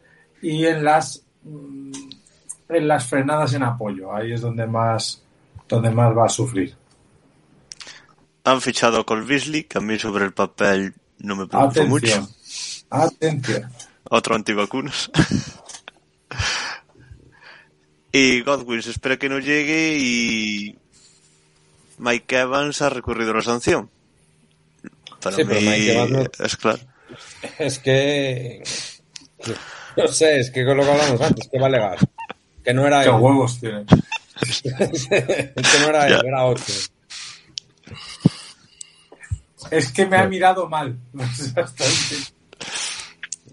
y 0.42 0.66
en 0.66 0.82
las 0.82 1.24
mm, 1.44 1.92
en 2.74 2.88
las 2.88 3.06
frenadas 3.06 3.54
en 3.54 3.62
apoyo. 3.62 4.14
Ahí 4.14 4.32
es 4.32 4.40
donde 4.40 4.66
más 4.66 5.22
donde 5.68 5.90
más 5.90 6.16
va 6.16 6.26
a 6.26 6.28
sufrir. 6.28 6.74
Han 8.44 8.60
fichado 8.60 9.00
a 9.00 9.06
Cole 9.06 9.24
Beasley, 9.24 9.64
que 9.64 9.78
a 9.78 9.80
mí 9.80 9.98
sobre 9.98 10.26
el 10.26 10.32
papel 10.32 10.94
no 11.18 11.36
me 11.36 11.46
preocupa 11.46 11.84
mucho. 11.84 12.28
Atención. 12.90 13.70
Otro 14.04 14.34
antivacunas. 14.34 15.10
Y 18.16 18.42
Godwin 18.42 18.80
se 18.80 18.90
espera 18.90 19.16
que 19.16 19.28
no 19.28 19.40
llegue 19.40 19.96
y 19.98 20.78
Mike 21.98 22.38
Evans 22.38 22.80
ha 22.80 22.88
recurrido 22.88 23.34
la 23.34 23.42
sanción. 23.42 23.90
Para 25.20 25.36
mí 25.38 25.88
es 26.38 26.56
claro. 26.56 26.78
Es 27.58 27.80
que 27.80 28.62
no 29.96 30.08
sé, 30.08 30.40
es 30.40 30.50
que 30.50 30.64
con 30.64 30.76
lo 30.76 30.84
que 30.84 30.90
hablamos 30.90 31.20
antes, 31.20 31.48
que 31.48 31.58
va 31.58 31.68
legal. 31.68 31.98
Que 32.64 32.72
no 32.72 32.86
era 32.86 33.02
¿Qué 33.02 33.10
huevos 33.10 33.60
tiene? 33.60 33.84
que 34.62 35.78
no 35.80 35.88
era 35.88 36.06
él, 36.06 36.20
era 36.24 36.44
otro. 36.44 36.64
Es 39.70 39.92
que 39.92 40.06
me 40.06 40.16
ha 40.16 40.26
mirado 40.26 40.68
mal. 40.68 40.96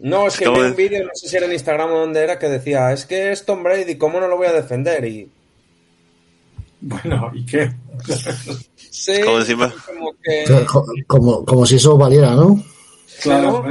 No, 0.03 0.26
es 0.26 0.36
que 0.36 0.49
vi 0.49 0.59
un 0.59 0.76
vídeo, 0.76 1.03
no 1.03 1.12
sé 1.14 1.30
si 1.30 1.38
era 1.38 1.45
en 1.45 1.53
Instagram 1.53 1.91
o 1.91 1.99
donde 1.99 2.24
era, 2.24 2.39
que 2.39 2.49
decía, 2.49 2.91
es 2.91 3.05
que 3.05 3.32
es 3.32 3.45
Tom 3.45 3.62
Brady, 3.62 3.99
¿cómo 3.99 4.20
no 4.20 4.28
lo 4.28 4.36
voy 4.36 4.47
a 4.47 4.51
defender? 4.51 5.05
Y... 5.05 5.30
Bueno, 6.82 7.30
¿y 7.36 7.45
qué? 7.45 7.72
sí, 8.89 9.22
como, 9.22 10.16
que... 10.24 10.66
como, 11.05 11.45
como, 11.45 11.66
si 11.68 11.76
eso 11.76 11.97
valiera, 11.99 12.32
¿no? 12.32 12.64
Claro, 13.22 13.64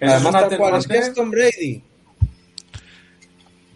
Además, 0.00 0.32
tal 0.32 0.56
cual, 0.56 0.76
es 0.76 0.86
que 0.86 0.98
es 0.98 1.14
Tom 1.14 1.32
Brady. 1.32 1.82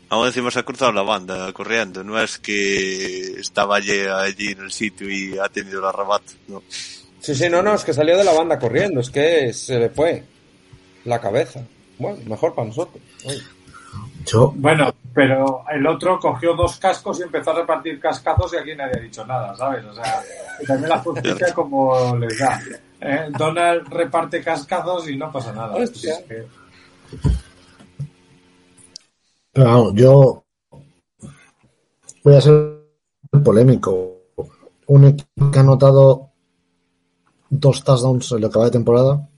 Aún 0.09 0.27
encima 0.27 0.51
se 0.51 0.61
ha 0.61 0.63
cruzado 0.63 0.93
la 0.93 1.03
banda 1.03 1.53
corriendo, 1.53 2.05
no 2.05 2.21
es 2.21 2.39
que 2.39 3.41
estaba 3.41 3.77
allí, 3.77 4.01
allí 4.01 4.53
en 4.53 4.61
el 4.61 4.71
sitio 4.71 5.11
y 5.11 5.37
ha 5.39 5.49
tenido 5.49 5.81
la 5.81 5.91
rabat, 5.91 6.23
no. 6.49 6.63
Sí, 7.19 7.35
sí, 7.35 7.49
no, 7.49 7.61
no, 7.61 7.75
es 7.75 7.83
que 7.83 7.93
salió 7.93 8.17
de 8.17 8.23
la 8.23 8.33
banda 8.33 8.59
corriendo, 8.59 9.01
es 9.01 9.11
que 9.11 9.53
se 9.53 9.79
le 9.79 9.89
fue 9.89 10.23
la 11.05 11.21
cabeza. 11.21 11.61
Bueno, 11.99 12.19
mejor 12.27 12.55
para 12.55 12.69
nosotros. 12.69 13.03
Bueno, 14.55 14.95
pero 15.15 15.65
el 15.73 15.87
otro 15.87 16.19
cogió 16.19 16.55
dos 16.55 16.77
cascos 16.79 17.21
y 17.21 17.23
empezó 17.23 17.53
a 17.53 17.55
repartir 17.55 17.99
cascazos 18.01 18.53
y 18.53 18.57
aquí 18.57 18.75
nadie 18.75 18.99
ha 18.99 19.03
dicho 19.03 19.25
nada, 19.25 19.57
¿sabes? 19.57 19.85
O 19.85 19.95
sea, 19.95 20.23
también 20.67 20.91
la 20.91 20.99
justicia 20.99 21.55
como 21.55 22.17
les 22.17 22.39
da. 22.39 22.61
¿eh? 23.01 23.29
Donald 23.31 23.89
reparte 23.89 24.43
cascazos 24.43 25.09
y 25.09 25.17
no 25.17 25.31
pasa 25.31 25.53
nada. 25.53 25.77
Pero 29.57 29.95
yo 29.95 30.45
voy 32.23 32.35
a 32.35 32.41
ser 32.43 32.77
polémico. 33.43 34.13
Un 34.89 35.05
equipo 35.07 35.51
que 35.51 35.59
ha 35.59 35.63
anotado 35.63 36.31
dos 37.49 37.83
touchdowns 37.83 38.33
en 38.33 38.43
lo 38.43 38.51
que 38.51 38.59
va 38.59 38.67
de 38.67 38.71
temporada 38.73 39.29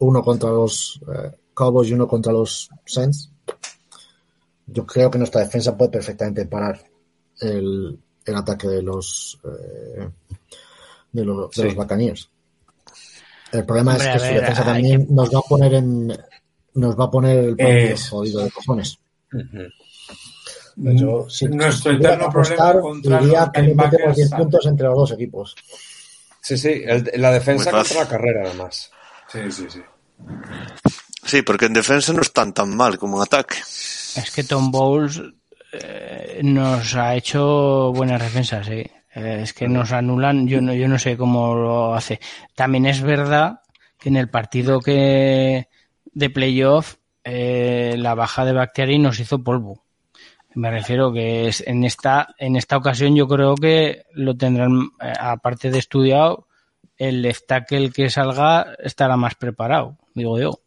uno 0.00 0.22
contra 0.22 0.50
los 0.50 1.00
eh, 1.08 1.30
Cowboys 1.54 1.88
y 1.88 1.94
uno 1.94 2.06
contra 2.06 2.32
los 2.32 2.68
Saints. 2.84 3.30
Yo 4.66 4.86
creo 4.86 5.10
que 5.10 5.18
nuestra 5.18 5.40
defensa 5.42 5.76
puede 5.76 5.92
perfectamente 5.92 6.46
parar 6.46 6.78
el, 7.40 7.98
el 8.24 8.34
ataque 8.34 8.68
de 8.68 8.82
los 8.82 9.40
eh, 9.44 10.08
de, 11.12 11.24
los, 11.24 11.50
de 11.52 11.64
los 11.64 11.74
Buccaneers. 11.74 12.28
El 13.52 13.64
problema 13.64 13.96
es 13.96 14.02
que 14.02 14.18
su 14.18 14.34
defensa 14.34 14.64
también 14.64 15.06
nos 15.10 15.32
va 15.32 15.38
a 15.38 15.48
poner 15.48 15.74
en 15.74 16.18
nos 16.74 16.98
va 16.98 17.04
a 17.04 17.10
poner 17.10 17.38
el 17.38 17.56
partido 17.56 17.96
jodido 18.10 18.44
de 18.44 18.50
cojones. 18.50 18.98
Yo, 20.76 21.28
si 21.30 21.46
Nuestro 21.46 21.92
eterno 21.92 22.30
problema 22.30 22.80
contra 22.80 23.18
diría 23.20 23.50
que 23.52 23.62
metemos 23.62 24.16
10 24.16 24.30
puntos 24.30 24.66
entre 24.66 24.86
los 24.86 24.96
dos 24.96 25.12
equipos. 25.12 25.54
Sí, 26.40 26.58
sí, 26.58 26.82
el, 26.84 27.10
la 27.16 27.30
defensa 27.30 27.70
contra 27.70 28.00
la 28.00 28.08
carrera 28.08 28.42
además. 28.44 28.90
Sí, 29.28 29.40
sí, 29.50 29.66
sí. 29.68 29.80
Sí, 31.24 31.42
porque 31.42 31.66
en 31.66 31.72
defensa 31.72 32.12
no 32.12 32.20
están 32.20 32.52
tan 32.52 32.76
mal 32.76 32.98
como 32.98 33.16
en 33.16 33.22
ataque. 33.22 33.56
Es 33.56 34.30
que 34.34 34.44
Tom 34.44 34.70
Bowles 34.70 35.22
eh, 35.72 36.40
nos 36.42 36.94
ha 36.96 37.14
hecho 37.14 37.92
buenas 37.92 38.20
defensas, 38.20 38.66
sí. 38.66 38.84
Eh, 39.14 39.40
es 39.42 39.52
que 39.52 39.68
nos 39.68 39.92
anulan, 39.92 40.46
yo 40.46 40.60
no, 40.60 40.74
yo 40.74 40.88
no 40.88 40.98
sé 40.98 41.16
cómo 41.16 41.54
lo 41.54 41.94
hace. 41.94 42.20
También 42.54 42.86
es 42.86 43.00
verdad 43.00 43.60
que 43.98 44.08
en 44.08 44.16
el 44.16 44.28
partido 44.28 44.80
que 44.80 45.68
de 46.12 46.30
playoff 46.30 46.96
eh, 47.24 47.94
la 47.98 48.14
baja 48.14 48.44
de 48.44 48.52
Bactiari 48.52 48.98
nos 48.98 49.18
hizo 49.18 49.42
polvo. 49.42 49.82
Me 50.54 50.70
refiero 50.70 51.12
que 51.12 51.48
es, 51.48 51.64
en 51.66 51.82
esta 51.82 52.34
en 52.38 52.54
esta 52.54 52.76
ocasión 52.76 53.16
yo 53.16 53.26
creo 53.26 53.56
que 53.56 54.04
lo 54.12 54.36
tendrán 54.36 54.90
eh, 55.00 55.12
aparte 55.18 55.70
de 55.70 55.78
estudiado 55.78 56.46
el 56.96 57.22
left 57.22 57.46
tackle 57.46 57.90
que 57.90 58.08
salga 58.10 58.74
estará 58.78 59.16
más 59.16 59.34
preparado, 59.34 59.98
digo 60.14 60.38
yo, 60.38 60.60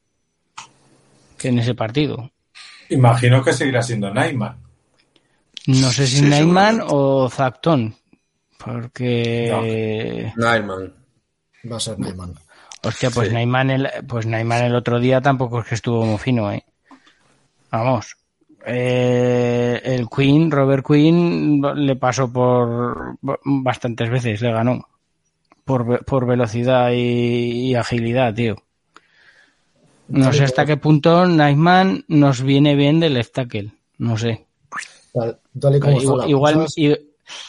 que 1.38 1.49
en 1.49 1.60
ese 1.60 1.74
partido. 1.74 2.32
Imagino 2.89 3.43
que 3.43 3.53
seguirá 3.53 3.82
siendo 3.82 4.14
Neyman. 4.14 4.58
No 5.68 5.91
sé 5.91 6.08
si 6.08 6.18
sí, 6.18 6.51
o 6.88 7.30
Zacton, 7.30 7.95
porque... 8.58 10.32
No. 10.36 10.45
Va 11.70 11.78
a 11.78 11.80
ser 11.80 11.99
Neyman. 11.99 12.34
Hostia, 12.88 13.09
pues, 13.09 13.29
sí. 13.29 13.35
el, 13.35 13.89
pues 14.07 14.25
el 14.25 14.75
otro 14.75 14.99
día 14.99 15.21
tampoco 15.21 15.59
es 15.59 15.67
que 15.67 15.75
estuvo 15.75 16.05
muy 16.05 16.17
fino, 16.17 16.51
¿eh? 16.51 16.63
Vamos. 17.71 18.15
Eh, 18.65 19.81
el 19.83 20.07
Queen, 20.09 20.51
Robert 20.51 20.85
Queen, 20.85 21.61
le 21.61 21.95
pasó 21.95 22.31
por 22.31 23.17
bastantes 23.21 24.09
veces, 24.09 24.41
le 24.41 24.51
ganó. 24.51 24.88
Por, 25.63 26.05
por 26.05 26.25
velocidad 26.25 26.91
y, 26.91 27.69
y 27.69 27.75
agilidad, 27.75 28.33
tío. 28.33 28.55
No 30.07 30.31
sé 30.31 30.45
hasta 30.45 30.65
qué 30.65 30.77
punto 30.77 31.25
Nightman 31.25 32.05
nos 32.07 32.41
viene 32.41 32.75
bien 32.75 33.01
del 33.01 33.15
left 33.15 33.33
tackle. 33.33 33.71
No 33.97 34.17
sé. 34.17 34.45
Como 35.11 36.01
igual, 36.01 36.29
igual 36.29 36.67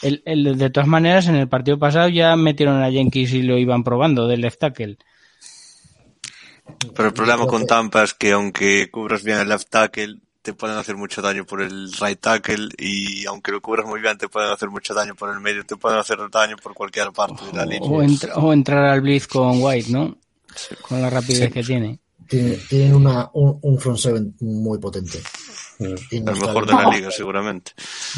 el, 0.01 0.21
el, 0.25 0.57
de 0.57 0.69
todas 0.69 0.87
maneras, 0.87 1.27
en 1.27 1.35
el 1.35 1.47
partido 1.47 1.79
pasado 1.79 2.09
ya 2.09 2.35
metieron 2.35 2.83
a 2.83 2.91
Jenkins 2.91 3.33
y 3.33 3.43
lo 3.43 3.57
iban 3.57 3.83
probando 3.83 4.27
del 4.27 4.41
left 4.41 4.59
tackle. 4.59 4.97
Pero 6.95 7.07
el 7.07 7.13
problema 7.13 7.45
con 7.47 7.65
Tampa 7.65 8.03
es 8.03 8.13
que 8.13 8.31
aunque 8.31 8.89
cubras 8.89 9.23
bien 9.23 9.39
el 9.39 9.49
left 9.49 9.69
tackle, 9.69 10.19
te 10.41 10.53
pueden 10.53 10.77
hacer 10.77 10.95
mucho 10.95 11.21
daño 11.21 11.45
por 11.45 11.61
el 11.61 11.91
right 11.93 12.19
tackle 12.19 12.69
y 12.77 13.25
aunque 13.25 13.51
lo 13.51 13.61
cubras 13.61 13.85
muy 13.85 14.01
bien, 14.01 14.17
te 14.17 14.29
pueden 14.29 14.51
hacer 14.51 14.69
mucho 14.69 14.93
daño 14.93 15.15
por 15.15 15.29
el 15.33 15.39
medio, 15.39 15.65
te 15.65 15.75
pueden 15.75 15.99
hacer 15.99 16.17
daño 16.31 16.55
por 16.57 16.73
cualquier 16.73 17.11
parte 17.11 17.45
de 17.45 17.53
la 17.53 17.65
línea. 17.65 17.89
O, 17.89 18.01
entra, 18.01 18.35
o 18.35 18.53
entrar 18.53 18.85
al 18.85 19.01
blitz 19.01 19.27
con 19.27 19.61
White, 19.61 19.91
¿no? 19.91 20.17
Sí. 20.55 20.75
Con 20.81 21.01
la 21.01 21.09
rapidez 21.09 21.45
sí. 21.45 21.51
que 21.51 21.63
tiene. 21.63 21.99
Tienen 22.27 22.93
una, 22.93 23.29
un, 23.33 23.57
un, 23.61 23.79
front 23.79 23.97
seven 23.97 24.35
muy 24.41 24.77
potente. 24.77 25.19
Y 26.11 26.17
el 26.17 26.23
mejor 26.23 26.67
de 26.67 26.73
la 26.73 26.89
liga, 26.89 27.09
seguramente. 27.09 27.71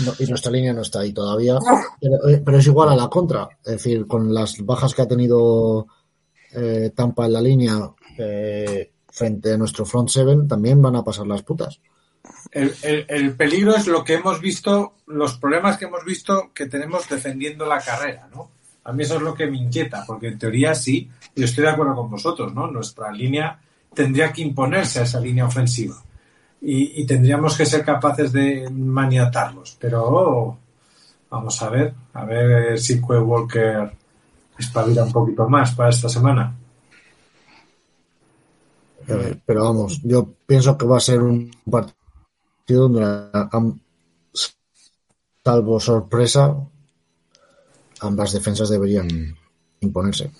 No, 0.03 0.13
y 0.19 0.25
nuestra 0.25 0.51
línea 0.51 0.73
no 0.73 0.81
está 0.81 0.99
ahí 0.99 1.13
todavía. 1.13 1.57
Pero, 2.01 2.27
eh, 2.27 2.41
pero, 2.43 2.57
es 2.57 2.67
igual 2.67 2.89
a 2.89 2.95
la 2.95 3.07
contra. 3.07 3.47
Es 3.63 3.73
decir, 3.73 4.05
con 4.07 4.33
las 4.33 4.57
bajas 4.65 4.93
que 4.93 5.01
ha 5.03 5.07
tenido 5.07 5.87
eh, 6.53 6.91
Tampa 6.93 7.25
en 7.25 7.33
la 7.33 7.41
línea 7.41 7.89
eh, 8.17 8.91
frente 9.09 9.53
a 9.53 9.57
nuestro 9.57 9.85
front 9.85 10.09
seven, 10.09 10.47
también 10.47 10.81
van 10.81 10.95
a 10.95 11.03
pasar 11.03 11.27
las 11.27 11.43
putas. 11.43 11.79
El, 12.51 12.73
el, 12.83 13.05
el, 13.07 13.35
peligro 13.35 13.75
es 13.75 13.87
lo 13.87 14.03
que 14.03 14.15
hemos 14.15 14.39
visto, 14.39 14.95
los 15.07 15.37
problemas 15.37 15.77
que 15.77 15.85
hemos 15.85 16.05
visto 16.05 16.51
que 16.53 16.67
tenemos 16.67 17.09
defendiendo 17.09 17.65
la 17.65 17.79
carrera, 17.79 18.27
¿no? 18.33 18.51
A 18.83 18.91
mí 18.93 19.03
eso 19.03 19.15
es 19.15 19.21
lo 19.21 19.33
que 19.33 19.47
me 19.47 19.57
inquieta, 19.57 20.03
porque 20.05 20.27
en 20.27 20.39
teoría 20.39 20.73
sí, 20.73 21.09
yo 21.35 21.45
estoy 21.45 21.63
de 21.63 21.69
acuerdo 21.69 21.95
con 21.95 22.09
vosotros, 22.09 22.53
¿no? 22.53 22.67
Nuestra 22.67 23.11
línea 23.11 23.59
tendría 23.93 24.31
que 24.31 24.41
imponerse 24.41 24.99
a 24.99 25.03
esa 25.03 25.19
línea 25.19 25.45
ofensiva 25.45 26.01
y, 26.61 27.05
tendríamos 27.05 27.57
que 27.57 27.65
ser 27.65 27.83
capaces 27.83 28.31
de 28.31 28.69
maniatarlos. 28.69 29.77
Pero 29.79 30.57
vamos 31.29 31.61
a 31.61 31.69
ver, 31.69 31.93
a 32.13 32.25
ver 32.25 32.79
si 32.79 33.01
Quay 33.01 33.19
Walker 33.19 33.91
espabila 34.57 35.03
un 35.03 35.11
poquito 35.11 35.49
más 35.49 35.73
para 35.73 35.89
esta 35.89 36.07
semana. 36.07 36.55
Eh, 39.19 39.41
pero 39.45 39.63
vamos, 39.63 40.01
yo 40.03 40.33
pienso 40.45 40.77
que 40.77 40.85
va 40.85 40.97
a 40.97 41.01
ser 41.01 41.21
un 41.21 41.51
partido 41.69 42.87
donde, 42.87 43.79
salvo 45.43 45.79
sorpresa, 45.79 46.55
ambas 47.99 48.33
defensas 48.33 48.69
deberían 48.69 49.35
imponerse. 49.79 50.31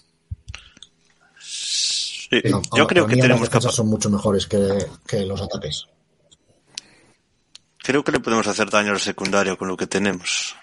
Sí, 1.40 2.42
no, 2.50 2.62
yo 2.76 2.88
creo 2.88 3.08
que 3.08 3.18
tenemos 3.18 3.50
que 3.50 3.62
son 3.62 3.88
mucho 3.88 4.10
mejores 4.10 4.48
que, 4.48 4.86
que, 5.06 5.26
los 5.26 5.42
ataques. 5.42 5.86
Creo 7.78 8.04
que 8.04 8.12
le 8.12 8.20
podemos 8.20 8.48
hacer 8.48 8.70
daño 8.70 8.92
al 8.92 9.00
secundario 9.00 9.58
con 9.58 9.68
lo 9.68 9.76
que 9.76 9.88
tenemos. 9.88 10.56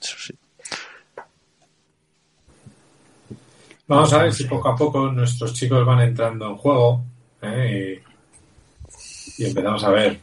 Eso 0.00 0.16
sí. 0.18 0.34
Vamos 3.86 4.12
a 4.12 4.22
ver 4.22 4.32
si 4.32 4.44
poco 4.44 4.68
a 4.68 4.76
poco 4.76 5.12
nuestros 5.12 5.52
chicos 5.52 5.84
van 5.84 6.00
entrando 6.00 6.48
en 6.48 6.56
juego 6.56 7.04
¿eh? 7.42 8.00
y, 9.38 9.42
y, 9.42 9.46
empezamos 9.46 9.84
a 9.84 9.90
ver 9.90 10.20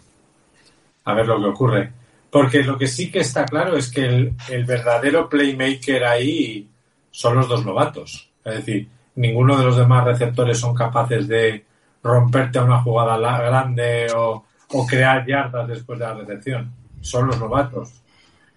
a 1.05 1.13
ver 1.13 1.27
lo 1.27 1.39
que 1.39 1.45
ocurre. 1.45 1.91
Porque 2.29 2.63
lo 2.63 2.77
que 2.77 2.87
sí 2.87 3.11
que 3.11 3.19
está 3.19 3.45
claro 3.45 3.75
es 3.75 3.91
que 3.91 4.05
el, 4.05 4.33
el 4.49 4.65
verdadero 4.65 5.27
playmaker 5.27 6.05
ahí 6.05 6.69
son 7.11 7.35
los 7.35 7.47
dos 7.47 7.65
novatos. 7.65 8.29
Es 8.43 8.55
decir, 8.55 8.87
ninguno 9.15 9.57
de 9.57 9.65
los 9.65 9.77
demás 9.77 10.05
receptores 10.05 10.57
son 10.57 10.73
capaces 10.73 11.27
de 11.27 11.65
romperte 12.01 12.57
a 12.57 12.63
una 12.63 12.81
jugada 12.81 13.17
grande 13.17 14.07
o, 14.15 14.45
o 14.69 14.87
crear 14.87 15.25
yardas 15.25 15.67
después 15.67 15.99
de 15.99 16.05
la 16.05 16.13
recepción. 16.13 16.71
Son 17.01 17.27
los 17.27 17.39
novatos. 17.39 18.01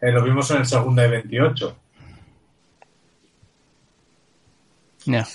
Eh, 0.01 0.13
lo 0.13 0.23
vimos 0.23 0.51
en 0.51 0.59
el 0.59 0.67
segundo 0.67 1.03
de 1.03 1.09
28. 1.09 1.77
Yeah. 5.05 5.29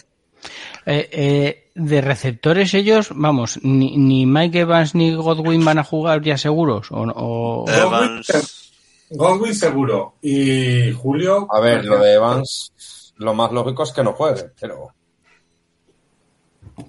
Eh, 0.86 1.10
eh, 1.12 1.72
de 1.76 2.02
receptores 2.02 2.74
ellos, 2.74 3.10
vamos, 3.14 3.60
ni, 3.64 3.98
ni, 3.98 4.26
Mike 4.26 4.62
Evans 4.62 4.96
ni 4.96 5.14
Godwin 5.14 5.64
van 5.64 5.80
a 5.80 5.84
jugar 5.84 6.22
ya 6.22 6.38
seguros. 6.38 6.92
O, 6.92 7.02
o... 7.04 7.66
Evans. 7.70 8.72
Godwin 9.10 9.56
seguro. 9.56 10.16
Y 10.22 10.92
Julio. 10.94 11.48
A 11.52 11.60
ver, 11.60 11.86
lo 11.86 12.00
de 12.00 12.14
Evans, 12.14 13.14
lo 13.18 13.34
más 13.34 13.52
lógico 13.52 13.84
es 13.84 13.92
que 13.92 14.04
no 14.04 14.14
juegue, 14.14 14.52
pero. 14.60 14.94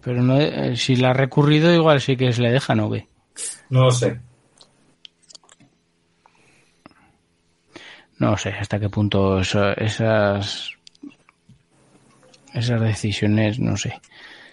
Pero 0.02 0.22
no, 0.22 0.38
eh, 0.40 0.76
si 0.76 0.96
la 0.96 1.10
ha 1.10 1.14
recurrido, 1.14 1.72
igual 1.74 2.00
sí 2.00 2.16
que 2.16 2.32
se 2.32 2.42
le 2.42 2.52
deja, 2.52 2.74
¿no 2.74 2.88
ve? 2.88 3.08
No 3.70 3.84
lo 3.84 3.90
sé. 3.90 4.20
No 8.18 8.36
sé 8.36 8.50
hasta 8.50 8.78
qué 8.78 8.90
punto 8.90 9.40
eso, 9.40 9.70
esas 9.76 10.76
esas 12.54 12.80
decisiones, 12.80 13.58
no 13.58 13.76
sé. 13.76 14.00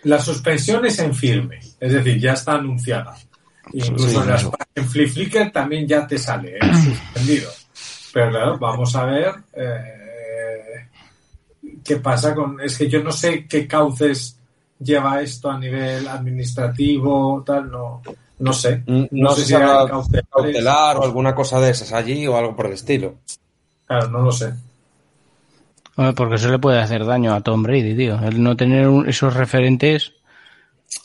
La 0.03 0.19
suspensión 0.19 0.85
es 0.85 0.99
en 0.99 1.13
firme, 1.13 1.59
es 1.79 1.91
decir, 1.91 2.19
ya 2.19 2.33
está 2.33 2.53
anunciada. 2.53 3.15
Incluso 3.73 4.09
sí, 4.09 4.15
en, 4.15 4.27
las, 4.27 4.47
en 4.75 4.87
Flip 4.87 5.09
Flickr 5.09 5.51
también 5.51 5.87
ya 5.87 6.07
te 6.07 6.17
sale, 6.17 6.57
¿eh? 6.57 6.59
suspendido. 6.83 7.49
Pero 8.13 8.29
claro, 8.29 8.57
vamos 8.57 8.95
a 8.95 9.05
ver 9.05 9.33
eh, 9.53 10.87
qué 11.83 11.97
pasa 11.97 12.33
con. 12.33 12.59
Es 12.61 12.77
que 12.77 12.87
yo 12.87 13.03
no 13.03 13.11
sé 13.11 13.45
qué 13.45 13.67
cauces 13.67 14.39
lleva 14.79 15.21
esto 15.21 15.49
a 15.49 15.59
nivel 15.59 16.07
administrativo, 16.07 17.43
tal, 17.45 17.69
no, 17.69 18.01
no 18.39 18.53
sé. 18.53 18.83
No, 18.85 19.07
no 19.11 19.31
sé 19.31 19.45
si 19.45 19.55
hay 19.55 19.87
cautelar 20.31 20.97
o 20.97 21.03
alguna 21.03 21.35
cosa 21.35 21.59
de 21.59 21.71
esas 21.71 21.91
allí 21.93 22.25
o 22.27 22.37
algo 22.37 22.55
por 22.55 22.67
el 22.67 22.73
estilo. 22.73 23.15
Claro, 23.85 24.09
no 24.09 24.21
lo 24.21 24.31
sé. 24.31 24.53
Porque 26.15 26.35
eso 26.35 26.51
le 26.51 26.59
puede 26.59 26.79
hacer 26.79 27.05
daño 27.05 27.33
a 27.33 27.41
Tom 27.41 27.63
Brady, 27.63 27.95
tío. 27.95 28.19
El 28.21 28.43
no 28.43 28.55
tener 28.55 28.87
un, 28.87 29.09
esos 29.09 29.33
referentes. 29.33 30.13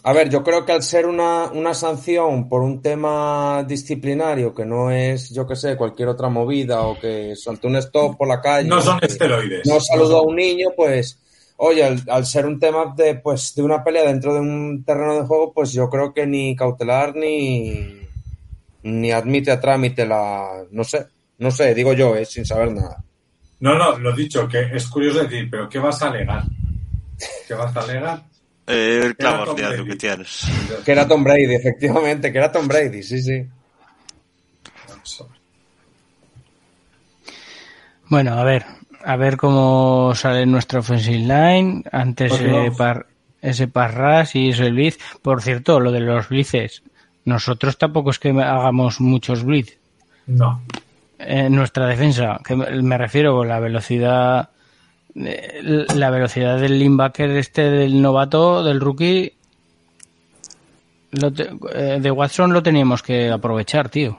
A 0.02 0.12
ver, 0.12 0.28
yo 0.28 0.44
creo 0.44 0.66
que 0.66 0.72
al 0.72 0.82
ser 0.82 1.06
una, 1.06 1.46
una 1.46 1.72
sanción 1.72 2.46
por 2.46 2.60
un 2.60 2.82
tema 2.82 3.64
disciplinario 3.66 4.54
que 4.54 4.66
no 4.66 4.90
es, 4.90 5.30
yo 5.30 5.46
que 5.46 5.56
sé, 5.56 5.76
cualquier 5.76 6.08
otra 6.08 6.28
movida 6.28 6.82
o 6.82 6.98
que 7.00 7.34
saltó 7.36 7.68
un 7.68 7.76
stop 7.76 8.18
por 8.18 8.28
la 8.28 8.42
calle. 8.42 8.68
No 8.68 8.82
son 8.82 8.98
esteroides. 9.00 9.66
No 9.66 9.80
saludó 9.80 10.18
a 10.18 10.22
un 10.26 10.36
niño, 10.36 10.68
pues, 10.76 11.18
oye, 11.56 11.84
al, 11.84 12.02
al, 12.08 12.26
ser 12.26 12.44
un 12.44 12.60
tema 12.60 12.92
de, 12.94 13.14
pues, 13.14 13.54
de 13.54 13.62
una 13.62 13.82
pelea 13.82 14.04
dentro 14.04 14.34
de 14.34 14.40
un 14.40 14.84
terreno 14.84 15.14
de 15.14 15.26
juego, 15.26 15.54
pues 15.54 15.72
yo 15.72 15.88
creo 15.88 16.12
que 16.12 16.26
ni 16.26 16.54
cautelar 16.54 17.16
ni, 17.16 18.02
ni 18.82 19.10
admite 19.10 19.50
a 19.50 19.60
trámite 19.60 20.04
la, 20.04 20.64
no 20.70 20.84
sé, 20.84 21.06
no 21.38 21.50
sé, 21.50 21.74
digo 21.74 21.94
yo, 21.94 22.14
eh, 22.14 22.26
sin 22.26 22.44
saber 22.44 22.72
nada. 22.72 23.02
No, 23.62 23.78
no, 23.78 23.96
lo 23.96 24.12
dicho, 24.12 24.48
que 24.48 24.70
es 24.74 24.88
curioso 24.88 25.22
decir, 25.22 25.48
pero 25.48 25.68
¿qué 25.68 25.78
vas 25.78 26.02
a 26.02 26.08
alegar? 26.08 26.42
¿Qué 27.46 27.54
vas 27.54 27.76
a 27.76 27.80
alegar? 27.80 28.24
Eh, 28.66 29.02
el 29.04 29.16
clavo 29.16 29.54
de 29.54 29.84
que 29.84 29.94
tienes. 29.94 30.46
Que 30.84 30.90
era 30.90 31.06
Tom 31.06 31.22
Brady, 31.22 31.54
efectivamente, 31.54 32.32
que 32.32 32.38
era 32.38 32.50
Tom 32.50 32.66
Brady, 32.66 33.04
sí, 33.04 33.22
sí. 33.22 33.46
Bueno, 38.08 38.32
a 38.32 38.42
ver, 38.42 38.66
a 39.04 39.14
ver 39.14 39.36
cómo 39.36 40.12
sale 40.16 40.44
nuestra 40.44 40.80
offensive 40.80 41.18
line. 41.18 41.84
Antes 41.92 42.32
eh, 42.40 42.72
par, 42.76 43.06
ese 43.40 43.68
parras 43.68 44.34
y 44.34 44.48
ese 44.48 44.72
blitz. 44.72 44.98
Por 45.22 45.40
cierto, 45.40 45.78
lo 45.78 45.92
de 45.92 46.00
los 46.00 46.28
blitzes. 46.28 46.82
Nosotros 47.24 47.78
tampoco 47.78 48.10
es 48.10 48.18
que 48.18 48.30
hagamos 48.30 49.00
muchos 49.00 49.44
blitz. 49.44 49.78
No. 50.26 50.62
En 51.26 51.54
nuestra 51.54 51.86
defensa, 51.86 52.40
que 52.46 52.56
me 52.56 52.98
refiero 52.98 53.42
a 53.42 53.46
la 53.46 53.60
velocidad 53.60 54.50
eh, 55.14 55.86
la 55.94 56.10
velocidad 56.10 56.58
del 56.58 56.78
linebacker 56.78 57.30
este 57.30 57.70
del 57.70 58.00
novato, 58.00 58.64
del 58.64 58.80
rookie, 58.80 59.34
eh, 61.12 61.98
de 62.00 62.10
Watson 62.10 62.52
lo 62.52 62.62
teníamos 62.62 63.02
que 63.02 63.30
aprovechar, 63.30 63.90
tío. 63.90 64.18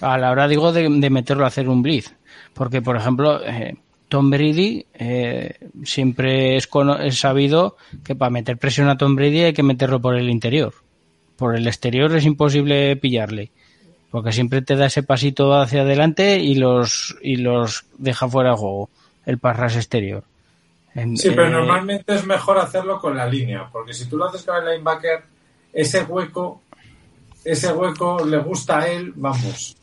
A 0.00 0.18
la 0.18 0.30
hora, 0.30 0.48
digo, 0.48 0.72
de, 0.72 0.88
meterlo 1.10 1.44
a 1.44 1.48
hacer 1.48 1.68
un 1.68 1.82
blitz. 1.82 2.12
Porque, 2.54 2.82
por 2.82 2.96
ejemplo, 2.96 3.44
eh, 3.44 3.76
Tom 4.08 4.30
Brady 4.30 4.86
siempre 5.84 6.56
es, 6.56 6.68
es 7.00 7.18
sabido 7.18 7.76
que 8.04 8.14
para 8.14 8.30
meter 8.30 8.56
presión 8.56 8.88
a 8.88 8.96
Tom 8.96 9.14
Brady 9.14 9.42
hay 9.42 9.52
que 9.52 9.62
meterlo 9.62 10.00
por 10.00 10.16
el 10.16 10.28
interior. 10.28 10.74
Por 11.36 11.56
el 11.56 11.66
exterior 11.66 12.14
es 12.16 12.24
imposible 12.24 12.96
pillarle. 12.96 13.50
Porque 14.10 14.32
siempre 14.32 14.62
te 14.62 14.76
da 14.76 14.86
ese 14.86 15.02
pasito 15.02 15.54
hacia 15.54 15.82
adelante 15.82 16.38
y 16.38 16.54
los, 16.54 17.16
y 17.20 17.36
los 17.36 17.84
deja 17.98 18.28
fuera 18.28 18.50
de 18.50 18.56
juego 18.56 18.88
el 19.26 19.38
parras 19.38 19.76
exterior. 19.76 20.24
sí, 20.94 21.30
pero 21.30 21.48
eh, 21.48 21.50
normalmente 21.50 22.14
es 22.14 22.24
mejor 22.24 22.58
hacerlo 22.58 22.98
con 22.98 23.14
la 23.14 23.26
línea, 23.26 23.68
porque 23.70 23.92
si 23.92 24.08
tú 24.08 24.16
lo 24.16 24.26
haces 24.26 24.42
con 24.42 24.56
el 24.56 24.72
linebacker, 24.72 25.22
ese 25.72 26.02
hueco, 26.04 26.62
ese 27.44 27.70
hueco 27.72 28.24
le 28.24 28.38
gusta 28.38 28.78
a 28.78 28.88
él, 28.88 29.12
vamos. 29.14 29.76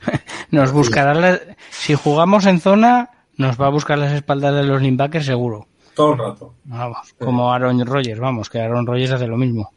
nos 0.50 0.72
buscará, 0.72 1.40
si 1.70 1.94
jugamos 1.94 2.46
en 2.46 2.60
zona, 2.60 3.10
nos 3.36 3.60
va 3.60 3.66
a 3.66 3.70
buscar 3.70 3.98
las 3.98 4.12
espaldas 4.12 4.54
de 4.54 4.62
los 4.62 4.80
linebackers 4.80 5.26
seguro. 5.26 5.66
Todo 5.94 6.14
el 6.14 6.18
rato. 6.18 6.54
Vamos, 6.64 7.14
como 7.18 7.52
Aaron 7.52 7.84
Rodgers, 7.84 8.18
vamos, 8.18 8.48
que 8.48 8.60
Aaron 8.60 8.86
Rodgers 8.86 9.12
hace 9.12 9.26
lo 9.26 9.36
mismo. 9.36 9.72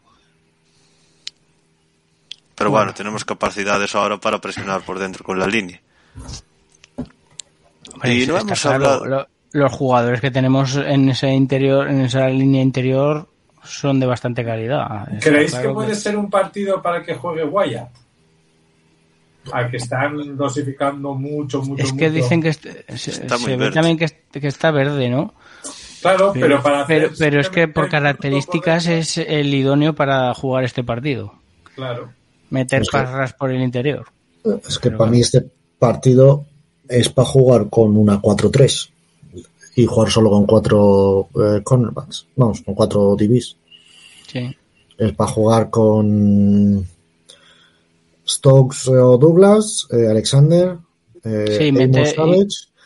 Pero 2.65 2.77
bueno, 2.77 2.93
tenemos 2.93 3.23
capacidades 3.23 3.93
ahora 3.93 4.17
para 4.17 4.39
presionar 4.39 4.81
por 4.81 4.97
dentro 4.97 5.23
con 5.23 5.37
la 5.37 5.45
línea 5.45 5.79
y 8.03 8.25
no 8.25 8.37
hemos 8.37 8.65
hablado... 8.65 9.27
los 9.51 9.71
jugadores 9.71 10.21
que 10.21 10.31
tenemos 10.31 10.75
en 10.75 11.09
ese 11.09 11.29
interior, 11.29 11.87
en 11.87 12.01
esa 12.01 12.27
línea 12.27 12.61
interior, 12.61 13.27
son 13.63 13.99
de 13.99 14.05
bastante 14.05 14.43
calidad. 14.43 15.07
¿Creéis 15.21 15.55
que 15.55 15.69
puede 15.69 15.95
ser 15.95 16.17
un 16.17 16.29
partido 16.29 16.81
para 16.81 17.03
que 17.03 17.15
juegue 17.15 17.43
Wyatt? 17.43 17.89
Al 19.51 19.69
que 19.69 19.77
están 19.77 20.35
dosificando 20.35 21.13
mucho, 21.13 21.61
mucho. 21.61 21.83
Es 21.83 21.93
que 21.93 22.09
dicen 22.09 22.41
que 22.41 22.51
se, 22.51 23.57
ve 23.57 23.71
también 23.71 23.97
que, 23.97 24.07
está 24.47 24.71
verde, 24.71 25.07
¿no? 25.07 25.35
Claro, 26.01 26.33
pero, 26.33 26.61
para 26.63 26.85
pero, 26.87 27.09
pero 27.17 27.39
es 27.39 27.49
que 27.49 27.67
por 27.67 27.89
características 27.89 28.87
es 28.87 29.19
el 29.19 29.53
idóneo 29.53 29.93
para 29.93 30.33
jugar 30.33 30.63
este 30.63 30.83
partido. 30.83 31.35
Claro. 31.75 32.09
Meter 32.49 32.83
parras 32.91 33.33
por 33.33 33.51
el 33.51 33.61
interior. 33.61 34.05
Es 34.67 34.79
que 34.79 34.91
para 34.91 35.09
mí 35.09 35.21
este 35.21 35.45
partido 35.79 36.45
es 36.87 37.09
para 37.09 37.27
jugar 37.27 37.69
con 37.69 37.97
una 37.97 38.21
4-3 38.21 38.89
y 39.75 39.85
jugar 39.85 40.09
solo 40.09 40.29
con 40.29 40.45
cuatro 40.45 41.29
eh, 41.35 41.61
cornerbacks, 41.63 42.27
vamos, 42.35 42.61
con 42.61 42.75
cuatro 42.75 43.15
DBs. 43.15 43.57
Sí. 44.27 44.55
Es 44.97 45.11
para 45.11 45.31
jugar 45.31 45.69
con 45.69 46.87
Stokes 48.27 48.87
o 48.87 49.17
Douglas, 49.17 49.87
eh, 49.91 50.07
Alexander, 50.09 50.77
eh, 51.23 51.57
sí, 51.57 51.71
meter, 51.71 52.15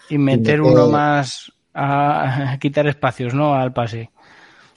y, 0.10 0.18
meter 0.18 0.62
uno 0.62 0.90
más 0.90 1.52
a, 1.74 2.58
quitar 2.62 2.88
espacios, 2.88 3.34
¿no? 3.34 3.54
Al 3.54 3.72
pase. 3.72 4.10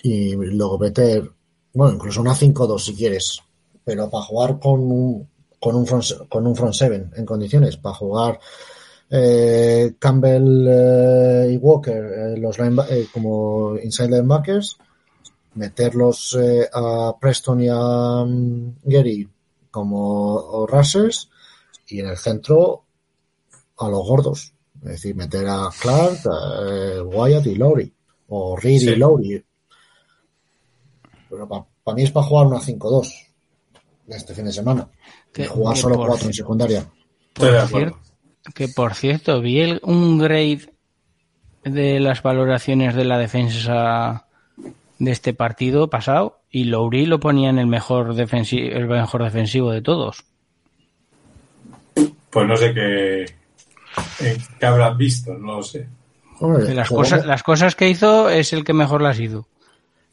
Y 0.02 0.34
luego 0.34 0.78
meter, 0.78 1.30
bueno, 1.72 1.94
incluso 1.94 2.20
una 2.20 2.34
5-2 2.34 2.78
si 2.78 2.94
quieres, 2.94 3.40
pero 3.84 4.08
para 4.10 4.24
jugar 4.24 4.58
con 4.58 4.80
un, 4.80 5.28
con 5.60 5.76
un 5.76 5.86
front, 5.86 6.28
con 6.28 6.46
un 6.46 6.56
front 6.56 6.74
seven 6.74 7.10
en 7.16 7.26
condiciones, 7.26 7.76
para 7.76 7.94
jugar 7.94 8.40
eh, 9.14 9.94
Campbell 9.98 10.66
eh, 10.66 11.52
y 11.52 11.56
Walker 11.58 12.02
eh, 12.02 12.36
los 12.38 12.56
como 13.12 13.76
inside 13.76 14.08
linebackers, 14.08 14.78
meterlos 15.54 16.38
a 16.72 17.14
Preston 17.20 17.60
y 17.60 17.68
a 17.68 18.22
um, 18.22 18.74
Gary 18.84 19.28
como 19.70 20.66
rushers 20.66 21.28
y 21.88 22.00
en 22.00 22.06
el 22.06 22.16
centro 22.16 22.84
a 23.76 23.88
los 23.90 24.06
gordos. 24.06 24.54
Es 24.76 24.92
decir, 24.92 25.14
meter 25.14 25.46
a 25.46 25.68
Clark, 25.78 26.20
Wyatt 27.06 27.46
y 27.46 27.54
Lowry. 27.54 27.94
O 28.28 28.56
Reed 28.56 28.80
y 28.80 28.96
Lowry. 28.96 29.44
Pero 31.28 31.48
para 31.48 31.94
mí 31.94 32.02
es 32.02 32.10
para 32.10 32.26
jugar 32.26 32.46
una 32.46 32.60
5-2 32.60 33.31
este 34.08 34.34
fin 34.34 34.44
de 34.44 34.52
semana. 34.52 34.88
Y 35.36 35.44
jugar 35.44 35.76
solo 35.76 35.96
4 35.96 36.26
en 36.26 36.32
secundaria. 36.32 36.86
Que 38.54 38.68
por 38.68 38.94
cierto, 38.94 39.40
vi 39.40 39.78
un 39.82 40.18
grade 40.18 40.72
de 41.64 42.00
las 42.00 42.22
valoraciones 42.22 42.94
de 42.94 43.04
la 43.04 43.18
defensa 43.18 44.26
de 44.98 45.10
este 45.10 45.34
partido 45.34 45.88
pasado 45.88 46.40
y 46.50 46.64
Lowry 46.64 47.06
lo 47.06 47.20
ponía 47.20 47.50
en 47.50 47.58
el 47.58 47.66
mejor, 47.66 48.14
defensivo, 48.14 48.68
el 48.76 48.86
mejor 48.86 49.24
defensivo 49.24 49.70
de 49.70 49.82
todos. 49.82 50.24
Pues 52.30 52.46
no 52.46 52.56
sé 52.56 52.72
qué, 52.72 53.26
qué 54.58 54.66
habrán 54.66 54.96
visto, 54.96 55.34
no 55.34 55.56
lo 55.56 55.62
sé. 55.62 55.86
las, 56.40 56.88
cosas, 56.88 57.26
las 57.26 57.42
cosas 57.42 57.74
que 57.74 57.88
hizo 57.88 58.28
es 58.28 58.52
el 58.52 58.64
que 58.64 58.72
mejor 58.72 59.02
las 59.02 59.18
hizo. 59.18 59.46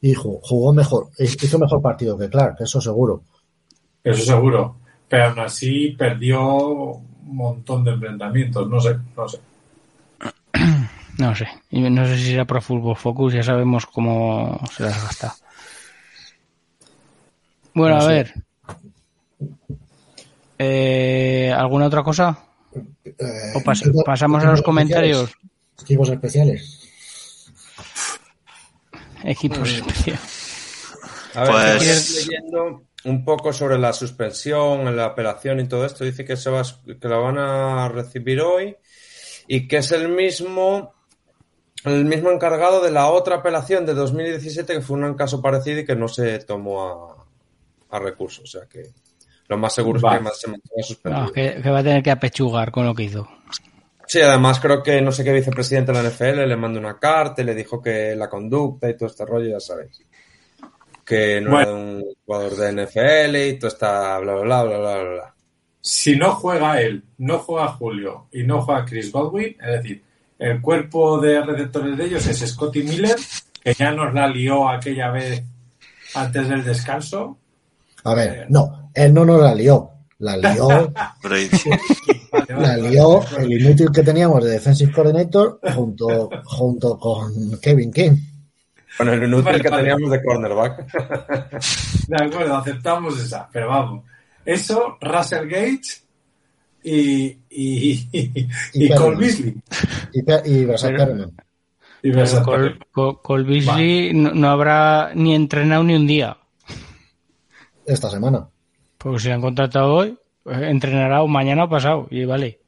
Hijo, 0.01 0.39
jugó 0.41 0.73
mejor, 0.73 1.09
hizo 1.17 1.59
mejor 1.59 1.81
partido 1.81 2.17
que 2.17 2.29
Clark, 2.29 2.57
eso 2.59 2.79
seguro. 2.79 3.23
Eso 4.03 4.23
seguro, 4.23 4.77
pero 5.07 5.25
aún 5.25 5.39
así 5.39 5.95
perdió 5.97 6.41
un 6.57 7.35
montón 7.35 7.83
de 7.83 7.91
enfrentamientos, 7.91 8.69
no 8.69 8.79
sé, 8.79 8.97
no 9.15 9.27
sé. 9.27 9.39
No 11.17 11.35
sé, 11.35 11.47
no 11.71 12.05
sé 12.05 12.17
si 12.17 12.25
será 12.27 12.45
Pro 12.45 12.61
Football 12.61 12.95
Focus, 12.95 13.33
ya 13.33 13.43
sabemos 13.43 13.85
cómo 13.85 14.57
se 14.73 14.83
las 14.83 15.03
gasta. 15.03 15.35
Bueno, 17.73 17.97
a 17.97 18.05
ver. 18.05 18.33
Eh, 20.57 21.53
¿Alguna 21.55 21.87
otra 21.87 22.03
cosa? 22.03 22.37
Eh, 23.03 23.53
¿O 23.53 24.03
pasamos 24.03 24.43
a 24.43 24.51
los 24.51 24.61
comentarios? 24.61 25.31
Equipos 25.81 26.09
especiales. 26.09 26.89
Equipos 29.23 29.69
especiales. 29.71 30.21
A 31.35 31.43
ver, 31.43 31.77
pues... 31.77 32.27
leyendo 32.27 32.83
un 33.05 33.23
poco 33.23 33.53
sobre 33.53 33.77
la 33.77 33.93
suspensión, 33.93 34.95
la 34.95 35.05
apelación 35.05 35.59
y 35.59 35.67
todo 35.67 35.85
esto. 35.85 36.03
Dice 36.03 36.25
que, 36.25 36.35
se 36.35 36.49
va, 36.49 36.63
que 36.63 37.07
la 37.07 37.17
van 37.17 37.37
a 37.37 37.89
recibir 37.89 38.41
hoy 38.41 38.75
y 39.47 39.67
que 39.67 39.77
es 39.77 39.91
el 39.91 40.09
mismo, 40.09 40.93
el 41.85 42.05
mismo 42.05 42.31
encargado 42.31 42.81
de 42.81 42.91
la 42.91 43.09
otra 43.09 43.37
apelación 43.37 43.85
de 43.85 43.93
2017 43.93 44.73
que 44.73 44.81
fue 44.81 44.97
un 44.97 45.13
caso 45.15 45.41
parecido 45.41 45.79
y 45.79 45.85
que 45.85 45.95
no 45.95 46.07
se 46.07 46.39
tomó 46.39 47.27
a, 47.89 47.97
a 47.97 47.99
recurso. 47.99 48.43
O 48.43 48.47
sea 48.47 48.65
que 48.67 48.89
lo 49.47 49.57
más 49.57 49.73
seguro 49.73 49.97
es 49.97 50.03
que 50.03 50.35
se 50.35 50.47
mantenga 50.47 50.83
suspendido. 50.83 51.31
que, 51.31 51.69
va 51.69 51.79
a 51.79 51.83
tener 51.83 52.03
que 52.03 52.11
apechugar 52.11 52.71
con 52.71 52.85
lo 52.85 52.93
que 52.93 53.03
hizo. 53.03 53.27
Sí, 54.05 54.19
además 54.21 54.59
creo 54.59 54.81
que 54.81 55.01
no 55.01 55.11
sé 55.11 55.23
qué 55.23 55.31
vicepresidente 55.31 55.91
de 55.91 56.01
la 56.01 56.09
NFL 56.09 56.47
le 56.47 56.55
mandó 56.55 56.79
una 56.79 56.97
carta 56.97 57.43
y 57.43 57.45
le 57.45 57.53
dijo 57.53 57.79
que 57.79 58.15
la 58.15 58.27
conducta 58.27 58.89
y 58.89 58.97
todo 58.97 59.07
este 59.07 59.23
rollo, 59.23 59.49
ya 59.49 59.59
sabéis 59.59 60.01
que 61.09 61.41
no 61.41 61.59
era 61.59 61.73
un 61.73 62.05
jugador 62.23 62.55
de 62.55 62.85
NFL 62.85 63.35
y 63.35 63.57
todo 63.57 63.69
está 63.69 64.19
bla, 64.19 64.35
bla, 64.35 64.63
bla, 64.63 64.77
bla, 64.77 64.97
bla, 64.99 65.35
Si 65.81 66.15
no 66.15 66.35
juega 66.35 66.79
él, 66.79 67.03
no 67.17 67.39
juega 67.39 67.69
Julio 67.69 68.27
y 68.31 68.43
no 68.43 68.61
juega 68.61 68.85
Chris 68.85 69.11
Godwin, 69.11 69.57
es 69.59 69.71
decir, 69.81 70.03
el 70.37 70.61
cuerpo 70.61 71.19
de 71.19 71.41
receptores 71.41 71.97
de 71.97 72.05
ellos 72.05 72.27
es 72.27 72.47
Scotty 72.47 72.83
Miller, 72.83 73.15
que 73.63 73.73
ya 73.73 73.89
nos 73.89 74.13
la 74.13 74.27
lió 74.27 74.69
aquella 74.69 75.09
vez 75.09 75.41
antes 76.13 76.47
del 76.47 76.63
descanso. 76.63 77.39
A 78.03 78.13
ver, 78.13 78.45
no, 78.49 78.91
él 78.93 79.11
no 79.11 79.25
nos 79.25 79.41
la 79.41 79.55
lió. 79.55 79.89
La 80.19 80.37
lió, 80.53 80.93
la 82.49 82.77
lió 82.77 83.21
el 83.35 83.51
inútil 83.51 83.89
que 83.91 84.03
teníamos 84.03 84.43
de 84.43 84.51
Defensive 84.51 84.91
Coordinator 84.91 85.59
junto, 85.73 86.29
junto 86.43 86.99
con 86.99 87.59
Kevin 87.59 87.91
King. 87.91 88.15
Con 88.97 89.09
el 89.09 89.23
inútil 89.23 89.61
que 89.61 89.69
teníamos 89.69 90.11
de 90.11 90.23
cornerback. 90.23 90.85
De 92.07 92.25
acuerdo, 92.25 92.57
aceptamos 92.57 93.19
esa, 93.19 93.47
pero 93.51 93.69
vamos. 93.69 94.03
Eso, 94.45 94.97
Russell 94.99 95.47
Gage 95.47 96.01
y, 96.83 97.37
y, 97.49 98.09
y, 98.11 98.47
y, 98.73 98.89
Cole 98.89 99.17
Beasley. 99.17 99.55
Y, 100.13 100.19
y 102.01 102.11
Beasley 103.43 104.13
no, 104.13 104.49
habrá 104.49 105.11
ni 105.13 105.35
entrenado 105.35 105.83
ni 105.83 105.95
un 105.95 106.07
día. 106.07 106.37
Esta 107.85 108.09
semana. 108.09 108.47
Porque 108.97 109.19
si 109.19 109.29
han 109.29 109.41
contratado 109.41 109.93
hoy, 109.93 110.17
pues 110.43 110.61
entrenará 110.61 111.23
mañana 111.25 111.65
o 111.65 111.69
pasado, 111.69 112.07
y 112.09 112.25
vale. 112.25 112.59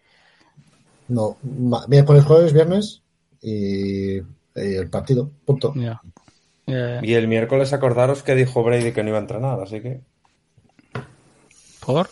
No, 1.07 1.37
miércoles, 1.87 2.23
jueves, 2.23 2.53
viernes 2.53 3.01
y, 3.41 4.17
el 4.55 4.89
partido, 4.89 5.29
punto. 5.45 5.73
Y 6.65 7.13
el 7.13 7.27
miércoles 7.27 7.73
acordaros 7.73 8.23
que 8.23 8.35
dijo 8.35 8.63
Brady 8.63 8.91
que 8.91 9.03
no 9.03 9.09
iba 9.09 9.17
a 9.17 9.21
entrenar, 9.21 9.59
así 9.59 9.81
que. 9.81 10.01
¿Por? 11.79 12.09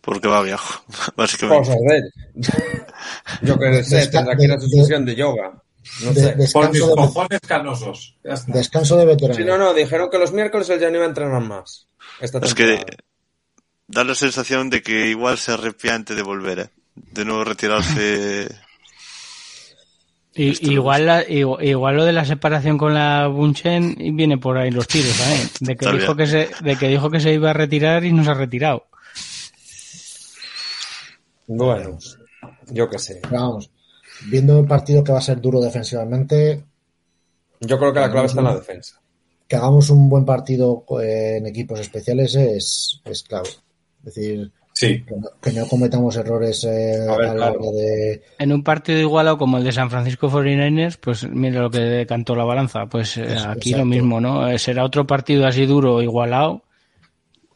Porque 0.00 0.28
va 0.28 0.42
viejo, 0.42 0.84
básicamente. 1.16 1.68
Cosas 1.68 1.80
de 1.88 1.96
él. 1.96 2.12
Yo 3.42 3.58
que 3.58 3.82
sé, 3.84 4.06
tendrá 4.08 4.36
que 4.36 4.44
ir 4.44 4.52
a 4.52 4.60
su 4.60 4.68
sesión 4.68 5.04
de 5.04 5.14
yoga. 5.14 5.62
No 6.02 6.12
de, 6.12 6.46
sé. 6.46 6.52
Por 6.52 6.70
mis 6.70 6.86
de, 6.86 6.94
cojones 6.94 7.40
canosos. 7.46 8.16
Ya 8.24 8.32
está. 8.32 8.52
descanso 8.52 8.96
de 8.96 9.06
veterano. 9.06 9.34
Sí, 9.34 9.44
no, 9.44 9.58
no, 9.58 9.74
dijeron 9.74 10.08
que 10.10 10.18
los 10.18 10.32
miércoles 10.32 10.68
él 10.70 10.80
ya 10.80 10.88
no 10.90 10.96
iba 10.96 11.04
a 11.04 11.08
entrenar 11.08 11.42
más. 11.42 11.86
Esta 12.20 12.38
Es 12.38 12.54
temporada. 12.54 12.84
que 12.86 12.96
da 13.86 14.04
la 14.04 14.14
sensación 14.14 14.70
de 14.70 14.82
que 14.82 15.08
igual 15.08 15.36
se 15.38 15.52
arrepiente 15.52 16.14
de 16.14 16.22
volver, 16.22 16.58
¿eh? 16.58 16.68
De 16.94 17.24
no 17.24 17.44
retirarse. 17.44 18.48
Y, 20.36 20.72
igual, 20.72 21.06
la- 21.06 21.28
igual, 21.28 21.64
igual 21.64 21.96
lo 21.96 22.04
de 22.04 22.12
la 22.12 22.24
separación 22.24 22.76
con 22.76 22.92
la 22.92 23.28
Bunchen 23.28 23.94
viene 24.16 24.36
por 24.36 24.58
ahí 24.58 24.70
los 24.72 24.88
tiros 24.88 25.16
también. 25.16 25.48
De 25.60 25.76
que, 25.76 25.92
dijo 25.92 26.16
que, 26.16 26.26
se, 26.26 26.50
de 26.60 26.76
que 26.76 26.88
dijo 26.88 27.08
que 27.10 27.20
se 27.20 27.32
iba 27.32 27.50
a 27.50 27.52
retirar 27.52 28.04
y 28.04 28.12
no 28.12 28.24
se 28.24 28.30
ha 28.30 28.34
retirado. 28.34 28.86
Bueno, 31.46 31.98
yo 32.70 32.88
qué 32.88 32.98
sé. 32.98 33.20
Vamos, 33.30 33.70
viendo 34.26 34.58
el 34.58 34.66
partido 34.66 35.04
que 35.04 35.12
va 35.12 35.18
a 35.18 35.22
ser 35.22 35.40
duro 35.40 35.60
defensivamente, 35.60 36.64
Yo 37.60 37.78
creo 37.78 37.92
que 37.92 38.00
la 38.00 38.10
clave 38.10 38.26
está 38.26 38.40
en 38.40 38.46
la 38.46 38.54
defensa. 38.56 39.00
que 39.46 39.56
hagamos 39.56 39.90
un 39.90 40.08
buen 40.08 40.24
partido 40.24 40.84
eh, 41.00 41.36
en 41.38 41.46
equipos 41.46 41.78
especiales 41.80 42.34
es, 42.34 43.00
es 43.04 43.22
clave. 43.22 43.48
Es 44.04 44.14
decir, 44.14 44.52
Sí. 44.76 45.04
que 45.04 45.14
no, 45.14 45.28
que 45.40 45.52
no 45.52 45.68
cometamos 45.68 46.16
errores 46.16 46.64
eh, 46.64 47.06
A 47.08 47.16
ver, 47.16 47.28
a 47.28 47.34
la 47.34 47.34
claro. 47.36 47.60
hora 47.60 47.70
de... 47.78 48.22
En 48.40 48.52
un 48.52 48.64
partido 48.64 48.98
igualado 48.98 49.38
como 49.38 49.56
el 49.58 49.62
de 49.64 49.70
San 49.70 49.88
Francisco 49.88 50.28
49ers, 50.28 50.98
pues 51.00 51.28
mira 51.30 51.62
lo 51.62 51.70
que 51.70 51.78
decantó 51.78 52.34
la 52.34 52.42
balanza. 52.42 52.86
Pues 52.86 53.16
eh, 53.16 53.22
aquí 53.22 53.70
exacto. 53.70 53.78
lo 53.78 53.84
mismo, 53.84 54.20
¿no? 54.20 54.48
Eh, 54.48 54.58
Será 54.58 54.84
otro 54.84 55.06
partido 55.06 55.46
así 55.46 55.64
duro, 55.64 56.02
igualado, 56.02 56.62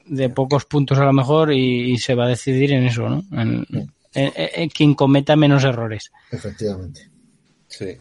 de 0.06 0.28
pocos 0.28 0.64
puntos 0.64 0.96
a 0.98 1.04
lo 1.04 1.12
mejor, 1.12 1.52
y, 1.52 1.90
y 1.92 1.98
se 1.98 2.14
va 2.14 2.26
a 2.26 2.28
decidir 2.28 2.70
en 2.72 2.84
eso, 2.84 3.08
¿no? 3.08 3.24
En, 3.32 3.66
en- 3.72 3.92
en- 4.14 4.32
en 4.36 4.68
quien 4.70 4.94
cometa 4.94 5.34
menos 5.34 5.64
errores. 5.64 6.12
Efectivamente. 6.30 7.10
Sí. 7.66 7.96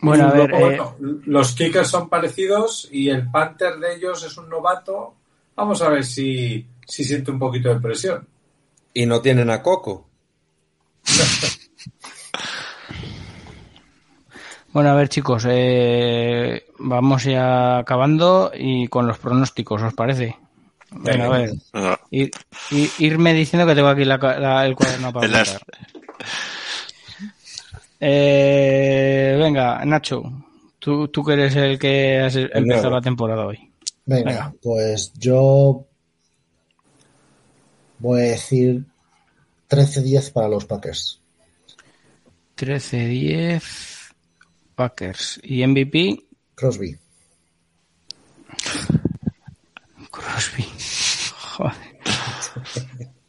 Bueno, 0.00 0.28
a 0.28 0.32
ver, 0.32 0.50
eh, 0.54 0.78
los 1.24 1.54
kickers 1.54 1.88
son 1.88 2.08
parecidos 2.08 2.88
y 2.92 3.08
el 3.08 3.30
Panther 3.30 3.76
de 3.78 3.94
ellos 3.96 4.22
es 4.24 4.36
un 4.36 4.48
novato. 4.48 5.14
Vamos 5.56 5.80
a 5.82 5.88
ver 5.88 6.04
si, 6.04 6.66
si 6.86 7.04
siente 7.04 7.30
un 7.30 7.38
poquito 7.38 7.68
de 7.74 7.80
presión. 7.80 8.26
Y 8.94 9.04
no 9.06 9.20
tienen 9.20 9.50
a 9.50 9.62
Coco. 9.62 10.08
Bueno, 14.72 14.90
a 14.90 14.94
ver 14.94 15.08
chicos, 15.08 15.46
eh, 15.48 16.66
vamos 16.78 17.24
ya 17.24 17.78
acabando 17.78 18.52
y 18.54 18.88
con 18.88 19.06
los 19.06 19.16
pronósticos, 19.18 19.80
¿os 19.80 19.94
parece? 19.94 20.36
Venga, 20.90 21.24
a 21.26 21.28
ver, 21.30 21.50
ir, 22.10 22.30
ir- 22.70 22.90
irme 22.98 23.32
diciendo 23.32 23.66
que 23.66 23.74
tengo 23.74 23.88
aquí 23.88 24.04
la 24.04 24.18
la- 24.18 24.66
el 24.66 24.76
cuaderno 24.76 25.14
para 25.14 25.26
el 25.28 25.34
as- 25.34 25.54
apuntar. 25.54 25.78
Eh, 28.00 29.36
venga, 29.38 29.82
Nacho, 29.86 30.22
tú, 30.78 31.08
tú 31.08 31.24
que 31.24 31.32
eres 31.32 31.56
el 31.56 31.78
que 31.78 32.20
has 32.20 32.36
empezado 32.36 32.90
la 32.90 33.00
temporada 33.00 33.46
hoy. 33.46 33.72
Venga, 34.04 34.30
Venga. 34.30 34.54
pues 34.62 35.10
yo 35.14 35.85
voy 37.98 38.20
a 38.20 38.24
decir 38.24 38.84
13-10 39.68 40.32
para 40.32 40.48
los 40.48 40.64
Packers. 40.64 41.20
13-10 42.56 43.62
Packers 44.74 45.40
y 45.42 45.66
MVP 45.66 46.24
Crosby. 46.54 46.96
Crosby. 50.10 50.64
Joder. 51.34 51.74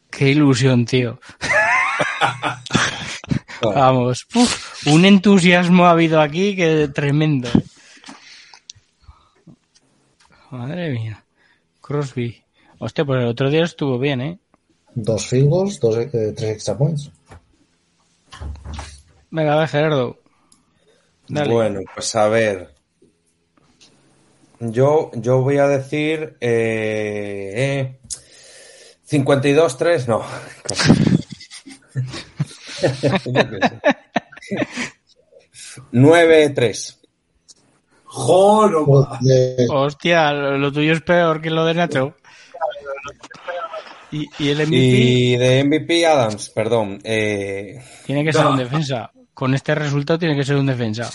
Qué 0.09 0.31
ilusión, 0.31 0.85
tío. 0.85 1.19
Vamos, 3.61 4.27
uf, 4.33 4.87
un 4.87 5.05
entusiasmo 5.05 5.85
ha 5.85 5.91
habido 5.91 6.21
aquí 6.21 6.55
que 6.55 6.87
tremendo. 6.87 7.49
Madre 10.51 10.91
mía. 10.91 11.23
Crosby. 11.81 12.41
Hostia, 12.79 13.05
pues 13.05 13.21
el 13.21 13.27
otro 13.27 13.49
día 13.49 13.63
estuvo 13.63 13.99
bien, 13.99 14.21
¿eh? 14.21 14.39
Dos 14.99 15.27
field 15.27 15.49
goals, 15.49 15.79
dos, 15.79 15.95
eh, 15.95 16.33
tres 16.35 16.53
extra 16.53 16.75
points. 16.75 17.11
Venga, 19.29 19.53
a 19.53 19.59
ver, 19.59 19.67
Gerardo. 19.67 20.17
Dale. 21.27 21.53
Bueno, 21.53 21.81
pues 21.93 22.15
a 22.15 22.27
ver. 22.27 22.73
Yo, 24.59 25.11
yo 25.13 25.41
voy 25.43 25.59
a 25.59 25.67
decir 25.67 26.37
eh, 26.41 27.53
eh, 27.55 27.99
52-3, 29.07 30.07
no. 30.07 30.23
Yo 33.03 33.11
qué 33.21 33.59
sé. 33.59 33.79
9-3. 35.91 36.97
¡Joro! 38.03 38.83
Joder, 38.83 39.67
Hostia, 39.69 40.33
lo 40.33 40.71
tuyo 40.71 40.93
es 40.93 41.01
peor 41.01 41.39
que 41.39 41.51
lo 41.51 41.65
de 41.65 41.75
Nacho. 41.75 42.15
Y, 44.17 44.29
y 44.39 44.49
el 44.49 44.57
MVP 44.67 44.75
Y 44.75 45.37
de 45.37 45.63
MVP 45.63 46.05
Adams, 46.05 46.49
perdón. 46.49 46.99
Eh, 47.03 47.79
tiene 48.05 48.23
que 48.23 48.33
ser 48.33 48.45
un 48.47 48.57
defensa. 48.57 49.11
Con 49.33 49.53
este 49.53 49.75
resultado 49.75 50.17
tiene 50.19 50.35
que 50.35 50.43
ser 50.43 50.55
un 50.55 50.65
defensa. 50.65 51.11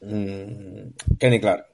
mm, 0.00 1.16
Kenny 1.18 1.40
Clark. 1.40 1.66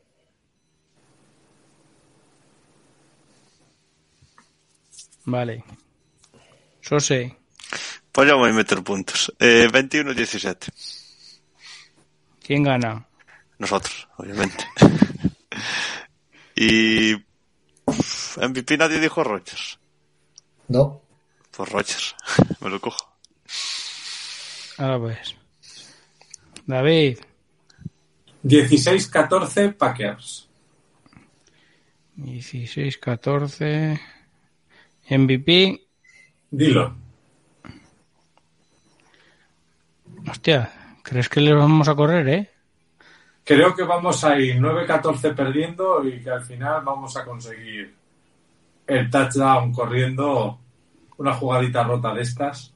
Vale. 5.25 5.63
Sose. 6.81 7.37
Pues 8.11 8.29
ya 8.29 8.35
voy 8.35 8.51
a 8.51 8.55
meter 8.55 8.83
puntos. 8.83 9.33
Eh, 9.39 9.69
21-17. 9.71 10.73
¿Quién 12.43 12.63
gana? 12.63 13.07
Nosotros, 13.59 14.09
obviamente. 14.17 14.65
y. 16.57 17.15
MVP 18.41 18.77
nadie 18.79 19.01
dijo 19.01 19.23
Rogers. 19.25 19.78
No, 20.69 21.03
Pues 21.51 21.69
Rogers. 21.71 22.15
Me 22.61 22.71
lo 22.71 22.81
cojo. 22.81 23.09
Ahora 24.79 24.99
pues. 24.99 25.35
David. 26.67 27.19
16-14 28.45 29.75
Packers. 29.75 30.49
16-14. 32.17 34.01
MVP. 35.11 35.87
Dilo. 36.51 36.95
Hostia, 40.31 40.99
¿crees 41.03 41.29
que 41.29 41.41
le 41.41 41.55
vamos 41.55 41.89
a 41.89 41.95
correr, 41.95 42.29
eh? 42.29 42.51
Creo 43.45 43.75
que 43.75 43.85
vamos 43.85 44.23
a 44.25 44.39
ir 44.39 44.61
9-14 44.61 45.35
perdiendo 45.35 46.05
y 46.07 46.21
que 46.21 46.31
al 46.31 46.45
final 46.45 46.83
vamos 46.85 47.17
a 47.17 47.25
conseguir 47.25 47.98
el 48.89 49.11
touchdown 49.11 49.73
corriendo 49.73 50.59
una 51.19 51.35
jugadita 51.35 51.85
rota 51.85 52.15
de 52.15 52.23
estas. 52.23 52.73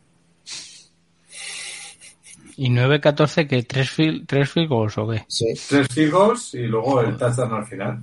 ¿Y 2.56 2.68
9-14 2.68 3.48
que 3.48 3.62
¿Tres, 3.62 3.90
fil 3.90 4.26
¿Tres 4.26 4.50
field 4.50 4.68
goals 4.68 4.98
o 4.98 5.08
qué? 5.08 5.24
sí. 5.26 5.46
Tres 5.68 5.88
field 5.88 6.12
goals 6.12 6.54
y 6.54 6.66
luego 6.66 7.00
el 7.00 7.16
touchdown 7.16 7.54
al 7.54 7.66
final. 7.66 8.02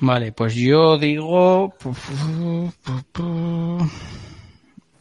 Vale, 0.00 0.32
pues 0.32 0.54
yo 0.54 0.98
digo... 0.98 1.74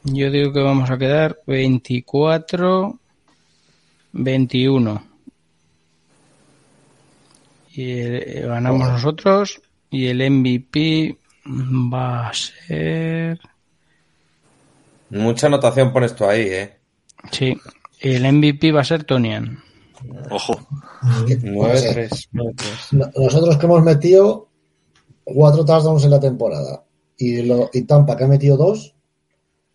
Yo 0.04 0.32
digo 0.32 0.54
que 0.54 0.62
vamos 0.62 0.90
a 0.90 0.98
quedar 0.98 1.40
24... 1.46 3.00
21. 7.78 8.32
Y 8.34 8.38
el- 8.38 8.48
ganamos 8.48 8.88
nosotros. 8.90 9.62
Y 9.90 10.08
el 10.08 10.22
MVP 10.30 11.18
va 11.94 12.28
a 12.30 12.34
ser... 12.34 13.40
Mucha 15.10 15.48
anotación 15.48 15.94
pones 15.94 16.14
tú 16.16 16.26
ahí, 16.26 16.42
¿eh? 16.42 16.78
Sí, 17.32 17.58
el 18.02 18.24
MVP 18.34 18.72
va 18.74 18.82
a 18.82 18.84
ser 18.84 19.06
Tonian. 19.06 19.60
Ojo. 20.30 20.60
9-3. 21.02 22.28
No- 22.92 23.12
Nosotros 23.16 23.58
que 23.58 23.66
hemos 23.66 23.84
metido 23.84 24.50
cuatro 25.24 25.64
touchdowns 25.64 26.04
en 26.04 26.12
la 26.12 26.20
temporada 26.20 26.84
y, 27.18 27.42
lo, 27.44 27.70
y 27.74 27.84
Tampa 27.84 28.16
que 28.18 28.26
ha 28.26 28.28
metido 28.28 28.58
dos, 28.58 28.94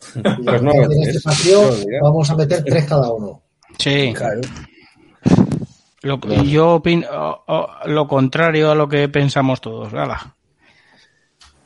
Pues 0.13 0.63
este 1.07 1.21
partido 1.21 1.63
No 1.71 2.03
vamos 2.03 2.29
a 2.31 2.37
meter 2.37 2.63
tres 2.65 2.85
cada 2.87 3.11
uno. 3.13 3.41
Sí. 3.79 4.13
Claro. 4.15 4.41
Lo, 6.03 6.19
y 6.29 6.51
yo 6.51 6.71
opino 6.75 7.45
lo 7.87 8.09
contrario 8.09 8.71
a 8.71 8.75
lo 8.75 8.89
que 8.89 9.09
pensamos 9.09 9.61
todos. 9.61 9.93
Hala. 9.95 10.35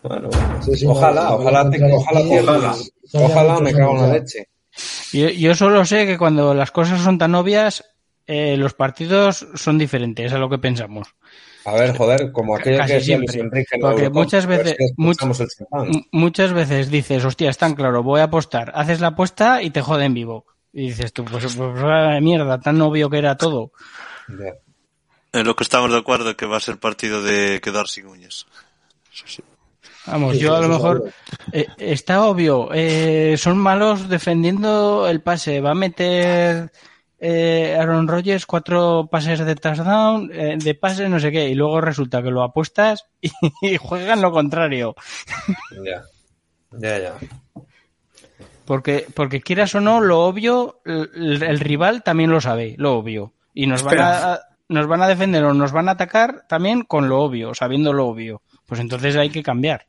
Bueno, 0.03 0.29
Sí, 0.61 0.77
sí, 0.77 0.87
ojalá, 0.87 1.25
no, 1.25 1.35
ojalá, 1.37 1.65
no, 1.65 1.71
te- 1.71 1.79
no, 1.79 1.97
ojalá, 1.97 2.21
ojalá. 2.21 2.75
Ojalá 3.15 3.61
me 3.61 3.73
cago 3.73 3.93
en 3.97 4.03
la 4.03 4.13
leche. 4.19 4.49
Yo, 5.13 5.29
yo 5.31 5.55
solo 5.55 5.85
sé 5.85 6.07
que 6.07 6.19
cuando 6.19 6.55
las 6.55 6.71
cosas 6.71 7.01
son 7.01 7.19
tan 7.19 7.35
obvias, 7.35 7.85
eh, 8.27 8.57
los 8.57 8.75
partidos 8.75 9.47
son 9.55 9.79
diferentes 9.79 10.33
a 10.33 10.39
lo 10.39 10.49
que 10.51 10.59
pensamos. 10.59 11.09
A 11.65 11.73
ver, 11.73 11.97
joder, 11.97 12.31
como 12.31 12.57
aquello 12.57 12.85
que 12.85 12.93
decía 12.93 13.19
Luis 13.19 13.35
Enrique. 13.35 13.79
Porque 13.81 14.11
muchas 14.11 14.47
veces, 14.47 14.77
muchas 16.13 16.53
veces 16.53 16.91
dices, 16.91 17.25
hostia, 17.25 17.51
es 17.51 17.59
tan 17.59 17.75
claro, 17.75 18.03
voy 18.03 18.21
a 18.21 18.25
apostar. 18.25 18.73
Haces 18.75 19.01
la 19.01 19.09
apuesta 19.09 19.63
y 19.63 19.71
te 19.71 19.83
joden 19.83 20.15
vivo. 20.15 20.47
Y 20.73 20.89
dices 20.89 21.13
tú, 21.13 21.25
pues, 21.25 21.43
pues, 21.45 21.57
pues 21.57 22.23
mierda, 22.23 22.61
tan 22.61 22.81
obvio 22.83 23.09
que 23.11 23.19
era 23.19 23.37
todo. 23.37 23.73
En 25.33 25.47
lo 25.47 25.57
que 25.57 25.65
estamos 25.65 25.91
de 25.91 25.99
acuerdo 25.99 26.37
que 26.37 26.47
va 26.47 26.57
a 26.57 26.61
ser 26.61 26.79
partido 26.79 27.23
de 27.23 27.61
quedar 27.61 27.89
sin 27.89 28.07
uñas. 28.07 28.47
Vamos, 30.07 30.39
yo 30.39 30.55
a 30.55 30.61
lo 30.61 30.69
mejor 30.69 31.13
eh, 31.53 31.67
está 31.79 32.25
obvio, 32.25 32.69
eh, 32.73 33.37
son 33.39 33.59
malos 33.59 34.09
defendiendo 34.09 35.09
el 35.09 35.21
pase, 35.21 35.61
va 35.61 35.73
a 35.73 35.75
meter 35.75 36.71
eh, 37.19 37.75
Aaron 37.79 38.09
Rodgers 38.09 38.45
cuatro 38.45 39.09
pases 39.11 39.41
de 39.41 39.55
touchdown, 39.57 40.31
eh, 40.33 40.57
de 40.59 40.75
pase 40.75 41.09
no 41.09 41.19
sé 41.19 41.33
qué, 41.33 41.49
y 41.49 41.55
luego 41.55 41.81
resulta 41.81 42.23
que 42.23 42.31
lo 42.31 42.43
apuestas 42.43 43.07
y, 43.21 43.77
juegan 43.79 44.21
lo 44.21 44.31
contrario. 44.33 44.95
Ya, 45.83 46.05
ya, 46.73 46.99
ya. 46.99 47.15
Porque, 48.67 49.07
porque 49.15 49.41
quieras 49.41 49.75
o 49.77 49.81
no, 49.81 50.01
lo 50.01 50.25
obvio, 50.25 50.81
el, 50.85 51.61
rival 51.61 52.03
también 52.03 52.31
lo 52.31 52.41
sabe, 52.41 52.75
lo 52.79 52.95
obvio. 52.95 53.33
Y 53.59 53.67
nos 53.67 53.83
van, 53.83 53.99
a, 53.99 54.41
nos 54.69 54.87
van 54.87 55.01
a 55.01 55.09
defender 55.09 55.43
o 55.43 55.55
nos 55.55 55.73
van 55.73 55.89
a 55.89 55.93
atacar 55.93 56.45
también 56.47 56.83
con 56.83 57.09
lo 57.09 57.23
obvio, 57.23 57.55
sabiendo 57.55 57.95
lo 57.95 58.07
obvio. 58.07 58.43
Pues 58.67 58.83
entonces 58.83 59.17
hay 59.17 59.31
que 59.31 59.43
cambiar. 59.43 59.87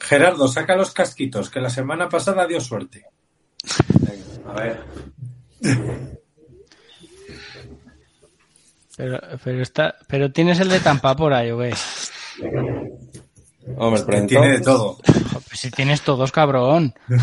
Gerardo, 0.00 0.48
saca 0.48 0.74
los 0.74 0.92
casquitos, 0.92 1.50
que 1.50 1.60
la 1.60 1.68
semana 1.68 2.08
pasada 2.08 2.46
dio 2.46 2.62
suerte. 2.62 3.04
a 4.48 4.52
ver. 4.54 4.80
Pero, 8.96 9.20
pero, 9.44 9.60
está, 9.60 9.96
pero 10.08 10.32
tienes 10.32 10.60
el 10.60 10.70
de 10.70 10.80
Tampa 10.80 11.14
por 11.14 11.34
ahí, 11.34 11.50
¿o 11.50 11.58
qué? 11.58 11.74
Hombre, 13.76 14.02
pero 14.06 14.26
Tiene 14.26 14.52
de 14.52 14.60
todo. 14.60 14.96
Pues 15.04 15.60
si 15.60 15.70
tienes 15.70 16.00
todos, 16.00 16.32
cabrón. 16.32 16.94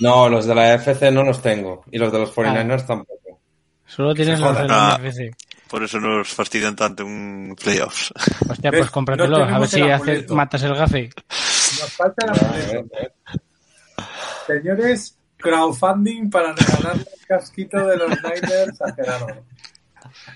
No, 0.00 0.28
los 0.28 0.44
de 0.44 0.56
la 0.56 0.74
FC 0.74 1.12
no 1.12 1.22
los 1.22 1.40
tengo. 1.40 1.84
Y 1.92 1.98
los 1.98 2.12
de 2.12 2.18
los 2.18 2.34
49ers 2.34 2.80
ah. 2.82 2.86
tampoco. 2.86 3.23
Solo 3.94 4.12
tienes 4.12 4.40
los 4.40 4.58
de 4.58 4.66
la 4.66 4.98
FC. 5.00 5.30
Por 5.70 5.84
eso 5.84 6.00
nos 6.00 6.28
fastidian 6.28 6.74
tanto 6.74 7.06
un 7.06 7.54
playoffs. 7.62 8.12
Hostia, 8.48 8.72
pues 8.72 8.90
cómpratelo, 8.90 9.36
a 9.36 9.58
ver 9.60 9.68
si 9.68 9.82
matas 10.34 10.64
el 10.64 10.74
gafe. 10.74 11.10
Nos 11.28 11.92
falta 11.92 12.26
la 12.26 12.34
Señores, 14.48 15.16
crowdfunding 15.36 16.28
para 16.28 16.52
regalarle 16.52 17.02
el 17.02 17.26
casquito 17.26 17.86
de 17.86 17.96
los 17.96 18.10
Niners 18.10 18.82
a 18.82 18.94
Gerardo. 18.94 19.44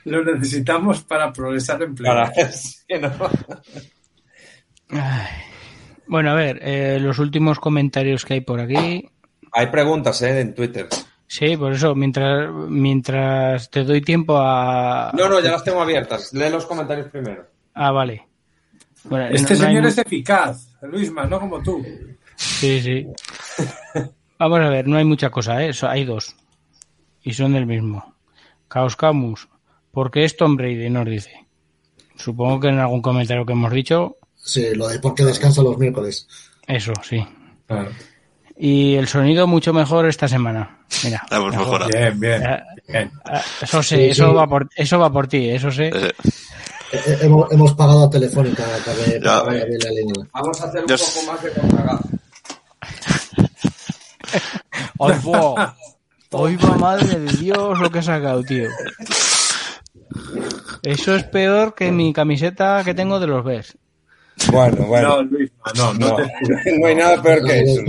Lo 0.05 0.25
necesitamos 0.25 1.03
para 1.03 1.33
progresar 1.33 1.83
en 1.83 1.97
playoffs. 1.97 2.87
Bueno, 6.07 6.31
a 6.31 6.35
ver, 6.35 6.61
eh, 6.63 6.99
los 7.01 7.19
últimos 7.19 7.59
comentarios 7.59 8.25
que 8.25 8.35
hay 8.35 8.41
por 8.41 8.61
aquí. 8.61 9.11
Hay 9.53 9.67
preguntas, 9.67 10.23
¿eh? 10.23 10.41
En 10.41 10.55
Twitter. 10.55 10.89
Sí, 11.29 11.59
por 11.59 11.75
eso, 11.75 11.95
mientras, 11.95 12.51
mientras 12.53 13.71
te 13.71 13.85
doy 13.85 14.01
tiempo 14.01 14.39
a... 14.39 15.13
No, 15.15 15.29
no, 15.29 15.41
ya 15.41 15.53
las 15.53 15.63
tengo 15.63 15.83
abiertas. 15.83 16.33
Lee 16.33 16.49
los 16.51 16.65
comentarios 16.65 17.09
primero. 17.09 17.47
Ah, 17.75 17.93
vale. 17.93 18.27
este 19.31 19.55
señor 19.55 19.85
es 19.87 19.99
eficaz, 19.99 20.75
Luisma, 20.83 21.27
no 21.27 21.39
como 21.39 21.63
tú. 21.63 21.85
Sí, 22.35 22.81
sí. 22.81 23.07
Vamos 24.39 24.61
a 24.61 24.71
ver, 24.71 24.89
no 24.89 24.97
hay 24.97 25.05
mucha 25.05 25.29
cosa, 25.29 25.63
¿eh? 25.63 25.73
Hay 25.83 26.05
dos. 26.05 26.35
Y 27.23 27.35
son 27.35 27.53
del 27.53 27.67
mismo. 27.67 28.15
Caos 28.69 28.97
Camus. 28.97 29.49
¿Por 29.93 30.11
qué 30.11 30.25
es 30.25 30.37
Tom 30.37 30.57
Brady? 30.57 30.89
Nos 30.89 31.07
dice. 31.07 31.47
Supongo 32.17 32.61
que 32.61 32.69
en 32.69 32.79
algún 32.79 33.03
comentario 33.03 33.45
que 33.45 33.53
hemos 33.53 33.73
dicho. 33.73 34.17
Sí, 34.35 34.75
lo 34.75 34.89
de 34.89 34.99
por 34.99 35.15
qué 35.15 35.25
descansa 35.25 35.63
los 35.63 35.77
miércoles. 35.77 36.27
Eso, 36.67 36.93
sí. 37.03 37.23
Y 38.59 38.97
el 38.97 39.07
sonido 39.07 39.47
mucho 39.47 39.73
mejor 39.73 40.07
esta 40.07 40.27
semana. 40.27 40.79
Mira. 41.05 41.25
Hemos 41.31 41.57
mejorado. 41.57 41.91
Bien, 41.91 42.19
bien. 42.19 43.13
Eso 43.63 43.83
sé, 43.83 44.11
eso, 44.11 44.35
Va 44.35 44.49
por, 44.49 44.69
eso 44.75 44.99
va 44.99 45.13
por 45.13 45.29
ti, 45.29 45.49
eso 45.51 45.71
sé. 45.71 45.89
Eh, 45.89 47.19
hemos, 47.21 47.53
hemos, 47.53 47.75
pagado 47.75 48.05
a 48.05 48.11
Telefónica 48.11 48.65
para 48.85 49.53
la 49.53 49.91
línea. 49.91 50.27
Vamos 50.33 50.61
a 50.61 50.67
hacer 50.67 50.81
un 50.81 50.87
poco 50.87 51.33
más 51.33 51.43
de 51.43 51.53
contragazo. 51.53 52.09
Hoy 56.31 56.57
va, 56.57 56.77
madre 56.77 57.21
de 57.21 57.33
Dios, 57.39 57.79
lo 57.79 57.91
que 57.91 58.01
ha 58.01 58.03
sacado, 58.03 58.43
tío. 58.43 58.69
Eso 60.83 61.15
es 61.15 61.25
peor 61.25 61.75
que 61.75 61.91
mi 61.91 62.13
camiseta 62.13 62.83
que 62.85 62.95
tengo 62.95 63.19
de 63.21 63.27
los 63.27 63.45
Bears. 63.45 63.79
Bueno, 64.51 64.87
bueno. 64.87 65.09
No, 65.09 65.23
Luis, 65.23 65.51
no, 65.75 65.95
no, 65.95 66.17
no, 66.19 66.87
hay 66.87 66.95
nada 66.95 67.23
peor 67.23 67.45
que 67.45 67.61
eso. 67.61 67.83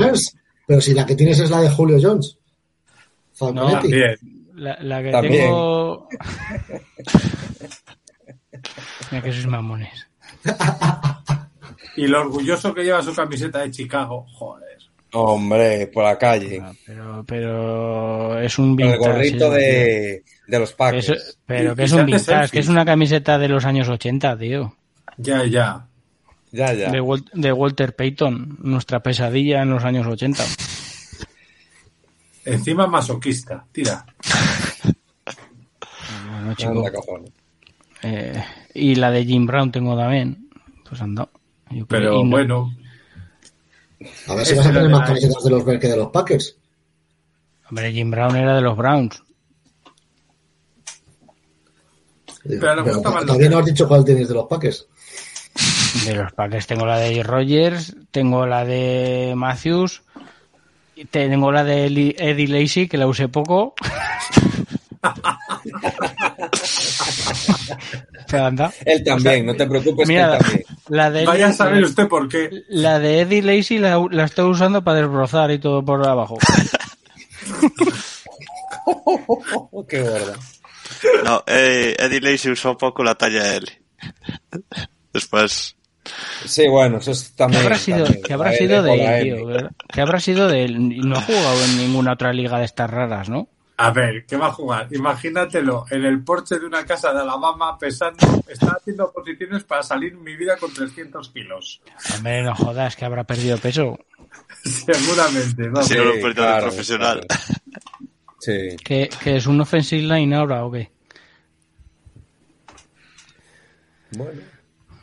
Pero 0.69 0.79
si 0.81 0.93
la 0.93 1.03
que 1.03 1.15
tienes 1.15 1.39
es 1.39 1.49
la 1.49 1.61
de 1.61 1.69
Julio 1.71 1.97
Jones. 1.99 2.37
No, 3.41 3.81
la, 4.53 4.77
la, 4.81 5.01
que 5.01 5.27
tengo. 5.27 6.07
Mira 9.09 9.23
que 9.23 9.31
sois 9.31 9.47
mamones. 9.47 10.07
y 11.95 12.05
lo 12.05 12.21
orgulloso 12.21 12.71
que 12.75 12.83
lleva 12.83 13.01
su 13.01 13.15
camiseta 13.15 13.61
de 13.61 13.71
Chicago, 13.71 14.27
joder. 14.31 14.77
Hombre, 15.13 15.87
por 15.87 16.03
la 16.03 16.19
calle. 16.19 16.61
Ah, 16.61 16.71
pero, 16.85 17.23
pero 17.25 18.39
es 18.39 18.59
un 18.59 18.75
vintage. 18.75 18.93
El 18.93 18.99
gorrito 18.99 19.49
de, 19.49 20.23
de, 20.45 20.59
los 20.59 20.73
Packers. 20.73 21.39
pero 21.47 21.75
que 21.75 21.85
es 21.85 21.91
un 21.93 22.05
vintage, 22.05 22.51
que 22.51 22.59
es 22.59 22.67
una 22.67 22.85
camiseta 22.85 23.39
de 23.39 23.47
los 23.47 23.65
años 23.65 23.89
80, 23.89 24.37
tío. 24.37 24.75
Ya, 25.17 25.43
ya. 25.45 25.88
Ya, 26.51 26.73
ya. 26.73 26.91
De, 26.91 27.23
de 27.33 27.53
Walter 27.53 27.95
Payton, 27.95 28.57
nuestra 28.61 29.01
pesadilla 29.01 29.61
en 29.61 29.69
los 29.69 29.83
años 29.83 30.07
80. 30.07 30.43
Encima 32.45 32.87
masoquista, 32.87 33.65
tira. 33.71 34.05
Bueno, 36.31 36.53
chico. 36.55 36.85
Eh, 38.01 38.43
y 38.73 38.95
la 38.95 39.11
de 39.11 39.25
Jim 39.25 39.45
Brown 39.45 39.73
tengo 39.73 39.97
también. 39.97 40.49
Pues 40.87 41.01
anda. 41.01 41.27
Pero 41.89 42.23
bueno, 42.23 42.71
a 44.27 44.35
ver 44.35 44.45
si 44.45 44.55
vas 44.55 44.67
a 44.67 44.73
tener 44.73 44.89
más 44.89 45.07
camisetas 45.07 45.43
de 45.43 45.49
los 45.49 45.65
Bears 45.65 45.81
que 45.81 45.87
de 45.87 45.97
los 45.97 46.09
Packers. 46.09 46.57
Hombre, 47.69 47.91
Jim 47.91 48.09
Brown 48.09 48.35
era 48.35 48.55
de 48.55 48.61
los 48.61 48.77
Browns. 48.77 49.21
Pero, 52.43 52.83
todavía 53.01 53.49
no 53.49 53.59
has 53.59 53.65
dicho 53.65 53.87
cuál 53.87 54.05
tienes 54.05 54.27
de 54.27 54.33
los 54.33 54.47
Packers. 54.47 54.87
De 56.05 56.15
los 56.15 56.31
Packers 56.33 56.67
tengo 56.67 56.85
la 56.85 56.99
de 56.99 57.23
Rogers, 57.23 57.95
tengo 58.11 58.45
la 58.45 58.65
de 58.65 59.33
Matthews, 59.35 60.03
tengo 61.09 61.51
la 61.51 61.63
de 61.63 62.15
Eddie 62.17 62.47
Lacey, 62.47 62.87
que 62.87 62.97
la 62.97 63.07
usé 63.07 63.27
poco. 63.27 63.73
Él 68.85 69.03
también, 69.03 69.45
no 69.45 69.53
te 69.55 69.65
preocupes. 69.65 70.07
Mira, 70.07 70.37
también. 70.37 70.63
La 70.89 71.11
de 71.11 71.25
Vaya 71.25 71.47
a 71.47 71.53
saber 71.53 71.83
usted 71.83 72.07
por 72.07 72.29
qué. 72.29 72.49
La 72.69 72.99
de 72.99 73.21
Eddie 73.21 73.41
Lacey 73.41 73.79
la, 73.79 74.05
la 74.11 74.25
estoy 74.25 74.47
usando 74.49 74.83
para 74.83 74.99
desbrozar 74.99 75.49
y 75.51 75.59
todo 75.59 75.83
por 75.83 76.07
abajo. 76.07 76.37
qué 79.87 80.01
gorda. 80.01 80.35
No, 81.23 81.43
eh, 81.47 81.95
Eddie 81.97 82.19
Lacey 82.21 82.51
usó 82.51 82.71
un 82.71 82.77
poco 82.77 83.03
la 83.03 83.15
talla 83.15 83.55
L. 83.55 83.65
Después. 85.13 85.75
Sí, 86.45 86.67
bueno, 86.67 86.97
eso 86.97 87.11
es 87.11 87.33
también. 87.35 87.61
¿Qué 87.61 87.67
habrá 87.67 87.77
sido, 87.77 88.05
¿qué 88.23 88.33
habrá 88.33 88.51
sido 88.53 88.83
de 88.83 88.93
él, 88.93 89.23
tío? 89.23 89.69
¿Qué 89.91 90.01
habrá 90.01 90.19
sido 90.19 90.47
de 90.47 90.65
él? 90.65 91.07
No 91.07 91.17
ha 91.17 91.21
jugado 91.21 91.63
en 91.65 91.77
ninguna 91.77 92.13
otra 92.13 92.33
liga 92.33 92.59
de 92.59 92.65
estas 92.65 92.89
raras, 92.89 93.29
¿no? 93.29 93.49
A 93.81 93.91
ver, 93.91 94.25
¿qué 94.25 94.35
va 94.35 94.47
a 94.47 94.51
jugar? 94.51 94.89
Imagínatelo 94.91 95.85
en 95.89 96.03
el 96.03 96.21
porche 96.21 96.59
de 96.59 96.65
una 96.65 96.85
casa 96.85 97.13
de 97.13 97.21
Alabama 97.21 97.77
pesando, 97.77 98.43
está 98.45 98.75
haciendo 98.77 99.09
posiciones 99.09 99.63
para 99.63 99.81
salir 99.83 100.15
mi 100.15 100.35
vida 100.35 100.57
con 100.57 100.73
300 100.73 101.29
kilos. 101.29 101.81
Hombre, 102.13 102.43
no 102.43 102.53
jodas, 102.53 102.97
que 102.97 103.05
habrá 103.05 103.23
perdido 103.23 103.57
peso. 103.57 103.97
Seguramente, 104.65 105.69
¿no? 105.69 105.81
Sí, 105.81 105.95
no 105.95 106.03
lo 106.03 106.33
claro, 106.35 106.63
profesional. 106.63 107.25
Sí. 108.39 108.75
¿Que, 108.83 109.09
es 109.23 109.47
un 109.47 109.61
offensive 109.61 110.03
line 110.03 110.35
ahora 110.35 110.65
o 110.65 110.71
qué? 110.71 110.91
Bueno. 114.11 114.41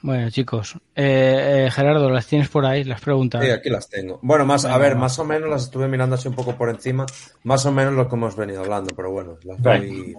Bueno, 0.06 0.30
chicos. 0.30 0.76
Eh, 0.94 1.64
eh, 1.66 1.70
Gerardo, 1.72 2.08
¿las 2.08 2.28
tienes 2.28 2.48
por 2.48 2.64
ahí? 2.64 2.84
Las 2.84 3.00
preguntas. 3.00 3.44
Sí, 3.44 3.50
aquí 3.50 3.68
las 3.68 3.88
tengo. 3.88 4.20
Bueno, 4.22 4.46
más, 4.46 4.64
a 4.64 4.78
ver, 4.78 4.94
más 4.94 5.18
o 5.18 5.24
menos 5.24 5.50
las 5.50 5.64
estuve 5.64 5.88
mirando 5.88 6.14
así 6.14 6.28
un 6.28 6.36
poco 6.36 6.56
por 6.56 6.70
encima. 6.70 7.06
Más 7.42 7.66
o 7.66 7.72
menos 7.72 7.92
lo 7.92 8.08
que 8.08 8.14
hemos 8.14 8.36
venido 8.36 8.60
hablando, 8.60 8.94
pero 8.94 9.10
bueno, 9.10 9.36
las 9.42 9.60
doy. 9.60 10.14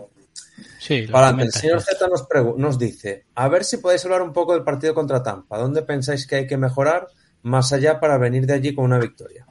Sí, 0.77 1.07
Para 1.09 1.29
el 1.41 1.53
señor 1.53 1.81
Z 1.81 2.05
nos, 2.09 2.27
nos 2.57 2.77
dice, 2.77 3.27
a 3.33 3.47
ver 3.47 3.63
si 3.63 3.77
podéis 3.77 4.03
hablar 4.03 4.23
un 4.23 4.33
poco 4.33 4.51
del 4.51 4.63
partido 4.63 4.93
contra 4.93 5.23
Tampa. 5.23 5.57
¿Dónde 5.57 5.83
pensáis 5.83 6.27
que 6.27 6.35
hay 6.35 6.47
que 6.47 6.57
mejorar 6.57 7.07
más 7.43 7.71
allá 7.71 8.01
para 8.01 8.17
venir 8.17 8.45
de 8.45 8.55
allí 8.55 8.75
con 8.75 8.83
una 8.83 8.99
victoria? 8.99 9.47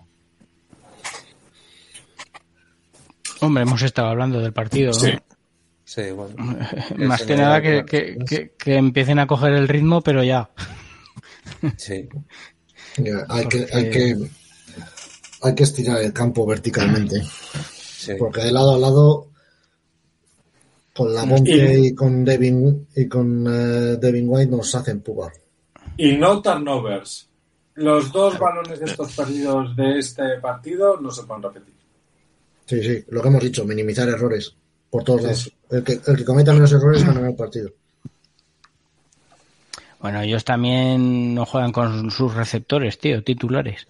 Hombre, 3.41 3.63
hemos 3.63 3.81
estado 3.81 4.09
hablando 4.09 4.39
del 4.41 4.53
partido, 4.53 4.93
¿no? 4.93 4.99
Sí. 4.99 5.15
Sí, 5.87 6.11
bueno. 6.11 6.35
Más 6.97 7.23
que 7.23 7.37
nada 7.37 7.63
que, 7.63 7.85
que, 7.87 8.53
que, 8.59 8.77
empiecen 8.77 9.21
a 9.21 9.27
coger 9.29 9.53
el 9.53 9.69
ritmo, 9.69 10.01
pero 10.01 10.25
ya. 10.25 10.51
Sí. 11.77 12.09
hay, 13.29 13.47
que, 13.47 13.67
hay, 13.73 13.91
que, 13.91 14.17
hay 15.43 15.55
que 15.55 15.63
estirar 15.63 16.03
el 16.03 16.13
campo 16.13 16.45
verticalmente. 16.45 17.23
Porque 18.19 18.43
de 18.43 18.53
lado 18.53 18.75
a 18.75 18.79
lado, 18.79 19.31
con 20.93 21.15
la 21.15 21.25
Monte 21.25 21.79
y, 21.79 21.95
con 21.95 22.25
Devin, 22.25 22.89
y 22.97 23.07
con 23.07 23.47
uh, 23.47 23.97
Devin 23.97 24.27
White 24.29 24.51
nos 24.51 24.75
hacen 24.75 25.01
pugar. 25.03 25.33
Y 25.97 26.17
no 26.17 26.43
turnovers. 26.43 27.31
Los 27.75 28.11
dos 28.11 28.37
balones 28.41 28.81
de 28.81 28.87
estos 28.87 29.15
perdidos 29.15 29.77
de 29.77 29.99
este 30.01 30.41
partido 30.41 31.01
no 31.01 31.13
se 31.13 31.23
pueden 31.23 31.45
repetir. 31.45 31.75
Sí, 32.65 32.83
sí, 32.83 33.05
lo 33.09 33.23
que 33.23 33.29
hemos 33.29 33.43
dicho, 33.45 33.65
minimizar 33.65 34.09
errores 34.09 34.57
por 34.91 35.05
todos 35.05 35.23
lados. 35.23 35.53
El 35.71 35.83
que, 35.83 36.01
el 36.07 36.17
que 36.17 36.25
cometa 36.25 36.53
menos 36.53 36.73
errores 36.73 37.05
ganará 37.05 37.29
el 37.29 37.35
partido. 37.35 37.71
Bueno, 40.01 40.21
ellos 40.21 40.45
también 40.45 41.35
no 41.35 41.45
juegan 41.47 41.73
con 41.73 42.11
sus 42.11 42.35
receptores, 42.35 42.99
tío, 42.99 43.25
titulares. 43.25 43.89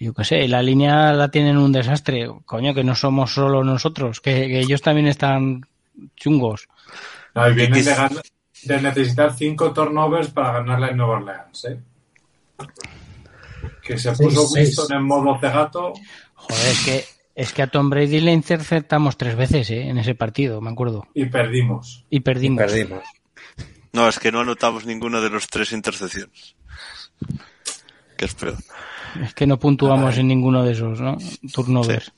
Yo 0.00 0.14
qué 0.14 0.24
sé, 0.24 0.48
la 0.48 0.62
línea 0.62 1.12
la 1.12 1.28
tienen 1.28 1.56
un 1.58 1.72
desastre. 1.72 2.30
Coño, 2.46 2.72
que 2.72 2.84
no 2.84 2.94
somos 2.94 3.34
solo 3.34 3.64
nosotros, 3.64 4.20
que, 4.20 4.60
ellos 4.60 4.80
también 4.80 5.08
están 5.08 5.66
chungos. 6.16 6.68
No, 7.34 7.52
vienen 7.52 7.84
de, 8.62 8.80
necesitar 8.80 9.34
cinco 9.36 9.72
turnovers 9.72 10.28
para 10.28 10.60
ganarla 10.60 10.88
en 10.88 10.96
Nueva 10.96 11.16
Orleans, 11.16 11.64
¿eh? 11.64 11.78
Que 13.82 13.98
se 13.98 14.12
puso 14.12 14.48
Winston 14.48 14.92
en 14.92 15.02
modo 15.02 15.38
cegato. 15.38 15.92
Joder, 16.34 16.66
es 16.68 16.84
que 16.84 17.04
es 17.38 17.52
que 17.52 17.62
a 17.62 17.68
Tom 17.68 17.88
Brady 17.88 18.20
le 18.20 18.32
interceptamos 18.32 19.16
tres 19.16 19.36
veces 19.36 19.70
¿eh? 19.70 19.88
en 19.88 19.96
ese 19.96 20.16
partido, 20.16 20.60
me 20.60 20.70
acuerdo. 20.70 21.06
Y 21.14 21.26
perdimos. 21.26 22.04
Y 22.10 22.18
perdimos. 22.18 22.58
perdimos. 22.58 23.04
No, 23.92 24.08
es 24.08 24.18
que 24.18 24.32
no 24.32 24.40
anotamos 24.40 24.84
ninguno 24.84 25.20
de 25.20 25.30
los 25.30 25.46
tres 25.46 25.70
intercepciones. 25.70 26.56
Que 28.16 28.24
es 28.24 28.34
peor. 28.34 28.56
Es 29.22 29.34
que 29.34 29.46
no 29.46 29.56
puntuamos 29.56 30.18
en 30.18 30.26
ninguno 30.26 30.64
de 30.64 30.72
esos, 30.72 31.00
¿no? 31.00 31.16
Turnovers. 31.52 32.12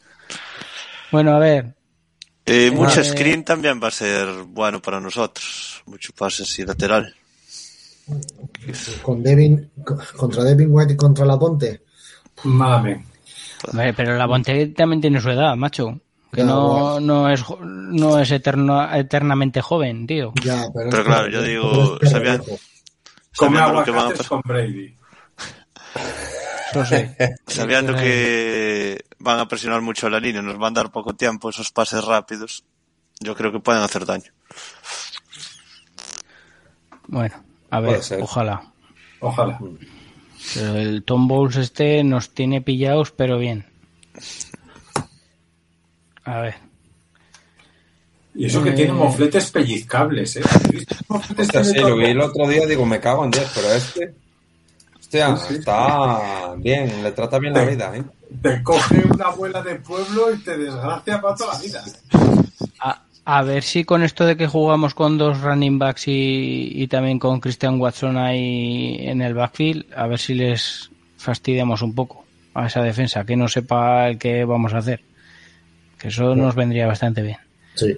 Bueno, 1.12 1.32
a 1.32 1.38
ver. 1.38 1.74
Eh, 2.46 2.70
mucho 2.70 3.04
screen 3.04 3.44
también 3.44 3.78
va 3.78 3.88
a 3.88 3.92
ser 3.92 4.26
bueno 4.44 4.80
para 4.80 5.00
nosotros. 5.00 5.82
Mucho 5.84 6.14
pase 6.16 6.44
así 6.44 6.64
lateral. 6.64 7.14
Con 9.02 9.22
Devin, 9.22 9.70
contra 10.16 10.44
Devin 10.44 10.68
White 10.70 10.94
y 10.94 10.96
contra 10.96 11.26
la 11.26 11.38
Ponte. 11.38 11.82
Pero 13.96 14.16
la 14.16 14.26
Bonte 14.26 14.68
también 14.68 15.00
tiene 15.00 15.20
su 15.20 15.30
edad, 15.30 15.56
macho. 15.56 16.00
Que 16.32 16.44
no, 16.44 17.00
no 17.00 17.28
es 17.28 17.44
no 17.58 18.18
es 18.18 18.30
eterno, 18.30 18.92
eternamente 18.94 19.60
joven, 19.60 20.06
tío. 20.06 20.32
pero, 20.72 21.04
claro, 21.04 21.28
yo 21.28 21.42
digo, 21.42 21.98
sabiendo, 22.02 22.56
sabiendo 23.32 23.84
que 23.84 23.90
van 23.90 24.12
a 24.12 24.24
con 24.28 24.40
Brady. 24.44 24.96
Sabiendo 27.46 27.96
que 27.96 29.04
van 29.18 29.40
a 29.40 29.48
presionar 29.48 29.80
mucho 29.80 30.08
la 30.08 30.20
línea, 30.20 30.40
nos 30.40 30.56
van 30.56 30.72
a 30.72 30.82
dar 30.82 30.92
poco 30.92 31.14
tiempo 31.14 31.50
esos 31.50 31.72
pases 31.72 32.04
rápidos, 32.04 32.64
yo 33.18 33.34
creo 33.34 33.50
que 33.50 33.58
pueden 33.58 33.82
hacer 33.82 34.06
daño. 34.06 34.30
Bueno, 37.08 37.42
a 37.70 37.80
ver, 37.80 38.00
ojalá. 38.20 38.62
Ojalá. 39.18 39.58
Pero 40.54 40.76
el 40.76 41.02
Tom 41.04 41.28
Bowles 41.28 41.56
este 41.56 42.02
nos 42.04 42.30
tiene 42.30 42.60
pillados, 42.60 43.12
pero 43.12 43.38
bien. 43.38 43.66
A 46.24 46.40
ver. 46.40 46.54
Y 48.34 48.46
eso 48.46 48.62
que 48.62 48.72
tiene 48.72 48.92
eh, 48.92 48.94
mofletes 48.94 49.50
pellizcables, 49.50 50.36
¿eh? 50.36 50.42
sí, 51.64 51.78
lo 51.78 51.96
vi 51.96 52.06
el 52.06 52.20
otro 52.20 52.48
día, 52.48 52.64
digo, 52.66 52.86
me 52.86 53.00
cago 53.00 53.24
en 53.24 53.32
10, 53.32 53.52
pero 53.54 53.72
este... 53.72 54.14
Hostia, 54.98 55.36
está 55.50 56.54
bien, 56.56 57.02
le 57.02 57.10
trata 57.10 57.40
bien 57.40 57.52
la 57.52 57.64
vida, 57.64 57.96
¿eh? 57.96 58.04
Te 58.40 58.62
coge 58.62 59.02
una 59.12 59.24
abuela 59.26 59.60
de 59.60 59.74
pueblo 59.74 60.32
y 60.32 60.38
te 60.38 60.56
desgracia 60.56 61.20
para 61.20 61.34
toda 61.34 61.54
la 61.54 61.60
vida. 61.60 61.82
A 63.32 63.42
ver 63.42 63.62
si 63.62 63.84
con 63.84 64.02
esto 64.02 64.26
de 64.26 64.36
que 64.36 64.48
jugamos 64.48 64.92
con 64.92 65.16
dos 65.16 65.40
running 65.40 65.78
backs 65.78 66.02
y, 66.08 66.84
también 66.88 67.20
con 67.20 67.38
Christian 67.38 67.80
Watson 67.80 68.16
ahí 68.16 68.96
en 68.98 69.22
el 69.22 69.34
backfield, 69.34 69.86
a 69.94 70.08
ver 70.08 70.18
si 70.18 70.34
les 70.34 70.90
fastidiamos 71.16 71.80
un 71.82 71.94
poco 71.94 72.24
a 72.54 72.66
esa 72.66 72.82
defensa, 72.82 73.24
que 73.24 73.36
no 73.36 73.46
sepa 73.46 74.08
el 74.08 74.18
que 74.18 74.44
vamos 74.44 74.74
a 74.74 74.78
hacer. 74.78 75.04
Que 75.96 76.08
eso 76.08 76.34
nos 76.34 76.56
vendría 76.56 76.88
bastante 76.88 77.22
bien. 77.22 77.38
Sí. 77.76 77.96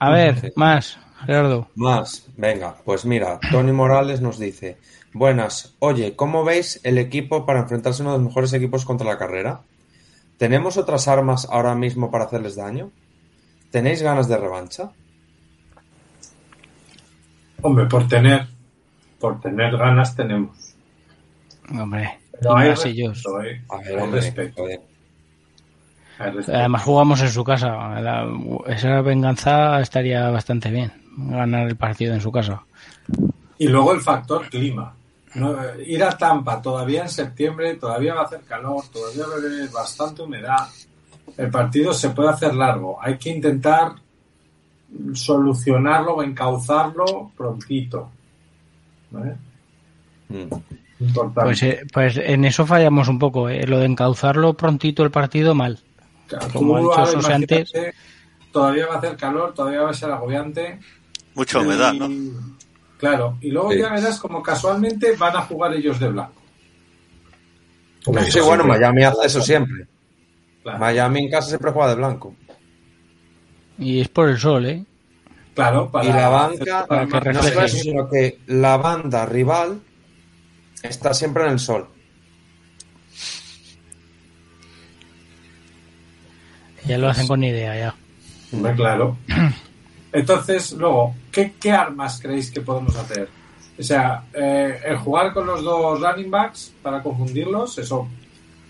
A 0.00 0.10
ver, 0.10 0.52
más, 0.56 0.98
Gerardo. 1.24 1.68
Más, 1.76 2.26
venga, 2.36 2.74
pues 2.84 3.04
mira, 3.04 3.38
Tony 3.52 3.70
Morales 3.70 4.20
nos 4.20 4.40
dice, 4.40 4.78
buenas, 5.12 5.76
oye, 5.78 6.16
¿cómo 6.16 6.42
veis 6.42 6.80
el 6.82 6.98
equipo 6.98 7.46
para 7.46 7.60
enfrentarse 7.60 8.02
a 8.02 8.06
uno 8.06 8.12
de 8.14 8.18
los 8.18 8.26
mejores 8.26 8.52
equipos 8.52 8.84
contra 8.84 9.06
la 9.06 9.16
carrera? 9.16 9.60
¿Tenemos 10.38 10.76
otras 10.76 11.06
armas 11.06 11.46
ahora 11.48 11.76
mismo 11.76 12.10
para 12.10 12.24
hacerles 12.24 12.56
daño? 12.56 12.90
¿Tenéis 13.70 14.02
ganas 14.02 14.28
de 14.28 14.36
revancha? 14.36 14.90
Hombre, 17.62 17.86
por 17.86 18.08
tener, 18.08 18.46
por 19.18 19.40
tener 19.40 19.76
ganas 19.76 20.16
tenemos. 20.16 20.74
Hombre, 21.70 22.18
no 22.42 22.56
hay 22.56 22.74
ellos. 22.84 23.22
¿eh? 23.44 23.62
respeto. 24.10 24.64
Además 26.18 26.82
jugamos 26.82 27.20
en 27.22 27.30
su 27.30 27.44
casa. 27.44 28.28
esa 28.66 29.00
venganza 29.02 29.80
estaría 29.80 30.28
bastante 30.30 30.70
bien. 30.70 30.92
Ganar 31.16 31.68
el 31.68 31.76
partido 31.76 32.14
en 32.14 32.20
su 32.20 32.32
casa. 32.32 32.62
Y 33.58 33.68
luego 33.68 33.92
el 33.92 34.00
factor 34.00 34.48
clima. 34.48 34.94
Ir 35.86 36.02
a 36.02 36.16
Tampa 36.18 36.60
todavía 36.60 37.02
en 37.02 37.08
septiembre, 37.08 37.74
todavía 37.74 38.14
va 38.14 38.22
a 38.22 38.24
hacer 38.24 38.40
calor, 38.40 38.82
todavía 38.92 39.26
va 39.26 39.34
a 39.34 39.36
haber 39.36 39.70
bastante 39.70 40.22
humedad 40.22 40.66
el 41.36 41.50
partido 41.50 41.92
se 41.92 42.10
puede 42.10 42.30
hacer 42.30 42.54
largo. 42.54 42.98
Hay 43.00 43.18
que 43.18 43.30
intentar 43.30 43.92
solucionarlo 45.14 46.14
o 46.16 46.22
encauzarlo 46.22 47.30
prontito. 47.36 48.10
¿Vale? 49.10 49.36
Mm. 50.28 50.44
Pues, 51.34 51.62
eh, 51.62 51.80
pues, 51.92 52.18
en 52.18 52.44
eso 52.44 52.66
fallamos 52.66 53.08
un 53.08 53.18
poco, 53.18 53.48
¿eh? 53.48 53.66
lo 53.66 53.78
de 53.78 53.86
encauzarlo 53.86 54.52
prontito 54.54 55.02
el 55.02 55.10
partido 55.10 55.54
mal. 55.54 55.78
Como 56.52 56.76
ha 56.76 57.06
dicho 57.10 57.32
antes. 57.32 57.72
Todavía 58.52 58.86
va 58.86 58.94
a 58.96 58.98
hacer 58.98 59.16
calor, 59.16 59.54
todavía 59.54 59.82
va 59.82 59.90
a 59.90 59.94
ser 59.94 60.10
agobiante. 60.10 60.78
Mucha 61.34 61.60
humedad, 61.60 61.94
¿no? 61.94 62.08
Claro, 62.98 63.38
y 63.40 63.50
luego 63.50 63.72
ya 63.72 63.90
verás 63.92 64.18
como 64.18 64.42
casualmente 64.42 65.16
van 65.16 65.36
a 65.36 65.40
jugar 65.42 65.72
ellos 65.72 65.98
de 65.98 66.08
blanco. 66.08 66.42
Sí, 68.28 68.40
bueno, 68.40 68.64
Miami 68.64 69.04
hace 69.04 69.26
eso 69.26 69.40
siempre. 69.40 69.86
Miami 70.64 71.24
en 71.24 71.30
casa 71.30 71.48
siempre 71.48 71.70
juega 71.70 71.90
de 71.90 71.96
blanco. 71.96 72.34
Y 73.78 74.00
es 74.00 74.08
por 74.08 74.28
el 74.28 74.38
sol, 74.38 74.66
¿eh? 74.66 74.84
Claro, 75.54 75.90
para, 75.90 76.04
y 76.04 76.12
la 76.12 76.28
banca, 76.28 76.86
que 76.88 77.32
no 77.32 77.40
es 77.40 77.72
sino 77.72 78.08
que 78.08 78.38
la 78.46 78.76
banda 78.76 79.26
rival 79.26 79.80
está 80.82 81.12
siempre 81.12 81.44
en 81.44 81.52
el 81.52 81.58
sol. 81.58 81.88
Ya 86.86 86.98
lo 86.98 87.08
hacen 87.08 87.26
con 87.26 87.42
idea, 87.42 87.76
ya. 87.76 88.74
claro. 88.74 89.16
Entonces, 90.12 90.72
luego, 90.72 91.14
¿qué, 91.30 91.52
¿qué, 91.60 91.70
armas 91.72 92.20
creéis 92.20 92.50
que 92.50 92.60
podemos 92.60 92.96
hacer? 92.96 93.28
O 93.78 93.82
sea, 93.82 94.24
eh, 94.34 94.80
el 94.84 94.96
jugar 94.98 95.32
con 95.32 95.46
los 95.46 95.62
dos 95.62 96.00
running 96.00 96.30
backs 96.30 96.72
para 96.82 97.02
confundirlos, 97.02 97.78
eso 97.78 98.08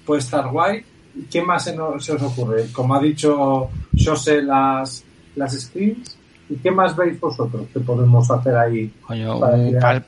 puede 0.04 0.20
estar 0.20 0.48
guay. 0.48 0.84
¿Qué 1.30 1.42
más 1.42 1.64
se, 1.64 1.78
os 1.78 2.22
ocurre? 2.22 2.66
Como 2.72 2.94
ha 2.94 3.00
dicho 3.00 3.68
José, 4.04 4.42
las, 4.42 5.04
las 5.36 5.52
screens. 5.60 6.16
¿Y 6.48 6.56
qué 6.56 6.70
más 6.70 6.96
veis 6.96 7.18
vosotros 7.20 7.66
que 7.72 7.80
podemos 7.80 8.28
hacer 8.30 8.56
ahí? 8.56 8.92
Coño, 9.06 9.40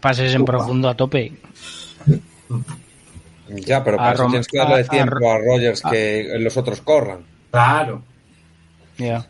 pases 0.00 0.34
en 0.34 0.44
profundo 0.44 0.88
a 0.88 0.96
tope. 0.96 1.32
Ya, 3.54 3.84
pero 3.84 3.98
para 3.98 4.14
eso 4.14 4.26
tienes 4.28 4.48
que 4.48 4.56
darle 4.56 4.84
tiempo 4.84 5.30
a, 5.30 5.36
Rogers 5.36 5.82
que 5.82 6.36
los 6.38 6.56
otros 6.56 6.80
corran. 6.80 7.18
Claro. 7.50 8.00
Ya. 8.96 9.28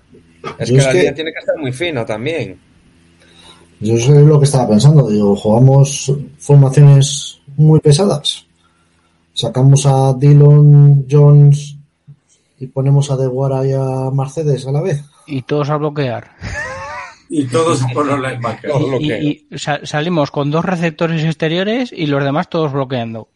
Es 0.59 0.71
que 0.71 0.77
la 0.77 0.93
línea 0.93 1.13
tiene 1.13 1.33
que 1.33 1.41
estar 1.41 1.59
muy 1.59 1.73
fina 1.73 2.07
también. 2.07 2.57
Yo 3.81 3.97
sé 3.97 4.13
lo 4.21 4.39
que 4.39 4.45
estaba 4.45 4.69
pensando. 4.69 5.11
Digo, 5.11 5.35
jugamos 5.35 6.13
formaciones 6.39 7.41
muy 7.57 7.81
pesadas 7.81 8.47
sacamos 9.35 9.87
a 9.87 10.15
Dillon 10.15 11.07
Jones 11.11 11.77
y 12.59 12.67
ponemos 12.67 13.11
a 13.11 13.17
Deguara 13.17 13.67
y 13.67 13.73
a 13.73 14.11
Mercedes 14.13 14.67
a 14.67 14.73
la 14.73 14.81
vez. 14.81 15.05
Y 15.27 15.43
todos 15.43 15.71
a 15.71 15.77
bloquear. 15.77 16.33
Y 17.29 17.47
todos 17.47 17.81
por 17.95 18.07
los 18.07 19.01
Y, 19.01 19.13
y, 19.13 19.59
salimos 19.59 20.31
con 20.31 20.51
dos 20.51 20.65
receptores 20.65 21.25
exteriores 21.25 21.93
y 21.93 22.07
los 22.07 22.23
demás 22.23 22.49
todos 22.49 22.73
bloqueando. 22.73 23.29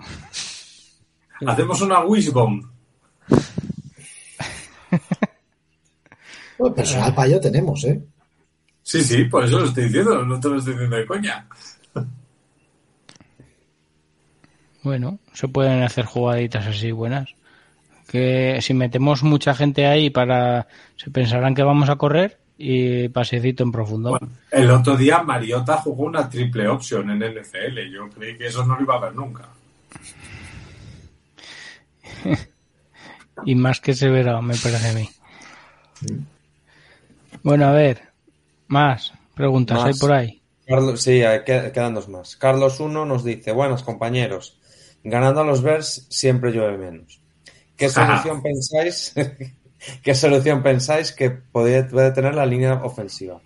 Hacemos 1.46 1.80
una 1.80 2.04
wishbone. 2.04 2.62
Bueno, 6.58 6.74
personal 6.74 7.14
para 7.14 7.28
ello 7.28 7.40
tenemos, 7.40 7.84
¿eh? 7.84 8.02
Sí, 8.82 9.02
sí, 9.02 9.24
por 9.24 9.44
eso 9.44 9.58
lo 9.58 9.66
estoy 9.66 9.84
diciendo, 9.84 10.24
no 10.24 10.38
te 10.40 10.48
lo 10.48 10.58
estoy 10.58 10.74
diciendo 10.74 10.96
de 10.96 11.06
coña. 11.06 11.46
Bueno, 14.86 15.18
se 15.32 15.48
pueden 15.48 15.82
hacer 15.82 16.04
jugaditas 16.04 16.64
así 16.64 16.92
buenas. 16.92 17.34
Que 18.06 18.60
si 18.60 18.72
metemos 18.72 19.24
mucha 19.24 19.52
gente 19.52 19.84
ahí 19.84 20.10
para. 20.10 20.68
Se 20.94 21.10
pensarán 21.10 21.56
que 21.56 21.64
vamos 21.64 21.88
a 21.88 21.96
correr 21.96 22.38
y 22.56 23.08
pasecito 23.08 23.64
en 23.64 23.72
profundo. 23.72 24.16
el 24.52 24.70
otro 24.70 24.96
día 24.96 25.24
Mariota 25.24 25.78
jugó 25.78 26.04
una 26.04 26.30
triple 26.30 26.68
option 26.68 27.10
en 27.10 27.18
NFL. 27.18 27.80
Yo 27.92 28.08
creí 28.10 28.38
que 28.38 28.46
eso 28.46 28.64
no 28.64 28.76
lo 28.76 28.82
iba 28.82 28.94
a 28.94 29.00
ver 29.00 29.14
nunca. 29.16 29.48
y 33.44 33.56
más 33.56 33.80
que 33.80 33.92
severo, 33.92 34.40
me 34.40 34.54
parece 34.54 34.88
a 34.90 34.92
mí. 34.92 35.10
Bueno, 37.42 37.66
a 37.66 37.72
ver, 37.72 38.02
más 38.68 39.12
preguntas 39.34 39.82
hay 39.82 39.94
por 39.94 40.12
ahí. 40.12 40.40
Carlos, 40.64 41.02
sí, 41.02 41.22
quedan 41.44 41.94
dos 41.94 42.08
más. 42.08 42.36
Carlos 42.36 42.78
1 42.78 43.04
nos 43.04 43.24
dice, 43.24 43.50
buenas 43.50 43.82
compañeros, 43.82 44.60
ganando 45.06 45.40
a 45.40 45.44
los 45.44 45.62
Bears 45.62 46.06
siempre 46.10 46.50
llueve 46.50 46.78
menos. 46.78 47.20
¿Qué 47.76 47.88
solución 47.88 48.42
pensáis? 48.42 49.14
¿Qué 50.02 50.14
solución 50.14 50.62
pensáis 50.62 51.12
que 51.12 51.30
puede, 51.30 51.84
tener 51.84 52.34
la 52.34 52.44
línea 52.44 52.74
ofensiva? 52.82 53.40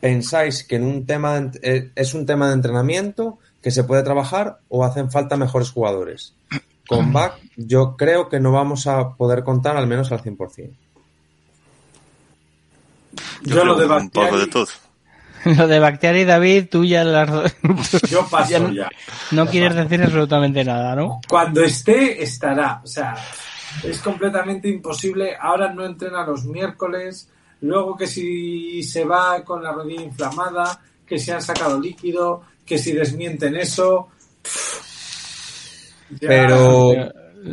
¿Pensáis 0.00 0.64
que 0.64 0.76
en 0.76 0.84
un 0.84 1.06
tema 1.06 1.50
eh, 1.62 1.92
es 1.94 2.14
un 2.14 2.26
tema 2.26 2.48
de 2.48 2.54
entrenamiento 2.54 3.38
que 3.62 3.70
se 3.70 3.84
puede 3.84 4.02
trabajar 4.02 4.58
o 4.68 4.84
hacen 4.84 5.10
falta 5.10 5.36
mejores 5.36 5.70
jugadores? 5.70 6.34
Con 6.88 7.12
Back 7.12 7.38
yo 7.56 7.96
creo 7.96 8.28
que 8.28 8.40
no 8.40 8.50
vamos 8.50 8.88
a 8.88 9.14
poder 9.14 9.44
contar 9.44 9.76
al 9.76 9.86
menos 9.86 10.10
al 10.10 10.20
100%. 10.20 10.76
Yo, 13.42 13.54
yo 13.54 13.64
lo 13.64 13.76
de 13.76 13.86
un 13.86 14.10
poco 14.10 14.36
de 14.36 14.46
todo. 14.48 14.66
Lo 15.56 15.66
de 15.66 15.78
Bacteria 15.78 16.22
y 16.22 16.24
David, 16.24 16.68
tú 16.70 16.84
ya 16.84 17.04
las 17.04 17.54
Yo 18.10 18.26
paso 18.28 18.70
ya. 18.70 18.88
No, 19.30 19.46
quieres 19.46 19.74
decir 19.74 20.02
absolutamente 20.02 20.64
nada, 20.64 20.94
¿no? 20.94 21.20
Cuando 21.28 21.62
esté, 21.62 22.22
estará. 22.22 22.80
O 22.84 22.86
sea, 22.86 23.14
es 23.82 23.98
completamente 24.00 24.68
imposible. 24.68 25.36
Ahora 25.40 25.72
no 25.72 25.84
entrena 25.84 26.26
los 26.26 26.44
miércoles. 26.44 27.28
Luego 27.60 27.96
que 27.96 28.06
si 28.06 28.82
se 28.82 29.04
va 29.04 29.42
con 29.44 29.62
la 29.62 29.72
rodilla 29.72 30.02
inflamada, 30.02 30.80
que 31.06 31.18
si 31.18 31.30
han 31.30 31.42
sacado 31.42 31.80
líquido, 31.80 32.42
que 32.64 32.78
si 32.78 32.92
desmienten 32.92 33.56
eso. 33.56 34.08
Pero 36.20 36.94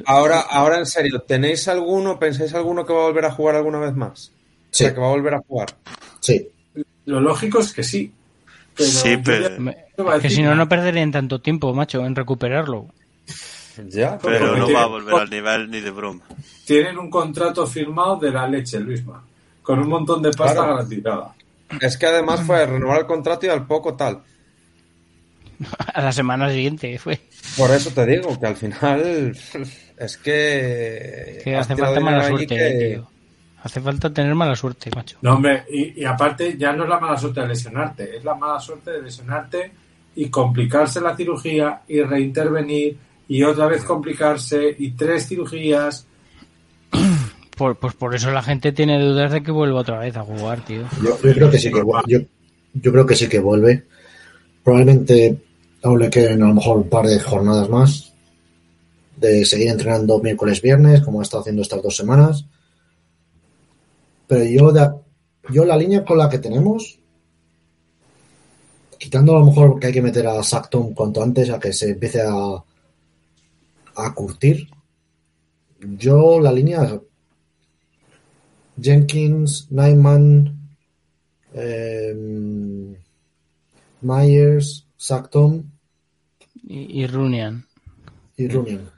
ahora, 0.05 0.41
ahora 0.41 0.79
en 0.79 0.85
serio, 0.85 1.21
¿tenéis 1.21 1.67
alguno, 1.67 2.19
pensáis 2.19 2.53
alguno 2.53 2.85
que 2.85 2.93
va 2.93 3.01
a 3.01 3.07
volver 3.07 3.25
a 3.25 3.31
jugar 3.31 3.55
alguna 3.55 3.79
vez 3.79 3.93
más? 3.93 4.31
Sí. 4.71 4.85
que 4.85 4.99
va 4.99 5.07
a 5.07 5.11
volver 5.11 5.35
a 5.35 5.41
jugar. 5.47 5.69
Sí. 6.19 6.49
Lo 7.09 7.19
lógico 7.19 7.59
es 7.59 7.73
que 7.73 7.83
sí. 7.83 8.11
sí, 8.77 9.17
pero... 9.25 9.73
que 10.21 10.29
si 10.29 10.43
no, 10.43 10.53
no 10.53 10.69
perderían 10.69 11.11
tanto 11.11 11.41
tiempo, 11.41 11.73
macho, 11.73 12.05
en 12.05 12.15
recuperarlo. 12.15 12.85
Ya, 13.87 14.19
pero 14.19 14.55
no 14.55 14.71
va 14.71 14.83
a 14.83 14.85
volver 14.85 15.15
al 15.15 15.29
nivel 15.29 15.71
ni 15.71 15.79
de 15.81 15.89
broma. 15.89 16.21
Tienen 16.65 16.99
un 16.99 17.09
contrato 17.09 17.65
firmado 17.65 18.17
de 18.17 18.29
la 18.29 18.47
leche, 18.47 18.79
Luisma, 18.79 19.23
con 19.63 19.79
un 19.79 19.87
montón 19.87 20.21
de 20.21 20.29
pasta 20.29 20.67
garantizada. 20.67 21.33
Es 21.81 21.97
que 21.97 22.05
además 22.05 22.41
fue 22.41 22.63
renovar 22.67 22.99
el 22.99 23.05
contrato 23.07 23.47
y 23.47 23.49
al 23.49 23.65
poco 23.65 23.95
tal. 23.95 24.21
A 25.93 26.01
la 26.01 26.11
semana 26.11 26.51
siguiente 26.51 26.99
fue. 26.99 27.21
Por 27.57 27.71
eso 27.71 27.89
te 27.89 28.05
digo 28.05 28.39
que 28.39 28.45
al 28.45 28.55
final 28.55 29.35
es 29.97 30.17
que. 30.17 31.41
Que 31.43 31.55
hace 31.55 31.75
falta 31.75 31.99
mala 31.99 32.27
suerte, 32.27 32.91
tío. 32.93 33.18
Hace 33.61 33.81
falta 33.81 34.13
tener 34.13 34.33
mala 34.35 34.55
suerte, 34.55 34.89
macho. 34.95 35.17
No, 35.21 35.33
hombre, 35.33 35.65
y, 35.69 36.03
aparte 36.05 36.57
ya 36.57 36.71
no 36.71 36.83
es 36.83 36.89
la 36.89 36.99
mala 36.99 37.17
suerte 37.17 37.41
de 37.41 37.47
lesionarte, 37.47 38.17
es 38.17 38.23
la 38.23 38.35
mala 38.35 38.59
suerte 38.59 38.91
de 38.91 39.01
lesionarte 39.01 39.71
y 40.15 40.29
complicarse 40.29 41.01
la 41.01 41.15
cirugía 41.15 41.81
y 41.87 42.01
reintervenir 42.01 42.97
y 43.27 43.43
otra 43.43 43.67
vez 43.67 43.83
complicarse 43.83 44.75
y 44.77 44.91
tres 44.91 45.27
cirugías. 45.27 46.07
pues 47.57 47.93
por 47.95 48.15
eso 48.15 48.31
la 48.31 48.41
gente 48.41 48.71
tiene 48.71 48.99
dudas 48.99 49.31
de 49.31 49.43
que 49.43 49.51
vuelva 49.51 49.81
otra 49.81 49.99
vez 49.99 50.15
a 50.15 50.23
jugar, 50.23 50.63
tío. 50.63 50.83
Yo, 51.03 51.17
creo 51.17 51.51
que 51.51 51.59
sí 51.59 51.69
que 51.71 51.83
yo, 52.07 52.19
yo 52.73 52.91
creo 52.91 53.05
que 53.05 53.15
sí 53.15 53.27
que 53.27 53.39
vuelve. 53.39 53.83
Probablemente 54.63 55.37
aún 55.83 55.99
le 55.99 56.09
queden 56.09 56.43
a 56.43 56.47
lo 56.47 56.53
mejor 56.53 56.77
un 56.77 56.89
par 56.89 57.05
de 57.05 57.19
jornadas 57.19 57.69
más 57.69 58.13
de 59.17 59.43
seguir 59.43 59.67
entrenando 59.67 60.19
miércoles 60.19 60.61
viernes 60.61 61.01
como 61.01 61.19
ha 61.19 61.23
estado 61.23 61.41
haciendo 61.41 61.61
estas 61.61 61.83
dos 61.83 61.95
semanas 61.95 62.45
pero 64.29 64.43
yo, 64.43 64.71
yo 65.49 65.65
la 65.65 65.75
línea 65.75 66.05
con 66.05 66.19
la 66.19 66.29
que 66.29 66.37
tenemos, 66.37 66.99
quitando 68.99 69.35
a 69.35 69.39
lo 69.39 69.45
mejor 69.47 69.79
que 69.79 69.87
hay 69.87 69.93
que 69.93 70.03
meter 70.03 70.27
a 70.27 70.43
Sacton 70.43 70.93
cuanto 70.93 71.23
antes 71.23 71.49
a 71.49 71.59
que 71.59 71.73
se 71.73 71.89
empiece 71.89 72.21
a, 72.21 72.63
a 73.95 74.13
curtir, 74.13 74.69
yo 75.79 76.39
la 76.39 76.51
línea 76.51 77.01
Jenkins, 78.79 79.67
Nyman, 79.71 80.55
em, 81.55 82.95
Myers, 84.01 84.85
Sacton 84.95 85.71
y, 86.67 87.01
y 87.01 87.07
Runian. 87.07 87.65
Y 88.37 88.47
Runian. 88.47 88.91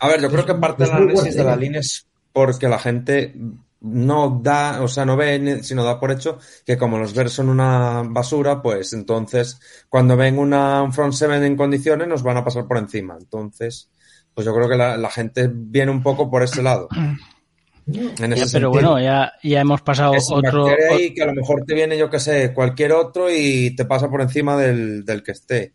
A 0.00 0.08
ver, 0.08 0.22
yo 0.22 0.30
creo 0.30 0.46
que 0.46 0.54
parte 0.54 0.84
del 0.84 0.92
análisis 0.92 1.34
de 1.34 1.44
la 1.44 1.54
línea 1.54 1.80
es 1.80 2.06
porque 2.32 2.66
la 2.66 2.78
gente 2.78 3.34
no 3.80 4.40
da, 4.42 4.82
o 4.82 4.88
sea, 4.88 5.04
no 5.04 5.16
ve, 5.16 5.62
sino 5.62 5.84
da 5.84 5.98
por 5.98 6.12
hecho 6.12 6.38
que 6.66 6.76
como 6.76 6.98
los 6.98 7.14
Bears 7.14 7.32
son 7.32 7.48
una 7.48 8.02
basura, 8.04 8.60
pues 8.60 8.92
entonces 8.92 9.58
cuando 9.88 10.16
ven 10.16 10.38
una, 10.38 10.82
un 10.82 10.92
front 10.92 11.14
seven 11.14 11.42
en 11.44 11.56
condiciones 11.56 12.06
nos 12.06 12.22
van 12.22 12.36
a 12.36 12.44
pasar 12.44 12.66
por 12.66 12.76
encima. 12.76 13.16
Entonces, 13.18 13.90
pues 14.34 14.44
yo 14.44 14.54
creo 14.54 14.68
que 14.68 14.76
la, 14.76 15.10
gente 15.10 15.50
viene 15.52 15.90
un 15.90 16.02
poco 16.02 16.30
por 16.30 16.42
ese 16.42 16.62
lado. 16.62 16.88
pero 18.52 18.70
bueno, 18.70 19.00
ya, 19.00 19.32
ya 19.42 19.60
hemos 19.60 19.80
pasado 19.80 20.12
otro. 20.30 20.66
Ahí 20.90 21.14
que 21.14 21.22
a 21.22 21.26
lo 21.26 21.34
mejor 21.34 21.64
te 21.64 21.74
viene, 21.74 21.96
yo 21.96 22.10
que 22.10 22.20
sé, 22.20 22.52
cualquier 22.52 22.92
otro 22.92 23.30
y 23.30 23.74
te 23.74 23.86
pasa 23.86 24.10
por 24.10 24.20
encima 24.20 24.56
del, 24.56 25.04
del 25.04 25.22
que 25.22 25.32
esté. 25.32 25.72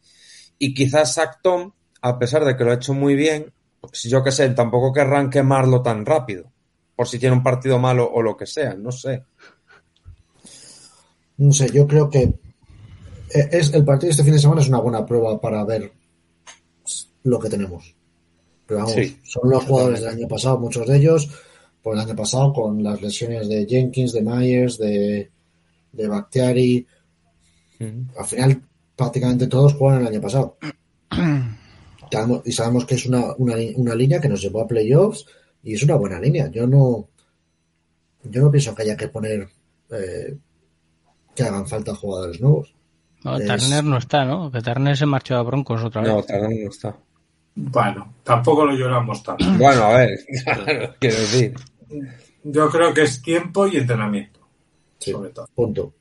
Y 0.60 0.73
quizás 0.73 1.18
Acton, 1.18 1.73
a 2.02 2.19
pesar 2.19 2.45
de 2.45 2.56
que 2.56 2.64
lo 2.64 2.72
ha 2.72 2.76
hecho 2.76 2.94
muy 2.94 3.15
bien, 3.15 3.52
pues 3.82 4.03
yo 4.03 4.23
que 4.23 4.32
sé, 4.32 4.48
tampoco 4.52 4.94
querrán 4.94 5.30
quemarlo 5.30 5.82
tan 5.82 6.06
rápido 6.06 6.55
por 6.95 7.07
si 7.07 7.19
tiene 7.19 7.35
un 7.35 7.43
partido 7.43 7.77
malo 7.80 8.09
o 8.11 8.22
lo 8.22 8.38
que 8.38 8.45
sea, 8.45 8.73
no 8.76 8.91
sé. 8.91 9.23
No 11.38 11.51
sé, 11.51 11.69
yo 11.72 11.85
creo 11.85 12.09
que 12.09 12.22
eh, 12.23 13.49
es 13.51 13.73
el 13.73 13.84
partido 13.84 14.07
de 14.07 14.11
este 14.11 14.23
fin 14.23 14.34
de 14.34 14.39
semana 14.39 14.61
es 14.61 14.69
una 14.69 14.80
buena 14.80 15.05
prueba 15.05 15.39
para 15.39 15.63
ver 15.65 15.91
lo 17.23 17.39
que 17.39 17.49
tenemos. 17.49 17.95
Pero 18.65 18.80
vamos, 18.80 18.95
son 19.23 19.49
los 19.49 19.65
jugadores 19.65 20.01
del 20.01 20.09
año 20.09 20.27
pasado, 20.27 20.59
muchos 20.59 20.88
de 20.88 20.97
ellos, 20.97 21.30
por 21.84 21.95
el 21.95 22.01
año 22.01 22.15
pasado 22.15 22.53
con 22.53 22.81
las 22.81 23.01
lesiones 23.01 23.47
de 23.47 23.67
Jenkins, 23.67 24.13
de 24.13 24.22
Myers, 24.22 24.77
de, 24.77 25.30
de 25.91 26.07
Bactiari. 26.07 26.88
Al 28.17 28.26
final, 28.26 28.61
prácticamente 28.95 29.47
todos 29.47 29.73
juegan 29.73 30.01
el 30.01 30.07
año 30.07 30.22
pasado. 30.22 30.57
y 32.45 32.51
sabemos 32.51 32.85
que 32.85 32.95
es 32.95 33.05
una, 33.05 33.35
una, 33.38 33.55
una 33.76 33.93
línea 33.93 34.22
que 34.22 34.30
nos 34.30 34.41
llevó 34.41 34.61
a 34.61 34.67
playoffs 34.67 35.26
y 35.65 35.73
es 35.73 35.83
una 35.83 35.95
buena 35.95 36.19
línea. 36.19 36.47
Yo 36.49 36.67
no, 36.67 37.09
yo 38.23 38.41
no 38.41 38.51
pienso 38.51 38.73
que 38.73 38.83
haya 38.83 38.95
que 38.95 39.09
poner 39.09 39.49
eh, 39.89 40.37
que 41.35 41.43
hagan 41.43 41.67
falta 41.67 41.95
jugadores 41.95 42.39
nuevos. 42.39 42.73
No, 43.23 43.39
Turner 43.39 43.83
no 43.83 43.97
está, 43.97 44.23
¿no? 44.23 44.51
Que 44.51 44.61
Turner 44.61 44.95
se 44.95 45.07
marchó 45.07 45.35
a 45.35 45.41
Broncos 45.41 45.83
otra 45.83 46.03
vez. 46.03 46.11
No, 46.11 46.21
Turner 46.21 46.63
no 46.63 46.69
está. 46.69 46.95
Bueno, 47.55 48.13
tampoco 48.23 48.63
lo 48.63 48.73
lloramos 48.73 49.23
tanto. 49.23 49.43
Bueno, 49.57 49.83
a 49.83 49.97
ver, 49.97 50.19
quiero 50.99 51.15
decir. 51.17 51.55
Yo 52.43 52.69
creo 52.69 52.93
que 52.93 53.01
es 53.01 53.21
tiempo 53.23 53.65
y 53.65 53.77
entrenamiento. 53.77 54.41
sobre 54.99 55.31
todo. 55.31 55.49
Punto. 55.55 55.93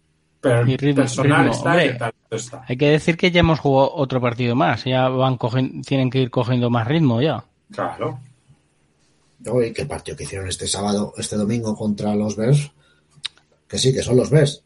Pero 0.42 0.60
el 0.60 0.94
personal 0.94 1.48
está, 1.48 1.82
está, 2.30 2.64
Hay 2.68 2.76
que 2.76 2.90
decir 2.90 3.16
que 3.16 3.30
ya 3.30 3.40
hemos 3.40 3.60
jugado 3.60 3.94
otro 3.94 4.20
partido 4.20 4.54
más. 4.54 4.84
Ya 4.84 5.08
van 5.08 5.38
tienen 5.86 6.10
que 6.10 6.18
ir 6.18 6.30
cogiendo 6.30 6.68
más 6.68 6.86
ritmo 6.86 7.22
ya. 7.22 7.46
Claro. 7.70 8.20
Oye, 9.50 9.72
que 9.72 9.82
el 9.82 9.88
partido 9.88 10.16
que 10.16 10.24
hicieron 10.24 10.48
este 10.48 10.66
sábado, 10.66 11.12
este 11.16 11.36
domingo 11.36 11.76
contra 11.76 12.14
los 12.14 12.36
Bears, 12.36 12.72
que 13.68 13.78
sí, 13.78 13.92
que 13.92 14.02
son 14.02 14.16
los 14.16 14.30
Bears. 14.30 14.62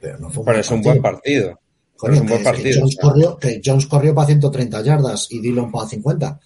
Pero 0.00 0.18
no 0.18 0.30
fue 0.30 0.42
un, 0.42 0.58
es 0.58 0.70
un 0.70 0.82
buen 0.82 1.02
partido. 1.02 1.60
es 2.02 2.20
un 2.20 2.26
buen 2.26 2.42
partido. 2.42 2.64
Que 2.64 2.80
Jones, 2.80 2.96
corrió, 3.00 3.36
que 3.38 3.60
Jones, 3.64 3.86
corrió, 3.86 4.14
para 4.14 4.26
130 4.26 4.82
yardas 4.82 5.26
y 5.30 5.40
Dillon 5.40 5.70
para 5.70 5.86
50. 5.86 6.40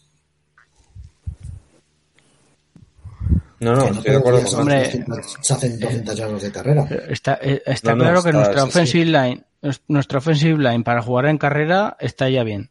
No, 3.61 3.75
no, 3.75 3.85
estoy 3.87 4.11
de 4.11 4.17
acuerdo 4.17 4.43
con 4.43 4.61
hombre, 4.61 5.05
Se 5.41 5.55
hacen 5.55 5.79
200 5.79 6.17
yardas 6.17 6.43
de 6.43 6.53
carrera. 6.53 6.89
Está, 7.09 7.39
eh, 7.41 7.63
está 7.65 7.95
claro 7.95 8.23
que 8.23 8.33
nuestra 8.33 8.65
offensive 8.65 9.07
line, 9.07 9.45
nuestra 9.89 10.19
offensive 10.19 10.59
line 10.59 10.85
para 10.85 11.01
jugar 11.01 11.27
en 11.27 11.39
carrera 11.39 11.97
está 11.99 12.29
ya 12.29 12.43
bien. 12.43 12.71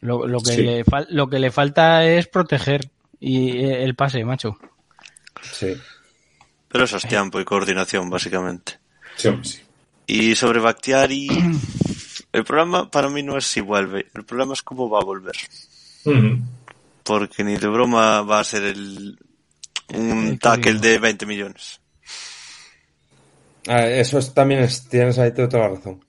Lo, 0.00 0.26
lo 0.26 0.40
que, 0.40 0.56
le, 0.56 0.84
lo 1.10 1.28
que 1.28 1.38
le 1.38 1.50
falta 1.50 2.06
es 2.06 2.26
proteger 2.26 2.90
y 3.20 3.64
el 3.64 3.94
pase, 3.94 4.24
macho. 4.24 4.58
Sí. 5.52 5.74
Pero 6.68 6.84
eso 6.84 6.96
es 6.96 7.06
tiempo 7.06 7.40
y 7.40 7.44
coordinación, 7.44 8.08
básicamente. 8.08 8.78
Sí, 9.16 9.30
sí. 9.42 9.60
Y 10.06 10.34
sobre 10.34 10.60
Bakhtiari, 10.60 11.28
el 12.32 12.44
problema 12.44 12.90
para 12.90 13.08
mí 13.08 13.22
no 13.22 13.36
es 13.36 13.46
si 13.46 13.60
vuelve, 13.60 14.06
el 14.14 14.24
problema 14.24 14.54
es 14.54 14.62
cómo 14.62 14.88
va 14.88 15.00
a 15.00 15.04
volver. 15.04 15.36
Porque 17.04 17.44
ni 17.44 17.56
de 17.56 17.68
broma 17.68 18.22
va 18.22 18.40
a 18.40 18.44
ser 18.44 18.64
el, 18.64 19.18
un 19.94 20.38
tackle 20.38 20.78
de 20.80 20.98
20 20.98 21.26
millones. 21.26 21.80
Ah, 23.66 23.86
eso 23.86 24.18
es, 24.18 24.32
también 24.32 24.60
es, 24.60 24.88
tienes 24.88 25.18
ahí 25.18 25.32
toda 25.32 25.58
la 25.58 25.68
razón. 25.68 26.04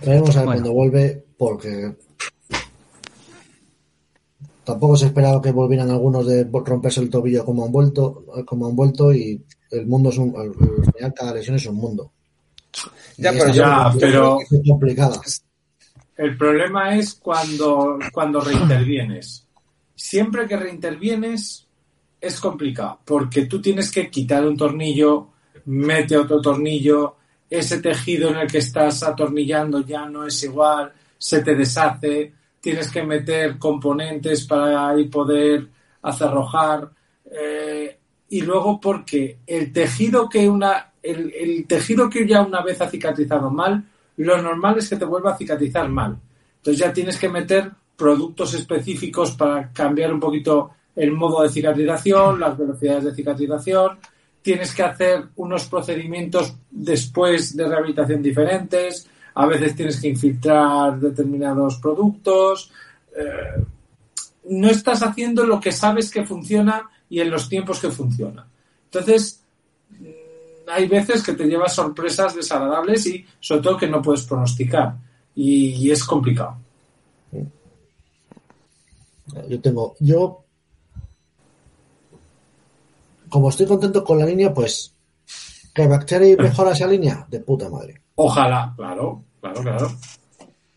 Veremos 0.00 0.36
a 0.36 0.40
ver 0.40 0.46
cuando 0.46 0.72
vuelve, 0.72 1.24
porque 1.38 1.94
tampoco 4.64 4.96
se 4.96 5.06
esperaba 5.06 5.42
que 5.42 5.52
volvieran 5.52 5.90
algunos 5.90 6.26
de 6.26 6.44
romperse 6.44 7.00
el 7.00 7.10
tobillo 7.10 7.44
como 7.44 7.64
han 7.64 7.72
vuelto, 7.72 8.24
como 8.44 8.66
han 8.66 8.76
vuelto 8.76 9.12
y 9.12 9.42
el 9.70 9.86
mundo 9.86 10.10
es 10.10 10.18
un, 10.18 10.34
al 10.36 10.52
final 10.92 11.14
cada 11.14 11.34
lesión 11.34 11.56
es 11.56 11.66
un 11.66 11.76
mundo. 11.76 12.12
Ya, 13.16 13.32
pero, 13.32 13.52
ya, 13.52 13.92
pero 13.98 14.38
el 16.16 16.36
problema 16.36 16.96
es 16.96 17.14
cuando, 17.14 17.98
cuando 18.12 18.40
reintervienes. 18.40 19.46
Siempre 19.94 20.46
que 20.46 20.56
reintervienes 20.56 21.66
es 22.20 22.40
complicado, 22.40 23.00
porque 23.04 23.46
tú 23.46 23.60
tienes 23.60 23.90
que 23.90 24.08
quitar 24.08 24.46
un 24.46 24.56
tornillo, 24.56 25.28
mete 25.66 26.16
otro 26.16 26.40
tornillo, 26.40 27.16
ese 27.50 27.80
tejido 27.80 28.30
en 28.30 28.36
el 28.36 28.50
que 28.50 28.58
estás 28.58 29.02
atornillando 29.02 29.80
ya 29.84 30.06
no 30.06 30.26
es 30.26 30.42
igual, 30.44 30.92
se 31.18 31.42
te 31.42 31.54
deshace, 31.54 32.32
tienes 32.62 32.90
que 32.92 33.02
meter 33.02 33.58
componentes 33.58 34.46
para 34.46 34.88
ahí 34.88 35.08
poder 35.08 35.68
acerrojar. 36.00 36.88
Eh, 37.30 37.98
y 38.28 38.40
luego 38.40 38.80
porque 38.80 39.40
el 39.46 39.72
tejido 39.72 40.28
que 40.28 40.48
una 40.48 40.92
el, 41.02 41.34
el, 41.34 41.66
tejido 41.66 42.08
que 42.08 42.26
ya 42.26 42.42
una 42.42 42.62
vez 42.62 42.80
ha 42.80 42.88
cicatrizado 42.88 43.50
mal, 43.50 43.84
lo 44.18 44.40
normal 44.40 44.78
es 44.78 44.88
que 44.88 44.96
te 44.96 45.04
vuelva 45.04 45.32
a 45.32 45.36
cicatrizar 45.36 45.88
mal. 45.88 46.16
Entonces 46.58 46.78
ya 46.78 46.92
tienes 46.92 47.18
que 47.18 47.28
meter 47.28 47.72
productos 47.96 48.54
específicos 48.54 49.32
para 49.32 49.72
cambiar 49.72 50.12
un 50.12 50.20
poquito 50.20 50.70
el 50.94 51.10
modo 51.10 51.42
de 51.42 51.48
cicatrización, 51.48 52.38
las 52.38 52.56
velocidades 52.56 53.04
de 53.04 53.14
cicatrización. 53.14 53.98
Tienes 54.40 54.72
que 54.72 54.84
hacer 54.84 55.24
unos 55.36 55.66
procedimientos 55.66 56.54
después 56.70 57.56
de 57.56 57.66
rehabilitación 57.66 58.22
diferentes 58.22 59.08
a 59.34 59.46
veces 59.46 59.74
tienes 59.74 60.00
que 60.00 60.08
infiltrar 60.08 60.98
determinados 60.98 61.76
productos. 61.76 62.70
Eh, 63.16 63.64
no 64.50 64.68
estás 64.68 65.02
haciendo 65.02 65.44
lo 65.44 65.60
que 65.60 65.72
sabes 65.72 66.10
que 66.10 66.24
funciona 66.24 66.90
y 67.08 67.20
en 67.20 67.30
los 67.30 67.48
tiempos 67.48 67.80
que 67.80 67.90
funciona. 67.90 68.46
Entonces, 68.84 69.42
mm, 69.90 70.06
hay 70.68 70.88
veces 70.88 71.22
que 71.22 71.32
te 71.32 71.46
llevas 71.46 71.74
sorpresas 71.74 72.34
desagradables 72.34 73.06
y 73.06 73.24
sobre 73.40 73.62
todo 73.62 73.76
que 73.76 73.88
no 73.88 74.02
puedes 74.02 74.24
pronosticar. 74.24 74.96
Y, 75.34 75.90
es 75.90 76.04
complicado. 76.04 76.58
Yo 79.48 79.60
tengo, 79.60 79.96
yo, 79.98 80.44
como 83.30 83.48
estoy 83.48 83.66
contento 83.66 84.04
con 84.04 84.18
la 84.18 84.26
línea, 84.26 84.52
pues 84.52 84.92
que 85.74 85.86
Bacteria 85.86 86.36
mejora 86.38 86.72
esa 86.72 86.86
línea, 86.86 87.26
de 87.30 87.40
puta 87.40 87.68
madre. 87.70 88.00
Ojalá, 88.24 88.72
claro, 88.76 89.24
claro, 89.40 89.62
claro. 89.62 89.92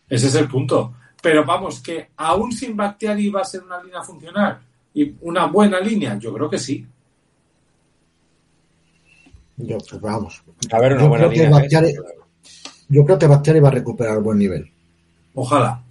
Ese 0.08 0.26
es 0.26 0.34
el 0.34 0.48
punto. 0.48 0.94
Pero 1.22 1.44
vamos, 1.44 1.80
que 1.80 2.10
aún 2.16 2.50
sin 2.50 2.76
Bactiari 2.76 3.30
va 3.30 3.42
a 3.42 3.44
ser 3.44 3.62
una 3.62 3.80
línea 3.80 4.02
funcional 4.02 4.58
y 4.92 5.14
una 5.20 5.46
buena 5.46 5.78
línea, 5.78 6.18
yo 6.18 6.34
creo 6.34 6.50
que 6.50 6.58
sí. 6.58 6.84
Yo, 9.58 9.78
pues 9.78 10.00
vamos. 10.00 10.42
A 10.72 10.80
ver, 10.80 10.94
una 10.94 11.02
yo 11.02 11.08
buena 11.08 11.28
creo 11.28 11.44
línea. 11.44 11.68
Que 11.68 11.90
¿eh? 11.90 11.96
yo 12.88 13.04
creo 13.04 13.18
que 13.18 13.26
Bactiari 13.28 13.60
va 13.60 13.68
a 13.68 13.72
recuperar 13.72 14.20
buen 14.20 14.38
nivel. 14.38 14.68
Ojalá. 15.34 15.82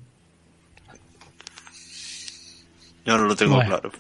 Yo 3.06 3.18
no 3.18 3.26
lo 3.26 3.36
tengo 3.36 3.62
claro. 3.62 3.92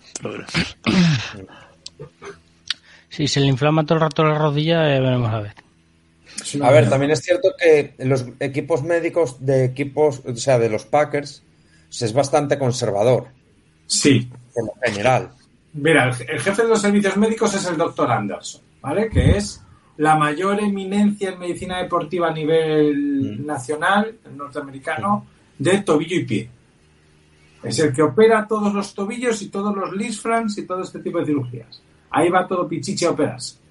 Si 3.07 3.29
se 3.29 3.39
le 3.39 3.47
inflama 3.47 3.85
todo 3.85 3.95
el 3.95 4.01
rato 4.01 4.25
la 4.25 4.37
rodilla, 4.37 4.93
eh, 4.93 4.99
veremos 4.99 5.31
a 5.31 5.39
ver. 5.39 5.64
A 6.61 6.71
ver, 6.71 6.89
también 6.89 7.11
es 7.11 7.21
cierto 7.21 7.53
que 7.57 7.93
los 7.99 8.25
equipos 8.39 8.83
médicos 8.83 9.43
de 9.45 9.65
equipos, 9.65 10.21
o 10.25 10.35
sea, 10.35 10.59
de 10.59 10.69
los 10.69 10.85
Packers, 10.85 11.43
es 11.89 12.13
bastante 12.13 12.57
conservador. 12.57 13.27
Sí. 13.87 14.29
Lo 14.55 14.73
general. 14.83 15.31
Mira, 15.73 16.05
el, 16.05 16.39
jefe 16.39 16.63
de 16.63 16.69
los 16.69 16.81
servicios 16.81 17.17
médicos 17.17 17.53
es 17.55 17.65
el 17.67 17.77
doctor 17.77 18.11
Anderson, 18.11 18.61
¿vale? 18.81 19.09
Que 19.09 19.37
es 19.37 19.61
la 19.97 20.15
mayor 20.15 20.61
eminencia 20.61 21.31
en 21.31 21.39
medicina 21.39 21.79
deportiva 21.79 22.29
a 22.29 22.33
nivel 22.33 23.39
mm. 23.39 23.45
nacional, 23.45 24.17
norteamericano, 24.35 25.25
de 25.57 25.79
tobillo 25.79 26.17
y 26.17 26.25
pie. 26.25 26.49
Es 27.63 27.79
el 27.79 27.93
que 27.93 28.03
opera 28.03 28.47
todos 28.47 28.73
los 28.73 28.93
tobillos 28.93 29.41
y 29.41 29.49
todos 29.49 29.75
los 29.75 29.91
lisfrans 29.93 30.57
y 30.57 30.67
todo 30.67 30.83
este 30.83 30.99
tipo 30.99 31.19
de 31.19 31.25
cirugías. 31.25 31.81
Ahí 32.11 32.29
va 32.29 32.47
todo 32.47 32.67
pichiche 32.67 33.07
a 33.07 33.11
operarse 33.11 33.64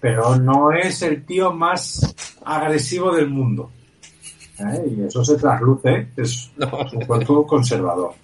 pero 0.00 0.36
no 0.36 0.72
es 0.72 1.02
el 1.02 1.24
tío 1.24 1.52
más 1.52 2.14
agresivo 2.44 3.14
del 3.14 3.28
mundo. 3.28 3.70
¿eh? 4.58 4.96
Y 4.96 5.02
eso 5.02 5.24
se 5.24 5.36
trasluce, 5.36 6.08
es 6.16 6.50
un 6.92 7.00
cuerpo 7.04 7.46
conservador. 7.46 8.14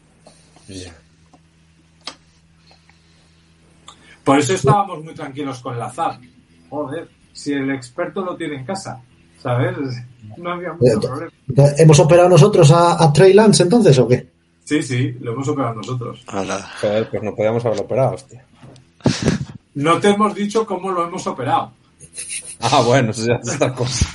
Por 4.24 4.38
eso 4.38 4.54
estábamos 4.54 5.04
muy 5.04 5.14
tranquilos 5.14 5.60
con 5.60 5.78
la 5.78 5.90
ZAP. 5.90 6.22
Joder, 6.70 7.08
si 7.32 7.52
el 7.52 7.70
experto 7.70 8.24
lo 8.24 8.36
tiene 8.36 8.56
en 8.56 8.64
casa, 8.64 9.00
¿sabes? 9.42 9.76
No 10.38 10.52
había 10.52 10.72
mucho 10.72 11.00
problema. 11.00 11.32
¿Hemos 11.76 12.00
operado 12.00 12.28
nosotros 12.30 12.70
a, 12.72 13.12
Trey 13.12 13.34
Lance 13.34 13.62
entonces 13.62 13.98
o 13.98 14.08
qué? 14.08 14.32
Sí, 14.64 14.82
sí, 14.82 15.12
lo 15.20 15.32
hemos 15.32 15.46
operado 15.48 15.74
nosotros. 15.74 16.24
Joder, 16.80 17.10
pues 17.10 17.22
no 17.22 17.34
podíamos 17.34 17.64
haberlo 17.66 17.82
operado, 17.84 18.14
hostia. 18.14 18.44
No 19.74 20.00
te 20.00 20.10
hemos 20.10 20.34
dicho 20.34 20.64
cómo 20.66 20.90
lo 20.90 21.06
hemos 21.06 21.26
operado. 21.26 21.72
Ah, 22.60 22.82
bueno, 22.86 23.10
eso 23.10 23.26
ya 23.26 23.40
es 23.42 23.54
otra 23.56 23.74
cosa. 23.74 24.06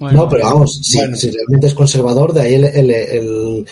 no, 0.00 0.28
pero 0.28 0.44
vamos, 0.44 0.80
si, 0.82 0.98
realmente 0.98 1.66
es 1.66 1.74
conservador, 1.74 2.32
de 2.32 2.40
ahí 2.40 2.54
el, 2.54 3.66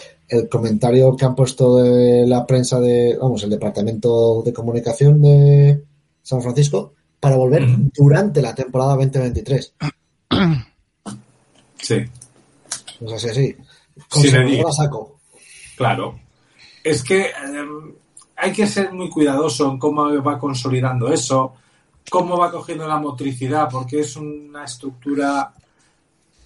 comentario 0.51 1.17
que 1.17 1.25
han 1.25 1.35
puesto 1.35 1.77
de 1.77 2.27
la 2.27 2.47
prensa 2.47 2.79
de, 2.81 3.19
vamos, 3.21 3.43
el 3.43 3.51
departamento 3.51 4.43
de 4.43 4.53
comunicación 4.53 5.21
de 5.21 5.83
San 6.23 6.41
Francisco 6.43 6.95
para 7.21 7.37
volver 7.37 7.67
durante 7.95 8.41
la 8.41 8.55
temporada 8.55 8.97
2023. 8.97 9.75
Sí. 11.79 11.97
O 13.01 13.09
sea, 13.09 13.19
sí, 13.19 13.29
así. 13.29 13.57
Conservador 14.09 14.73
saco. 14.73 15.19
Claro 15.77 16.23
es 16.83 17.03
que 17.03 17.27
em, 17.27 17.95
hay 18.37 18.53
que 18.53 18.67
ser 18.67 18.93
muy 18.93 19.09
cuidadoso 19.09 19.71
en 19.71 19.79
cómo 19.79 20.23
va 20.23 20.39
consolidando 20.39 21.13
eso, 21.13 21.55
cómo 22.11 22.37
va 22.37 22.51
cogiendo 22.51 22.87
la 22.89 22.99
motricidad, 22.99 23.69
porque 23.71 24.01
es 24.01 24.17
una 24.17 24.65
estructura. 24.65 25.53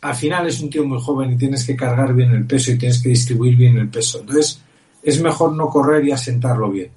Al 0.02 0.14
final 0.14 0.46
es 0.46 0.60
un 0.60 0.70
tío 0.70 0.84
muy 0.84 1.00
joven 1.00 1.32
y 1.32 1.38
tienes 1.38 1.66
que 1.66 1.74
cargar 1.74 2.12
bien 2.14 2.32
el 2.32 2.46
peso 2.46 2.72
y 2.72 2.78
tienes 2.78 3.02
que 3.02 3.08
distribuir 3.08 3.56
bien 3.56 3.78
el 3.78 3.88
peso. 3.88 4.20
Entonces, 4.20 4.60
es 5.02 5.22
mejor 5.22 5.54
no 5.54 5.68
correr 5.68 6.04
y 6.04 6.12
asentarlo 6.12 6.70
bien. 6.70 6.90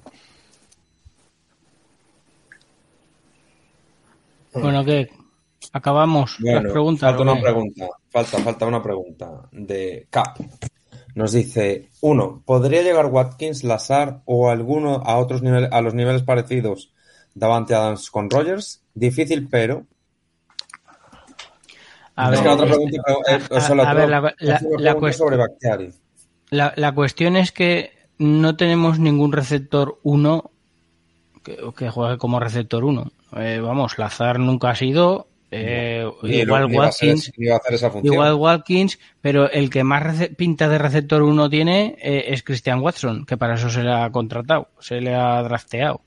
Bueno, 4.52 4.84
¿qué? 4.84 5.08
Acabamos 5.72 6.36
las 6.40 6.62
preguntas. 6.62 7.10
Falta 7.10 7.22
una 7.22 7.40
pregunta. 7.40 7.88
Falta, 8.10 8.38
falta 8.38 8.66
una 8.66 8.82
pregunta 8.82 9.48
de 9.52 10.06
Cap. 10.10 10.38
Nos 11.14 11.32
dice, 11.32 11.90
uno, 12.00 12.42
¿podría 12.44 12.82
llegar 12.82 13.06
Watkins, 13.06 13.64
Lazar 13.64 14.22
o 14.24 14.50
alguno 14.50 15.02
a 15.04 15.18
otros 15.18 15.42
niveles, 15.42 15.70
a 15.72 15.80
los 15.80 15.94
niveles 15.94 16.22
parecidos 16.22 16.92
Davante 17.34 17.74
Adams 17.74 18.10
con 18.10 18.30
Rogers? 18.30 18.82
Difícil, 18.94 19.48
pero. 19.48 19.86
A 22.16 22.30
ver, 22.30 22.44
la, 26.50 26.72
la, 26.76 26.92
cuestión 26.92 27.36
es 27.36 27.52
que 27.52 27.92
no 28.18 28.56
tenemos 28.56 28.98
ningún 28.98 29.32
receptor 29.32 29.98
1 30.02 30.50
que, 31.42 31.58
que, 31.76 31.88
juegue 31.88 32.18
como 32.18 32.40
receptor 32.40 32.84
1. 32.84 33.10
Eh, 33.36 33.60
vamos, 33.62 33.98
Lazar 33.98 34.38
nunca 34.38 34.70
ha 34.70 34.74
sido, 34.74 35.29
eh, 35.52 36.08
igual 36.22 36.66
Watkins, 36.72 37.32
igual 37.36 38.34
Watkins, 38.34 38.98
pero 39.20 39.50
el 39.50 39.68
que 39.68 39.82
más 39.82 40.28
pinta 40.36 40.68
de 40.68 40.78
receptor 40.78 41.22
1 41.22 41.50
tiene 41.50 41.96
eh, 42.00 42.26
es 42.28 42.42
Christian 42.42 42.80
Watson, 42.80 43.26
que 43.26 43.36
para 43.36 43.54
eso 43.54 43.68
se 43.68 43.82
le 43.82 43.92
ha 43.92 44.10
contratado, 44.10 44.68
se 44.78 45.00
le 45.00 45.14
ha 45.14 45.42
drafteado. 45.42 46.02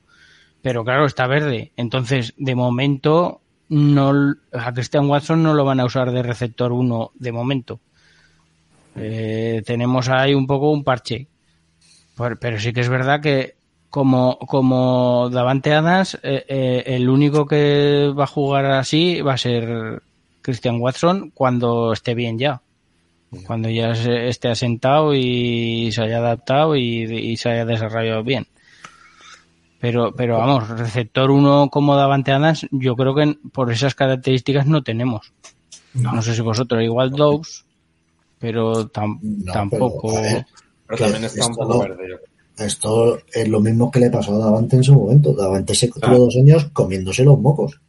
Pero 0.62 0.82
claro, 0.82 1.04
está 1.04 1.26
verde. 1.26 1.72
Entonces, 1.76 2.32
de 2.38 2.54
momento, 2.54 3.42
no 3.68 4.34
a 4.52 4.72
Christian 4.72 5.10
Watson 5.10 5.42
no 5.42 5.52
lo 5.52 5.64
van 5.66 5.80
a 5.80 5.84
usar 5.84 6.10
de 6.10 6.22
receptor 6.22 6.72
1 6.72 7.12
de 7.14 7.32
momento. 7.32 7.80
Eh, 8.96 9.62
tenemos 9.66 10.08
ahí 10.08 10.32
un 10.32 10.46
poco 10.46 10.70
un 10.70 10.84
parche. 10.84 11.28
Pero 12.40 12.58
sí 12.58 12.72
que 12.72 12.80
es 12.80 12.88
verdad 12.88 13.20
que 13.20 13.56
como, 13.94 14.40
como 14.40 15.30
Davante 15.30 15.72
Adams, 15.72 16.18
eh, 16.24 16.44
eh, 16.48 16.82
el 16.84 17.08
único 17.08 17.46
que 17.46 18.12
va 18.12 18.24
a 18.24 18.26
jugar 18.26 18.66
así 18.66 19.20
va 19.20 19.34
a 19.34 19.38
ser 19.38 20.02
Christian 20.42 20.80
Watson 20.80 21.30
cuando 21.32 21.92
esté 21.92 22.16
bien 22.16 22.36
ya. 22.36 22.60
Cuando 23.46 23.70
ya 23.70 23.92
esté 23.92 24.48
asentado 24.48 25.14
y 25.14 25.92
se 25.92 26.02
haya 26.02 26.18
adaptado 26.18 26.74
y, 26.74 27.36
se 27.36 27.50
haya 27.50 27.64
desarrollado 27.64 28.24
bien. 28.24 28.48
Pero, 29.78 30.12
pero 30.12 30.38
vamos, 30.38 30.68
receptor 30.70 31.30
1 31.30 31.68
como 31.70 31.94
Davante 31.94 32.32
Adams, 32.32 32.66
yo 32.72 32.96
creo 32.96 33.14
que 33.14 33.38
por 33.52 33.70
esas 33.70 33.94
características 33.94 34.66
no 34.66 34.82
tenemos. 34.82 35.32
No, 35.92 36.20
sé 36.20 36.34
si 36.34 36.40
vosotros, 36.40 36.82
igual 36.82 37.12
dos, 37.12 37.64
pero 38.40 38.88
tampoco. 38.88 40.14
Pero, 40.88 40.98
también 40.98 41.22
está 41.22 41.46
un 41.46 41.54
poco 41.54 41.78
verde. 41.78 42.33
Esto 42.58 43.18
es 43.32 43.48
lo 43.48 43.60
mismo 43.60 43.90
que 43.90 44.00
le 44.00 44.10
pasó 44.10 44.34
a 44.34 44.38
Davante 44.38 44.76
en 44.76 44.84
su 44.84 44.94
momento. 44.94 45.32
Davante 45.34 45.74
se 45.74 45.88
tuvo 45.88 46.18
dos 46.18 46.36
años 46.36 46.66
comiéndose 46.72 47.24
los 47.24 47.38
mocos. 47.38 47.80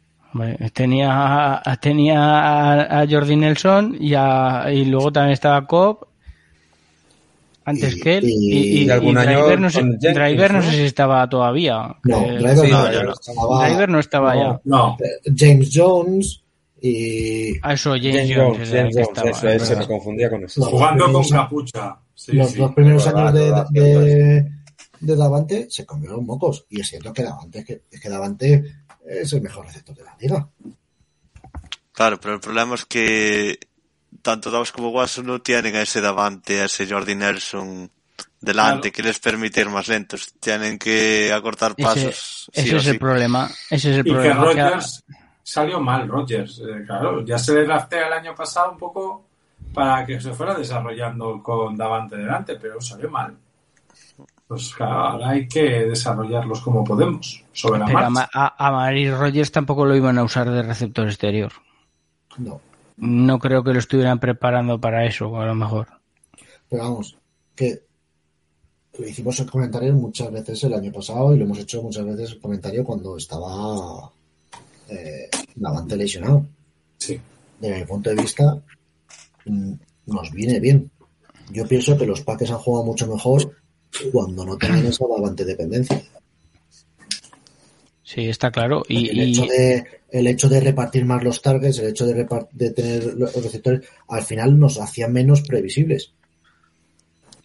Tenía, 0.74 1.62
tenía 1.80 3.00
a, 3.00 3.06
Jordi 3.08 3.36
Nelson 3.36 3.96
y, 3.98 4.14
y 4.14 4.84
luego 4.84 5.10
también 5.10 5.32
estaba 5.32 5.66
Cobb 5.66 6.06
antes 7.66 8.00
que 8.00 8.18
él 8.18 8.24
y, 8.28 8.86
Driver, 8.86 9.58
no 9.58 9.68
sé, 9.68 9.82
Driver 9.82 10.52
no, 10.52 10.62
sé 10.62 10.70
si 10.70 10.82
estaba 10.82 11.28
todavía. 11.28 11.96
No, 12.04 12.20
Driver, 12.20 12.70
no, 12.70 13.12
estaba, 13.12 13.66
Driver 13.66 13.88
no 13.88 13.98
estaba 13.98 14.36
ya. 14.36 14.60
No. 14.64 14.96
James 15.36 15.70
Jones 15.74 16.44
y... 16.80 17.58
Ah, 17.62 17.72
eso, 17.72 17.96
James, 18.00 18.30
Jones. 18.32 18.72
eso, 18.72 19.64
se 19.64 19.76
me 19.76 19.86
confundía 19.86 20.30
con 20.30 20.44
eso. 20.44 20.62
Jugando 20.64 21.12
con 21.12 21.28
capucha. 21.28 21.96
los 22.28 22.56
dos 22.56 22.72
primeros 22.72 23.04
años 23.08 23.34
de, 23.34 23.52
de, 23.72 24.50
Davante 25.00 25.68
se 25.70 25.84
comieron 25.84 26.24
mocos. 26.24 26.66
Y 26.68 26.80
es 26.80 26.88
cierto 26.88 27.12
que 27.12 27.22
Davante, 27.22 27.64
que, 27.64 27.82
es 27.90 28.00
que 28.00 28.08
Davante 28.08 28.64
es 29.04 29.32
el 29.32 29.42
mejor 29.42 29.66
receptor 29.66 29.96
de 29.96 30.04
la 30.04 30.16
liga. 30.18 30.48
Claro, 31.92 32.20
pero 32.20 32.34
el 32.34 32.40
problema 32.40 32.74
es 32.74 32.84
que 32.84 33.58
tanto 34.22 34.50
Davis 34.50 34.72
como 34.72 34.90
Watson 34.90 35.26
no 35.26 35.40
tienen 35.40 35.76
a 35.76 35.82
ese 35.82 36.00
Davante, 36.00 36.60
a 36.60 36.64
ese 36.66 36.86
Jordi 36.86 37.14
Nelson 37.14 37.90
delante 38.40 38.92
que 38.92 39.02
les 39.02 39.18
permite 39.18 39.60
ir 39.60 39.68
más 39.68 39.88
lentos. 39.88 40.34
Tienen 40.40 40.78
que 40.78 41.32
acortar 41.32 41.74
pasos. 41.74 42.50
Ese, 42.52 42.76
es 42.76 42.86
el 42.86 42.98
problema. 42.98 43.50
Ese 43.70 43.90
es 43.90 43.98
el 43.98 44.06
y 44.06 44.12
problema. 44.12 44.52
Que 44.52 44.62
Rogers 44.62 45.04
salió 45.42 45.80
mal, 45.80 46.08
Rogers. 46.08 46.60
Eh, 46.60 46.84
claro, 46.86 47.24
ya 47.24 47.38
se 47.38 47.54
le 47.54 47.64
draftea 47.64 48.08
el 48.08 48.12
año 48.12 48.34
pasado 48.34 48.72
un 48.72 48.78
poco 48.78 49.24
para 49.72 50.04
que 50.04 50.20
se 50.20 50.32
fuera 50.32 50.54
desarrollando 50.54 51.42
con 51.42 51.76
Davante 51.76 52.16
delante, 52.16 52.56
pero 52.56 52.80
salió 52.80 53.10
mal. 53.10 53.36
Pues 54.48 54.72
claro, 54.74 54.94
ahora 54.94 55.30
hay 55.30 55.48
que 55.48 55.62
desarrollarlos 55.86 56.60
como 56.60 56.84
podemos, 56.84 57.42
sobre 57.52 57.80
la 57.80 57.86
Pero 57.86 58.10
marcha. 58.10 58.30
A, 58.32 58.68
a 58.68 58.72
Mary 58.72 59.10
Rogers 59.10 59.50
tampoco 59.50 59.84
lo 59.84 59.96
iban 59.96 60.18
a 60.18 60.24
usar 60.24 60.48
de 60.48 60.62
receptor 60.62 61.08
exterior. 61.08 61.52
No. 62.38 62.60
No 62.96 63.38
creo 63.38 63.64
que 63.64 63.72
lo 63.72 63.78
estuvieran 63.78 64.20
preparando 64.20 64.80
para 64.80 65.04
eso, 65.04 65.38
a 65.40 65.46
lo 65.46 65.54
mejor. 65.54 65.88
Pero 66.68 66.82
vamos, 66.84 67.16
que 67.54 67.82
hicimos 69.04 69.38
el 69.40 69.50
comentario 69.50 69.92
muchas 69.94 70.30
veces 70.30 70.62
el 70.64 70.74
año 70.74 70.92
pasado 70.92 71.34
y 71.34 71.38
lo 71.38 71.44
hemos 71.44 71.58
hecho 71.58 71.82
muchas 71.82 72.04
veces 72.04 72.32
el 72.32 72.40
comentario 72.40 72.84
cuando 72.84 73.16
estaba 73.16 74.10
eh, 74.88 75.28
Davante 75.56 75.96
lesionado. 75.96 76.46
Sí. 76.98 77.20
Desde 77.60 77.80
mi 77.80 77.84
punto 77.84 78.10
de 78.10 78.16
vista, 78.16 78.58
mm, 79.44 79.72
nos 80.06 80.30
viene 80.30 80.60
bien. 80.60 80.90
Yo 81.50 81.66
pienso 81.66 81.96
que 81.98 82.06
los 82.06 82.20
paques 82.20 82.50
han 82.50 82.58
jugado 82.58 82.84
mucho 82.86 83.06
mejor 83.06 83.56
cuando 84.12 84.44
no 84.44 84.56
tienen 84.56 84.86
esa 84.86 85.04
Davante 85.06 85.44
dependencia. 85.44 86.02
Sí, 88.02 88.28
está 88.28 88.50
claro. 88.50 88.84
Y, 88.88 89.08
el, 89.10 89.30
Hecho 89.30 89.46
de, 89.46 89.84
el 90.10 90.26
hecho 90.28 90.48
de 90.48 90.60
repartir 90.60 91.04
más 91.04 91.24
los 91.24 91.42
targets, 91.42 91.78
el 91.78 91.88
hecho 91.88 92.06
de, 92.06 92.26
de 92.52 92.70
tener 92.70 93.14
los 93.14 93.34
receptores, 93.34 93.86
al 94.08 94.22
final 94.22 94.58
nos 94.58 94.80
hacía 94.80 95.08
menos 95.08 95.42
previsibles. 95.42 96.12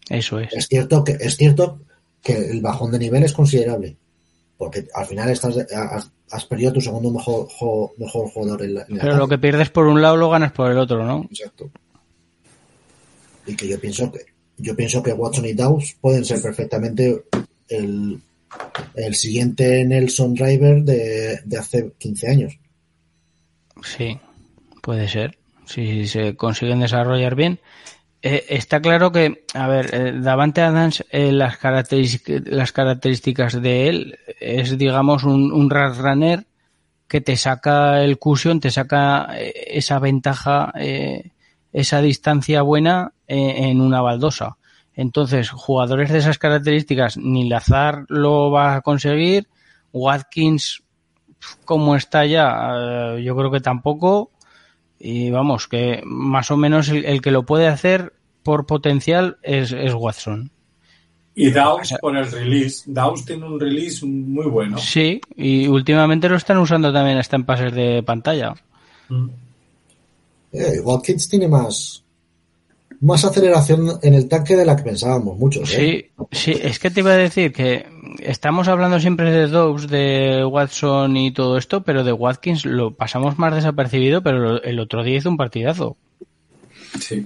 Eso 0.09 0.39
es. 0.39 0.53
Es 0.53 0.67
cierto 0.67 1.03
que, 1.03 1.13
es 1.13 1.35
cierto 1.35 1.79
que 2.21 2.37
el 2.37 2.61
bajón 2.61 2.91
de 2.91 2.99
nivel 2.99 3.23
es 3.23 3.33
considerable. 3.33 3.97
Porque 4.57 4.87
al 4.93 5.07
final 5.07 5.29
estás, 5.29 5.57
has, 6.29 6.45
perdido 6.45 6.73
tu 6.73 6.81
segundo 6.81 7.09
mejor, 7.09 7.47
mejor 7.97 8.29
jugador 8.29 8.61
en 8.61 8.75
la, 8.75 8.85
Pero 8.85 9.17
lo 9.17 9.27
que 9.27 9.39
pierdes 9.39 9.71
por 9.71 9.87
un 9.87 10.01
lado 10.01 10.17
lo 10.17 10.29
ganas 10.29 10.51
por 10.51 10.69
el 10.69 10.77
otro, 10.77 11.03
¿no? 11.03 11.25
Exacto. 11.31 11.71
Y 13.47 13.55
que 13.55 13.67
yo 13.67 13.79
pienso 13.79 14.11
que 14.11 14.19
yo 14.61 14.75
pienso 14.75 15.01
que 15.01 15.13
Watson 15.13 15.45
y 15.45 15.53
Dawes 15.53 15.97
pueden 15.99 16.23
ser 16.23 16.41
perfectamente 16.41 17.23
el, 17.67 18.19
el 18.95 19.15
siguiente 19.15 19.83
Nelson 19.85 20.33
Driver 20.33 20.83
de, 20.83 21.39
hace 21.57 21.91
15 21.97 22.29
años. 22.29 22.59
Sí, 23.83 24.19
puede 24.81 25.07
ser. 25.07 25.37
Si 25.65 26.07
se 26.07 26.35
consiguen 26.35 26.81
desarrollar 26.81 27.35
bien. 27.35 27.59
Eh, 28.21 28.45
está 28.49 28.81
claro 28.81 29.11
que, 29.11 29.45
a 29.53 29.67
ver, 29.67 29.89
eh, 29.93 30.13
Davante 30.21 30.61
Adams, 30.61 31.03
eh, 31.09 31.31
las, 31.31 31.57
las 32.45 32.71
características 32.71 33.61
de 33.61 33.89
él 33.89 34.19
es, 34.39 34.77
digamos, 34.77 35.23
un, 35.23 35.51
un 35.51 35.69
runner 35.69 36.45
que 37.07 37.21
te 37.21 37.35
saca 37.35 38.03
el 38.03 38.19
cushion, 38.19 38.59
te 38.59 38.69
saca 38.69 39.27
esa 39.37 39.99
ventaja, 39.99 40.71
esa 41.73 42.01
distancia 42.01 42.61
buena 42.61 43.13
en 43.27 43.79
una 43.81 44.01
baldosa. 44.01 44.57
Entonces, 44.93 45.49
jugadores 45.49 46.11
de 46.11 46.19
esas 46.19 46.37
características, 46.37 47.17
ni 47.17 47.47
Lazar 47.47 48.05
lo 48.09 48.51
va 48.51 48.75
a 48.75 48.81
conseguir, 48.81 49.47
Watkins, 49.93 50.83
como 51.65 51.95
está 51.95 52.25
ya, 52.25 53.15
eh, 53.15 53.23
yo 53.23 53.35
creo 53.35 53.51
que 53.51 53.61
tampoco. 53.61 54.31
Y 54.99 55.31
vamos, 55.31 55.67
que 55.67 56.01
más 56.05 56.51
o 56.51 56.57
menos 56.57 56.89
el, 56.89 57.21
que 57.21 57.31
lo 57.31 57.43
puede 57.43 57.67
hacer 57.67 58.13
por 58.43 58.67
potencial 58.67 59.37
es, 59.41 59.73
Watson. 59.93 60.51
Y 61.33 61.49
Dawes 61.49 61.95
por 61.99 62.15
el 62.17 62.29
release. 62.29 62.83
Dawes 62.85 63.25
tiene 63.25 63.45
un 63.45 63.59
release 63.59 64.05
muy 64.05 64.45
bueno. 64.45 64.77
Sí, 64.77 65.19
y 65.35 65.67
últimamente 65.67 66.29
lo 66.29 66.35
están 66.35 66.57
usando 66.57 66.93
también 66.93 67.17
hasta 67.17 67.37
en 67.37 67.45
pases 67.45 67.73
de 67.73 68.03
pantalla. 68.03 68.53
Mm. 69.09 69.29
Eh, 70.53 70.79
Watkins 70.81 71.29
tiene 71.29 71.47
más, 71.47 72.03
más 73.01 73.25
aceleración 73.25 73.99
en 74.01 74.13
el 74.13 74.27
tanque 74.27 74.55
de 74.55 74.65
la 74.65 74.75
que 74.75 74.83
pensábamos 74.83 75.37
muchos. 75.37 75.73
¿eh? 75.73 76.11
Sí, 76.31 76.53
sí, 76.53 76.59
es 76.61 76.77
que 76.79 76.91
te 76.91 76.99
iba 76.99 77.11
a 77.11 77.17
decir 77.17 77.51
que 77.51 77.85
estamos 78.19 78.67
hablando 78.67 78.99
siempre 78.99 79.31
de 79.31 79.47
Dobbs, 79.47 79.87
de 79.87 80.45
Watson 80.45 81.17
y 81.17 81.31
todo 81.31 81.57
esto, 81.57 81.81
pero 81.81 82.03
de 82.03 82.13
Watkins 82.13 82.65
lo 82.65 82.93
pasamos 82.93 83.39
más 83.39 83.55
desapercibido, 83.55 84.21
pero 84.21 84.61
el 84.61 84.79
otro 84.79 85.03
día 85.03 85.17
hizo 85.17 85.29
un 85.29 85.37
partidazo. 85.37 85.97
Sí. 86.99 87.25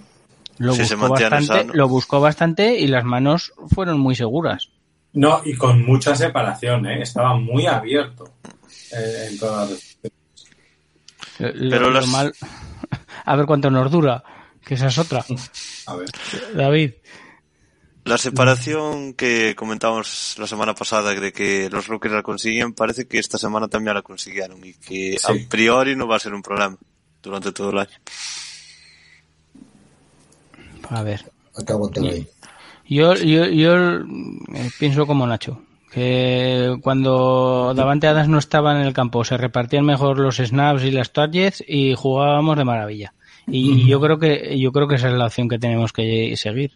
Lo, 0.58 0.74
buscó, 0.74 1.10
bastante, 1.10 1.68
lo 1.74 1.90
buscó 1.90 2.22
bastante 2.22 2.80
y 2.80 2.88
las 2.88 3.04
manos 3.04 3.54
fueron 3.68 4.00
muy 4.00 4.16
seguras. 4.16 4.70
No, 5.12 5.42
y 5.44 5.56
con 5.56 5.86
mucha 5.86 6.16
separación, 6.16 6.86
¿eh? 6.86 7.02
estaba 7.02 7.36
muy 7.36 7.66
abierto 7.66 8.32
eh, 8.92 9.28
en 9.30 9.40
todas 9.40 9.72
las... 9.72 9.98
Pero 11.38 11.90
lo 11.90 12.06
mal... 12.08 12.34
A 13.26 13.36
ver 13.36 13.46
cuánto 13.46 13.70
nos 13.70 13.92
dura 13.92 14.24
que 14.66 14.74
esa 14.74 14.88
es 14.88 14.98
otra. 14.98 15.24
A 15.86 15.96
ver. 15.96 16.10
David. 16.56 16.92
La 18.04 18.18
separación 18.18 19.14
que 19.14 19.56
comentamos 19.56 20.36
la 20.38 20.46
semana 20.46 20.76
pasada 20.76 21.14
de 21.14 21.32
que 21.32 21.70
los 21.72 21.88
rookies 21.88 22.14
la 22.14 22.22
consiguen, 22.22 22.74
parece 22.74 23.08
que 23.08 23.18
esta 23.18 23.38
semana 23.38 23.68
también 23.68 23.96
la 23.96 24.04
consiguieron 24.04 24.64
y 24.64 24.74
que 24.74 25.18
a 25.24 25.34
priori 25.50 25.96
no 25.96 26.08
va 26.08 26.18
a 26.18 26.20
ser 26.20 26.34
un 26.34 26.44
problema 26.44 26.78
durante 27.22 27.52
todo 27.52 27.72
el 27.72 27.80
año. 27.80 27.98
A 30.90 31.02
ver. 31.02 31.32
Acabo 31.58 31.90
ahí. 31.98 32.28
Yo, 32.88 33.16
yo, 33.16 33.46
yo 33.46 34.02
eh, 34.02 34.72
pienso 34.78 35.08
como 35.08 35.26
Nacho, 35.26 35.64
que 35.96 36.78
cuando 36.84 37.74
Davante 37.74 38.08
Adams 38.08 38.28
no 38.28 38.38
estaba 38.38 38.76
en 38.76 38.86
el 38.86 38.92
campo 38.92 39.24
se 39.24 39.38
repartían 39.38 39.86
mejor 39.86 40.20
los 40.20 40.36
snaps 40.36 40.84
y 40.84 40.92
las 40.92 41.14
targets 41.14 41.64
y 41.66 41.96
jugábamos 41.96 42.58
de 42.58 42.66
maravilla. 42.66 43.14
Y 43.48 43.88
yo 43.88 44.02
creo 44.02 44.20
que 44.20 44.60
yo 44.60 44.74
creo 44.74 44.90
que 44.90 44.96
esa 44.96 45.08
es 45.08 45.14
la 45.14 45.28
opción 45.28 45.48
que 45.48 45.58
tenemos 45.58 45.94
que 45.94 46.36
seguir. 46.36 46.74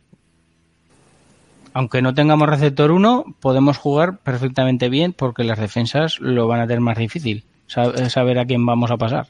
Aunque 1.73 2.01
no 2.01 2.13
tengamos 2.13 2.47
receptor 2.47 2.91
1, 2.91 3.35
podemos 3.41 3.77
jugar 3.77 4.19
perfectamente 4.19 4.87
bien 4.87 5.11
porque 5.11 5.43
las 5.43 5.59
defensas 5.59 6.21
lo 6.21 6.47
van 6.47 6.61
a 6.61 6.67
tener 6.67 6.79
más 6.79 6.97
difícil. 6.97 7.43
Saber 7.67 8.39
a 8.39 8.45
quién 8.45 8.65
vamos 8.65 8.89
a 8.89 8.95
pasar. 8.95 9.27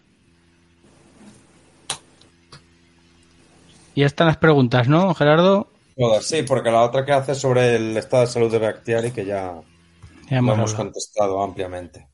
Y 3.96 4.04
están 4.04 4.28
las 4.28 4.38
preguntas, 4.38 4.88
¿no, 4.88 5.16
Gerardo? 5.16 5.68
sí, 6.22 6.44
porque 6.44 6.70
la 6.70 6.84
otra 6.84 7.04
que 7.04 7.12
hace 7.12 7.34
sobre 7.34 7.76
el 7.76 7.98
estado 7.98 8.22
de 8.22 8.32
salud 8.32 8.52
de 8.52 8.60
Bactiari 8.60 9.12
que 9.12 9.26
ya, 9.26 9.56
ya 10.30 10.38
hemos 10.38 10.74
contestado 10.74 11.42
ampliamente. 11.44 12.08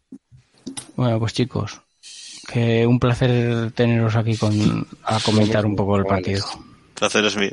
Bueno, 0.96 1.20
pues 1.20 1.34
chicos, 1.34 1.82
que 2.52 2.86
un 2.88 3.00
placer 3.00 3.72
teneros 3.72 4.16
aquí 4.16 4.38
con, 4.38 4.88
a 5.04 5.20
comentar 5.20 5.66
un 5.66 5.76
poco 5.76 5.98
el 5.98 6.06
partido. 6.06 6.46
Placer 6.94 7.26
es 7.26 7.36
mío. 7.36 7.52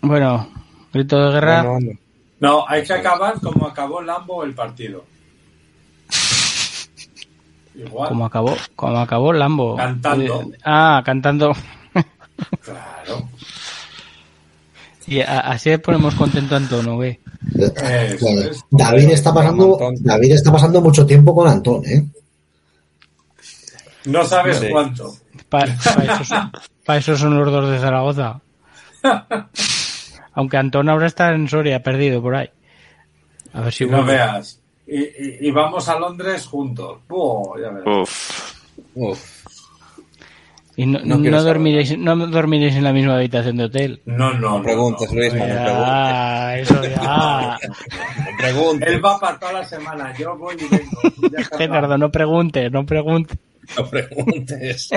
Bueno, 0.00 0.48
grito 0.92 1.18
de 1.18 1.32
guerra. 1.32 1.64
No, 2.40 2.64
hay 2.68 2.84
que 2.84 2.92
acabar 2.92 3.40
como 3.40 3.66
acabó 3.66 4.00
Lambo 4.02 4.44
el 4.44 4.54
partido. 4.54 5.04
Igual. 7.74 8.08
Como 8.08 8.24
acabó, 8.26 8.56
como 8.74 8.98
acabó 8.98 9.32
Lambo. 9.32 9.76
Cantando. 9.76 10.42
Eh, 10.42 10.58
ah, 10.64 11.02
cantando. 11.04 11.52
Claro. 12.62 13.28
Y 15.10 15.20
así 15.20 15.78
ponemos 15.78 16.14
contento 16.14 16.54
a 16.54 16.58
David 18.70 19.10
está 19.10 19.32
pasando, 19.32 19.78
David 20.00 20.32
está 20.32 20.52
pasando 20.52 20.80
mucho 20.80 21.06
tiempo 21.06 21.34
con 21.34 21.48
Antón, 21.48 21.84
¿eh? 21.86 22.04
No 24.06 24.24
sabes 24.24 24.64
cuánto. 24.70 25.14
Para 25.48 26.98
eso, 26.98 27.16
son 27.16 27.38
los 27.38 27.52
dos 27.52 27.70
de 27.70 27.78
Zaragoza. 27.78 28.40
Aunque 30.34 30.56
Antón 30.56 30.88
ahora 30.88 31.06
está 31.06 31.32
en 31.32 31.48
Soria, 31.48 31.82
perdido 31.82 32.22
por 32.22 32.36
ahí. 32.36 32.50
A 33.52 33.62
ver 33.62 33.72
si 33.72 33.86
no 33.86 34.04
veas. 34.04 34.60
Y, 34.86 35.50
vamos 35.50 35.88
a 35.88 35.98
Londres 35.98 36.46
juntos. 36.46 37.00
Uf. 37.08 38.54
Uf. 38.94 39.37
Y 40.80 40.86
no, 40.86 41.00
no, 41.00 41.42
dormiréis, 41.42 41.98
no, 41.98 42.14
dormiréis, 42.28 42.76
en 42.76 42.84
la 42.84 42.92
misma 42.92 43.16
habitación 43.16 43.56
de 43.56 43.64
hotel. 43.64 44.00
No, 44.06 44.32
no. 44.34 44.58
No 44.58 44.62
preguntes, 44.62 45.12
Luis, 45.12 45.34
no, 45.34 45.42
Ah, 45.44 46.54
eso 46.56 46.80
ya. 46.84 47.58
no 48.16 48.36
preguntes. 48.38 48.88
Él 48.88 49.04
va 49.04 49.18
para 49.18 49.38
toda 49.40 49.52
la 49.54 49.64
semana. 49.64 50.14
Yo 50.16 50.36
voy 50.38 50.54
y 50.54 50.68
vengo. 50.68 51.42
Gerardo, 51.58 51.98
no 51.98 52.12
preguntes, 52.12 52.70
no 52.70 52.86
preguntes. 52.86 53.36
No 53.76 53.86
preguntes. 53.90 54.90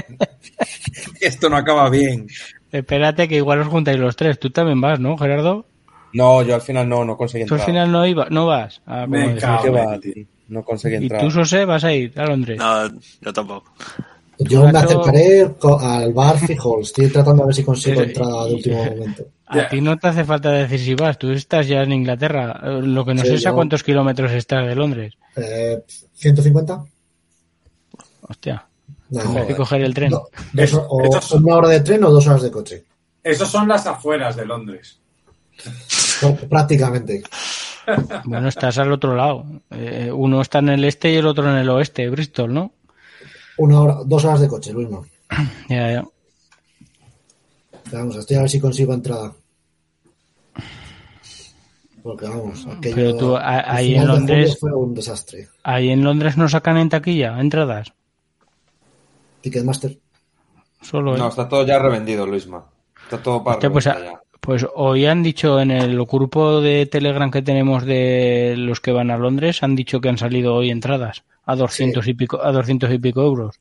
Esto 1.19 1.49
no 1.49 1.57
acaba 1.57 1.89
bien. 1.89 2.27
Espérate 2.71 3.27
que 3.27 3.37
igual 3.37 3.61
os 3.61 3.67
juntáis 3.67 3.97
los 3.97 4.15
tres. 4.15 4.39
Tú 4.39 4.51
también 4.51 4.79
vas, 4.79 4.99
¿no, 4.99 5.17
Gerardo? 5.17 5.65
No, 6.13 6.43
yo 6.43 6.53
al 6.53 6.61
final 6.61 6.87
no, 6.87 7.03
no 7.03 7.17
conseguí 7.17 7.41
entrar. 7.41 7.57
¿Tú 7.57 7.61
al 7.63 7.65
final 7.65 7.91
no, 7.91 8.05
iba, 8.05 8.27
no 8.29 8.45
vas? 8.45 8.83
Ah, 8.85 9.07
Me 9.07 9.35
cago, 9.37 9.71
va, 9.73 9.99
no 10.47 10.63
conseguí 10.63 10.95
entrar. 10.97 11.23
¿Y 11.23 11.27
tú, 11.27 11.33
José, 11.33 11.65
vas 11.65 11.83
a 11.83 11.91
ir 11.91 12.13
a 12.19 12.25
Londres? 12.27 12.59
No, 12.59 12.87
yo 13.21 13.33
tampoco. 13.33 13.73
Yo 14.49 14.67
me 14.67 14.79
acercaré 14.79 15.51
al 15.79 16.13
bar 16.13 16.37
fijo. 16.37 16.81
Estoy 16.81 17.09
tratando 17.09 17.43
a 17.43 17.45
ver 17.47 17.55
si 17.55 17.63
consigo 17.63 18.01
entrada 18.01 18.45
de 18.45 18.53
último 18.53 18.83
momento. 18.83 19.25
A 19.47 19.67
ti 19.67 19.81
no 19.81 19.97
te 19.97 20.07
hace 20.07 20.23
falta 20.23 20.51
decir 20.51 20.79
si 20.79 20.95
vas. 20.95 21.17
Tú 21.17 21.31
estás 21.31 21.67
ya 21.67 21.81
en 21.81 21.91
Inglaterra. 21.91 22.61
Lo 22.81 23.05
que 23.05 23.13
no 23.13 23.21
sé 23.23 23.35
es 23.35 23.45
a 23.45 23.53
cuántos 23.53 23.83
kilómetros 23.83 24.31
estás 24.31 24.65
de 24.65 24.75
Londres. 24.75 25.13
Eh, 25.35 25.83
150. 26.13 26.83
Hostia. 28.21 28.65
hay 29.13 29.47
que 29.47 29.55
coger 29.55 29.81
el 29.81 29.93
tren. 29.93 30.13
o, 30.13 30.29
una 31.33 31.55
hora 31.55 31.67
de 31.69 31.81
tren 31.81 32.03
o 32.03 32.11
dos 32.11 32.27
horas 32.27 32.43
de 32.43 32.51
coche. 32.51 32.85
Esos 33.23 33.49
son 33.49 33.67
las 33.67 33.85
afueras 33.85 34.35
de 34.35 34.45
Londres. 34.45 34.99
prácticamente. 36.49 37.23
Bueno, 38.25 38.47
estás 38.47 38.77
al 38.77 38.91
otro 38.91 39.15
lado. 39.15 39.45
Eh, 39.71 40.11
uno 40.13 40.41
está 40.41 40.59
en 40.59 40.69
el 40.69 40.83
este 40.85 41.11
y 41.11 41.15
el 41.15 41.25
otro 41.25 41.49
en 41.49 41.57
el 41.57 41.69
oeste, 41.69 42.09
Bristol, 42.09 42.53
¿no? 42.53 42.71
Una 43.57 43.81
hora, 43.81 43.97
dos 44.05 44.25
horas 44.25 44.41
de 44.41 44.47
coche, 44.47 44.73
Luis. 44.73 44.89
No. 44.89 45.05
Ya, 45.69 45.91
ya. 45.91 46.03
Vamos, 47.91 48.15
estoy 48.15 48.37
a 48.37 48.41
ver 48.41 48.49
si 48.49 48.59
consigo 48.59 48.93
entrada. 48.93 49.33
Porque 52.03 52.27
vamos, 52.27 52.65
aquello, 52.65 52.95
Pero 52.95 53.17
tú, 53.17 53.37
ahí 53.37 53.95
en 53.95 54.07
Londres. 54.07 54.57
Fue 54.59 54.73
un 54.73 54.93
desastre. 54.93 55.49
Ahí 55.63 55.89
en 55.89 56.03
Londres 56.03 56.35
no 56.37 56.49
sacan 56.49 56.77
en 56.77 56.89
taquilla 56.89 57.39
entradas. 57.39 57.93
Ticketmaster. 59.41 59.97
Solo. 60.81 61.15
No, 61.15 61.27
está 61.27 61.47
todo 61.47 61.65
ya 61.65 61.77
revendido, 61.77 62.25
Luisma. 62.25 62.65
Está 63.03 63.21
todo 63.21 63.43
para. 63.43 63.59
pues, 63.69 63.87
pues 64.41 64.65
hoy 64.75 65.05
han 65.05 65.21
dicho 65.21 65.59
en 65.61 65.69
el 65.69 65.95
grupo 66.05 66.61
de 66.61 66.87
Telegram 66.87 67.29
que 67.29 67.43
tenemos 67.43 67.85
de 67.85 68.55
los 68.57 68.81
que 68.81 68.91
van 68.91 69.11
a 69.11 69.17
Londres, 69.17 69.61
han 69.61 69.75
dicho 69.75 70.01
que 70.01 70.09
han 70.09 70.17
salido 70.17 70.55
hoy 70.55 70.71
entradas 70.71 71.23
a 71.45 71.55
200 71.55 72.07
y 72.07 72.13
pico 72.15 72.43
a 72.43 72.51
200 72.51 72.91
y 72.91 72.97
pico 72.97 73.21
euros. 73.21 73.59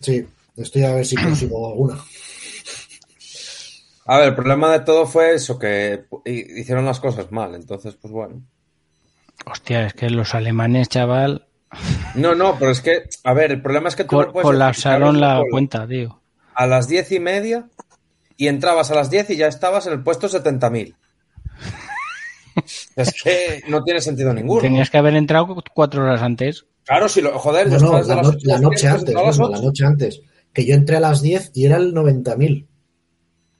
Sí, 0.00 0.26
estoy 0.56 0.82
a 0.82 0.94
ver 0.94 1.06
si 1.06 1.14
consigo 1.14 1.68
alguna. 1.70 1.98
A 4.06 4.18
ver, 4.18 4.28
el 4.28 4.34
problema 4.34 4.70
de 4.72 4.80
todo 4.80 5.06
fue 5.06 5.34
eso, 5.34 5.58
que 5.58 6.04
hicieron 6.24 6.84
las 6.84 7.00
cosas 7.00 7.30
mal, 7.30 7.54
entonces, 7.54 7.94
pues 7.94 8.12
bueno. 8.12 8.42
Hostia, 9.46 9.86
es 9.86 9.94
que 9.94 10.10
los 10.10 10.34
alemanes, 10.34 10.88
chaval. 10.88 11.46
No, 12.14 12.34
no, 12.34 12.56
pero 12.58 12.70
es 12.70 12.80
que, 12.80 13.04
a 13.24 13.32
ver, 13.32 13.52
el 13.52 13.62
problema 13.62 13.88
es 13.88 13.96
que 13.96 14.04
tú 14.04 14.20
no 14.20 14.32
puedes 14.32 14.46
colapsaron 14.46 15.20
la 15.20 15.42
cuenta, 15.50 15.86
tío. 15.86 16.20
A 16.54 16.66
las 16.66 16.88
diez 16.88 17.12
y 17.12 17.20
media 17.20 17.68
y 18.36 18.48
entrabas 18.48 18.90
a 18.90 18.94
las 18.94 19.10
diez 19.10 19.30
y 19.30 19.36
ya 19.36 19.46
estabas 19.46 19.86
en 19.86 19.94
el 19.94 20.02
puesto 20.02 20.28
70.000. 20.28 20.94
es 22.96 23.22
que 23.22 23.62
no 23.68 23.82
tiene 23.82 24.00
sentido 24.00 24.32
ninguno. 24.32 24.60
Tenías 24.60 24.90
que 24.90 24.98
haber 24.98 25.14
entrado 25.14 25.62
cuatro 25.74 26.02
horas 26.02 26.22
antes. 26.22 26.66
Claro, 26.84 27.08
si 27.08 27.20
lo, 27.20 27.38
joder, 27.38 27.68
no, 27.68 27.78
no, 27.78 28.00
la, 28.00 28.14
la, 28.14 28.22
noche 28.58 28.88
antes, 28.88 29.14
la 29.14 29.60
noche 29.60 29.84
antes. 29.84 30.20
Que 30.52 30.64
yo 30.64 30.74
entré 30.74 30.96
a 30.96 31.00
las 31.00 31.20
10 31.20 31.50
y 31.54 31.66
era 31.66 31.76
el 31.76 31.92
90.000. 31.92 32.66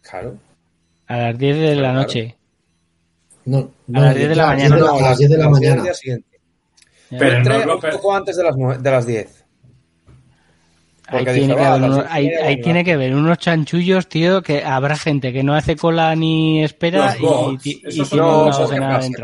Claro. 0.02 0.38
A 1.08 1.16
las 1.16 1.38
10 1.38 1.56
de 1.56 1.76
la 1.76 1.92
noche. 1.92 2.36
No, 3.44 3.70
a 3.94 4.00
las 4.00 4.14
10 4.14 4.28
de 4.28 4.36
la 4.36 4.46
mañana. 4.46 4.76
a 4.76 5.00
las 5.00 5.18
10 5.18 5.30
de 5.30 5.36
la 5.36 5.48
mañana. 5.48 5.84
Pero 7.10 7.36
entré 7.36 7.66
un 7.66 7.80
poco 7.80 8.14
antes 8.14 8.36
de 8.36 8.42
las, 8.44 8.82
de 8.82 8.90
las 8.90 9.06
10. 9.06 9.35
Ahí, 11.08 11.24
tiene, 11.24 11.54
que 11.54 11.62
haber 11.62 12.06
ahí, 12.08 12.60
tiene, 12.60 12.84
que 12.84 12.92
haber 12.94 13.14
unos 13.14 13.38
chanchullos, 13.38 14.08
tío, 14.08 14.42
que 14.42 14.64
habrá 14.64 14.96
gente 14.96 15.32
que 15.32 15.44
no 15.44 15.54
hace 15.54 15.76
cola 15.76 16.14
ni 16.16 16.64
espera 16.64 17.16
y, 17.62 17.70
y, 17.84 18.16
no, 18.16 18.50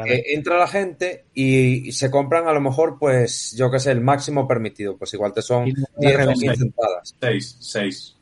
entra 0.06 0.58
la 0.58 0.68
gente 0.68 1.24
y, 1.34 1.90
se 1.90 2.08
compran 2.10 2.46
a 2.46 2.52
lo 2.52 2.60
mejor, 2.60 2.98
pues, 3.00 3.54
yo 3.56 3.70
qué 3.70 3.80
sé, 3.80 3.90
el 3.90 4.00
máximo 4.00 4.46
permitido. 4.46 4.96
Pues 4.96 5.12
igual 5.14 5.32
te 5.32 5.42
son 5.42 5.64
10 5.64 6.28
o 6.28 6.32
15 6.32 6.62
entradas. 6.62 7.16
6, 7.20 7.56
6. 7.60 8.16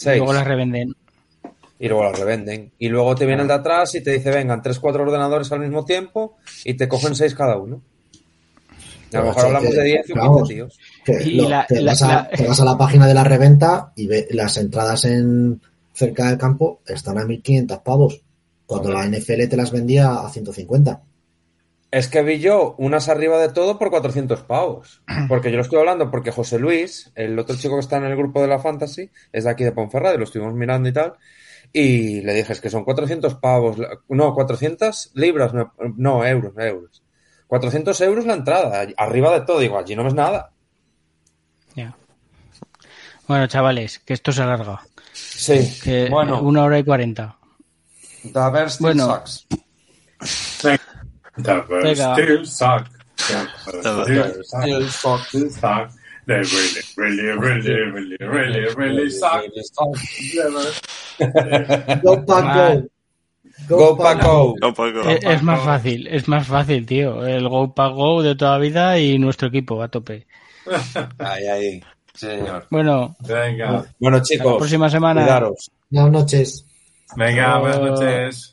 Y 0.00 0.04
luego 0.16 0.32
las 0.32 0.46
revenden. 0.46 0.94
Y 1.78 1.88
luego 1.88 2.04
las 2.04 2.18
revenden. 2.18 2.72
Y 2.78 2.88
luego 2.88 3.14
te 3.14 3.26
viene 3.26 3.42
el 3.42 3.48
de 3.48 3.54
atrás 3.54 3.94
y 3.94 4.00
te 4.00 4.12
dice, 4.12 4.30
vengan, 4.30 4.62
3, 4.62 4.78
4 4.78 5.02
ordenadores 5.02 5.52
al 5.52 5.60
mismo 5.60 5.84
tiempo 5.84 6.36
y 6.64 6.74
te 6.74 6.88
cogen 6.88 7.14
6 7.14 7.34
cada 7.34 7.58
uno. 7.58 7.82
A 9.12 9.18
lo 9.18 9.24
mejor 9.26 9.46
hablamos 9.46 9.74
de 9.74 9.84
10 9.84 10.10
o 10.10 10.36
15 10.36 10.54
tíos. 10.54 10.78
Que, 11.04 11.14
te, 11.68 11.82
vas 11.84 12.02
a, 12.02 12.64
la 12.64 12.78
página 12.78 13.06
de 13.06 13.14
la 13.14 13.24
reventa 13.24 13.92
y 13.96 14.06
ve, 14.06 14.28
las 14.30 14.56
entradas 14.56 15.04
en 15.04 15.60
cerca 15.92 16.28
del 16.28 16.38
campo 16.38 16.80
están 16.86 17.18
a 17.18 17.24
1500 17.24 17.78
pavos, 17.78 18.22
cuando 18.66 18.90
la 18.90 19.06
NFL 19.06 19.48
te 19.48 19.56
las 19.56 19.72
vendía 19.72 20.14
a 20.14 20.28
150. 20.30 21.02
Es 21.92 22.08
que 22.08 22.22
vi 22.22 22.38
yo 22.38 22.74
unas 22.78 23.10
arriba 23.10 23.38
de 23.38 23.50
todo 23.50 23.78
por 23.78 23.90
400 23.90 24.42
pavos. 24.44 25.02
Porque 25.28 25.50
yo 25.50 25.56
lo 25.56 25.62
estoy 25.62 25.78
hablando 25.78 26.10
porque 26.10 26.32
José 26.32 26.58
Luis, 26.58 27.12
el 27.14 27.38
otro 27.38 27.54
chico 27.56 27.74
que 27.74 27.80
está 27.80 27.98
en 27.98 28.04
el 28.04 28.16
grupo 28.16 28.40
de 28.40 28.48
la 28.48 28.58
Fantasy, 28.58 29.10
es 29.30 29.44
de 29.44 29.50
aquí 29.50 29.62
de 29.62 29.72
Ponferrada 29.72 30.14
y 30.14 30.18
lo 30.18 30.24
estuvimos 30.24 30.54
mirando 30.54 30.88
y 30.88 30.92
tal. 30.92 31.14
Y 31.70 32.22
le 32.22 32.32
dije, 32.32 32.54
es 32.54 32.60
que 32.62 32.70
son 32.70 32.84
400 32.84 33.34
pavos, 33.36 33.76
no, 34.08 34.34
400 34.34 35.12
libras, 35.14 35.52
no, 35.52 35.74
no 35.96 36.24
euros, 36.24 36.54
euros. 36.56 37.02
400 37.46 38.00
euros 38.00 38.24
la 38.24 38.34
entrada, 38.34 38.86
arriba 38.96 39.38
de 39.38 39.44
todo, 39.44 39.58
digo, 39.60 39.78
allí 39.78 39.94
no 39.94 40.04
ves 40.04 40.14
nada. 40.14 40.52
Ya. 41.74 41.94
Bueno, 43.26 43.46
chavales, 43.46 43.98
que 44.00 44.14
esto 44.14 44.32
se 44.32 44.42
alarga. 44.42 44.82
Sí, 45.12 45.78
que 45.82 46.08
bueno. 46.08 46.40
Una 46.42 46.64
hora 46.64 46.78
y 46.78 46.84
cuarenta. 46.84 47.36
The 48.22 48.68
still 48.68 48.80
bueno. 48.80 49.06
sucks. 49.06 49.46
The 50.60 50.78
still 51.94 52.46
suck. 52.46 52.88
The 53.16 54.42
still 54.44 55.50
suck. 55.50 55.90
They 56.24 56.34
really, 56.34 56.82
really, 56.96 57.22
really, 57.36 57.74
really, 57.88 58.16
really, 58.20 58.74
really 58.76 59.10
suck. 59.10 59.42
Go 62.02 62.24
Paco. 62.24 62.88
Go, 63.68 63.96
Paco. 63.96 64.54
Es, 65.08 65.42
más 65.42 65.60
fácil, 65.62 66.06
es 66.06 66.28
más 66.28 66.46
fácil, 66.46 66.86
tío. 66.86 67.26
El 67.26 67.48
Go 67.48 67.74
Paco 67.74 68.22
de 68.22 68.36
toda 68.36 68.58
vida 68.58 68.98
y 68.98 69.18
nuestro 69.18 69.48
equipo 69.48 69.82
a 69.82 69.88
tope. 69.88 70.26
Ahí, 71.18 71.46
ahí. 71.46 71.84
Señor. 72.14 72.66
Bueno, 72.70 73.16
Venga. 73.20 73.84
Bueno, 73.98 74.22
chicos. 74.22 74.52
la 74.52 74.58
próxima 74.58 74.90
semana. 74.90 75.40
Buenas 75.90 76.12
noches. 76.12 76.66
Venga, 77.16 77.58
buenas 77.58 77.80
noches. 77.80 78.51